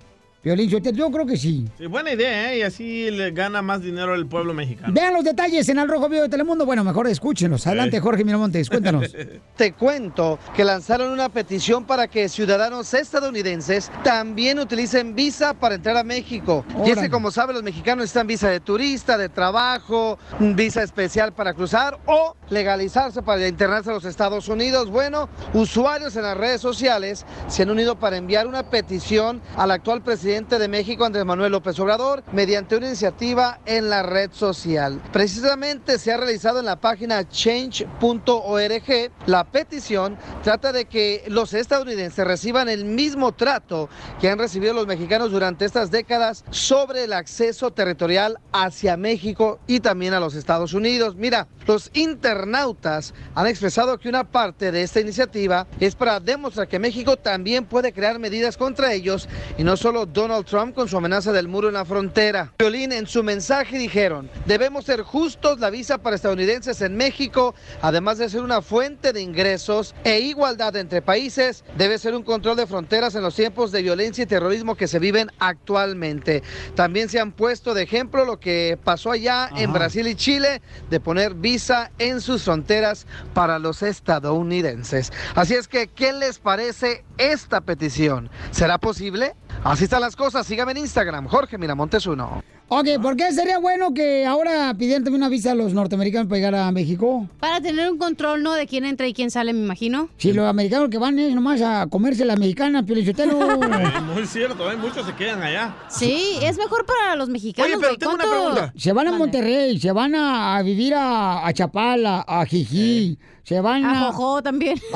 Violín, 0.47 0.71
yo 0.71 1.11
creo 1.11 1.27
que 1.27 1.37
sí. 1.37 1.67
Sí, 1.77 1.87
buena 1.87 2.13
idea, 2.13 2.53
¿eh? 2.53 2.59
Y 2.59 2.63
así 2.63 3.11
le 3.11 3.33
gana 3.33 3.63
más 3.63 3.83
dinero 3.83 4.15
el 4.15 4.27
pueblo 4.27 4.55
mexicano. 4.55 4.93
Vean 4.95 5.13
los 5.13 5.25
detalles 5.25 5.69
en 5.69 5.81
el 5.81 5.89
Rojo 5.89 6.09
Vivo 6.09 6.23
de 6.23 6.29
Telemundo. 6.29 6.65
Bueno, 6.65 6.85
mejor 6.85 7.09
escúchenlos. 7.09 7.67
Adelante, 7.67 7.99
Jorge 7.99 8.23
Miramontes, 8.23 8.71
cuéntanos. 8.71 9.13
Te 9.57 9.73
cuento 9.73 10.39
que 10.55 10.63
lanzaron 10.63 11.11
una 11.11 11.31
petición 11.31 11.85
para 11.85 12.07
que 12.07 12.29
ciudadanos 12.29 12.95
estadounidenses 12.95 13.91
también 14.05 14.61
utilicen 14.61 15.17
visa 15.17 15.53
para 15.53 15.75
entrar 15.75 15.97
a 15.97 16.05
México. 16.05 16.65
Y 16.69 16.73
es 16.73 16.93
Órale. 16.93 17.01
que, 17.01 17.11
como 17.11 17.33
saben, 17.33 17.55
los 17.55 17.65
mexicanos 17.65 18.05
necesitan 18.05 18.29
visa 18.29 18.49
de 18.49 18.61
turista, 18.61 19.19
de 19.19 19.29
trabajo, 19.29 20.17
visa 20.39 20.85
especial 20.85 21.33
para 21.33 21.55
cruzar 21.55 21.99
o 22.07 22.37
legalizarse 22.51 23.21
para 23.21 23.49
internarse 23.49 23.91
a 23.91 23.95
los 23.95 24.05
Estados 24.05 24.47
Unidos. 24.47 24.91
Bueno, 24.91 25.29
usuarios 25.55 26.15
en 26.15 26.23
las 26.23 26.37
redes 26.37 26.61
sociales 26.61 27.27
se 27.49 27.65
han 27.65 27.71
unido 27.71 27.99
para 27.99 28.17
enviar 28.17 28.47
una 28.47 28.71
petición 28.71 29.43
al 29.57 29.73
actual 29.73 30.03
presidente 30.03 30.36
de 30.37 30.69
México, 30.69 31.07
Andrés 31.07 31.25
Manuel 31.25 31.53
López 31.53 31.81
Obrador, 31.81 32.23
mediante 32.31 32.77
una 32.77 32.89
iniciativa 32.89 33.59
en 33.65 33.89
la 33.89 34.03
red 34.03 34.31
social. 34.33 35.01
Precisamente 35.11 35.99
se 35.99 36.13
ha 36.13 36.19
realizado 36.19 36.59
en 36.59 36.67
la 36.67 36.77
página 36.77 37.27
change.org. 37.27 39.11
La 39.25 39.45
petición 39.45 40.19
trata 40.45 40.73
de 40.73 40.85
que 40.85 41.25
los 41.29 41.55
estadounidenses 41.55 42.27
reciban 42.27 42.69
el 42.69 42.85
mismo 42.85 43.33
trato 43.33 43.89
que 44.21 44.29
han 44.29 44.39
recibido 44.39 44.75
los 44.75 44.87
mexicanos 44.87 45.31
durante 45.31 45.65
estas 45.65 45.91
décadas 45.91 46.45
sobre 46.51 47.05
el 47.05 47.15
acceso 47.15 47.71
territorial 47.71 48.39
hacia 48.53 48.99
México 48.99 49.59
y 49.67 49.81
también 49.81 50.13
a 50.13 50.21
los 50.21 50.35
Estados 50.35 50.75
Unidos. 50.75 51.17
Mira, 51.17 51.49
los 51.67 51.91
internautas 51.95 53.15
han 53.35 53.47
expresado 53.47 53.99
que 53.99 54.11
una 54.11 54.31
parte 54.31 54.71
de 54.71 54.83
esta 54.83 55.01
iniciativa 55.01 55.67
es 55.81 55.95
para 55.95 56.21
demostrar 56.21 56.69
que 56.69 56.79
México 56.79 57.17
también 57.17 57.65
puede 57.65 57.95
crear 57.95 58.19
medidas 58.19 58.59
contra 58.59 58.93
ellos 58.93 59.31
y 59.57 59.65
no 59.65 59.79
solo 59.79 60.05
Donald 60.05 60.26
Trump 60.45 60.75
con 60.75 60.89
su 60.89 60.97
amenaza 60.97 61.31
del 61.31 61.47
muro 61.47 61.69
en 61.69 61.75
la 61.75 61.85
frontera. 61.85 62.53
Violín 62.59 62.91
en 62.91 63.07
su 63.07 63.23
mensaje 63.23 63.79
dijeron, 63.79 64.29
debemos 64.45 64.85
ser 64.85 65.03
justos, 65.03 65.61
la 65.61 65.71
visa 65.71 65.99
para 65.99 66.17
estadounidenses 66.17 66.83
en 66.83 66.97
México, 66.97 67.55
además 67.81 68.19
de 68.19 68.29
ser 68.29 68.43
una 68.43 68.61
fuente 68.61 69.13
de 69.13 69.21
ingresos 69.21 69.95
e 70.03 70.19
igualdad 70.19 70.75
entre 70.77 71.01
países, 71.01 71.65
debe 71.79 71.99
ser 71.99 72.15
un 72.15 72.25
control 72.25 72.57
de 72.57 72.67
fronteras 72.67 73.15
en 73.15 73.23
los 73.23 73.37
tiempos 73.37 73.71
de 73.71 73.83
violencia 73.83 74.25
y 74.25 74.27
terrorismo 74.27 74.75
que 74.75 74.89
se 74.89 74.99
viven 74.99 75.31
actualmente. 75.39 76.43
También 76.75 77.09
se 77.09 77.21
han 77.21 77.31
puesto 77.31 77.73
de 77.73 77.83
ejemplo 77.83 78.25
lo 78.25 78.41
que 78.41 78.79
pasó 78.83 79.13
allá 79.13 79.49
en 79.57 79.73
Brasil 79.73 80.09
y 80.09 80.17
Chile 80.17 80.61
de 80.91 80.99
poner 80.99 81.35
visa 81.35 81.93
en 81.99 82.21
sus 82.21 82.43
fronteras 82.43 83.07
para 83.33 83.61
los 83.61 83.83
estadounidenses. 83.83 85.13
Así 85.37 85.55
es 85.55 85.69
que, 85.69 85.87
¿qué 85.87 86.13
les 86.13 86.41
parece 86.41 87.05
esta 87.17 87.61
petición? 87.61 88.29
¿Será 88.51 88.79
posible? 88.79 89.35
Así 89.67 89.83
están 89.83 90.01
las 90.01 90.15
cosas. 90.15 90.47
Sígame 90.47 90.71
en 90.71 90.79
Instagram, 90.79 91.27
Jorge 91.27 91.59
Miramontes 91.59 92.07
1. 92.07 92.45
Ok, 92.69 92.89
¿por 93.01 93.17
qué 93.17 93.31
sería 93.33 93.59
bueno 93.59 93.95
que 93.95 94.27
ahora 94.27 94.75
pidieran 94.77 95.05
también 95.05 95.23
una 95.23 95.29
visa 95.29 95.53
a 95.53 95.55
los 95.55 95.73
norteamericanos 95.73 96.27
para 96.27 96.37
llegar 96.39 96.55
a 96.57 96.73
México? 96.73 97.29
Para 97.39 97.61
tener 97.61 97.89
un 97.93 97.97
control, 97.97 98.43
¿no? 98.43 98.55
De 98.55 98.67
quién 98.67 98.85
entra 98.85 99.07
y 99.07 99.15
quién 99.15 99.31
sale, 99.31 99.53
me 99.53 99.61
imagino. 99.61 100.09
Si 100.17 100.33
los 100.33 100.49
americanos 100.49 100.89
que 100.91 100.99
van 100.99 101.17
es 101.21 101.33
nomás 101.33 101.63
a 101.63 101.87
comerse 101.89 102.25
la 102.25 102.35
mexicana, 102.35 102.83
Piolichotelo. 102.85 103.53
Eh, 103.63 104.01
Muy 104.15 104.27
cierto, 104.27 104.69
¿eh? 104.73 104.77
Muchos 104.77 105.07
se 105.07 105.15
quedan 105.15 105.45
allá. 105.45 105.77
Sí, 105.89 106.39
es 106.43 106.59
mejor 106.59 106.85
para 106.85 107.15
los 107.15 107.29
mexicanos. 107.29 107.71
Oye, 107.71 107.81
pero 107.81 107.97
tengo 107.99 108.15
una 108.15 108.25
¿Cuánto- 108.25 108.45
pregunta. 108.55 108.73
Se 108.77 108.93
van 108.93 109.07
a 109.07 109.13
Monterrey, 109.13 109.79
se 109.79 109.93
van 109.93 110.17
a, 110.17 110.57
a 110.57 110.63
vivir 110.63 110.95
a, 110.95 111.47
a 111.47 111.53
Chapala, 111.53 112.25
a 112.27 112.45
Jijí, 112.47 113.17
se 113.45 113.61
van 113.61 113.85
A 113.85 114.09
a, 114.09 114.13
Jojo 114.13 114.43
también. 114.43 114.81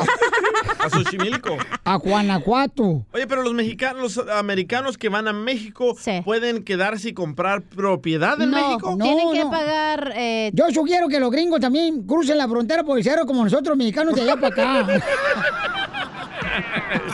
A 0.81 0.89
Xochimilco. 0.89 1.59
a 1.85 1.97
Guanajuato. 1.97 3.05
Oye, 3.13 3.27
pero 3.27 3.43
los 3.43 3.53
mexicanos, 3.53 4.17
los 4.17 4.29
americanos 4.31 4.97
que 4.97 5.11
van 5.11 5.29
a 5.29 5.33
México 5.35 5.95
pueden 6.25 6.65
quedarse 6.65 7.11
y 7.11 7.13
comprar 7.13 7.60
propiedad 7.61 8.41
en 8.41 8.51
no, 8.51 8.57
México. 8.69 8.97
tienen 9.01 9.33
que 9.33 9.45
pagar. 9.47 10.13
eh, 10.17 10.51
Yo 10.53 10.71
sugiero 10.71 11.09
que 11.09 11.21
los 11.21 11.31
gringos 11.31 11.61
también 11.61 12.03
crucen 12.07 12.39
la 12.39 12.49
frontera 12.49 12.83
por 12.85 12.99
el 12.99 13.05
cerro 13.05 13.27
como 13.27 13.45
nosotros 13.45 13.77
mexicanos 13.77 14.15
de 14.15 14.23
allá 14.23 14.37
para 14.37 14.49
acá. 14.49 14.87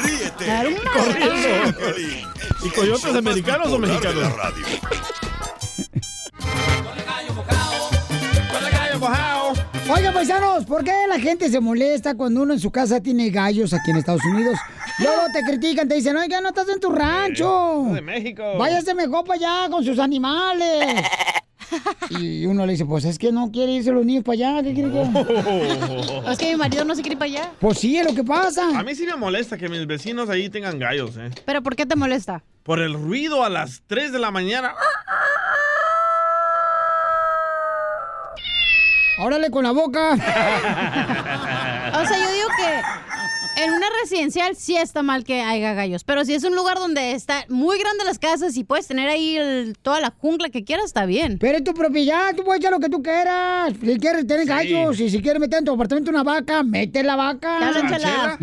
Ríete 0.02 0.76
con 0.92 2.66
¿Y 2.66 2.70
coyotes 2.70 3.14
americanos 3.14 3.68
o 3.72 3.78
mexicanos? 3.78 4.24
Oigan, 9.88 10.12
paisanos, 10.12 10.64
¿por 10.64 10.82
qué 10.82 10.92
la 11.08 11.18
gente 11.20 11.48
se 11.48 11.60
molesta 11.60 12.16
cuando 12.16 12.42
uno 12.42 12.52
en 12.54 12.60
su 12.60 12.70
casa 12.72 13.00
tiene 13.00 13.30
gallos 13.30 13.72
aquí 13.72 13.92
en 13.92 13.98
Estados 13.98 14.24
Unidos? 14.24 14.58
Luego 14.98 15.22
te 15.32 15.42
critican, 15.44 15.88
te 15.88 15.94
dicen, 15.94 16.16
oiga, 16.16 16.40
no 16.40 16.48
estás 16.48 16.68
en 16.68 16.80
tu 16.80 16.90
rancho. 16.90 17.84
de 17.92 18.00
México. 18.02 18.42
Váyase 18.58 18.94
mejor 18.94 19.24
para 19.24 19.38
allá 19.38 19.70
con 19.70 19.84
sus 19.84 19.98
animales. 19.98 21.02
Y 22.10 22.46
uno 22.46 22.64
le 22.64 22.74
dice, 22.74 22.84
pues 22.84 23.04
es 23.04 23.18
que 23.18 23.32
no 23.32 23.50
quiere 23.50 23.72
irse 23.72 23.90
los 23.90 24.06
niños 24.06 24.22
para 24.22 24.34
allá, 24.34 24.62
¿qué 24.62 24.72
quiere 24.72 24.88
que 24.92 26.30
Es 26.30 26.38
que 26.38 26.52
mi 26.52 26.56
marido 26.56 26.84
no 26.84 26.94
se 26.94 27.02
quiere 27.02 27.14
ir 27.14 27.18
para 27.18 27.28
allá. 27.28 27.52
Pues 27.58 27.80
sí, 27.80 27.96
es 27.98 28.06
lo 28.06 28.14
que 28.14 28.22
pasa. 28.22 28.68
A 28.78 28.84
mí 28.84 28.94
sí 28.94 29.04
me 29.04 29.16
molesta 29.16 29.58
que 29.58 29.68
mis 29.68 29.84
vecinos 29.84 30.30
ahí 30.30 30.48
tengan 30.48 30.78
gallos, 30.78 31.16
¿eh? 31.16 31.28
¿Pero 31.44 31.64
por 31.64 31.74
qué 31.74 31.84
te 31.84 31.96
molesta? 31.96 32.44
Por 32.62 32.78
el 32.78 32.92
ruido 32.94 33.42
a 33.42 33.50
las 33.50 33.82
3 33.88 34.12
de 34.12 34.20
la 34.20 34.30
mañana. 34.30 34.74
Órale 39.18 39.50
con 39.50 39.64
la 39.64 39.70
boca. 39.72 40.12
O 40.14 40.16
sea, 42.06 42.18
yo 42.18 42.32
digo 42.32 42.48
que 42.58 43.62
en 43.64 43.72
una 43.72 43.86
residencial 44.02 44.54
sí 44.56 44.76
está 44.76 45.02
mal 45.02 45.24
que 45.24 45.40
haya 45.40 45.72
gallos, 45.72 46.04
pero 46.04 46.24
si 46.26 46.34
es 46.34 46.44
un 46.44 46.54
lugar 46.54 46.76
donde 46.78 47.12
está 47.12 47.44
muy 47.48 47.78
grande 47.78 48.04
las 48.04 48.18
casas 48.18 48.54
y 48.58 48.64
puedes 48.64 48.86
tener 48.86 49.08
ahí 49.08 49.36
el- 49.38 49.78
toda 49.80 50.00
la 50.02 50.10
jungla 50.10 50.50
que 50.50 50.64
quieras, 50.64 50.84
está 50.86 51.06
bien. 51.06 51.38
Pero 51.40 51.56
es 51.56 51.64
tu 51.64 51.72
propiedad, 51.72 52.34
tú 52.36 52.44
puedes 52.44 52.60
echar 52.60 52.72
lo 52.72 52.80
que 52.80 52.90
tú 52.90 53.02
quieras. 53.02 53.72
Si 53.80 53.98
quieres 53.98 54.26
tener 54.26 54.46
gallos 54.46 55.00
y 55.00 55.08
si 55.08 55.22
quieres 55.22 55.40
meter 55.40 55.60
en 55.60 55.64
tu 55.64 55.72
apartamento 55.72 56.10
una 56.10 56.22
vaca, 56.22 56.62
mete 56.62 57.02
la 57.02 57.16
vaca. 57.16 57.58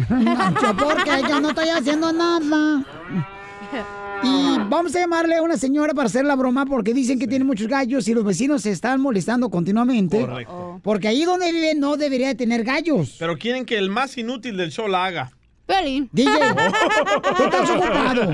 No, 0.10 0.76
porque 0.78 1.22
yo 1.30 1.40
no 1.40 1.50
estoy 1.50 1.70
haciendo 1.70 2.12
nada. 2.12 2.84
Y 4.24 4.58
vamos 4.70 4.96
a 4.96 5.00
llamarle 5.00 5.36
a 5.36 5.42
una 5.42 5.58
señora 5.58 5.94
para 5.94 6.08
hacer 6.08 6.26
la 6.26 6.36
broma 6.36 6.66
porque 6.66 6.94
dicen 6.94 7.20
que 7.20 7.28
tiene 7.28 7.46
muchos 7.46 7.68
gallos 7.68 8.08
y 8.08 8.14
los 8.14 8.24
vecinos 8.24 8.62
se 8.62 8.72
están 8.72 9.02
molestando 9.02 9.50
continuamente. 9.50 10.22
Correcto. 10.22 10.80
Porque 10.84 11.08
ahí 11.08 11.26
donde 11.26 11.52
vive 11.52 11.76
no 11.76 11.98
debería 11.98 12.28
de 12.28 12.36
tener 12.36 12.64
gallos. 12.64 13.16
Pero 13.20 13.38
quieren 13.38 13.66
que 13.66 13.78
el 13.78 13.90
más 13.90 14.18
inútil 14.18 14.58
del 14.58 14.72
show 14.72 14.88
la 14.88 15.06
haga. 15.06 15.32
Pelín. 15.66 16.10
DJ, 16.12 16.32
tú 17.38 17.44
estás 17.44 17.70
ocupado. 17.70 18.26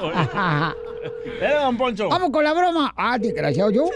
Voy. 0.00 0.12
Era 1.40 1.64
don 1.64 1.76
Poncho. 1.78 2.08
Vamos 2.08 2.30
con 2.30 2.44
la 2.44 2.52
broma. 2.52 2.92
Ah, 2.96 3.18
desgraciado 3.18 3.70
yo. 3.70 3.84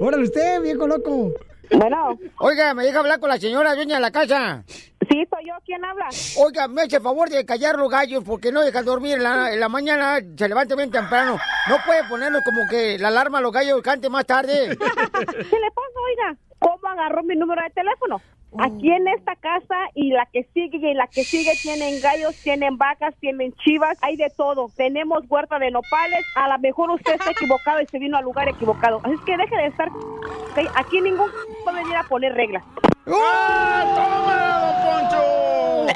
Órale 0.00 0.22
usted, 0.22 0.62
viejo 0.62 0.86
loco. 0.86 1.32
Bueno. 1.70 2.18
Oiga, 2.38 2.74
me 2.74 2.84
deja 2.84 3.00
hablar 3.00 3.18
con 3.20 3.28
la 3.28 3.38
señora 3.38 3.74
dueña 3.74 3.96
de 3.96 4.00
la 4.00 4.10
casa. 4.12 4.64
Sí, 5.08 5.26
soy 5.30 5.46
yo. 5.46 5.54
¿Quién 5.64 5.84
habla? 5.84 6.08
Oiga, 6.38 6.68
me 6.68 6.82
hace 6.82 7.00
favor 7.00 7.28
de 7.28 7.44
callar 7.44 7.76
los 7.76 7.90
gallos 7.90 8.22
porque 8.24 8.52
no 8.52 8.62
dejan 8.62 8.84
dormir 8.84 9.16
en 9.16 9.22
la, 9.22 9.52
en 9.52 9.60
la 9.60 9.68
mañana, 9.68 10.18
se 10.36 10.48
levanta 10.48 10.74
bien 10.76 10.90
temprano. 10.90 11.38
No 11.68 11.76
puede 11.84 12.04
ponernos 12.04 12.42
como 12.44 12.68
que 12.68 12.98
la 12.98 13.08
alarma 13.08 13.38
a 13.38 13.40
los 13.40 13.52
gallos 13.52 13.80
cante 13.82 14.08
más 14.08 14.26
tarde. 14.26 14.68
¿Qué 14.76 14.76
le 14.76 15.70
pasa, 15.70 15.98
oiga? 16.06 16.36
cómo 16.58 16.88
agarró 16.88 17.22
mi 17.22 17.36
número 17.36 17.62
de 17.62 17.70
teléfono. 17.70 18.20
Aquí 18.56 18.90
en 18.90 19.06
esta 19.08 19.36
casa 19.36 19.76
y 19.94 20.10
la 20.10 20.24
que 20.32 20.48
sigue 20.54 20.90
y 20.90 20.94
la 20.94 21.06
que 21.06 21.22
sigue 21.22 21.52
tienen 21.60 22.00
gallos, 22.00 22.34
tienen 22.42 22.78
vacas, 22.78 23.14
tienen 23.20 23.52
chivas, 23.56 23.98
hay 24.00 24.16
de 24.16 24.30
todo. 24.30 24.70
Tenemos 24.74 25.22
huerta 25.28 25.58
de 25.58 25.70
nopales. 25.70 26.24
A 26.34 26.48
lo 26.48 26.58
mejor 26.58 26.90
usted 26.90 27.12
está 27.14 27.30
equivocado 27.32 27.82
y 27.82 27.86
se 27.86 27.98
vino 27.98 28.16
al 28.16 28.24
lugar 28.24 28.48
equivocado. 28.48 29.00
Así 29.04 29.14
es 29.14 29.20
que 29.26 29.36
deje 29.36 29.54
de 29.56 29.66
estar. 29.66 29.88
¿ok? 29.88 30.58
Aquí 30.76 31.00
ningún 31.02 31.28
puede 31.62 31.76
venir 31.82 31.96
a 31.96 32.04
poner 32.04 32.32
reglas. 32.34 32.64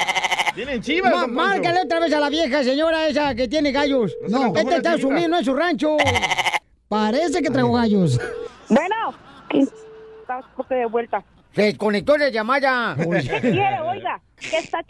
Tienen 0.55 0.83
chivas, 0.83 1.11
Ma- 1.11 1.21
don 1.23 1.35
Poncho. 1.35 1.49
márcale 1.49 1.81
otra 1.83 2.01
vez 2.01 2.13
a 2.13 2.21
la 2.21 2.29
vieja 2.29 2.63
señora 2.63 3.07
esa 3.07 3.35
que 3.35 3.49
tiene 3.49 3.73
gallos. 3.73 4.15
No 4.29 4.49
No, 4.53 4.57
este 4.57 4.77
está 4.77 4.99
subido, 4.99 5.29
no 5.29 5.39
es 5.39 5.47
su 5.47 5.55
rancho. 5.55 5.97
Parece 6.89 7.41
que 7.41 7.49
traigo 7.49 7.73
gallos. 7.73 8.21
Bueno, 8.69 9.15
está 10.21 10.43
de 10.69 10.85
vuelta. 10.87 11.25
Se 11.55 11.63
desconectó 11.63 12.17
la 12.17 12.31
llamada. 12.31 12.97
¿Qué 12.97 13.41
quiere, 13.41 13.81
oiga? 13.81 14.21
¿Qué 14.39 14.59
está 14.59 14.81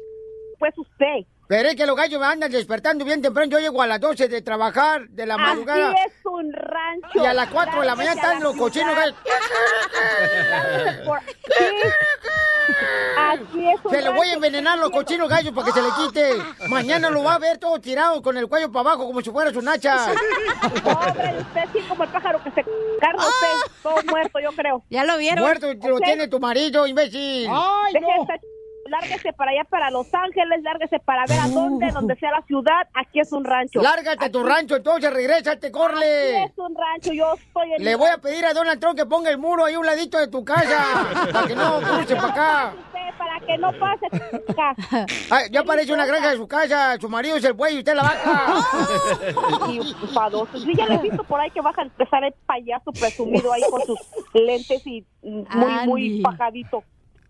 pues 0.58 0.72
usted? 0.78 1.26
Pero 1.52 1.68
es 1.68 1.76
que 1.76 1.84
los 1.84 1.94
gallos 1.94 2.18
me 2.18 2.24
andan 2.24 2.50
despertando 2.50 3.04
bien 3.04 3.20
temprano. 3.20 3.50
Yo 3.50 3.58
llego 3.58 3.82
a 3.82 3.86
las 3.86 4.00
12 4.00 4.26
de 4.26 4.40
trabajar, 4.40 5.06
de 5.10 5.26
la 5.26 5.36
madrugada. 5.36 5.90
Aquí 5.90 6.00
es 6.06 6.14
un 6.24 6.50
rancho. 6.50 7.08
Y 7.22 7.26
a 7.26 7.34
las 7.34 7.50
4 7.50 7.80
de 7.80 7.86
la 7.86 7.94
mañana 7.94 8.14
están 8.22 8.42
los 8.42 8.56
cochinos 8.56 8.96
gallos. 8.96 9.14
Lárguese 10.48 11.02
por- 11.04 11.20
Sí. 11.20 11.64
Aquí 13.18 13.68
es 13.70 13.84
un 13.84 13.90
Se 13.90 14.00
le 14.00 14.08
voy 14.08 14.18
a 14.20 14.22
rancho. 14.22 14.34
envenenar 14.36 14.78
los 14.78 14.90
cochinos 14.92 15.28
gallos 15.28 15.52
para 15.52 15.66
que 15.66 15.72
se 15.72 15.82
le 15.82 15.88
quite. 15.98 16.68
Mañana 16.70 17.10
lo 17.10 17.22
va 17.22 17.34
a 17.34 17.38
ver 17.38 17.58
todo 17.58 17.78
tirado 17.82 18.22
con 18.22 18.38
el 18.38 18.48
cuello 18.48 18.72
para 18.72 18.88
abajo 18.88 19.06
como 19.06 19.20
si 19.20 19.30
fuera 19.30 19.52
su 19.52 19.60
nacha. 19.60 20.06
Pobre, 20.82 21.34
usted 21.38 21.62
sí 21.74 21.80
como 21.86 22.04
el 22.04 22.10
pájaro 22.10 22.42
que 22.42 22.50
se 22.52 22.64
carga 22.98 23.26
usted. 23.28 23.72
Todo 23.82 23.96
muerto, 24.10 24.38
yo 24.40 24.52
creo. 24.52 24.82
Ya 24.88 25.04
lo 25.04 25.18
vieron. 25.18 25.44
Muerto 25.44 25.66
lo 25.86 25.98
tiene 26.00 26.28
tu 26.28 26.40
marido, 26.40 26.86
imbécil. 26.86 27.42
Esta 27.44 28.34
ch- 28.36 28.40
Lárguese 28.92 29.32
para 29.32 29.50
allá, 29.52 29.64
para 29.64 29.90
Los 29.90 30.12
Ángeles, 30.14 30.62
lárguese 30.62 30.98
para 31.00 31.24
ver 31.26 31.40
a 31.40 31.48
dónde, 31.48 31.90
donde 31.92 32.14
sea 32.16 32.30
la 32.30 32.42
ciudad. 32.42 32.86
Aquí 32.94 33.20
es 33.20 33.32
un 33.32 33.42
rancho. 33.44 33.80
Lárgate 33.80 34.26
a 34.26 34.30
tu 34.30 34.40
Aquí- 34.40 34.48
rancho, 34.48 34.76
entonces 34.76 35.10
regrésate, 35.12 35.72
corle. 35.72 36.42
Aquí 36.42 36.52
es 36.52 36.58
un 36.58 36.74
rancho, 36.76 37.12
yo 37.14 37.32
estoy 37.34 37.72
en 37.72 37.82
Le 37.84 37.94
voy 37.96 38.10
a 38.10 38.18
pedir 38.18 38.44
a 38.44 38.52
Donald 38.52 38.78
Trump 38.80 38.96
que 38.98 39.06
ponga 39.06 39.30
el 39.30 39.38
muro 39.38 39.64
ahí 39.64 39.74
a 39.74 39.78
un 39.80 39.86
ladito 39.86 40.18
de 40.18 40.28
tu 40.28 40.44
casa. 40.44 40.84
para 41.32 41.46
que 41.48 41.54
no 41.54 41.80
cruce 41.80 42.16
para 42.16 42.28
acá. 42.28 42.74
Para 43.18 43.40
que 43.46 43.58
no 43.58 43.72
pase 43.78 44.06
acá. 44.06 44.74
Ay, 45.30 45.48
ya 45.50 45.62
parece 45.64 45.92
una 45.92 46.04
granja 46.06 46.30
de 46.30 46.36
su 46.36 46.46
casa. 46.48 46.96
Su 47.00 47.08
marido 47.08 47.36
es 47.36 47.44
el 47.44 47.52
buey 47.54 47.76
y 47.76 47.78
usted 47.78 47.94
la 47.94 48.02
vaca. 48.02 48.46
Y 49.70 49.78
enfadoso. 49.78 50.58
Sí, 50.58 50.72
ya 50.76 50.86
le 50.86 50.94
he 50.94 50.98
visto 50.98 51.22
por 51.24 51.40
ahí 51.40 51.50
que 51.50 51.60
baja 51.60 51.80
a 51.82 51.84
empezar 51.84 52.24
el 52.24 52.34
payaso 52.46 52.92
presumido 52.92 53.52
ahí 53.52 53.62
con 53.70 53.80
sus 53.82 53.98
lentes 54.34 54.86
y 54.86 55.04
muy, 55.22 55.46
muy 55.86 56.06
Andy. 56.10 56.22
pajadito. 56.22 56.82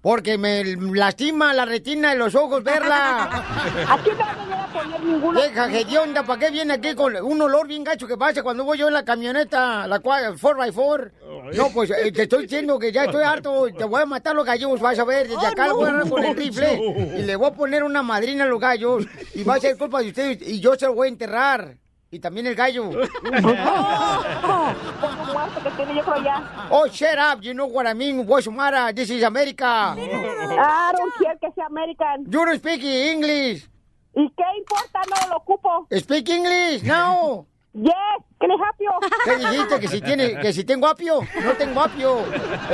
Porque 0.02 0.36
me 0.36 0.64
lastima 0.64 1.54
la 1.54 1.64
retina 1.64 2.10
de 2.10 2.16
los 2.16 2.34
ojos 2.34 2.64
verla. 2.64 3.44
Aquí 3.88 4.10
no 4.10 4.16
me 4.16 4.44
voy 4.46 4.54
a 4.54 4.66
poner 4.72 5.00
ninguna. 5.00 5.40
Deja, 5.40 5.72
hedionda, 5.72 6.24
¿para 6.24 6.40
qué 6.40 6.50
viene 6.50 6.74
aquí 6.74 6.94
con 6.96 7.14
un 7.16 7.40
olor 7.40 7.68
bien 7.68 7.84
gacho 7.84 8.08
que 8.08 8.16
pasa 8.16 8.42
cuando 8.42 8.64
voy 8.64 8.78
yo 8.78 8.88
en 8.88 8.94
la 8.94 9.04
camioneta, 9.04 9.86
la 9.86 10.02
4x4? 10.02 11.12
No, 11.54 11.70
pues 11.70 11.90
eh, 11.90 12.10
te 12.10 12.22
estoy 12.22 12.42
diciendo 12.42 12.80
que 12.80 12.90
ya 12.90 13.04
estoy 13.04 13.22
harto, 13.22 13.66
te 13.78 13.84
voy 13.84 14.02
a 14.02 14.06
matar 14.06 14.34
los 14.34 14.44
gallos, 14.44 14.80
vas 14.80 14.98
a 14.98 15.04
ver, 15.04 15.28
desde 15.28 15.46
acá 15.46 15.68
lo 15.68 15.76
voy 15.76 15.86
a 15.86 15.88
agarrar 15.90 16.10
con 16.10 16.24
el 16.24 16.36
rifle 16.36 16.74
y 17.18 17.22
le 17.22 17.36
voy 17.36 17.48
a 17.48 17.52
poner 17.52 17.84
una 17.84 18.02
madrina 18.02 18.42
a 18.42 18.48
los 18.48 18.58
gallos 18.58 19.04
y 19.34 19.44
va 19.44 19.54
a 19.54 19.60
ser 19.60 19.76
culpa 19.76 20.00
de 20.00 20.08
ustedes 20.08 20.38
y 20.42 20.58
yo 20.58 20.74
se 20.74 20.86
lo 20.86 20.94
voy 20.94 21.06
a 21.06 21.10
enterrar. 21.10 21.76
Y 22.12 22.18
también 22.20 22.46
el 22.46 22.54
gallo. 22.54 22.90
Ya. 26.22 26.68
Oh, 26.70 26.86
shut 26.88 27.18
up, 27.18 27.42
you 27.42 27.52
know 27.54 27.66
what 27.66 27.86
I 27.86 27.94
mean, 27.94 28.26
what's 28.26 28.44
the 28.44 28.50
matter? 28.50 28.92
This 28.94 29.10
is 29.10 29.22
America. 29.22 29.64
I 29.66 30.92
don't 30.94 31.12
care 31.18 31.36
que 31.40 31.50
sea 31.54 31.66
American. 31.66 32.24
You 32.30 32.44
don't 32.44 32.58
speak 32.58 32.82
English. 32.84 33.66
¿Y 34.14 34.30
qué 34.36 34.44
importa? 34.58 35.00
No 35.08 35.28
lo 35.30 35.36
ocupo. 35.38 35.86
Speak 35.98 36.28
English, 36.28 36.82
no. 36.84 37.46
Yes, 37.74 38.20
help 38.38 38.76
you? 38.80 38.90
¿Qué 39.24 39.36
dijiste? 39.36 39.80
¿Que 39.80 39.88
si, 39.88 40.00
tiene, 40.02 40.38
que 40.40 40.52
si 40.52 40.64
tengo 40.64 40.86
apio? 40.86 41.20
No 41.42 41.52
tengo 41.54 41.80
apio. 41.80 42.18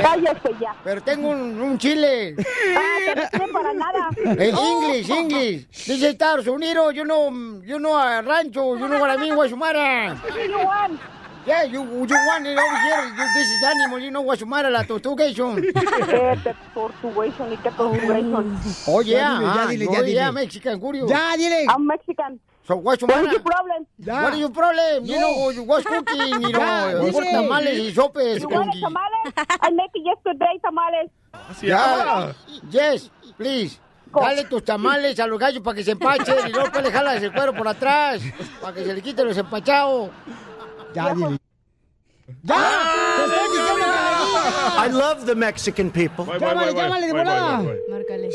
Cállese 0.01 0.55
ya. 0.59 0.75
Pero 0.83 1.01
tengo 1.01 1.29
un, 1.29 1.61
un 1.61 1.77
chile. 1.77 2.35
Ah, 2.37 2.97
que 3.05 3.15
no 3.15 3.29
sirve 3.29 3.53
para 3.53 3.73
nada. 3.73 4.09
En 4.25 4.57
English. 4.57 5.67
This 5.69 5.89
is 5.89 6.03
Estados 6.03 6.47
Unidos. 6.47 6.93
You 6.93 7.05
know, 7.05 7.31
you 7.63 7.79
know 7.79 7.97
a 7.97 8.21
rancho. 8.21 8.75
You 8.75 8.89
know 8.89 8.99
what 8.99 9.09
I 9.09 9.17
mean, 9.17 9.35
Guasumara. 9.35 10.17
You 10.35 10.65
want? 10.65 10.99
Yeah, 11.45 11.63
you, 11.63 11.81
you 11.81 12.17
want 12.27 12.45
it 12.45 12.57
over 12.59 12.77
here. 12.77 13.05
You, 13.07 13.33
this 13.33 13.49
is 13.49 13.63
animal. 13.63 13.99
You 13.99 14.11
know 14.11 14.23
Guasumara, 14.23 14.69
la 14.69 14.83
tortugation. 14.83 15.63
Este 15.63 16.53
tortugation 16.73 17.53
y 17.53 17.57
qué 17.57 17.71
tortugation. 17.71 18.59
Oh, 18.85 19.01
yeah. 19.01 19.39
Ya 19.39 19.63
ah, 19.63 19.67
dile, 19.67 19.87
ya 19.89 20.01
dile. 20.01 20.31
Mexican, 20.33 20.77
curio. 20.77 21.07
Ya, 21.07 21.37
dile. 21.37 21.65
I'm 21.69 21.87
Mexican. 21.87 22.41
So, 22.69 22.75
What 22.75 22.99
Guasumara. 22.99 23.25
is 23.25 23.31
your 23.31 23.41
problem? 23.41 23.85
What 24.05 24.33
is 24.35 24.39
your 24.41 24.49
problem? 24.51 25.05
You 25.05 25.19
know, 25.19 25.49
you 25.49 25.63
was 25.63 25.83
cooking, 25.83 26.39
you 26.39 26.49
know, 26.53 27.01
dice. 27.01 27.11
por 27.13 27.23
tamales 27.25 27.79
y 27.79 27.91
sopes. 27.91 28.41
You 28.41 28.47
want 28.47 28.71
tamales? 28.79 29.33
I 29.59 29.71
make 29.71 29.89
it 29.95 30.05
yesterday 30.05 30.59
tamales. 30.61 31.09
Ya. 31.63 32.31
Yes, 32.69 33.09
please. 33.37 33.79
Dale 34.13 34.43
tus 34.45 34.63
tamales 34.63 35.19
a 35.19 35.25
los 35.25 35.39
gallos 35.39 35.63
para 35.63 35.75
que 35.77 35.83
se 35.83 35.91
empachen 35.93 36.35
y 36.47 36.51
luego 36.51 36.79
le 36.79 36.91
jalas 36.91 37.23
el 37.23 37.31
cuero 37.33 37.53
por 37.55 37.67
atrás 37.67 38.21
para 38.61 38.73
que 38.75 38.85
se 38.85 38.93
le 38.93 39.01
quite 39.01 39.23
los 39.23 39.35
empachados. 39.37 40.11
Ya, 40.93 41.13
dile. 41.15 41.37
¡Ya! 42.43 42.55
¡Te 43.17 43.23
estoy 43.25 43.57
diciendo 43.57 43.85
que 43.85 44.87
I 44.87 44.91
love 44.91 45.25
the 45.25 45.33
Mexican 45.33 45.89
people. 45.89 46.25
Llámale, 46.39 46.73
llámale 46.75 47.07
de 47.07 47.13
volada. 47.13 47.63
Márcale. 47.89 48.29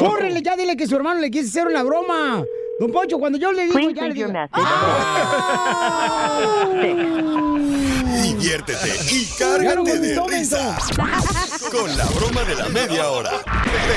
Córrele, 0.00 0.42
ya 0.42 0.56
dile 0.56 0.76
que 0.76 0.88
su 0.88 0.96
hermano 0.96 1.20
le 1.20 1.30
quiso 1.30 1.48
hacer 1.50 1.68
una 1.68 1.84
broma. 1.84 2.44
Don 2.78 2.92
Poncho, 2.92 3.18
cuando 3.18 3.38
yo 3.38 3.52
le 3.52 3.62
digo, 3.62 3.74
Please 3.74 3.94
ya 3.94 4.02
le 4.02 4.14
digo. 4.14 4.28
Diviértete 8.22 8.92
y 9.10 9.24
cárgate 9.38 9.98
de 9.98 10.20
risas 10.28 10.88
con 11.72 11.96
la 11.96 12.04
broma 12.06 12.44
de 12.44 12.54
la 12.54 12.68
media 12.68 13.10
hora. 13.10 13.30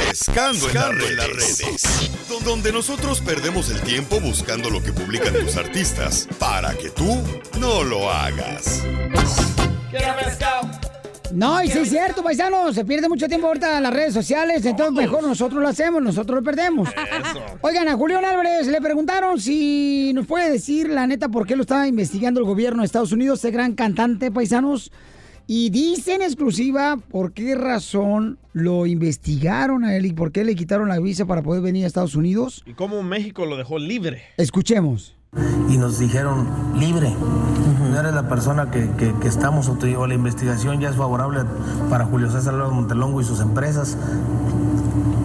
Pescando 0.08 0.70
en 0.70 1.18
las 1.18 1.28
redes. 1.28 2.12
Donde 2.46 2.72
nosotros 2.72 3.20
perdemos 3.20 3.70
el 3.70 3.82
tiempo 3.82 4.22
buscando 4.22 4.70
lo 4.70 4.82
que 4.82 4.94
publican 4.94 5.34
tus 5.34 5.58
artistas 5.58 6.28
para 6.40 6.74
que 6.76 6.90
tú 6.90 7.22
no 7.60 7.84
lo 7.84 8.10
hagas. 8.10 8.84
No, 11.34 11.64
y 11.64 11.70
sí 11.70 11.80
es 11.80 11.90
cierto, 11.90 12.24
paisano, 12.24 12.74
se 12.74 12.86
pierde 12.86 13.08
mucho 13.08 13.28
tiempo 13.28 13.48
ahorita 13.48 13.78
en 13.78 13.84
las 13.84 13.94
redes 13.94 14.14
sociales, 14.14 14.66
entonces 14.66 14.96
mejor 14.96 15.24
nosotros 15.24 15.62
lo 15.62 15.68
hacemos, 15.68 16.02
nosotros 16.02 16.40
lo 16.40 16.44
perdemos. 16.44 16.90
Oigan, 17.62 17.88
a 17.88 17.96
Julián 17.96 18.26
Álvarez 18.26 18.68
le 18.68 18.82
preguntaron 18.82 19.40
si 19.40 20.12
nos 20.14 20.26
puede 20.26 20.52
decir 20.52 20.90
la 20.90 21.06
neta 21.08 21.30
por 21.30 21.46
qué 21.46 21.56
lo 21.56 21.62
estaba 21.62 21.88
investigando 21.88 22.40
el 22.40 22.46
gobierno 22.46 22.82
de 22.82 22.88
Estados 22.88 23.12
Unidos, 23.12 23.40
este 23.40 23.52
gran 23.52 23.74
cantante, 23.74 24.32
paisanos, 24.32 24.92
y 25.46 25.70
dice 25.72 26.16
en 26.16 26.22
exclusiva 26.22 26.98
por 27.10 27.34
qué 27.34 27.56
razón 27.56 28.38
lo 28.54 28.86
investigaron 28.86 29.84
a 29.84 29.96
él 29.96 30.06
y 30.06 30.14
por 30.14 30.32
qué 30.32 30.44
le 30.44 30.56
quitaron 30.56 30.90
la 30.90 31.00
visa 31.00 31.26
para 31.26 31.42
poder 31.42 31.62
venir 31.62 31.86
a 31.86 31.88
Estados 31.88 32.16
Unidos. 32.16 32.64
Y 32.66 32.74
cómo 32.74 33.02
México 33.04 33.46
lo 33.46 33.58
dejó 33.58 33.80
libre. 33.80 34.22
Escuchemos. 34.38 35.16
y 35.70 35.78
nos 35.78 36.00
dijeron 36.00 36.48
libre. 36.80 37.14
No 37.90 38.00
eres 38.00 38.14
la 38.14 38.24
persona 38.30 38.70
que, 38.72 38.90
que- 38.92 39.14
que 39.16 39.28
estamos 39.28 39.68
o 39.70 40.08
la 40.08 40.14
investigación 40.14 40.80
ya 40.80 40.90
es 40.90 40.96
favorable 40.96 41.42
para 41.90 42.06
Julio 42.06 42.30
César 42.32 42.54
Álvarez 42.54 42.74
Montelongo 42.74 43.22
y 43.22 43.24
sus 43.24 43.40
empresas. 43.40 43.98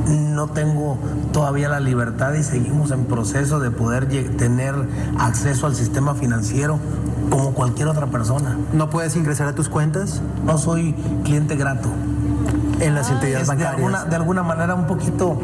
No 0.08 0.48
tengo 0.48 0.98
todavía 1.32 1.68
la 1.68 1.80
libertad 1.80 2.32
y 2.34 2.42
seguimos 2.42 2.90
en 2.90 3.04
proceso 3.06 3.60
de 3.60 3.70
poder 3.70 4.06
tener 4.36 4.74
acceso 5.18 5.66
al 5.66 5.74
sistema 5.74 6.14
financiero 6.14 6.78
como 7.30 7.52
cualquier 7.52 7.88
otra 7.88 8.06
persona. 8.08 8.56
¿No 8.72 8.90
puedes 8.90 9.16
ingresar 9.16 9.48
a 9.48 9.54
tus 9.54 9.68
cuentas? 9.68 10.20
No 10.44 10.58
soy 10.58 10.94
cliente 11.24 11.56
grato. 11.56 11.88
En 12.80 12.94
las 12.94 13.10
entidades 13.10 13.48
de 13.56 13.66
alguna, 13.66 14.04
de 14.04 14.16
alguna 14.16 14.42
manera 14.42 14.74
un 14.74 14.86
poquito 14.86 15.38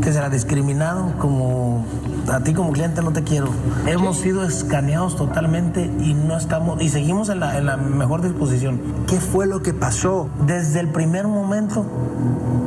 que 0.00 0.12
será 0.12 0.30
discriminado 0.30 1.12
como 1.18 1.84
a 2.32 2.40
ti 2.40 2.54
como 2.54 2.72
cliente 2.72 3.02
no 3.02 3.12
te 3.12 3.22
quiero. 3.22 3.48
Hemos 3.86 4.18
sido 4.18 4.44
escaneados 4.44 5.16
totalmente 5.16 5.90
y 6.00 6.14
no 6.14 6.36
estamos 6.36 6.80
y 6.80 6.88
seguimos 6.88 7.28
en 7.28 7.40
la, 7.40 7.58
en 7.58 7.66
la 7.66 7.76
mejor 7.76 8.22
disposición. 8.22 8.80
¿Qué 9.06 9.16
fue 9.20 9.46
lo 9.46 9.62
que 9.62 9.74
pasó? 9.74 10.28
Desde 10.46 10.80
el 10.80 10.88
primer 10.88 11.26
momento, 11.28 11.84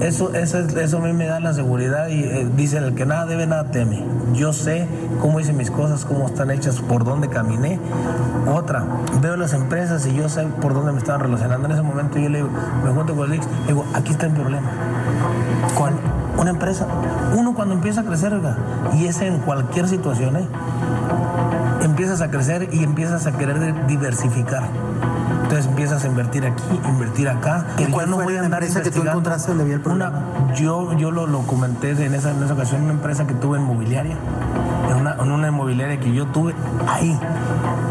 eso, 0.02 0.34
eso, 0.36 0.60
es- 0.60 0.76
eso 0.76 0.98
a 0.98 1.02
mí 1.02 1.14
me 1.14 1.26
da 1.26 1.40
la 1.40 1.54
seguridad 1.54 2.08
y 2.08 2.24
eh, 2.24 2.48
dice 2.56 2.78
el 2.78 2.94
que 2.94 3.06
nada 3.06 3.26
debe, 3.26 3.48
nada 3.48 3.72
teme. 3.72 4.04
Yo 4.34 4.52
sé 4.54 4.88
cómo 5.22 5.40
hice 5.40 5.54
mis 5.54 5.70
cosas, 5.72 6.06
cómo 6.06 6.26
están 6.28 6.52
hechas, 6.52 6.82
por 6.82 7.04
dónde 7.04 7.30
caminé. 7.30 7.80
Otra, 8.52 8.84
veo 9.22 9.38
las 9.38 9.54
empresas 9.54 10.06
y 10.08 10.14
yo 10.16 10.28
sé 10.30 10.44
por 10.62 10.74
dónde 10.74 10.92
me 10.92 10.98
estaban 10.98 11.22
relacionando. 11.22 11.68
En 11.68 11.72
ese 11.74 11.82
momento 11.84 12.20
yo 12.20 12.30
le 12.30 12.40
digo, 12.40 12.50
me 12.84 12.92
junto 12.92 13.16
con 13.16 13.32
el 13.32 13.40
le 13.40 13.46
digo, 13.68 13.86
aquí 13.94 14.12
está 14.12 14.26
el 14.26 14.34
problema. 14.34 14.70
¿Cuál? 15.76 15.94
Una 16.38 16.50
empresa. 16.50 16.88
Uno 17.36 17.54
cuando 17.54 17.74
empieza 17.74 18.02
a 18.02 18.04
crecer, 18.04 18.34
oiga, 18.34 18.58
y 18.94 19.06
es 19.06 19.22
en 19.22 19.40
cualquier 19.40 19.88
situación, 19.88 20.38
¿eh? 20.38 20.48
empiezas 21.84 22.22
a 22.22 22.32
crecer 22.32 22.70
y 22.72 22.84
empiezas 22.84 23.28
a 23.28 23.34
querer 23.34 23.86
diversificar. 23.88 24.64
Entonces 25.44 25.68
empiezas 25.68 26.04
a 26.04 26.08
invertir 26.08 26.46
aquí, 26.46 26.64
invertir 26.90 27.30
acá. 27.30 27.66
¿Y 27.78 27.86
cuál 27.86 28.10
no 28.10 28.16
fue 28.16 28.26
voy 28.26 28.34
a 28.36 28.40
la 28.40 28.46
andar 28.46 28.64
empresa 28.64 28.82
que 28.82 28.92
tú 28.92 29.08
encontraste 29.08 29.50
donde 29.50 29.64
había 29.64 29.76
el 29.76 29.82
problema? 29.82 30.10
Una, 30.10 30.54
yo, 30.56 30.94
yo 30.98 31.12
lo, 31.12 31.28
lo 31.28 31.42
comenté 31.42 31.92
en 31.92 32.16
esa, 32.16 32.32
en 32.32 32.42
esa 32.42 32.54
ocasión, 32.54 32.82
una 32.82 32.94
empresa 32.94 33.28
que 33.28 33.34
tuve 33.36 33.60
inmobiliaria, 33.60 34.16
en 34.90 34.96
una, 34.96 35.16
en 35.16 35.32
una 35.32 35.48
inmobiliaria 35.48 36.00
que 36.00 36.14
yo 36.14 36.26
tuve 36.28 36.54
ahí, 36.88 37.18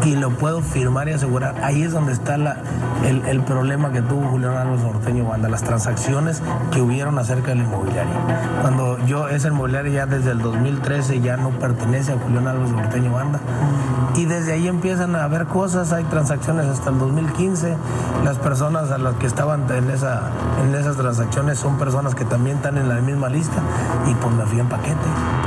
y 0.05 0.15
lo 0.15 0.31
puedo 0.31 0.61
firmar 0.61 1.07
y 1.07 1.13
asegurar, 1.13 1.55
ahí 1.63 1.83
es 1.83 1.93
donde 1.93 2.13
está 2.13 2.37
la, 2.37 2.57
el, 3.05 3.23
el 3.25 3.41
problema 3.41 3.91
que 3.91 4.01
tuvo 4.01 4.27
Julián 4.29 4.55
Álvarez 4.55 4.81
Norteño 4.81 5.25
Banda, 5.25 5.49
las 5.49 5.63
transacciones 5.63 6.41
que 6.71 6.81
hubieron 6.81 7.17
acerca 7.19 7.49
de 7.49 7.55
la 7.55 7.63
inmobiliaria. 7.63 8.13
Cuando 8.61 8.97
yo, 9.05 9.29
esa 9.29 9.47
inmobiliaria 9.47 9.91
ya 9.91 10.05
desde 10.05 10.31
el 10.31 10.39
2013 10.39 11.21
ya 11.21 11.37
no 11.37 11.49
pertenece 11.51 12.13
a 12.13 12.17
Julián 12.17 12.47
Álvarez 12.47 12.71
Norteño 12.71 13.11
Banda, 13.11 13.39
y 14.15 14.25
desde 14.25 14.53
ahí 14.53 14.67
empiezan 14.67 15.15
a 15.15 15.23
haber 15.23 15.45
cosas, 15.45 15.91
hay 15.91 16.03
transacciones 16.05 16.67
hasta 16.67 16.89
el 16.89 16.99
2015, 16.99 17.75
las 18.23 18.37
personas 18.37 18.91
a 18.91 18.97
las 18.97 19.15
que 19.15 19.25
estaban 19.25 19.65
en, 19.71 19.89
esa, 19.89 20.29
en 20.63 20.75
esas 20.75 20.97
transacciones 20.97 21.57
son 21.57 21.77
personas 21.77 22.13
que 22.13 22.25
también 22.25 22.57
están 22.57 22.77
en 22.77 22.89
la 22.89 22.95
misma 22.95 23.29
lista 23.29 23.61
y 24.09 24.13
pues 24.15 24.35
me 24.35 24.45
fui 24.45 24.59
en 24.59 24.67
paquete. 24.67 25.42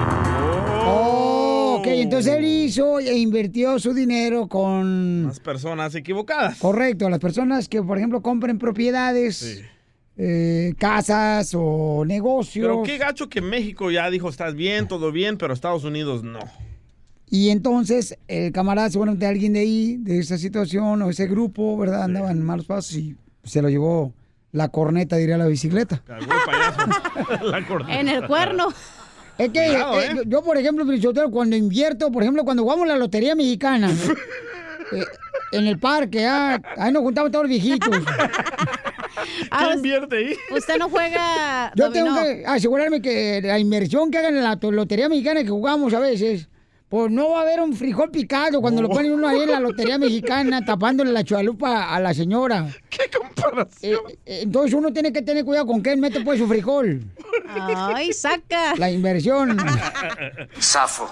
Ok, 1.97 2.03
entonces 2.03 2.35
él 2.35 2.45
hizo 2.45 2.99
e 2.99 3.17
invirtió 3.17 3.79
su 3.79 3.95
dinero 3.95 4.47
con... 4.49 5.25
Las 5.27 5.41
personas 5.41 5.95
equivocadas. 5.95 6.59
Correcto, 6.59 7.09
las 7.09 7.21
personas 7.21 7.69
que, 7.69 7.83
por 7.83 7.99
ejemplo, 7.99 8.23
compren 8.23 8.59
propiedades, 8.59 9.65
eh, 10.17 10.75
casas 10.79 11.53
o 11.55 12.05
negocios. 12.07 12.67
Pero 12.67 12.83
qué 12.83 12.99
gacho 12.99 13.29
que 13.29 13.41
México 13.41 13.91
ya 13.91 14.11
dijo, 14.11 14.29
estás 14.29 14.55
bien, 14.55 14.89
todo 14.89 15.13
bien, 15.13 15.39
pero 15.39 15.53
Estados 15.53 15.85
Unidos 15.85 16.23
no. 16.23 16.41
Y 17.29 17.51
entonces 17.51 18.17
el 18.29 18.53
camarada, 18.53 18.89
seguramente 18.91 19.27
alguien 19.27 19.55
de 19.55 19.61
ahí, 19.61 19.97
de 19.97 20.19
esa 20.19 20.39
situación 20.39 21.03
o 21.03 21.11
ese 21.11 21.27
grupo, 21.27 21.77
¿verdad? 21.77 22.05
Andaba 22.05 22.31
en 22.31 22.43
malos 22.43 22.67
pasos 22.67 22.95
y 22.97 23.17
se 23.43 23.63
lo 23.63 23.69
llevó 23.69 24.15
la 24.53 24.69
corneta, 24.69 25.17
diría 25.17 25.37
la 25.37 25.47
bicicleta. 25.47 26.03
La 27.43 27.67
corneta. 27.67 28.01
En 28.01 28.09
el 28.09 28.27
cuerno. 28.27 28.69
Es 29.39 29.51
que 29.51 29.67
Cuidado, 29.67 30.01
eh, 30.01 30.07
¿eh? 30.07 30.13
yo- 30.17 30.23
yo, 30.25 30.43
por 30.43 30.57
ejemplo, 30.57 30.85
cuando 31.31 31.57
invierto, 31.57 32.11
por 32.11 32.23
ejemplo, 32.23 32.45
cuando 32.45 32.63
jugamos 32.63 32.87
la 32.87 32.97
lotería 32.97 33.35
mexicana, 33.35 33.91
eh, 34.93 35.05
en 35.53 35.67
el 35.67 35.79
parque, 35.79 36.25
ah, 36.27 36.61
ahí 36.77 36.93
nos 36.93 37.03
juntamos 37.03 37.31
todos 37.31 37.45
los 37.45 37.51
viejitos. 37.51 37.91
Ah, 39.51 39.73
invierte 39.75 40.17
ahí? 40.17 40.37
Usted 40.55 40.77
no 40.79 40.89
juega 40.91 41.73
Yo 41.75 41.87
dominó. 41.89 42.15
tengo 42.15 42.23
que 42.23 42.45
asegurarme 42.47 43.01
que 43.01 43.41
la 43.43 43.59
inversión 43.59 44.11
que 44.11 44.19
hagan 44.19 44.37
en 44.37 44.43
la 44.45 44.57
to- 44.59 44.71
lotería 44.71 45.09
mexicana 45.09 45.43
que 45.43 45.49
jugamos 45.49 45.95
a 45.95 46.01
veces, 46.01 46.49
pues 46.89 47.11
no 47.11 47.31
va 47.31 47.41
a 47.41 47.43
haber 47.43 47.61
un 47.61 47.75
frijol 47.75 48.11
picado 48.11 48.61
cuando 48.61 48.81
lo 48.83 48.89
ponen 48.89 49.13
uno 49.13 49.29
ahí 49.29 49.41
en 49.41 49.51
la 49.51 49.61
lotería 49.61 49.99
mexicana 50.07 50.65
tapándole 50.65 51.13
la 51.13 51.25
chualupa 51.25 51.95
a 51.95 52.01
la 52.01 52.15
señora. 52.15 52.69
¿Qué 52.89 53.11
comparación? 53.17 54.01
entonces 54.25 54.75
uno 54.75 54.93
tiene 54.93 55.13
que 55.13 55.23
tener 55.23 55.45
cuidado 55.45 55.67
con 55.67 55.83
qué 55.83 55.97
mete 55.97 56.21
pues 56.21 56.39
su 56.39 56.47
frijol. 56.47 57.03
Ay, 57.75 58.13
saca. 58.13 58.75
La 58.77 58.91
inversión. 58.91 59.57
Safo. 60.59 61.11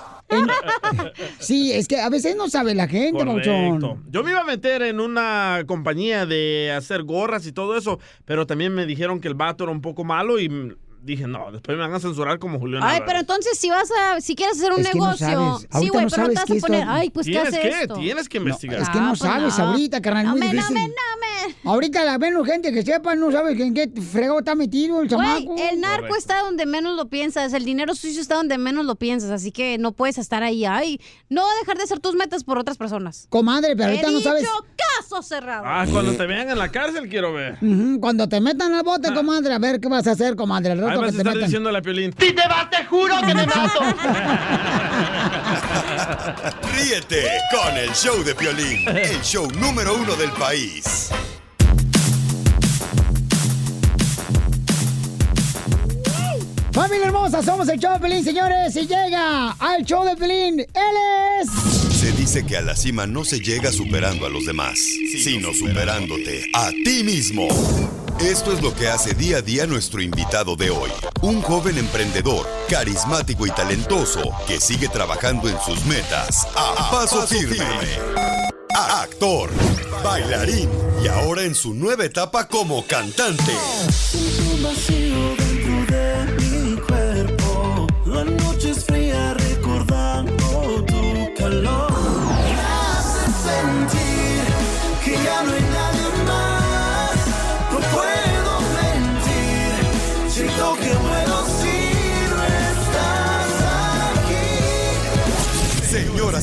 Sí, 1.38 1.72
es 1.72 1.86
que 1.86 2.00
a 2.00 2.08
veces 2.08 2.36
no 2.36 2.48
sabe 2.48 2.74
la 2.74 2.88
gente. 2.88 3.24
Pauchón. 3.24 4.04
Yo 4.10 4.24
me 4.24 4.30
iba 4.30 4.40
a 4.40 4.44
meter 4.44 4.82
en 4.82 5.00
una 5.00 5.62
compañía 5.66 6.26
de 6.26 6.72
hacer 6.72 7.02
gorras 7.02 7.46
y 7.46 7.52
todo 7.52 7.76
eso, 7.76 7.98
pero 8.24 8.46
también 8.46 8.74
me 8.74 8.86
dijeron 8.86 9.20
que 9.20 9.28
el 9.28 9.34
vato 9.34 9.64
era 9.64 9.72
un 9.72 9.80
poco 9.80 10.04
malo 10.04 10.40
y 10.40 10.76
dije, 11.04 11.26
no, 11.26 11.52
después 11.52 11.76
me 11.76 11.82
van 11.82 11.92
a 11.94 12.00
censurar 12.00 12.38
como 12.38 12.58
Julián 12.58 12.82
Ay, 12.82 12.96
Álvarez. 12.96 13.04
pero 13.06 13.20
entonces 13.20 13.58
si 13.58 13.70
vas 13.70 13.88
a, 13.90 14.20
si 14.20 14.34
quieres 14.34 14.56
hacer 14.58 14.72
un 14.72 14.80
Es 14.80 14.88
que 14.88 14.98
no 14.98 15.04
negocio, 15.04 15.26
sabes. 15.26 15.68
sí, 15.80 15.88
güey, 15.88 16.04
no 16.04 16.10
pero 16.10 16.22
no 16.22 16.28
te 16.30 16.34
sabes 16.36 16.50
vas 16.50 16.50
a 16.50 16.66
poner, 16.66 16.84
ay, 16.88 17.10
pues 17.10 17.26
qué 17.26 17.32
Tienes 17.32 17.48
hace 17.48 17.60
que, 17.60 17.68
esto. 17.82 17.94
tienes 17.94 18.28
que 18.28 18.38
investigar. 18.38 18.80
Es 18.82 18.88
que 18.88 18.98
no 18.98 19.04
Ah, 19.04 19.08
pues 19.10 19.18
sabes 19.20 19.58
no. 19.58 19.64
ahorita, 19.66 20.00
carnal, 20.00 20.26
muy 20.28 20.40
No 20.40 20.46
me, 20.46 20.52
no 20.54 20.62
difícil. 20.62 20.74
me, 20.74 20.88
no 20.88 20.94
me. 21.20 21.70
Ahorita 21.70 22.04
la 22.04 22.16
ven 22.18 22.42
gente 22.44 22.72
que 22.72 22.82
sepa, 22.82 23.14
no 23.14 23.30
sabe 23.30 23.52
en 23.52 23.74
qué 23.74 23.90
fregado 24.00 24.38
está 24.38 24.54
metido 24.54 25.02
el 25.02 25.08
Güey, 25.08 25.20
chamaco. 25.44 25.56
el 25.58 25.80
narco 25.80 26.16
está 26.16 26.40
donde 26.40 26.64
menos 26.66 26.96
lo 26.96 27.08
piensas, 27.08 27.52
el 27.52 27.64
dinero 27.64 27.94
sucio 27.94 28.20
está 28.20 28.36
donde 28.36 28.56
menos 28.58 28.84
lo 28.86 28.94
piensas, 28.96 29.30
así 29.30 29.52
que 29.52 29.76
no 29.78 29.92
puedes 29.92 30.16
estar 30.18 30.42
ahí. 30.42 30.64
Ay, 30.64 31.00
no 31.28 31.42
va 31.42 31.48
a 31.52 31.58
dejar 31.60 31.76
de 31.78 31.86
ser 31.86 32.00
tus 32.00 32.14
metas 32.14 32.44
por 32.44 32.58
otras 32.58 32.76
personas. 32.78 33.26
Comadre, 33.28 33.76
pero 33.76 33.90
He 33.90 34.00
ahorita 34.00 34.10
no 34.10 34.18
dicho 34.18 34.28
sabes. 34.30 34.48
caso 34.98 35.22
cerrado. 35.22 35.64
Ah, 35.66 35.84
cuando 35.90 36.12
te 36.14 36.26
vean 36.26 36.48
en 36.48 36.58
la 36.58 36.70
cárcel 36.70 37.08
quiero 37.08 37.32
ver. 37.34 37.58
Cuando 38.00 38.28
te 38.28 38.40
metan 38.40 38.72
al 38.74 38.82
bote, 38.82 39.12
comadre, 39.12 39.52
a 39.54 39.58
ver 39.58 39.80
qué 39.80 39.88
vas 39.88 40.06
a 40.06 40.12
hacer, 40.12 40.36
comadre. 40.36 40.74
Rato 40.94 41.06
vas 41.06 41.12
que 41.12 41.18
te 41.18 41.24
metan. 41.24 41.42
diciendo 41.44 41.70
la 41.70 41.82
Piolín. 41.82 42.14
Si 42.18 42.32
te 42.32 42.48
vas, 42.48 42.70
te 42.70 42.84
juro 42.84 43.14
que 43.20 43.34
me 43.34 43.46
mato. 43.46 43.80
Ríete 46.76 47.28
con 47.50 47.76
el 47.76 47.90
show 47.92 48.22
de 48.24 48.34
Piolín, 48.34 48.88
el 48.88 49.20
show 49.22 49.48
número 49.52 49.94
uno 49.94 50.14
del 50.16 50.30
país. 50.32 51.10
Familia 56.72 57.06
hermosa, 57.06 57.40
somos 57.40 57.68
el 57.68 57.78
show 57.78 57.92
de 57.94 58.00
Pelín, 58.00 58.24
señores. 58.24 58.74
Y 58.74 58.80
llega 58.80 59.52
al 59.52 59.84
show 59.84 60.04
de 60.04 60.16
Pelín. 60.16 60.58
Él 60.58 60.96
es. 61.40 61.48
Se 61.94 62.10
dice 62.12 62.44
que 62.44 62.56
a 62.56 62.62
la 62.62 62.74
cima 62.74 63.06
no 63.06 63.24
se 63.24 63.38
llega 63.38 63.70
superando 63.70 64.26
a 64.26 64.28
los 64.28 64.44
demás, 64.44 64.74
sino 65.22 65.52
superándote 65.54 66.46
a 66.52 66.70
ti 66.70 67.04
mismo. 67.04 67.46
Esto 68.20 68.52
es 68.52 68.62
lo 68.62 68.74
que 68.74 68.88
hace 68.88 69.12
día 69.12 69.38
a 69.38 69.42
día 69.42 69.66
nuestro 69.66 70.00
invitado 70.00 70.56
de 70.56 70.70
hoy, 70.70 70.90
un 71.22 71.42
joven 71.42 71.76
emprendedor, 71.78 72.48
carismático 72.68 73.46
y 73.46 73.50
talentoso 73.50 74.22
que 74.46 74.60
sigue 74.60 74.88
trabajando 74.88 75.48
en 75.48 75.60
sus 75.60 75.84
metas 75.84 76.46
a 76.56 76.90
paso 76.90 77.26
firme. 77.26 77.58
Actor, 78.74 79.50
bailarín 80.02 80.70
y 81.02 81.08
ahora 81.08 81.42
en 81.42 81.54
su 81.54 81.74
nueva 81.74 82.04
etapa 82.04 82.48
como 82.48 82.86
cantante. 82.86 83.52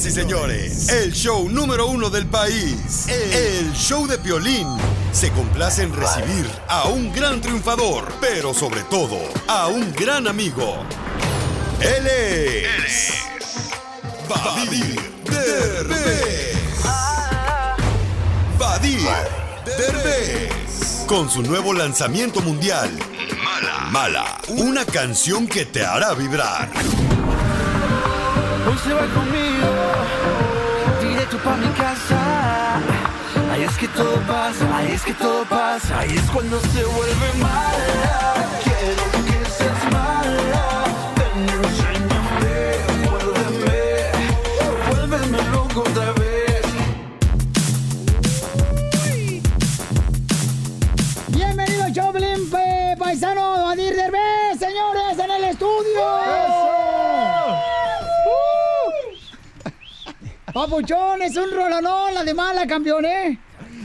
Señoras 0.02 0.06
y 0.06 0.11
señores, 0.11 0.90
el 0.90 1.14
show 1.14 1.48
número 1.48 1.86
uno 1.86 2.10
del 2.10 2.26
país, 2.26 3.07
el 3.07 3.72
show 3.73 4.07
de 4.07 4.18
Piolín, 4.18 4.68
se 5.11 5.30
complace 5.30 5.84
en 5.84 5.94
recibir 5.94 6.49
a 6.68 6.88
un 6.88 7.14
gran 7.14 7.40
triunfador, 7.40 8.11
pero 8.19 8.52
sobre 8.52 8.82
todo 8.86 9.19
a 9.48 9.68
un 9.68 9.94
gran 9.94 10.28
amigo. 10.28 10.84
Él 11.80 12.07
es... 12.07 13.14
Vadir 14.28 14.99
Derbez. 15.26 16.84
Vadir 18.57 19.07
Derbez. 19.78 21.06
Con 21.06 21.30
su 21.30 21.44
nuevo 21.44 21.73
lanzamiento 21.73 22.41
mundial, 22.41 22.90
Mala, 23.44 23.90
Mala, 23.91 24.41
una 24.48 24.84
canción 24.84 25.48
que 25.48 25.65
te 25.65 25.86
hará 25.86 26.15
vibrar. 26.15 26.72
Hoy 28.68 28.78
se 28.84 28.94
va 28.94 29.02
conmigo, 29.14 29.81
Ahí 33.62 33.68
es 33.68 33.78
que 33.78 33.88
todo 33.90 34.16
pasa, 34.26 34.76
ahí 34.76 34.92
es 34.92 35.04
que 35.04 35.14
todo 35.14 35.46
pasa, 35.46 36.00
ahí 36.00 36.10
es 36.18 36.32
cuando 36.32 36.60
se 36.62 36.84
vuelve 36.84 37.34
mala. 37.40 38.48
Quiero 38.64 39.04
que 39.28 39.46
seas 39.52 39.92
mala. 39.92 40.86
Ven, 41.16 41.48
enséñame, 41.48 42.58
vuélveme, 43.08 43.80
vuélveme 44.90 45.38
loco 45.52 45.80
otra 45.82 46.12
vez. 46.14 46.66
Bienvenido 51.28 51.86
pe- 52.50 52.96
paisano 52.98 53.64
Vadir 53.64 53.96
Derbez, 53.96 54.58
señores, 54.58 55.20
en 55.24 55.30
el 55.30 55.44
estudio. 55.44 56.02
Uh. 58.26 58.42
Papuchón, 60.52 61.22
es 61.22 61.38
un 61.38 61.52
rolonón, 61.52 62.16
la 62.16 62.24
de 62.24 62.34
mala, 62.34 62.66
campeón, 62.66 63.06
¿eh? 63.06 63.38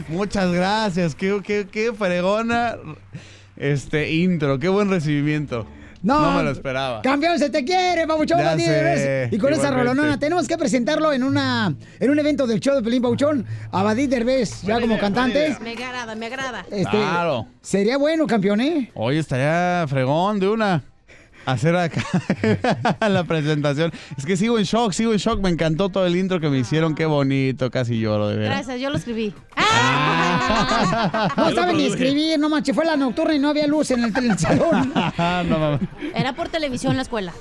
Muchas 0.09 0.53
gracias, 0.53 1.15
qué, 1.15 1.41
qué, 1.45 1.67
qué 1.71 1.93
fregona 1.93 2.77
este 3.57 4.13
intro, 4.13 4.59
qué 4.59 4.69
buen 4.69 4.89
recibimiento. 4.89 5.67
No, 6.03 6.37
me 6.37 6.45
lo 6.45 6.51
esperaba. 6.51 7.03
Campeón, 7.03 7.37
se 7.39 7.51
te 7.51 7.65
quiere, 7.65 8.07
Papuchón, 8.07 8.39
Ya 8.39 8.57
sé, 8.57 8.71
Derbez. 8.71 9.33
Y 9.33 9.39
con 9.39 9.53
esa 9.53 9.73
rolonona 9.73 10.19
tenemos 10.19 10.47
que 10.47 10.57
presentarlo 10.57 11.13
en 11.13 11.25
una 11.25 11.75
en 11.99 12.11
un 12.11 12.19
evento 12.19 12.47
del 12.47 12.61
show 12.61 12.77
de 12.77 12.83
Pelín 12.83 13.03
Papuchón 13.03 13.45
a 13.73 13.83
Vadir 13.83 14.09
Derbez, 14.09 14.63
ya 14.63 14.81
como 14.81 14.99
cantante. 14.99 15.57
Me 15.61 15.73
agrada, 15.73 16.15
me 16.15 16.27
agrada. 16.27 16.65
Este, 16.71 16.91
Claro. 16.91 17.49
Sería 17.61 17.97
bueno, 17.99 18.27
campeón, 18.29 18.61
¿eh? 18.61 18.93
Hoy 18.95 19.19
estaría 19.19 19.85
fregón 19.89 20.39
de 20.39 20.49
una. 20.49 20.85
Hacer 21.47 21.77
acá 21.77 22.03
la 23.09 23.23
presentación. 23.25 23.93
Es 24.19 24.27
que 24.27 24.37
sigo 24.37 24.59
en 24.59 24.65
shock, 24.65 24.93
sigo 24.93 25.13
en 25.13 25.19
shock. 25.19 25.41
Me 25.41 25.49
encantó 25.49 25.89
todo 25.89 26.05
el 26.05 26.17
intro 26.17 26.41
que 26.41 26.49
me 26.49 26.59
hicieron. 26.59 26.95
Qué 26.97 27.07
bonito, 27.07 27.71
casi 27.71 28.01
lloro, 28.01 28.29
de 28.29 28.37
veras. 28.37 28.57
Gracias, 28.67 28.81
yo 28.81 28.91
lo 28.91 28.97
escribí. 28.97 29.33
Ah, 29.57 31.29
No 31.37 31.51
saben 31.53 31.77
ni 31.77 31.87
escribir, 31.87 32.39
no 32.39 32.49
manches, 32.49 32.75
fue 32.75 32.85
la 32.85 32.97
nocturna 32.97 33.35
y 33.35 33.39
no 33.39 33.49
había 33.49 33.67
luz 33.67 33.93
en 33.93 34.05
el, 34.05 34.17
en 34.17 34.31
el 34.33 34.39
salón. 34.39 34.93
no. 35.49 35.79
Era 36.15 36.35
por 36.35 36.49
televisión 36.49 36.97
la 36.97 37.03
escuela. 37.03 37.33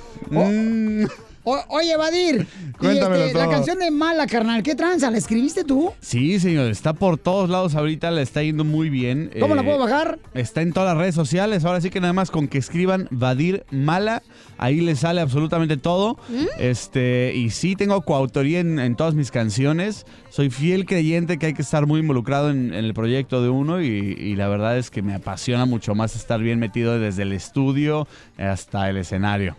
O- 1.48 1.64
oye, 1.68 1.96
Vadir, 1.96 2.44
Cuéntamelo 2.76 3.24
este, 3.26 3.38
la 3.38 3.48
canción 3.48 3.78
de 3.78 3.92
Mala, 3.92 4.26
carnal, 4.26 4.64
¿qué 4.64 4.74
tranza? 4.74 5.12
¿La 5.12 5.18
escribiste 5.18 5.62
tú? 5.62 5.92
Sí, 6.00 6.40
señor, 6.40 6.68
está 6.72 6.92
por 6.92 7.18
todos 7.18 7.48
lados 7.48 7.76
ahorita, 7.76 8.10
le 8.10 8.22
está 8.22 8.42
yendo 8.42 8.64
muy 8.64 8.90
bien. 8.90 9.30
¿Cómo 9.38 9.54
la 9.54 9.62
Eh, 9.62 9.64
puedo 9.64 9.78
bajar? 9.78 10.18
Está 10.34 10.62
en 10.62 10.72
todas 10.72 10.88
las 10.88 10.98
redes 10.98 11.14
sociales, 11.14 11.64
ahora 11.64 11.80
sí 11.80 11.90
que 11.90 12.00
nada 12.00 12.12
más 12.12 12.32
con 12.32 12.48
que 12.48 12.58
escriban 12.58 13.06
Vadir 13.12 13.64
Mala, 13.70 14.24
ahí 14.58 14.80
les 14.80 14.98
sale 14.98 15.20
absolutamente 15.20 15.76
todo. 15.76 16.18
Este, 16.58 17.32
y 17.36 17.50
sí 17.50 17.76
tengo 17.76 18.02
coautoría 18.02 18.58
en, 18.58 18.80
en 18.80 18.96
todas 18.96 19.14
mis 19.14 19.30
canciones. 19.30 20.04
Soy 20.30 20.50
fiel 20.50 20.84
creyente 20.84 21.38
que 21.38 21.46
hay 21.46 21.54
que 21.54 21.62
estar 21.62 21.86
muy 21.86 22.00
involucrado 22.00 22.50
en, 22.50 22.74
en 22.74 22.84
el 22.84 22.92
proyecto 22.92 23.40
de 23.40 23.50
uno 23.50 23.80
y, 23.80 23.86
y 23.86 24.34
la 24.34 24.48
verdad 24.48 24.76
es 24.78 24.90
que 24.90 25.00
me 25.00 25.14
apasiona 25.14 25.64
mucho 25.64 25.94
más 25.94 26.16
estar 26.16 26.40
bien 26.40 26.58
metido 26.58 26.98
desde 26.98 27.22
el 27.22 27.32
estudio 27.32 28.08
hasta 28.36 28.90
el 28.90 28.96
escenario. 28.96 29.56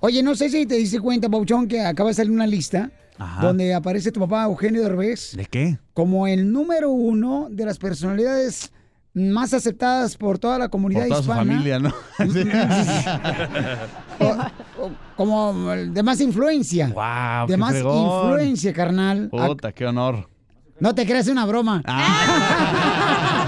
Oye, 0.00 0.22
no 0.22 0.34
sé 0.34 0.48
si 0.48 0.64
te 0.66 0.76
diste 0.76 0.98
cuenta, 1.00 1.28
Pauchón, 1.28 1.68
que 1.68 1.80
acaba 1.84 2.08
de 2.10 2.14
salir 2.14 2.32
una 2.32 2.46
lista 2.46 2.90
Ajá. 3.18 3.42
donde 3.46 3.74
aparece 3.74 4.10
tu 4.12 4.20
papá 4.20 4.44
Eugenio 4.44 4.82
Derbez 4.82 5.36
¿De 5.36 5.44
qué? 5.44 5.78
como 5.92 6.26
el 6.26 6.50
número 6.50 6.90
uno 6.90 7.48
de 7.50 7.66
las 7.66 7.76
personalidades 7.78 8.72
más 9.12 9.52
aceptadas 9.52 10.16
por 10.16 10.38
toda 10.38 10.56
la 10.58 10.68
comunidad 10.68 11.08
Por 11.08 11.08
toda 11.08 11.22
su 11.22 11.30
hispana. 11.30 11.52
familia, 11.52 11.78
¿no? 11.80 11.92
O- 14.20 14.84
o- 14.84 14.90
como 15.16 15.52
de 15.74 16.02
más 16.02 16.20
influencia. 16.20 16.88
Wow, 16.88 17.46
de 17.46 17.54
qué 17.54 17.56
más 17.56 17.72
fregón. 17.72 18.22
influencia, 18.24 18.72
carnal. 18.72 19.28
Puta, 19.30 19.72
qué 19.72 19.86
honor. 19.86 20.28
No 20.78 20.94
te 20.94 21.04
creas 21.06 21.28
una 21.28 21.44
broma. 21.44 21.82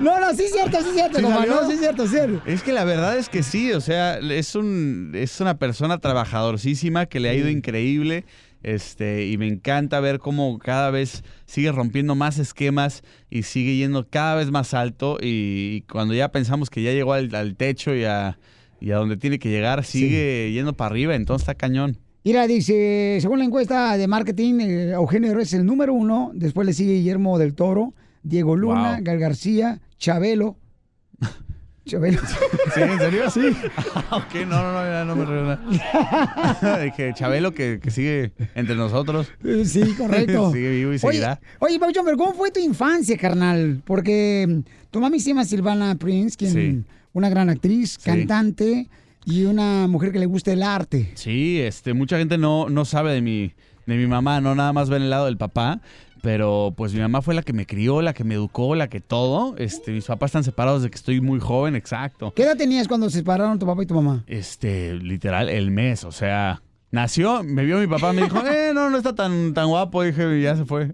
no, 0.00 0.20
no, 0.20 0.34
sí 0.34 0.44
es 0.44 0.52
cierto, 0.52 0.78
sí 0.82 0.88
es 0.88 0.94
cierto, 0.94 1.18
¿Sí 1.18 1.24
compa, 1.24 1.46
no, 1.46 1.66
sí 1.66 1.72
es 1.72 1.80
cierto, 1.80 2.06
sí 2.06 2.16
es 2.16 2.24
cierto. 2.24 2.42
Es 2.46 2.62
que 2.62 2.72
la 2.72 2.84
verdad 2.84 3.16
es 3.16 3.28
que 3.28 3.42
sí, 3.42 3.72
o 3.72 3.80
sea, 3.80 4.18
es 4.18 4.54
un 4.54 5.12
es 5.14 5.40
una 5.40 5.58
persona 5.58 5.98
trabajadorcísima 5.98 7.06
que 7.06 7.20
le 7.20 7.30
ha 7.30 7.34
ido 7.34 7.48
increíble. 7.48 8.24
Este, 8.62 9.26
y 9.26 9.38
me 9.38 9.48
encanta 9.48 9.98
ver 9.98 10.20
cómo 10.20 10.56
cada 10.60 10.90
vez 10.90 11.24
sigue 11.46 11.72
rompiendo 11.72 12.14
más 12.14 12.38
esquemas 12.38 13.02
y 13.28 13.42
sigue 13.42 13.74
yendo 13.76 14.06
cada 14.08 14.36
vez 14.36 14.52
más 14.52 14.72
alto. 14.72 15.18
Y, 15.20 15.78
y 15.78 15.80
cuando 15.90 16.14
ya 16.14 16.30
pensamos 16.30 16.70
que 16.70 16.80
ya 16.80 16.92
llegó 16.92 17.12
al, 17.12 17.34
al 17.34 17.56
techo 17.56 17.92
y 17.94 18.04
a, 18.04 18.38
y 18.80 18.92
a 18.92 18.96
donde 18.96 19.16
tiene 19.16 19.40
que 19.40 19.48
llegar, 19.48 19.84
sigue 19.84 20.52
yendo 20.52 20.74
para 20.74 20.90
arriba, 20.90 21.14
entonces 21.16 21.42
está 21.42 21.54
cañón. 21.54 21.98
Mira, 22.24 22.46
dice, 22.46 23.18
según 23.20 23.40
la 23.40 23.44
encuesta 23.44 23.96
de 23.96 24.06
marketing, 24.06 24.60
eh, 24.60 24.90
Eugenio 24.92 25.36
es 25.40 25.52
el 25.54 25.66
número 25.66 25.92
uno, 25.92 26.30
después 26.34 26.64
le 26.64 26.72
sigue 26.72 26.94
Guillermo 26.94 27.36
del 27.36 27.54
Toro, 27.54 27.94
Diego 28.22 28.56
Luna, 28.56 28.94
Wow. 28.96 29.04
Gal 29.04 29.18
García, 29.18 29.80
Chabelo. 29.98 30.56
Chabelo. 31.84 32.20
¿Sí? 32.74 32.80
¿En 32.80 32.98
serio? 32.98 33.28
Sí. 33.30 33.40
ok, 34.12 34.34
no, 34.46 34.62
no, 34.62 34.72
no, 34.72 34.84
ya 34.84 35.04
no 35.04 35.16
me 35.16 35.24
nada. 35.24 36.78
Dije, 36.84 37.12
Chabelo, 37.14 37.52
que, 37.54 37.80
que 37.82 37.90
sigue 37.90 38.32
entre 38.54 38.76
nosotros. 38.76 39.32
Sí, 39.64 39.94
correcto. 39.98 40.52
sigue 40.52 40.70
vivo 40.70 40.90
y 40.92 40.94
Oye, 40.94 40.98
seguirá. 41.00 41.40
oye, 41.58 41.80
Pauchón, 41.80 42.04
pero 42.04 42.16
¿cómo 42.16 42.34
fue 42.34 42.52
tu 42.52 42.60
infancia, 42.60 43.16
carnal? 43.18 43.82
Porque 43.84 44.46
mm, 44.48 44.90
tu 44.92 45.00
mami 45.00 45.18
se 45.18 45.30
llama 45.30 45.44
Silvana 45.44 45.96
Prince, 45.96 46.36
quien 46.36 46.52
Sí. 46.52 46.84
una 47.14 47.28
gran 47.28 47.50
actriz, 47.50 47.98
Sí. 48.00 48.04
cantante 48.04 48.88
y 49.24 49.44
una 49.44 49.88
mujer 49.88 50.12
que 50.12 50.20
le 50.20 50.26
gusta 50.26 50.52
el 50.52 50.62
arte. 50.62 51.10
Sí, 51.14 51.60
este, 51.60 51.94
mucha 51.94 52.16
gente 52.16 52.38
no, 52.38 52.68
no 52.68 52.84
sabe 52.84 53.12
de 53.12 53.22
mi, 53.22 53.54
de 53.86 53.96
mi 53.96 54.06
mamá, 54.06 54.40
no 54.40 54.54
nada 54.54 54.72
más 54.72 54.88
ven 54.88 55.02
el 55.02 55.10
lado 55.10 55.24
del 55.26 55.36
papá, 55.36 55.80
pero 56.22 56.72
pues 56.76 56.94
mi 56.94 57.00
mamá 57.00 57.20
fue 57.20 57.34
la 57.34 57.42
que 57.42 57.52
me 57.52 57.66
crió, 57.66 58.00
la 58.00 58.14
que 58.14 58.24
me 58.24 58.34
educó, 58.34 58.74
la 58.74 58.88
que 58.88 59.00
todo. 59.00 59.54
Este, 59.58 59.90
mis 59.92 60.06
papás 60.06 60.28
están 60.28 60.44
separados 60.44 60.80
desde 60.82 60.90
que 60.92 60.96
estoy 60.96 61.20
muy 61.20 61.38
joven, 61.40 61.76
exacto. 61.76 62.32
¿Qué 62.34 62.44
edad 62.44 62.56
tenías 62.56 62.88
cuando 62.88 63.10
se 63.10 63.18
separaron 63.18 63.58
tu 63.58 63.66
papá 63.66 63.82
y 63.82 63.86
tu 63.86 63.94
mamá? 63.94 64.24
Este, 64.26 64.94
literal, 64.94 65.48
el 65.50 65.70
mes, 65.70 66.04
o 66.04 66.12
sea, 66.12 66.62
nació, 66.92 67.42
me 67.42 67.64
vio 67.64 67.78
mi 67.78 67.86
papá, 67.88 68.12
me 68.12 68.22
dijo, 68.22 68.38
eh, 68.46 68.70
no, 68.72 68.88
no 68.88 68.96
está 68.96 69.14
tan, 69.14 69.52
tan 69.52 69.66
guapo, 69.68 70.02
dije, 70.02 70.40
ya 70.40 70.56
se 70.56 70.64
fue. 70.64 70.92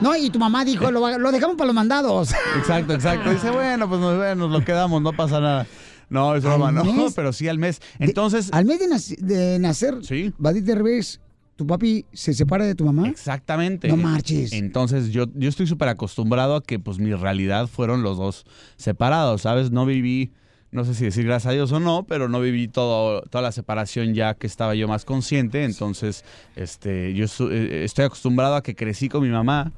No, 0.00 0.16
y 0.16 0.30
tu 0.30 0.38
mamá 0.38 0.64
dijo, 0.64 0.90
lo, 0.90 1.18
lo 1.18 1.32
dejamos 1.32 1.56
para 1.56 1.66
los 1.66 1.74
mandados. 1.74 2.32
Exacto, 2.58 2.92
exacto. 2.94 3.30
Dice, 3.30 3.50
bueno, 3.50 3.88
pues 3.88 4.00
nos, 4.00 4.36
nos 4.36 4.50
lo 4.50 4.64
quedamos, 4.64 5.00
no 5.02 5.12
pasa 5.12 5.40
nada. 5.40 5.66
No, 6.08 6.34
es 6.34 6.44
broma, 6.44 6.68
¿Al 6.68 6.74
no, 6.74 6.84
mes? 6.84 7.12
pero 7.16 7.32
sí 7.32 7.48
al 7.48 7.58
mes. 7.58 7.80
Entonces, 7.98 8.50
Al 8.52 8.66
mes 8.66 8.78
de, 8.80 8.86
nac- 8.88 9.16
de 9.18 9.58
nacer, 9.58 9.94
Sí. 10.02 10.32
Badit 10.36 10.64
Derbez, 10.64 11.20
tu 11.56 11.66
papi 11.66 12.06
se 12.12 12.32
separa 12.34 12.64
de 12.66 12.74
tu 12.74 12.84
mamá. 12.84 13.08
Exactamente. 13.08 13.88
No 13.88 13.96
marches. 13.96 14.52
Entonces 14.52 15.10
yo, 15.10 15.26
yo 15.34 15.48
estoy 15.48 15.66
súper 15.66 15.88
acostumbrado 15.88 16.56
a 16.56 16.62
que 16.62 16.78
pues 16.78 16.98
mi 16.98 17.14
realidad 17.14 17.66
fueron 17.66 18.02
los 18.02 18.16
dos 18.18 18.44
separados, 18.76 19.42
¿sabes? 19.42 19.70
No 19.70 19.84
viví, 19.86 20.32
no 20.70 20.84
sé 20.84 20.94
si 20.94 21.04
decir 21.04 21.24
gracias 21.26 21.50
a 21.50 21.54
Dios 21.54 21.70
o 21.72 21.80
no, 21.80 22.04
pero 22.04 22.28
no 22.28 22.40
viví 22.40 22.68
todo, 22.68 23.22
toda 23.22 23.42
la 23.42 23.52
separación 23.52 24.14
ya 24.14 24.34
que 24.34 24.46
estaba 24.46 24.74
yo 24.74 24.88
más 24.88 25.04
consciente. 25.04 25.64
Entonces, 25.64 26.24
este, 26.56 27.12
yo 27.14 27.28
su- 27.28 27.50
eh, 27.50 27.84
estoy 27.84 28.06
acostumbrado 28.06 28.54
a 28.56 28.62
que 28.62 28.74
crecí 28.74 29.08
con 29.08 29.22
mi 29.22 29.28
mamá. 29.28 29.72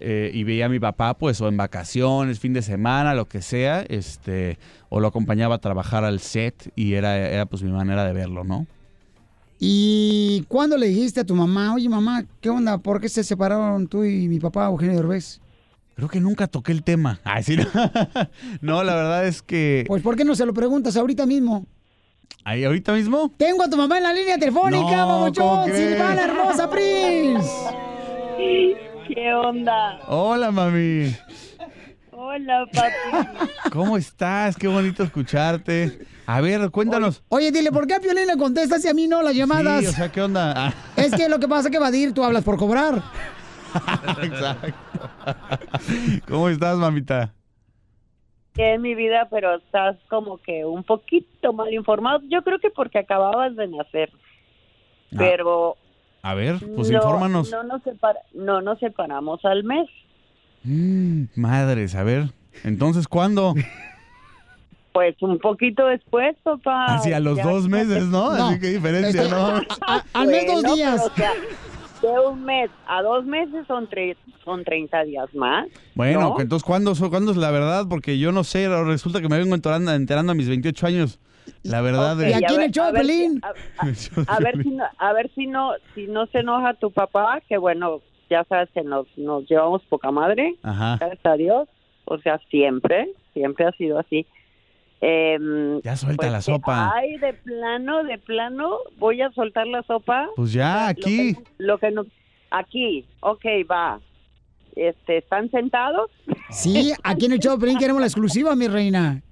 eh, 0.00 0.30
y 0.32 0.44
veía 0.44 0.66
a 0.66 0.68
mi 0.68 0.78
papá, 0.78 1.14
pues, 1.18 1.40
o 1.40 1.48
en 1.48 1.56
vacaciones, 1.56 2.38
fin 2.38 2.52
de 2.52 2.62
semana, 2.62 3.14
lo 3.14 3.26
que 3.26 3.42
sea, 3.42 3.80
este, 3.88 4.56
o 4.90 5.00
lo 5.00 5.08
acompañaba 5.08 5.56
a 5.56 5.58
trabajar 5.58 6.04
al 6.04 6.20
set, 6.20 6.70
y 6.76 6.92
era, 6.94 7.16
era 7.18 7.46
pues 7.46 7.64
mi 7.64 7.72
manera 7.72 8.04
de 8.04 8.12
verlo, 8.12 8.44
¿no? 8.44 8.68
¿Y 9.58 10.44
cuándo 10.48 10.76
le 10.76 10.86
dijiste 10.86 11.20
a 11.20 11.24
tu 11.24 11.34
mamá, 11.34 11.74
oye 11.74 11.88
mamá, 11.88 12.24
qué 12.40 12.48
onda? 12.48 12.78
¿Por 12.78 13.00
qué 13.00 13.08
se 13.08 13.24
separaron 13.24 13.88
tú 13.88 14.04
y 14.04 14.28
mi 14.28 14.38
papá, 14.38 14.66
Eugenio 14.66 14.94
Derbez? 14.96 15.40
Creo 15.96 16.08
que 16.08 16.20
nunca 16.20 16.46
toqué 16.46 16.70
el 16.70 16.84
tema. 16.84 17.18
Ay, 17.24 17.42
sí, 17.42 17.56
no. 17.56 17.64
no, 18.60 18.84
la 18.84 18.94
verdad 18.94 19.26
es 19.26 19.42
que. 19.42 19.84
Pues 19.88 20.02
¿por 20.02 20.16
qué 20.16 20.24
no 20.24 20.36
se 20.36 20.46
lo 20.46 20.54
preguntas 20.54 20.96
ahorita 20.96 21.26
mismo? 21.26 21.66
Ahí, 22.44 22.64
ahorita 22.64 22.92
mismo. 22.92 23.32
Tengo 23.36 23.64
a 23.64 23.68
tu 23.68 23.76
mamá 23.76 23.96
en 23.98 24.04
la 24.04 24.12
línea 24.12 24.38
telefónica, 24.38 24.96
No. 24.96 25.66
Silvana 25.66 26.24
Hermosa 26.24 26.70
Prince. 26.70 27.50
¿Qué 29.08 29.34
onda? 29.34 29.98
Hola, 30.06 30.52
mami. 30.52 31.14
Hola, 32.20 32.66
papi. 32.74 33.48
¿Cómo 33.72 33.96
estás? 33.96 34.56
Qué 34.56 34.66
bonito 34.66 35.04
escucharte. 35.04 36.00
A 36.26 36.40
ver, 36.40 36.68
cuéntanos. 36.72 37.22
Oye, 37.28 37.52
dile, 37.52 37.70
¿por 37.70 37.86
qué 37.86 37.94
a 37.94 38.00
Piolín 38.00 38.26
le 38.26 38.36
contestas 38.36 38.84
y 38.84 38.88
a 38.88 38.92
mí 38.94 39.06
no 39.06 39.22
las 39.22 39.36
llamadas? 39.36 39.82
Sí, 39.82 39.86
o 39.86 39.92
sea, 39.92 40.10
¿qué 40.10 40.20
onda? 40.22 40.52
Ah, 40.56 40.72
Es 40.96 41.14
que 41.14 41.28
lo 41.28 41.38
que 41.38 41.46
pasa 41.46 41.68
es 41.68 41.72
que 41.72 41.78
Vadir, 41.78 42.12
tú 42.12 42.24
hablas 42.24 42.42
por 42.42 42.56
cobrar. 42.58 43.00
Exacto. 44.22 44.74
¿Cómo 46.28 46.48
estás, 46.48 46.76
mamita? 46.76 47.32
Que 48.54 48.74
en 48.74 48.82
mi 48.82 48.96
vida, 48.96 49.28
pero 49.30 49.54
estás 49.54 49.96
como 50.10 50.38
que 50.38 50.64
un 50.64 50.82
poquito 50.82 51.52
mal 51.52 51.72
informado. 51.72 52.20
Yo 52.28 52.42
creo 52.42 52.58
que 52.58 52.70
porque 52.70 52.98
acababas 52.98 53.54
de 53.54 53.68
nacer. 53.68 54.10
Pero 55.16 55.76
A 56.22 56.34
ver, 56.34 56.56
Ah. 56.56 56.66
pues 56.74 56.90
no, 56.90 56.96
infórmanos. 56.96 57.52
no, 57.52 57.62
nos 57.62 57.82
separa- 57.84 58.24
no 58.34 58.60
nos 58.60 58.80
separamos 58.80 59.44
al 59.44 59.62
mes. 59.62 59.88
Mm, 60.64 61.24
madres, 61.36 61.94
a 61.94 62.02
ver. 62.02 62.30
Entonces, 62.64 63.06
¿cuándo? 63.08 63.54
Pues 64.92 65.14
un 65.22 65.38
poquito 65.38 65.86
después, 65.86 66.36
papá. 66.42 66.86
Así 66.96 67.12
a 67.12 67.20
los 67.20 67.36
Ya- 67.36 67.44
dos 67.44 67.68
meses, 67.68 68.04
¿no? 68.06 68.36
No. 68.36 68.48
Así 68.48 68.58
que 68.60 68.68
diferencia, 68.68 69.22
Este- 69.22 69.34
¿no? 69.34 69.60
al 70.12 70.26
mes 70.26 70.46
dos 70.46 70.74
días. 70.74 71.10
pero, 71.14 71.30
o 71.30 71.32
sea, 72.02 72.10
de 72.12 72.28
un 72.28 72.44
mes 72.44 72.70
a 72.86 73.02
dos 73.02 73.24
meses 73.24 73.64
son, 73.68 73.88
tre- 73.88 74.16
son 74.44 74.64
30 74.64 75.04
días 75.04 75.32
más. 75.34 75.68
Bueno, 75.94 76.20
¿no? 76.20 76.40
entonces, 76.40 76.64
¿cuándo, 76.66 76.94
¿cuándo 77.10 77.30
es 77.30 77.36
la 77.36 77.50
verdad? 77.50 77.86
Porque 77.88 78.18
yo 78.18 78.32
no 78.32 78.42
sé, 78.44 78.68
resulta 78.84 79.20
que 79.20 79.28
me 79.28 79.38
vengo 79.38 79.54
enterando, 79.54 79.92
enterando 79.92 80.32
a 80.32 80.34
mis 80.34 80.48
28 80.48 80.86
años. 80.86 81.20
La 81.62 81.80
verdad 81.80 82.12
Ok, 82.14 82.18
de... 82.18 82.34
a 82.34 82.38
ver- 82.40 82.80
a 82.80 82.90
ver 82.92 83.06
si- 83.06 84.10
a- 84.16 84.22
El 84.22 84.24
A 84.28 84.38
ver 84.38 84.62
si 84.62 84.70
no, 84.70 84.84
a 84.98 85.12
ver 85.12 85.30
si 85.34 85.46
no, 85.46 85.70
si 85.94 86.06
no 86.06 86.26
se 86.26 86.38
enoja 86.40 86.74
tu 86.74 86.90
papá, 86.90 87.40
que 87.48 87.56
bueno, 87.56 88.00
ya 88.30 88.44
sabes 88.44 88.68
que 88.72 88.82
nos, 88.82 89.06
nos 89.16 89.48
llevamos 89.48 89.82
poca 89.84 90.10
madre, 90.10 90.54
Ajá. 90.62 90.96
gracias 91.00 91.26
a 91.26 91.34
Dios, 91.34 91.68
o 92.04 92.18
sea, 92.18 92.38
siempre, 92.50 93.10
siempre 93.34 93.66
ha 93.66 93.72
sido 93.72 93.98
así. 93.98 94.26
Em, 95.00 95.80
Ya 95.82 95.96
suelta 95.96 96.16
pues 96.22 96.32
la 96.32 96.38
que, 96.38 96.42
sopa. 96.42 96.92
Ay, 96.94 97.18
de 97.18 97.32
plano, 97.34 98.02
de 98.04 98.18
plano, 98.18 98.78
voy 98.96 99.22
a 99.22 99.30
soltar 99.30 99.66
la 99.68 99.82
sopa. 99.84 100.28
Pues 100.36 100.52
ya, 100.52 100.88
Lo 100.88 100.94
que- 100.94 101.00
aquí. 101.02 101.36
Lo 101.58 101.78
que, 101.78 101.90
no, 101.92 102.04
aquí, 102.50 103.06
ok, 103.20 103.44
va. 103.70 104.00
Este, 104.74 105.18
¿están 105.18 105.50
sentados? 105.50 106.10
Sí, 106.50 106.92
aquí 107.04 107.26
en 107.26 107.32
el 107.32 107.38
show 107.40 107.58
queremos 107.58 108.00
la 108.00 108.06
exclusiva, 108.06 108.54
mi 108.56 108.68
reina. 108.68 109.22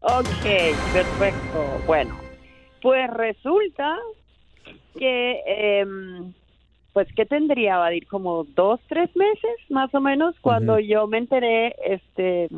Ok, 0.00 0.44
perfecto. 0.92 1.82
Bueno, 1.86 2.16
pues 2.82 3.08
resulta 3.10 3.96
que, 4.98 5.40
em, 5.46 6.32
pues, 6.92 7.08
¿qué 7.14 7.26
tendría, 7.26 7.78
Vadir? 7.78 8.06
Como 8.06 8.44
dos, 8.44 8.80
tres 8.88 9.14
meses, 9.14 9.56
más 9.68 9.94
o 9.94 10.00
menos, 10.00 10.34
cuando 10.40 10.78
yo 10.78 11.06
me 11.06 11.18
enteré, 11.18 11.74
este, 11.84 12.48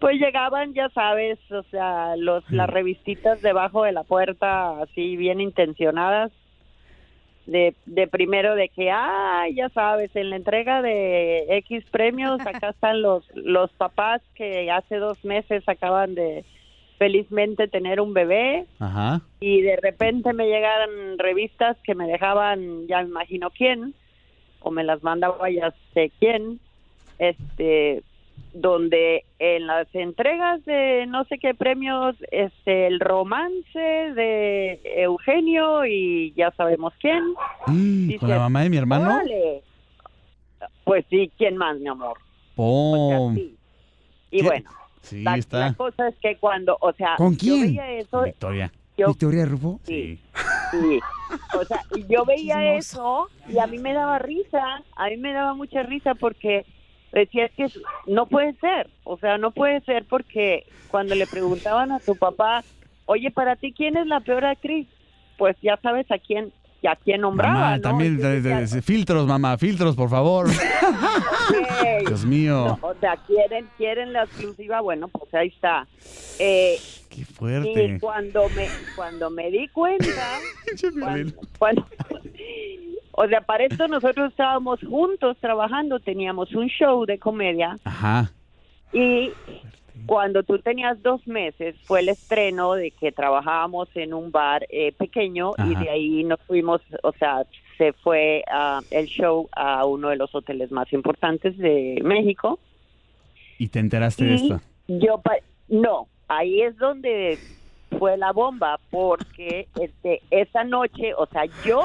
pues 0.00 0.18
llegaban, 0.18 0.74
ya 0.74 0.88
sabes, 0.90 1.38
o 1.50 1.62
sea, 1.64 2.16
los, 2.16 2.48
las 2.50 2.68
revistitas 2.68 3.42
debajo 3.42 3.84
de 3.84 3.92
la 3.92 4.04
puerta, 4.04 4.82
así 4.82 5.16
bien 5.16 5.40
intencionadas. 5.40 6.32
de, 7.46 7.74
de 7.84 8.06
primero 8.06 8.54
de 8.54 8.70
que, 8.70 8.90
ah, 8.90 9.44
ya 9.54 9.68
sabes, 9.68 10.14
en 10.16 10.30
la 10.30 10.36
entrega 10.36 10.80
de 10.80 11.44
X 11.58 11.84
premios, 11.90 12.40
acá 12.40 12.68
están 12.70 13.02
los, 13.02 13.24
los 13.34 13.70
papás 13.72 14.22
que 14.34 14.70
hace 14.70 14.96
dos 14.96 15.22
meses 15.24 15.62
acaban 15.68 16.14
de 16.14 16.44
felizmente 16.98 17.68
tener 17.68 18.00
un 18.00 18.14
bebé 18.14 18.66
Ajá. 18.78 19.20
y 19.40 19.60
de 19.62 19.76
repente 19.76 20.32
me 20.32 20.46
llegaron 20.46 21.18
revistas 21.18 21.76
que 21.84 21.94
me 21.94 22.06
dejaban, 22.06 22.86
ya 22.86 23.02
me 23.02 23.08
imagino 23.08 23.50
quién, 23.50 23.94
o 24.60 24.70
me 24.70 24.84
las 24.84 25.02
mandaba 25.02 25.50
ya 25.50 25.74
sé 25.92 26.10
quién, 26.18 26.60
este, 27.18 28.02
donde 28.52 29.24
en 29.38 29.66
las 29.66 29.92
entregas 29.94 30.64
de 30.64 31.06
no 31.06 31.24
sé 31.24 31.38
qué 31.38 31.54
premios, 31.54 32.16
este, 32.30 32.86
el 32.86 33.00
romance 33.00 33.78
de 33.78 34.80
Eugenio 34.96 35.84
y 35.84 36.32
ya 36.36 36.50
sabemos 36.52 36.94
quién. 37.00 37.22
Mm, 37.66 38.14
¿Con 38.16 38.28
la 38.30 38.38
mamá 38.38 38.62
de 38.62 38.70
mi 38.70 38.76
hermano? 38.76 39.16
"Órale". 39.16 39.62
Pues 40.84 41.04
sí, 41.10 41.30
¿quién 41.36 41.56
más, 41.56 41.78
mi 41.78 41.88
amor? 41.88 42.18
¡Pum! 42.54 43.36
Y 44.30 44.42
bueno, 44.42 44.70
Sí, 45.04 45.22
la, 45.22 45.36
está. 45.36 45.58
la 45.60 45.74
cosa 45.74 46.08
es 46.08 46.16
que 46.20 46.36
cuando, 46.38 46.76
o 46.80 46.92
sea, 46.92 47.14
¿Con 47.16 47.32
yo 47.32 47.38
quién? 47.38 47.60
veía 47.62 47.90
eso, 47.92 48.22
Victoria. 48.22 48.72
yo, 48.96 49.08
Victoria 49.08 49.44
Rufo. 49.44 49.80
Sí. 49.84 50.18
Sí. 50.70 51.00
O 51.58 51.64
sea, 51.64 51.80
y 51.94 52.06
yo 52.12 52.24
veía 52.24 52.74
eso 52.76 53.28
y 53.48 53.58
a 53.58 53.66
mí 53.66 53.78
me 53.78 53.92
daba 53.92 54.18
risa, 54.18 54.82
a 54.96 55.08
mí 55.08 55.16
me 55.18 55.32
daba 55.32 55.54
mucha 55.54 55.82
risa 55.82 56.14
porque 56.14 56.64
decía 57.12 57.46
es 57.46 57.52
que 57.52 57.66
no 58.06 58.26
puede 58.26 58.54
ser, 58.54 58.90
o 59.04 59.16
sea, 59.18 59.38
no 59.38 59.52
puede 59.52 59.80
ser 59.82 60.04
porque 60.06 60.66
cuando 60.88 61.14
le 61.14 61.26
preguntaban 61.26 61.92
a 61.92 62.00
tu 62.00 62.16
papá, 62.16 62.64
oye, 63.06 63.30
para 63.30 63.56
ti 63.56 63.72
quién 63.72 63.96
es 63.96 64.06
la 64.06 64.20
peor 64.20 64.44
actriz, 64.44 64.88
pues 65.38 65.56
ya 65.62 65.76
sabes 65.82 66.10
a 66.10 66.18
quién, 66.18 66.52
a 66.86 66.96
quién 66.96 67.20
nombraba, 67.22 67.54
Mamá, 67.54 67.76
¿no? 67.76 67.82
también, 67.82 68.20
filtros, 68.82 69.26
mamá, 69.26 69.56
filtros, 69.58 69.96
por 69.96 70.10
favor. 70.10 70.46
Dios 72.06 72.24
mío. 72.24 72.78
No, 72.80 72.88
o 72.88 72.94
sea, 73.00 73.16
quieren, 73.26 73.66
quieren 73.76 74.12
la 74.12 74.24
exclusiva, 74.24 74.80
bueno, 74.80 75.08
pues 75.08 75.32
ahí 75.34 75.48
está. 75.48 75.86
Eh, 76.38 76.76
Qué 77.08 77.24
fuerte. 77.24 77.84
Y 77.84 77.98
cuando 77.98 78.48
me, 78.50 78.66
cuando 78.96 79.30
me 79.30 79.50
di 79.50 79.68
cuenta, 79.68 80.06
cuando, 81.00 81.32
cuando- 81.58 81.86
o 83.12 83.28
sea, 83.28 83.40
para 83.42 83.64
esto 83.64 83.86
nosotros 83.88 84.30
estábamos 84.30 84.80
juntos 84.80 85.36
trabajando, 85.40 86.00
teníamos 86.00 86.52
un 86.54 86.68
show 86.68 87.04
de 87.06 87.18
comedia 87.18 87.78
Ajá. 87.84 88.32
y 88.92 89.30
cuando 90.06 90.42
tú 90.42 90.58
tenías 90.58 91.00
dos 91.02 91.26
meses 91.26 91.76
fue 91.86 92.00
el 92.00 92.08
estreno 92.10 92.74
de 92.74 92.90
que 92.90 93.12
trabajábamos 93.12 93.88
en 93.94 94.12
un 94.12 94.30
bar 94.30 94.66
eh, 94.68 94.92
pequeño 94.92 95.52
y 95.66 95.74
de 95.84 95.90
ahí 95.90 96.24
nos 96.24 96.40
fuimos, 96.46 96.80
o 97.02 97.12
sea, 97.12 97.44
se 97.78 97.92
fue 97.94 98.44
ah, 98.50 98.80
el 98.90 99.06
show 99.06 99.48
a 99.52 99.84
uno 99.86 100.10
de 100.10 100.16
los 100.16 100.34
hoteles 100.34 100.70
más 100.70 100.92
importantes 100.92 101.56
de 101.58 102.00
México. 102.02 102.58
Y 103.58 103.68
te 103.68 103.78
enteraste 103.78 104.24
de 104.24 104.34
esto. 104.34 104.60
Yo 104.88 105.18
pa- 105.22 105.38
no, 105.68 106.08
ahí 106.28 106.60
es 106.62 106.76
donde 106.76 107.38
fue 107.98 108.16
la 108.16 108.32
bomba 108.32 108.78
porque 108.90 109.68
este 109.80 110.20
esa 110.30 110.64
noche, 110.64 111.14
o 111.16 111.26
sea, 111.26 111.44
yo 111.64 111.80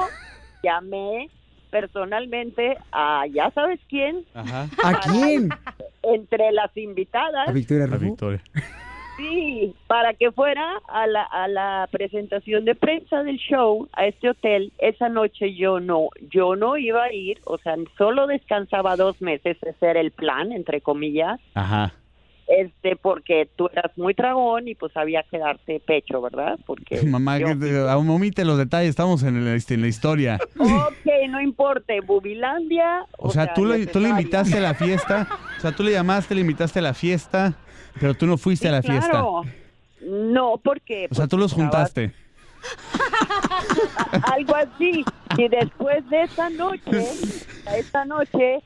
llamé 0.62 1.30
personalmente 1.70 2.76
a 2.92 3.26
ya 3.32 3.50
sabes 3.52 3.80
quién, 3.88 4.24
Ajá. 4.34 4.68
¿A 4.82 5.00
quién? 5.10 5.48
Entre 6.02 6.52
las 6.52 6.76
invitadas. 6.76 7.48
A 7.48 7.52
Victoria. 7.52 7.86
Victoria. 7.86 8.42
Sí, 9.16 9.74
para 9.86 10.14
que 10.14 10.32
fuera 10.32 10.80
a 10.88 11.06
la, 11.06 11.22
a 11.22 11.46
la 11.46 11.88
presentación 11.90 12.64
de 12.64 12.74
prensa 12.74 13.22
del 13.22 13.36
show 13.36 13.88
a 13.92 14.06
este 14.06 14.30
hotel. 14.30 14.72
Esa 14.78 15.08
noche 15.08 15.54
yo 15.54 15.78
no, 15.78 16.08
yo 16.30 16.56
no 16.56 16.78
iba 16.78 17.04
a 17.04 17.12
ir, 17.12 17.38
o 17.44 17.58
sea, 17.58 17.76
solo 17.98 18.26
descansaba 18.26 18.96
dos 18.96 19.20
meses, 19.20 19.58
ese 19.60 19.86
era 19.86 20.00
el 20.00 20.10
plan, 20.10 20.52
entre 20.52 20.80
comillas, 20.80 21.38
Ajá. 21.54 21.92
Este, 22.58 22.96
porque 22.96 23.48
tú 23.56 23.68
eras 23.72 23.96
muy 23.96 24.12
tragón 24.14 24.66
y 24.68 24.74
pues 24.74 24.96
había 24.96 25.22
que 25.22 25.38
darte 25.38 25.80
pecho, 25.80 26.20
¿verdad? 26.20 26.58
Porque 26.66 27.02
Mamá, 27.06 27.38
yo- 27.38 27.88
aún 27.88 28.10
omite 28.10 28.44
los 28.44 28.58
detalles, 28.58 28.90
estamos 28.90 29.22
en, 29.22 29.36
el- 29.36 29.48
este, 29.54 29.74
en 29.74 29.82
la 29.82 29.86
historia. 29.88 30.38
Ok, 30.60 31.06
no 31.30 31.40
importa, 31.40 31.94
Bubilandia. 32.04 33.06
O 33.18 33.30
sea, 33.30 33.54
tú, 33.54 33.64
le, 33.64 33.86
tú 33.86 34.00
le 34.00 34.08
invitaste 34.10 34.58
a 34.58 34.60
la 34.60 34.74
fiesta, 34.74 35.28
o 35.56 35.60
sea, 35.60 35.72
tú 35.72 35.82
le 35.82 35.92
llamaste, 35.92 36.34
le 36.34 36.40
invitaste 36.42 36.78
a 36.80 36.82
la 36.82 36.94
fiesta, 36.94 37.54
pero 38.00 38.14
tú 38.14 38.26
no 38.26 38.36
fuiste 38.36 38.68
a 38.68 38.72
la 38.72 38.82
fiesta. 38.82 39.10
Claro. 39.10 39.42
No, 40.02 40.58
porque 40.62 41.06
O 41.10 41.14
sea, 41.14 41.22
pues, 41.24 41.28
tú 41.30 41.38
los 41.38 41.52
juntaste. 41.52 42.12
algo 44.32 44.54
así. 44.56 45.04
Y 45.36 45.48
después 45.48 46.08
de 46.10 46.22
esa 46.22 46.50
noche, 46.50 47.06
esa 47.76 48.04
noche, 48.04 48.60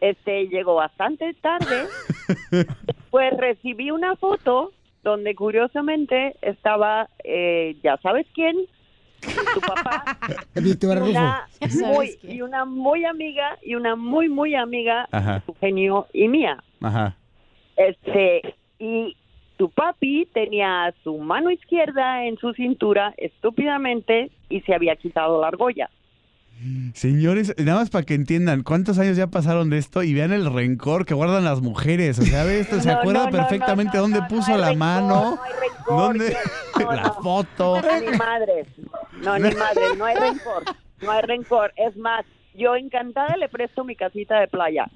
este, 0.00 0.48
llegó 0.48 0.74
bastante 0.76 1.34
tarde. 1.34 1.86
Pues 3.10 3.34
recibí 3.38 3.90
una 3.90 4.14
foto 4.16 4.72
donde 5.02 5.34
curiosamente 5.34 6.36
estaba, 6.42 7.08
eh, 7.24 7.76
ya 7.82 7.96
sabes 8.02 8.26
quién, 8.34 8.56
tu 9.20 9.60
papá, 9.60 10.18
una, 10.54 11.48
muy, 11.86 12.18
y 12.22 12.42
una 12.42 12.64
muy 12.64 13.04
amiga 13.04 13.56
y 13.62 13.74
una 13.74 13.96
muy 13.96 14.28
muy 14.28 14.54
amiga, 14.54 15.08
Ajá. 15.12 15.42
Eugenio 15.46 16.08
y 16.12 16.28
mía. 16.28 16.62
Ajá. 16.82 17.16
Este, 17.76 18.54
y 18.78 19.16
tu 19.56 19.70
papi 19.70 20.28
tenía 20.32 20.92
su 21.02 21.16
mano 21.18 21.50
izquierda 21.50 22.24
en 22.24 22.36
su 22.36 22.52
cintura 22.52 23.14
estúpidamente 23.16 24.30
y 24.48 24.60
se 24.62 24.74
había 24.74 24.96
quitado 24.96 25.40
la 25.40 25.48
argolla. 25.48 25.90
Señores, 26.94 27.54
nada 27.58 27.80
más 27.80 27.90
para 27.90 28.04
que 28.04 28.14
entiendan 28.14 28.62
cuántos 28.62 28.98
años 28.98 29.16
ya 29.16 29.26
pasaron 29.26 29.68
de 29.68 29.78
esto 29.78 30.02
y 30.02 30.14
vean 30.14 30.32
el 30.32 30.50
rencor 30.52 31.04
que 31.04 31.14
guardan 31.14 31.44
las 31.44 31.60
mujeres. 31.60 32.18
O 32.18 32.22
sea, 32.22 32.44
ve 32.44 32.60
esto, 32.60 32.80
se 32.80 32.88
No, 32.88 32.98
acuerda 32.98 33.24
no, 33.24 33.30
no, 33.30 33.36
perfectamente 33.36 33.98
dónde 33.98 34.22
puso 34.22 34.56
la 34.56 34.72
mano, 34.74 35.38
dónde 35.88 36.36
la 36.78 37.12
foto. 37.22 37.80
Ni 37.82 38.16
madres, 38.16 38.66
no, 39.22 39.38
ni 39.38 39.54
madres, 39.54 39.98
no 39.98 40.04
hay 40.06 40.16
rencor, 40.16 40.64
no 41.02 41.10
hay 41.10 41.22
rencor. 41.22 41.72
Es 41.76 41.96
más, 41.96 42.24
yo 42.56 42.74
encantada 42.74 43.36
le 43.36 43.48
presto 43.48 43.84
mi 43.84 43.94
casita 43.96 44.40
de 44.40 44.48
playa. 44.48 44.86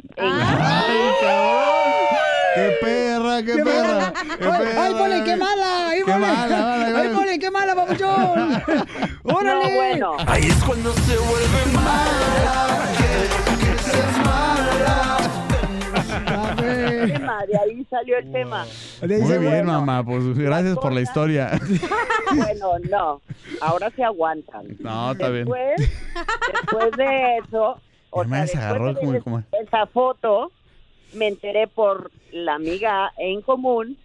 ¡Qué 2.55 2.77
perra, 2.81 3.43
qué 3.45 3.63
perra! 3.63 4.13
qué 4.13 4.45
¡Ay, 4.45 4.59
perra! 4.59 4.85
ay, 4.85 4.95
ponle, 4.95 5.25
qué 5.25 5.37
mala! 5.37 5.89
¡Ay, 5.89 6.01
Qué 6.05 6.15
mala, 6.17 6.75
¡Ay, 7.01 7.39
qué 7.39 7.51
mala, 7.51 7.75
papuchón! 7.75 8.63
¡Órale! 9.23 9.71
No, 9.71 9.77
bueno. 9.77 10.17
Ahí 10.27 10.45
es 10.45 10.65
cuando 10.65 10.93
se 10.93 11.17
vuelve 11.17 11.67
mala. 11.75 12.89
Que, 12.99 13.67
que 13.67 13.79
seas 13.79 14.19
mala. 14.25 15.20
Tema, 17.31 17.47
de 17.47 17.57
ahí 17.59 17.87
salió 17.89 18.19
el 18.19 18.33
tema. 18.33 18.67
Muy 19.03 19.39
bien, 19.39 19.67
mamá, 19.67 20.05
pues 20.05 20.37
gracias 20.37 20.77
por 20.79 20.93
la 20.93 21.01
historia. 21.01 21.51
Bueno, 22.33 22.79
no, 22.89 23.21
ahora 23.61 23.91
se 23.97 24.05
aguantan. 24.05 24.77
No, 24.79 25.11
está 25.11 25.31
bien. 25.31 25.47
Después, 25.47 25.91
después 26.53 26.91
de 26.97 27.39
eso, 27.39 27.81
o 28.11 28.25
sea, 28.25 28.47
se 28.47 28.53
después 28.53 28.57
agarró 28.57 28.87
de 28.95 29.01
como- 29.01 29.13
ver 29.13 29.23
como- 29.25 29.43
esa 29.61 29.87
foto, 29.87 30.53
me 31.13 31.27
enteré 31.27 31.67
por 31.67 32.13
la 32.31 32.55
amiga 32.55 33.13
en 33.19 33.43
común 33.43 33.97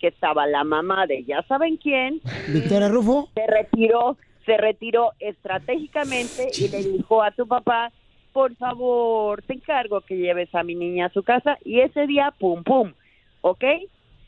que 0.00 0.08
estaba 0.08 0.46
la 0.46 0.64
mamá 0.64 1.06
de 1.06 1.22
ya 1.24 1.42
saben 1.46 1.76
quién. 1.76 2.22
¿Victoria 2.48 2.88
Rufo? 2.88 3.28
Se 3.34 3.46
retiró, 3.46 4.16
se 4.46 4.56
retiró 4.56 5.12
estratégicamente 5.20 6.48
y 6.58 6.68
le 6.68 6.82
dijo 6.82 7.22
a 7.22 7.30
tu 7.32 7.46
papá, 7.46 7.92
por 8.36 8.54
favor, 8.56 9.40
te 9.40 9.54
encargo 9.54 10.02
que 10.02 10.14
lleves 10.14 10.54
a 10.54 10.62
mi 10.62 10.74
niña 10.74 11.06
a 11.06 11.10
su 11.10 11.22
casa 11.22 11.56
y 11.64 11.80
ese 11.80 12.06
día, 12.06 12.34
pum, 12.38 12.62
pum, 12.64 12.92
¿ok? 13.40 13.64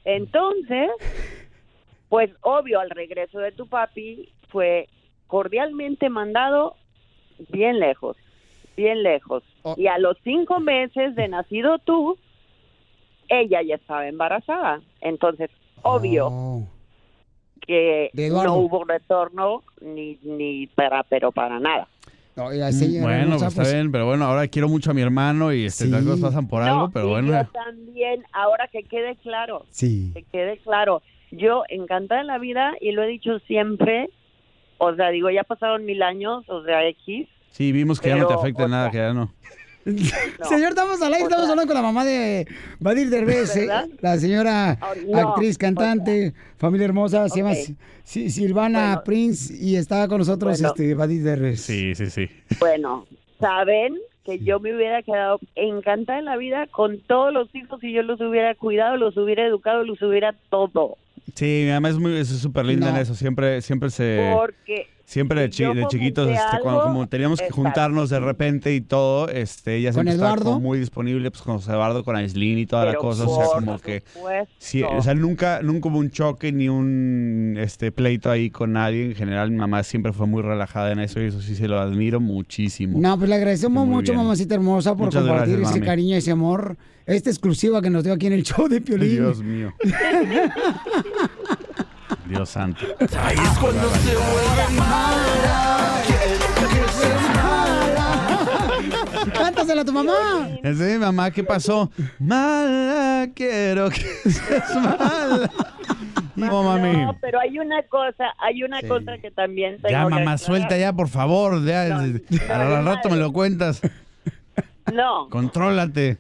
Entonces, 0.07 0.89
pues 2.09 2.31
obvio, 2.41 2.81
al 2.81 2.89
regreso 2.89 3.39
de 3.39 3.53
tu 3.53 3.67
papi 3.67 4.33
fue 4.49 4.89
cordialmente 5.27 6.09
mandado 6.09 6.77
bien 7.51 7.81
lejos, 7.81 8.17
bien 8.79 9.03
lejos. 9.03 9.43
Y 9.77 9.89
a 9.89 9.99
los 9.99 10.17
cinco 10.25 10.59
meses 10.59 11.15
de 11.15 11.29
nacido 11.29 11.79
tú, 11.79 12.17
ella 13.29 13.61
ya 13.61 13.75
estaba 13.75 14.09
embarazada. 14.09 14.81
Entonces, 15.03 15.51
obvio 15.83 16.33
que 17.67 18.09
De 18.15 18.29
Eduardo. 18.29 18.55
no 18.55 18.61
hubo 18.61 18.85
retorno 18.85 19.65
ni, 19.83 20.19
ni 20.23 20.67
para, 20.69 21.03
pero 21.03 21.31
para 21.31 21.61
nada. 21.61 21.89
No, 22.39 22.65
así, 22.65 22.99
Mm, 22.99 23.03
bueno, 23.03 23.37
pues 23.39 23.43
está 23.59 23.63
bien, 23.75 23.91
pero 23.91 24.07
bueno, 24.07 24.25
ahora 24.27 24.47
quiero 24.47 24.69
mucho 24.69 24.93
a 24.93 24.95
mi 24.95 25.03
hermano 25.03 25.53
y 25.53 25.65
este, 25.65 25.87
las 25.89 26.05
cosas 26.05 26.21
pasan 26.21 26.47
por 26.49 26.63
algo, 26.63 26.83
No, 26.83 26.91
pero 26.91 27.07
y 27.07 27.11
bueno. 27.11 27.33
yo 27.33 27.49
también, 27.51 28.23
ahora 28.33 28.69
que 28.69 28.85
quede 28.85 29.17
claro, 29.17 29.67
Sí. 29.71 30.13
que 30.15 30.23
quede 30.23 30.59
claro, 30.59 31.03
yo 31.33 31.65
encantada 31.69 32.21
en 32.21 32.29
la 32.29 32.39
vida 32.39 32.75
y 32.81 32.93
lo 32.93 33.03
he 33.03 33.09
dicho 33.09 33.41
siempre, 33.41 34.09
o 34.79 34.95
sea, 34.95 35.09
digo, 35.11 35.31
ya 35.31 35.43
pasaron 35.43 35.85
mil 35.85 36.01
años, 36.03 36.45
o 36.49 36.63
sea, 36.65 36.87
X, 36.87 37.27
Sí, 37.51 37.73
vimos 37.73 37.99
que 38.01 38.11
ya 38.11 38.17
no 38.17 38.27
te 38.27 38.29
pero, 38.29 38.41
afecta 38.41 38.69
nada, 38.69 38.85
sea, 38.85 38.93
que 38.93 38.99
ya 38.99 39.13
no. 39.15 39.33
Señor, 40.49 40.71
estamos 40.71 41.01
al 41.01 41.13
aire, 41.15 41.25
estamos 41.25 41.49
hablando 41.49 41.67
con 41.67 41.75
la 41.75 41.83
mamá 41.83 42.05
de 42.05 42.47
Badir 42.79 43.09
Derbez, 43.11 43.57
eh, 43.57 43.69
la 44.01 44.19
señora 44.19 44.79
no, 45.07 45.19
actriz, 45.31 45.57
cantante, 45.57 46.35
familia 46.59 46.85
hermosa, 46.87 47.29
se 47.29 47.39
llama. 47.39 47.55
Si- 48.05 48.31
Silvana 48.31 49.03
Prince 49.05 49.55
y 49.55 49.77
está 49.77 50.09
con 50.09 50.19
nosotros 50.19 50.53
Bueno. 50.61 50.69
este 50.69 50.95
Badir 50.95 51.23
Derbez. 51.23 51.61
Sí, 51.61 51.95
sí, 51.95 52.09
sí. 52.11 52.29
Bueno, 52.59 53.07
saben 53.39 53.97
que 54.25 54.39
yo 54.41 54.61
me 54.61 54.75
hubiera 54.75 55.03
quedado 55.03 55.41
encantada 55.55 56.19
en 56.19 56.25
la 56.27 56.37
vida 56.37 56.67
con 56.71 57.01
todos 57.01 57.33
los 57.33 57.55
hijos 57.55 57.83
y 57.83 57.93
yo 57.93 58.03
los 58.03 58.21
hubiera 58.21 58.55
cuidado, 58.55 58.97
los 58.97 59.17
hubiera 59.17 59.47
educado, 59.47 59.85
los 59.85 60.01
hubiera 60.03 60.35
todo. 60.51 60.97
Sí, 61.35 61.63
mi 61.67 61.71
mamá 61.71 61.91
es 61.91 61.99
muy 61.99 62.17
es 62.17 62.29
súper 62.29 62.65
linda 62.67 62.89
en 62.89 62.95
No. 62.95 63.01
eso. 63.01 63.15
Siempre, 63.15 63.61
siempre 63.63 63.91
se... 63.91 64.33
Porque 64.35 64.87
Siempre 65.09 65.41
de, 65.41 65.49
chi- 65.49 65.65
de 65.65 65.87
chiquitos, 65.89 66.29
este, 66.29 66.59
cuando 66.63 66.83
como 66.83 67.09
teníamos 67.09 67.39
que 67.39 67.47
exacto. 67.47 67.63
juntarnos 67.63 68.11
de 68.11 68.21
repente 68.21 68.75
y 68.75 68.83
todo, 68.83 69.27
este, 69.31 69.77
ella 69.77 69.89
¿Con 69.89 70.05
siempre 70.05 70.15
estaba 70.17 70.37
como 70.37 70.61
muy 70.61 70.79
disponible, 70.79 71.31
pues 71.31 71.41
con 71.43 71.57
José 71.57 71.71
Eduardo, 71.73 72.05
con 72.05 72.15
Aislinn 72.15 72.59
y 72.59 72.67
toda 72.67 72.85
la 72.85 72.91
Pero 72.91 73.01
cosa, 73.01 73.25
o 73.27 73.35
sea, 73.35 73.47
como 73.55 73.79
que... 73.79 74.03
Sí, 74.59 74.83
o 74.83 75.01
sea, 75.01 75.15
nunca, 75.15 75.63
nunca 75.63 75.89
hubo 75.89 75.97
un 75.97 76.11
choque 76.11 76.53
ni 76.53 76.69
un 76.69 77.57
este 77.59 77.91
pleito 77.91 78.31
ahí 78.31 78.51
con 78.51 78.75
nadie. 78.75 79.07
En 79.07 79.15
general, 79.15 79.51
mi 79.51 79.57
mamá 79.57 79.83
siempre 79.83 80.13
fue 80.13 80.27
muy 80.27 80.43
relajada 80.43 80.93
en 80.93 80.99
eso 80.99 81.23
y 81.23 81.25
eso 81.25 81.41
sí 81.41 81.55
se 81.55 81.69
lo 81.69 81.81
admiro 81.81 82.21
muchísimo. 82.21 82.99
No, 83.01 83.17
pues 83.17 83.31
le 83.31 83.37
agradecemos 83.37 83.87
Muy 83.87 83.95
mucho, 83.97 84.13
bien. 84.13 84.23
mamacita 84.25 84.57
hermosa, 84.57 84.95
por 84.95 85.07
Muchas 85.07 85.23
compartir 85.23 85.55
gracias, 85.55 85.71
ese 85.71 85.81
mami. 85.81 85.87
cariño, 85.87 86.17
ese 86.17 86.33
amor, 86.33 86.77
esta 87.07 87.31
exclusiva 87.31 87.81
que 87.81 87.89
nos 87.89 88.05
dio 88.05 88.13
aquí 88.13 88.27
en 88.27 88.35
el 88.35 88.43
show 88.43 88.69
de 88.69 88.83
Piolín. 88.83 89.09
Dios 89.17 89.43
mío. 89.43 89.73
Dios 92.29 92.49
santo. 92.51 92.85
Ahí 93.23 93.37
es 93.37 93.59
cuando 93.59 93.89
se 93.91 94.15
vuelve 94.15 94.79
mala. 94.79 96.03
Quiero 96.07 96.69
que 96.69 96.93
seas 96.93 97.35
mala. 97.37 99.31
Cántasela 99.33 99.83
a 99.83 99.85
tu 99.85 99.93
mamá. 99.93 100.49
Es 100.63 100.79
de 100.79 100.93
mi 100.95 100.99
mamá, 100.99 101.31
¿qué 101.31 101.43
pasó? 101.45 101.91
Mala, 102.19 103.29
quiero 103.35 103.89
que 103.91 104.01
seas 104.31 104.75
mala. 104.77 105.51
No, 106.37 106.63
mami. 106.63 106.93
No, 107.05 107.17
pero 107.21 107.41
hay 107.41 107.59
una 107.59 107.83
cosa, 107.85 108.33
hay 108.39 108.63
una 108.63 108.81
cosa 108.83 109.19
que 109.19 109.31
también 109.31 109.77
tengo 109.81 109.89
Ya, 109.91 109.99
que 110.05 110.11
mamá, 110.11 110.17
aclarar. 110.21 110.39
suelta 110.39 110.77
ya, 110.79 110.93
por 110.93 111.09
favor. 111.09 111.65
Ya, 111.65 111.83
al, 111.97 112.23
al 112.51 112.85
rato 112.85 113.09
me 113.11 113.17
lo 113.17 113.33
cuentas. 113.33 113.81
No, 114.93 115.29
Contrólate. 115.31 116.19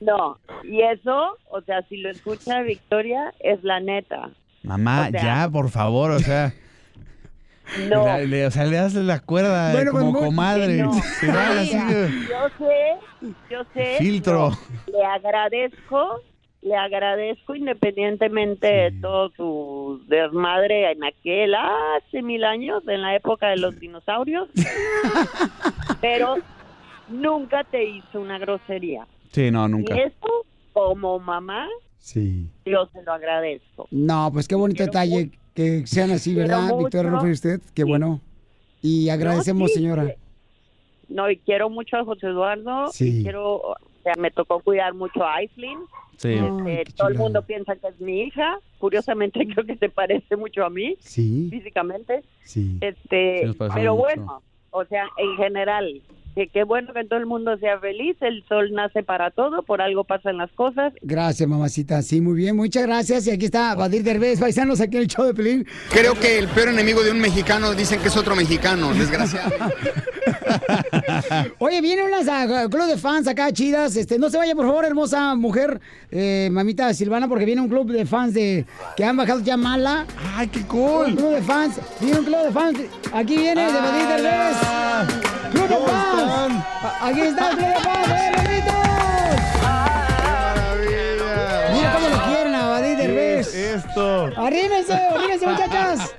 no. 0.00 0.38
Y 0.64 0.82
eso, 0.82 1.38
o 1.50 1.60
sea, 1.62 1.82
si 1.88 1.98
lo 1.98 2.10
escucha 2.10 2.62
Victoria, 2.62 3.32
es 3.40 3.62
la 3.62 3.78
neta. 3.80 4.30
Mamá, 4.62 5.06
O 5.08 5.10
sea- 5.10 5.22
ya, 5.22 5.48
por 5.50 5.70
favor, 5.70 6.10
o 6.12 6.18
sea. 6.18 6.52
No. 7.88 8.04
Le, 8.04 8.26
le- 8.26 8.46
o 8.46 8.50
sea, 8.50 8.64
le 8.64 8.76
das 8.76 8.92
la 8.94 9.20
cuerda 9.20 9.70
eh, 9.70 9.74
Bueno, 9.74 9.92
pues, 9.92 10.02
como 10.04 10.12
muy- 10.18 10.24
comadre. 10.26 10.76
no. 10.82 10.92
Se 11.20 11.26
va 11.28 11.50
así 11.60 11.78
de- 11.78 12.10
Yo 12.28 12.48
sé, 12.58 13.30
yo 13.50 13.64
sé. 13.72 13.94
Filtro. 13.98 14.50
no, 14.50 14.58
le 14.98 15.04
agradezco, 15.06 16.20
le 16.60 16.76
agradezco 16.76 17.54
independientemente 17.54 18.66
de 18.66 18.90
todo 19.00 19.30
su 19.36 20.02
desmadre 20.06 20.90
en 20.92 21.02
aquel 21.04 21.54
hace 21.54 22.20
mil 22.20 22.44
años, 22.44 22.82
en 22.88 23.00
la 23.00 23.16
época 23.16 23.48
de 23.48 23.56
los 23.56 23.78
dinosaurios, 23.80 24.50
pero 26.00 26.36
nunca 27.08 27.64
te 27.64 27.84
hizo 27.84 28.20
una 28.20 28.38
grosería. 28.38 29.06
Sí, 29.30 29.50
no, 29.50 29.66
nunca. 29.68 29.96
Y 29.96 30.00
eso, 30.00 30.46
como 30.72 31.18
mamá, 31.20 31.66
Sí. 32.02 32.48
yo 32.66 32.86
se 32.92 33.00
lo 33.04 33.12
agradezco. 33.12 33.86
No, 33.92 34.28
pues 34.32 34.48
qué 34.48 34.56
bonito 34.56 34.82
detalle 34.82 35.30
que 35.54 35.86
sean 35.86 36.10
así, 36.10 36.34
quiero 36.34 36.48
¿verdad, 36.48 36.62
mucho. 36.70 36.78
Victoria 36.78 37.10
Rufo 37.12 37.28
y 37.28 37.30
usted? 37.32 37.60
Qué 37.74 37.84
bueno. 37.84 38.20
Y 38.82 39.08
agradecemos, 39.08 39.70
sí, 39.70 39.76
señora. 39.76 40.12
No, 41.08 41.30
y 41.30 41.36
quiero 41.36 41.70
mucho 41.70 41.96
a 41.96 42.04
José 42.04 42.26
Eduardo, 42.26 42.88
Sí. 42.88 43.20
y 43.20 43.22
quiero, 43.22 43.56
o 43.56 43.76
sea, 44.02 44.14
me 44.18 44.30
tocó 44.32 44.60
cuidar 44.60 44.94
mucho 44.94 45.22
a 45.22 45.36
Aislinn. 45.36 45.78
Sí. 46.16 46.32
Este, 46.34 46.92
todo 46.96 47.08
el 47.08 47.18
mundo 47.18 47.42
piensa 47.42 47.76
que 47.76 47.86
es 47.88 48.00
mi 48.00 48.22
hija. 48.22 48.58
Curiosamente 48.78 49.46
creo 49.54 49.64
que 49.64 49.76
se 49.76 49.88
parece 49.88 50.36
mucho 50.36 50.64
a 50.64 50.70
mí 50.70 50.96
Sí. 51.00 51.48
físicamente. 51.50 52.22
Sí. 52.44 52.78
Este, 52.80 53.52
pero 53.58 53.94
mucho. 53.94 53.94
bueno, 53.96 54.42
o 54.70 54.84
sea, 54.86 55.06
en 55.18 55.36
general, 55.36 56.02
que 56.34 56.48
qué 56.48 56.64
bueno 56.64 56.92
que 56.92 57.04
todo 57.04 57.18
el 57.18 57.26
mundo 57.26 57.56
sea 57.58 57.78
feliz. 57.78 58.16
El 58.20 58.44
sol 58.48 58.72
nace 58.72 59.02
para 59.02 59.30
todo, 59.30 59.62
por 59.62 59.80
algo 59.82 60.04
pasan 60.04 60.38
las 60.38 60.50
cosas. 60.52 60.92
Gracias, 61.02 61.48
mamacita. 61.48 62.02
Sí, 62.02 62.20
muy 62.20 62.34
bien. 62.34 62.56
Muchas 62.56 62.84
gracias. 62.84 63.26
Y 63.26 63.30
aquí 63.30 63.46
está 63.46 63.74
Badir 63.74 64.02
Derbez, 64.02 64.40
paisanos, 64.40 64.80
aquí 64.80 64.96
en 64.96 65.02
el 65.02 65.08
show 65.08 65.24
de 65.24 65.34
Pelín. 65.34 65.66
Creo 65.90 66.14
que 66.14 66.38
el 66.38 66.48
peor 66.48 66.68
enemigo 66.68 67.02
de 67.02 67.10
un 67.10 67.20
mexicano 67.20 67.74
dicen 67.74 68.00
que 68.00 68.08
es 68.08 68.16
otro 68.16 68.34
mexicano, 68.34 68.92
desgraciadamente. 68.94 69.74
Oye, 71.58 71.80
vienen 71.80 72.06
unas 72.06 72.28
ah, 72.28 72.66
club 72.70 72.86
de 72.86 72.96
fans 72.96 73.26
acá 73.28 73.52
chidas. 73.52 73.96
Este, 73.96 74.18
no 74.18 74.30
se 74.30 74.36
vaya, 74.38 74.54
por 74.54 74.66
favor, 74.66 74.84
hermosa 74.84 75.34
mujer, 75.34 75.80
eh, 76.10 76.48
mamita 76.50 76.92
Silvana, 76.94 77.28
porque 77.28 77.44
viene 77.44 77.60
un 77.60 77.68
club 77.68 77.90
de 77.90 78.06
fans 78.06 78.34
de 78.34 78.66
que 78.96 79.04
han 79.04 79.16
bajado 79.16 79.40
ya 79.40 79.56
mala. 79.56 80.06
¡Ay, 80.34 80.48
qué 80.48 80.62
cool! 80.66 81.06
Un 81.06 81.16
club 81.16 81.30
de 81.32 81.42
fans. 81.42 81.80
Viene 82.00 82.18
un 82.18 82.24
club 82.24 82.44
de 82.44 82.52
fans. 82.52 82.78
Aquí 83.12 83.36
viene 83.36 83.64
de 83.64 83.72
Badir 83.72 84.06
Derbez. 84.08 84.56
¡Club 85.52 85.68
de 85.68 85.76
fans! 85.86 86.21
Aquí 87.00 87.20
está 87.20 87.54
de 87.54 87.74
fans, 87.74 88.08
¡eh, 88.08 88.32
Lolito! 88.36 88.72
Mira 91.72 91.92
cómo 91.94 92.08
lo 92.08 92.22
quieren 92.24 92.54
a 92.54 92.68
Badir 92.68 92.96
Derbez. 92.96 93.54
Esto. 93.54 94.30
Arrímense, 94.36 94.92
arrímense, 94.92 95.46
muchachas. 95.46 96.14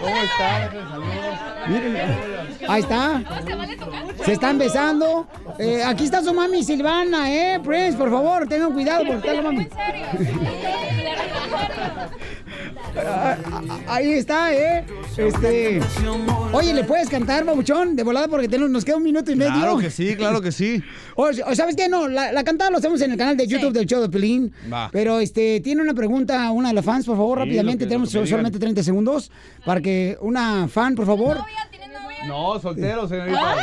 ¿Cómo 0.00 0.16
están? 0.16 0.70
Miren, 1.68 1.96
ahí 2.68 2.80
está. 2.80 3.22
Se 4.24 4.32
están 4.32 4.58
besando. 4.58 5.26
Eh, 5.58 5.82
aquí 5.84 6.04
está 6.04 6.22
su 6.22 6.32
mami 6.32 6.62
Silvana, 6.62 7.30
¿eh? 7.30 7.60
Prince, 7.62 7.96
por 7.98 8.10
favor, 8.10 8.46
tengan 8.48 8.72
cuidado 8.72 9.04
porque 9.06 9.18
está 9.18 9.34
la 9.34 9.42
mami. 9.42 9.68
Ah, 12.96 13.36
ah, 13.52 13.78
Ahí 13.88 14.12
está, 14.12 14.52
¿eh? 14.54 14.84
Este. 15.16 15.80
Oye, 16.52 16.72
¿le 16.74 16.84
puedes 16.84 17.08
cantar, 17.08 17.44
babuchón? 17.44 17.96
De 17.96 18.02
volada 18.02 18.28
porque 18.28 18.48
tenemos- 18.48 18.70
nos 18.70 18.84
queda 18.84 18.96
un 18.96 19.02
minuto 19.02 19.30
y 19.32 19.36
medio. 19.36 19.52
Claro 19.52 19.78
que 19.78 19.90
sí, 19.90 20.14
claro 20.16 20.40
que 20.40 20.52
sí. 20.52 20.82
O, 21.16 21.26
o 21.28 21.54
¿sabes 21.54 21.76
qué? 21.76 21.88
No, 21.88 22.08
la, 22.08 22.32
la 22.32 22.42
cantada 22.44 22.70
lo 22.70 22.78
hacemos 22.78 23.00
en 23.00 23.12
el 23.12 23.18
canal 23.18 23.36
de 23.36 23.46
YouTube 23.46 23.72
del 23.72 23.86
show 23.86 24.00
de 24.00 24.08
Pelín. 24.08 24.52
Va. 24.72 24.88
Pero 24.92 25.20
este, 25.20 25.60
tiene 25.60 25.80
una 25.82 25.94
pregunta 25.94 26.50
una 26.50 26.68
de 26.68 26.74
las 26.74 26.84
fans, 26.84 27.06
por 27.06 27.16
favor, 27.16 27.38
Sí, 27.38 27.44
rápidamente. 27.44 27.84
que- 27.84 27.88
Tenemos 27.88 28.10
solamente 28.10 28.58
30 28.58 28.82
segundos 28.82 29.30
para 29.64 29.80
que 29.80 30.16
una 30.20 30.66
fan, 30.68 30.94
por 30.94 31.06
favor. 31.06 31.38
No, 32.26 32.58
soltero, 32.60 33.06
señorita. 33.06 33.56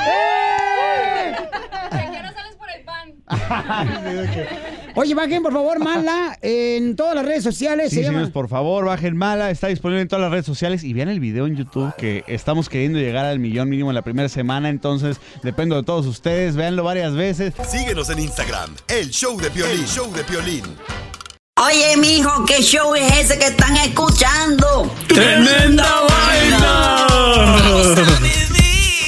Oye, 4.95 5.15
bajen, 5.15 5.41
por 5.41 5.53
favor, 5.53 5.79
Mala, 5.79 6.37
en 6.41 6.95
todas 6.97 7.15
las 7.15 7.25
redes 7.25 7.43
sociales. 7.43 7.89
Sí, 7.89 7.95
se 7.97 8.01
llama- 8.03 8.13
señores, 8.15 8.33
por 8.33 8.49
favor, 8.49 8.83
bajen 8.85 9.15
mala, 9.15 9.49
está 9.49 9.67
disponible 9.67 10.01
en 10.01 10.07
todas 10.09 10.21
las 10.23 10.31
redes 10.31 10.45
sociales 10.45 10.83
y 10.83 10.91
vean 10.91 11.07
el 11.07 11.19
video 11.21 11.47
en 11.47 11.55
YouTube 11.55 11.93
que 11.95 12.23
estamos 12.27 12.67
queriendo 12.67 12.99
llegar 12.99 13.25
al 13.25 13.39
millón 13.39 13.69
mínimo 13.69 13.89
en 13.91 13.95
la 13.95 14.01
primera 14.01 14.27
semana, 14.27 14.67
entonces 14.69 15.17
dependo 15.43 15.77
de 15.77 15.83
todos 15.83 16.05
ustedes, 16.07 16.55
véanlo 16.57 16.83
varias 16.83 17.13
veces. 17.13 17.53
Síguenos 17.69 18.09
en 18.09 18.19
Instagram, 18.19 18.75
el 18.89 19.09
show 19.11 19.39
de 19.39 19.49
Piolín, 19.49 19.85
show 19.85 20.11
de 20.13 20.23
Piolín. 20.25 20.63
Oye, 21.57 21.95
mijo, 21.97 22.43
¿qué 22.45 22.61
show 22.61 22.93
es 22.95 23.17
ese 23.17 23.37
que 23.39 23.45
están 23.45 23.77
escuchando? 23.77 24.91
¡Tremenda 25.07 25.85
vaina! 26.09 27.07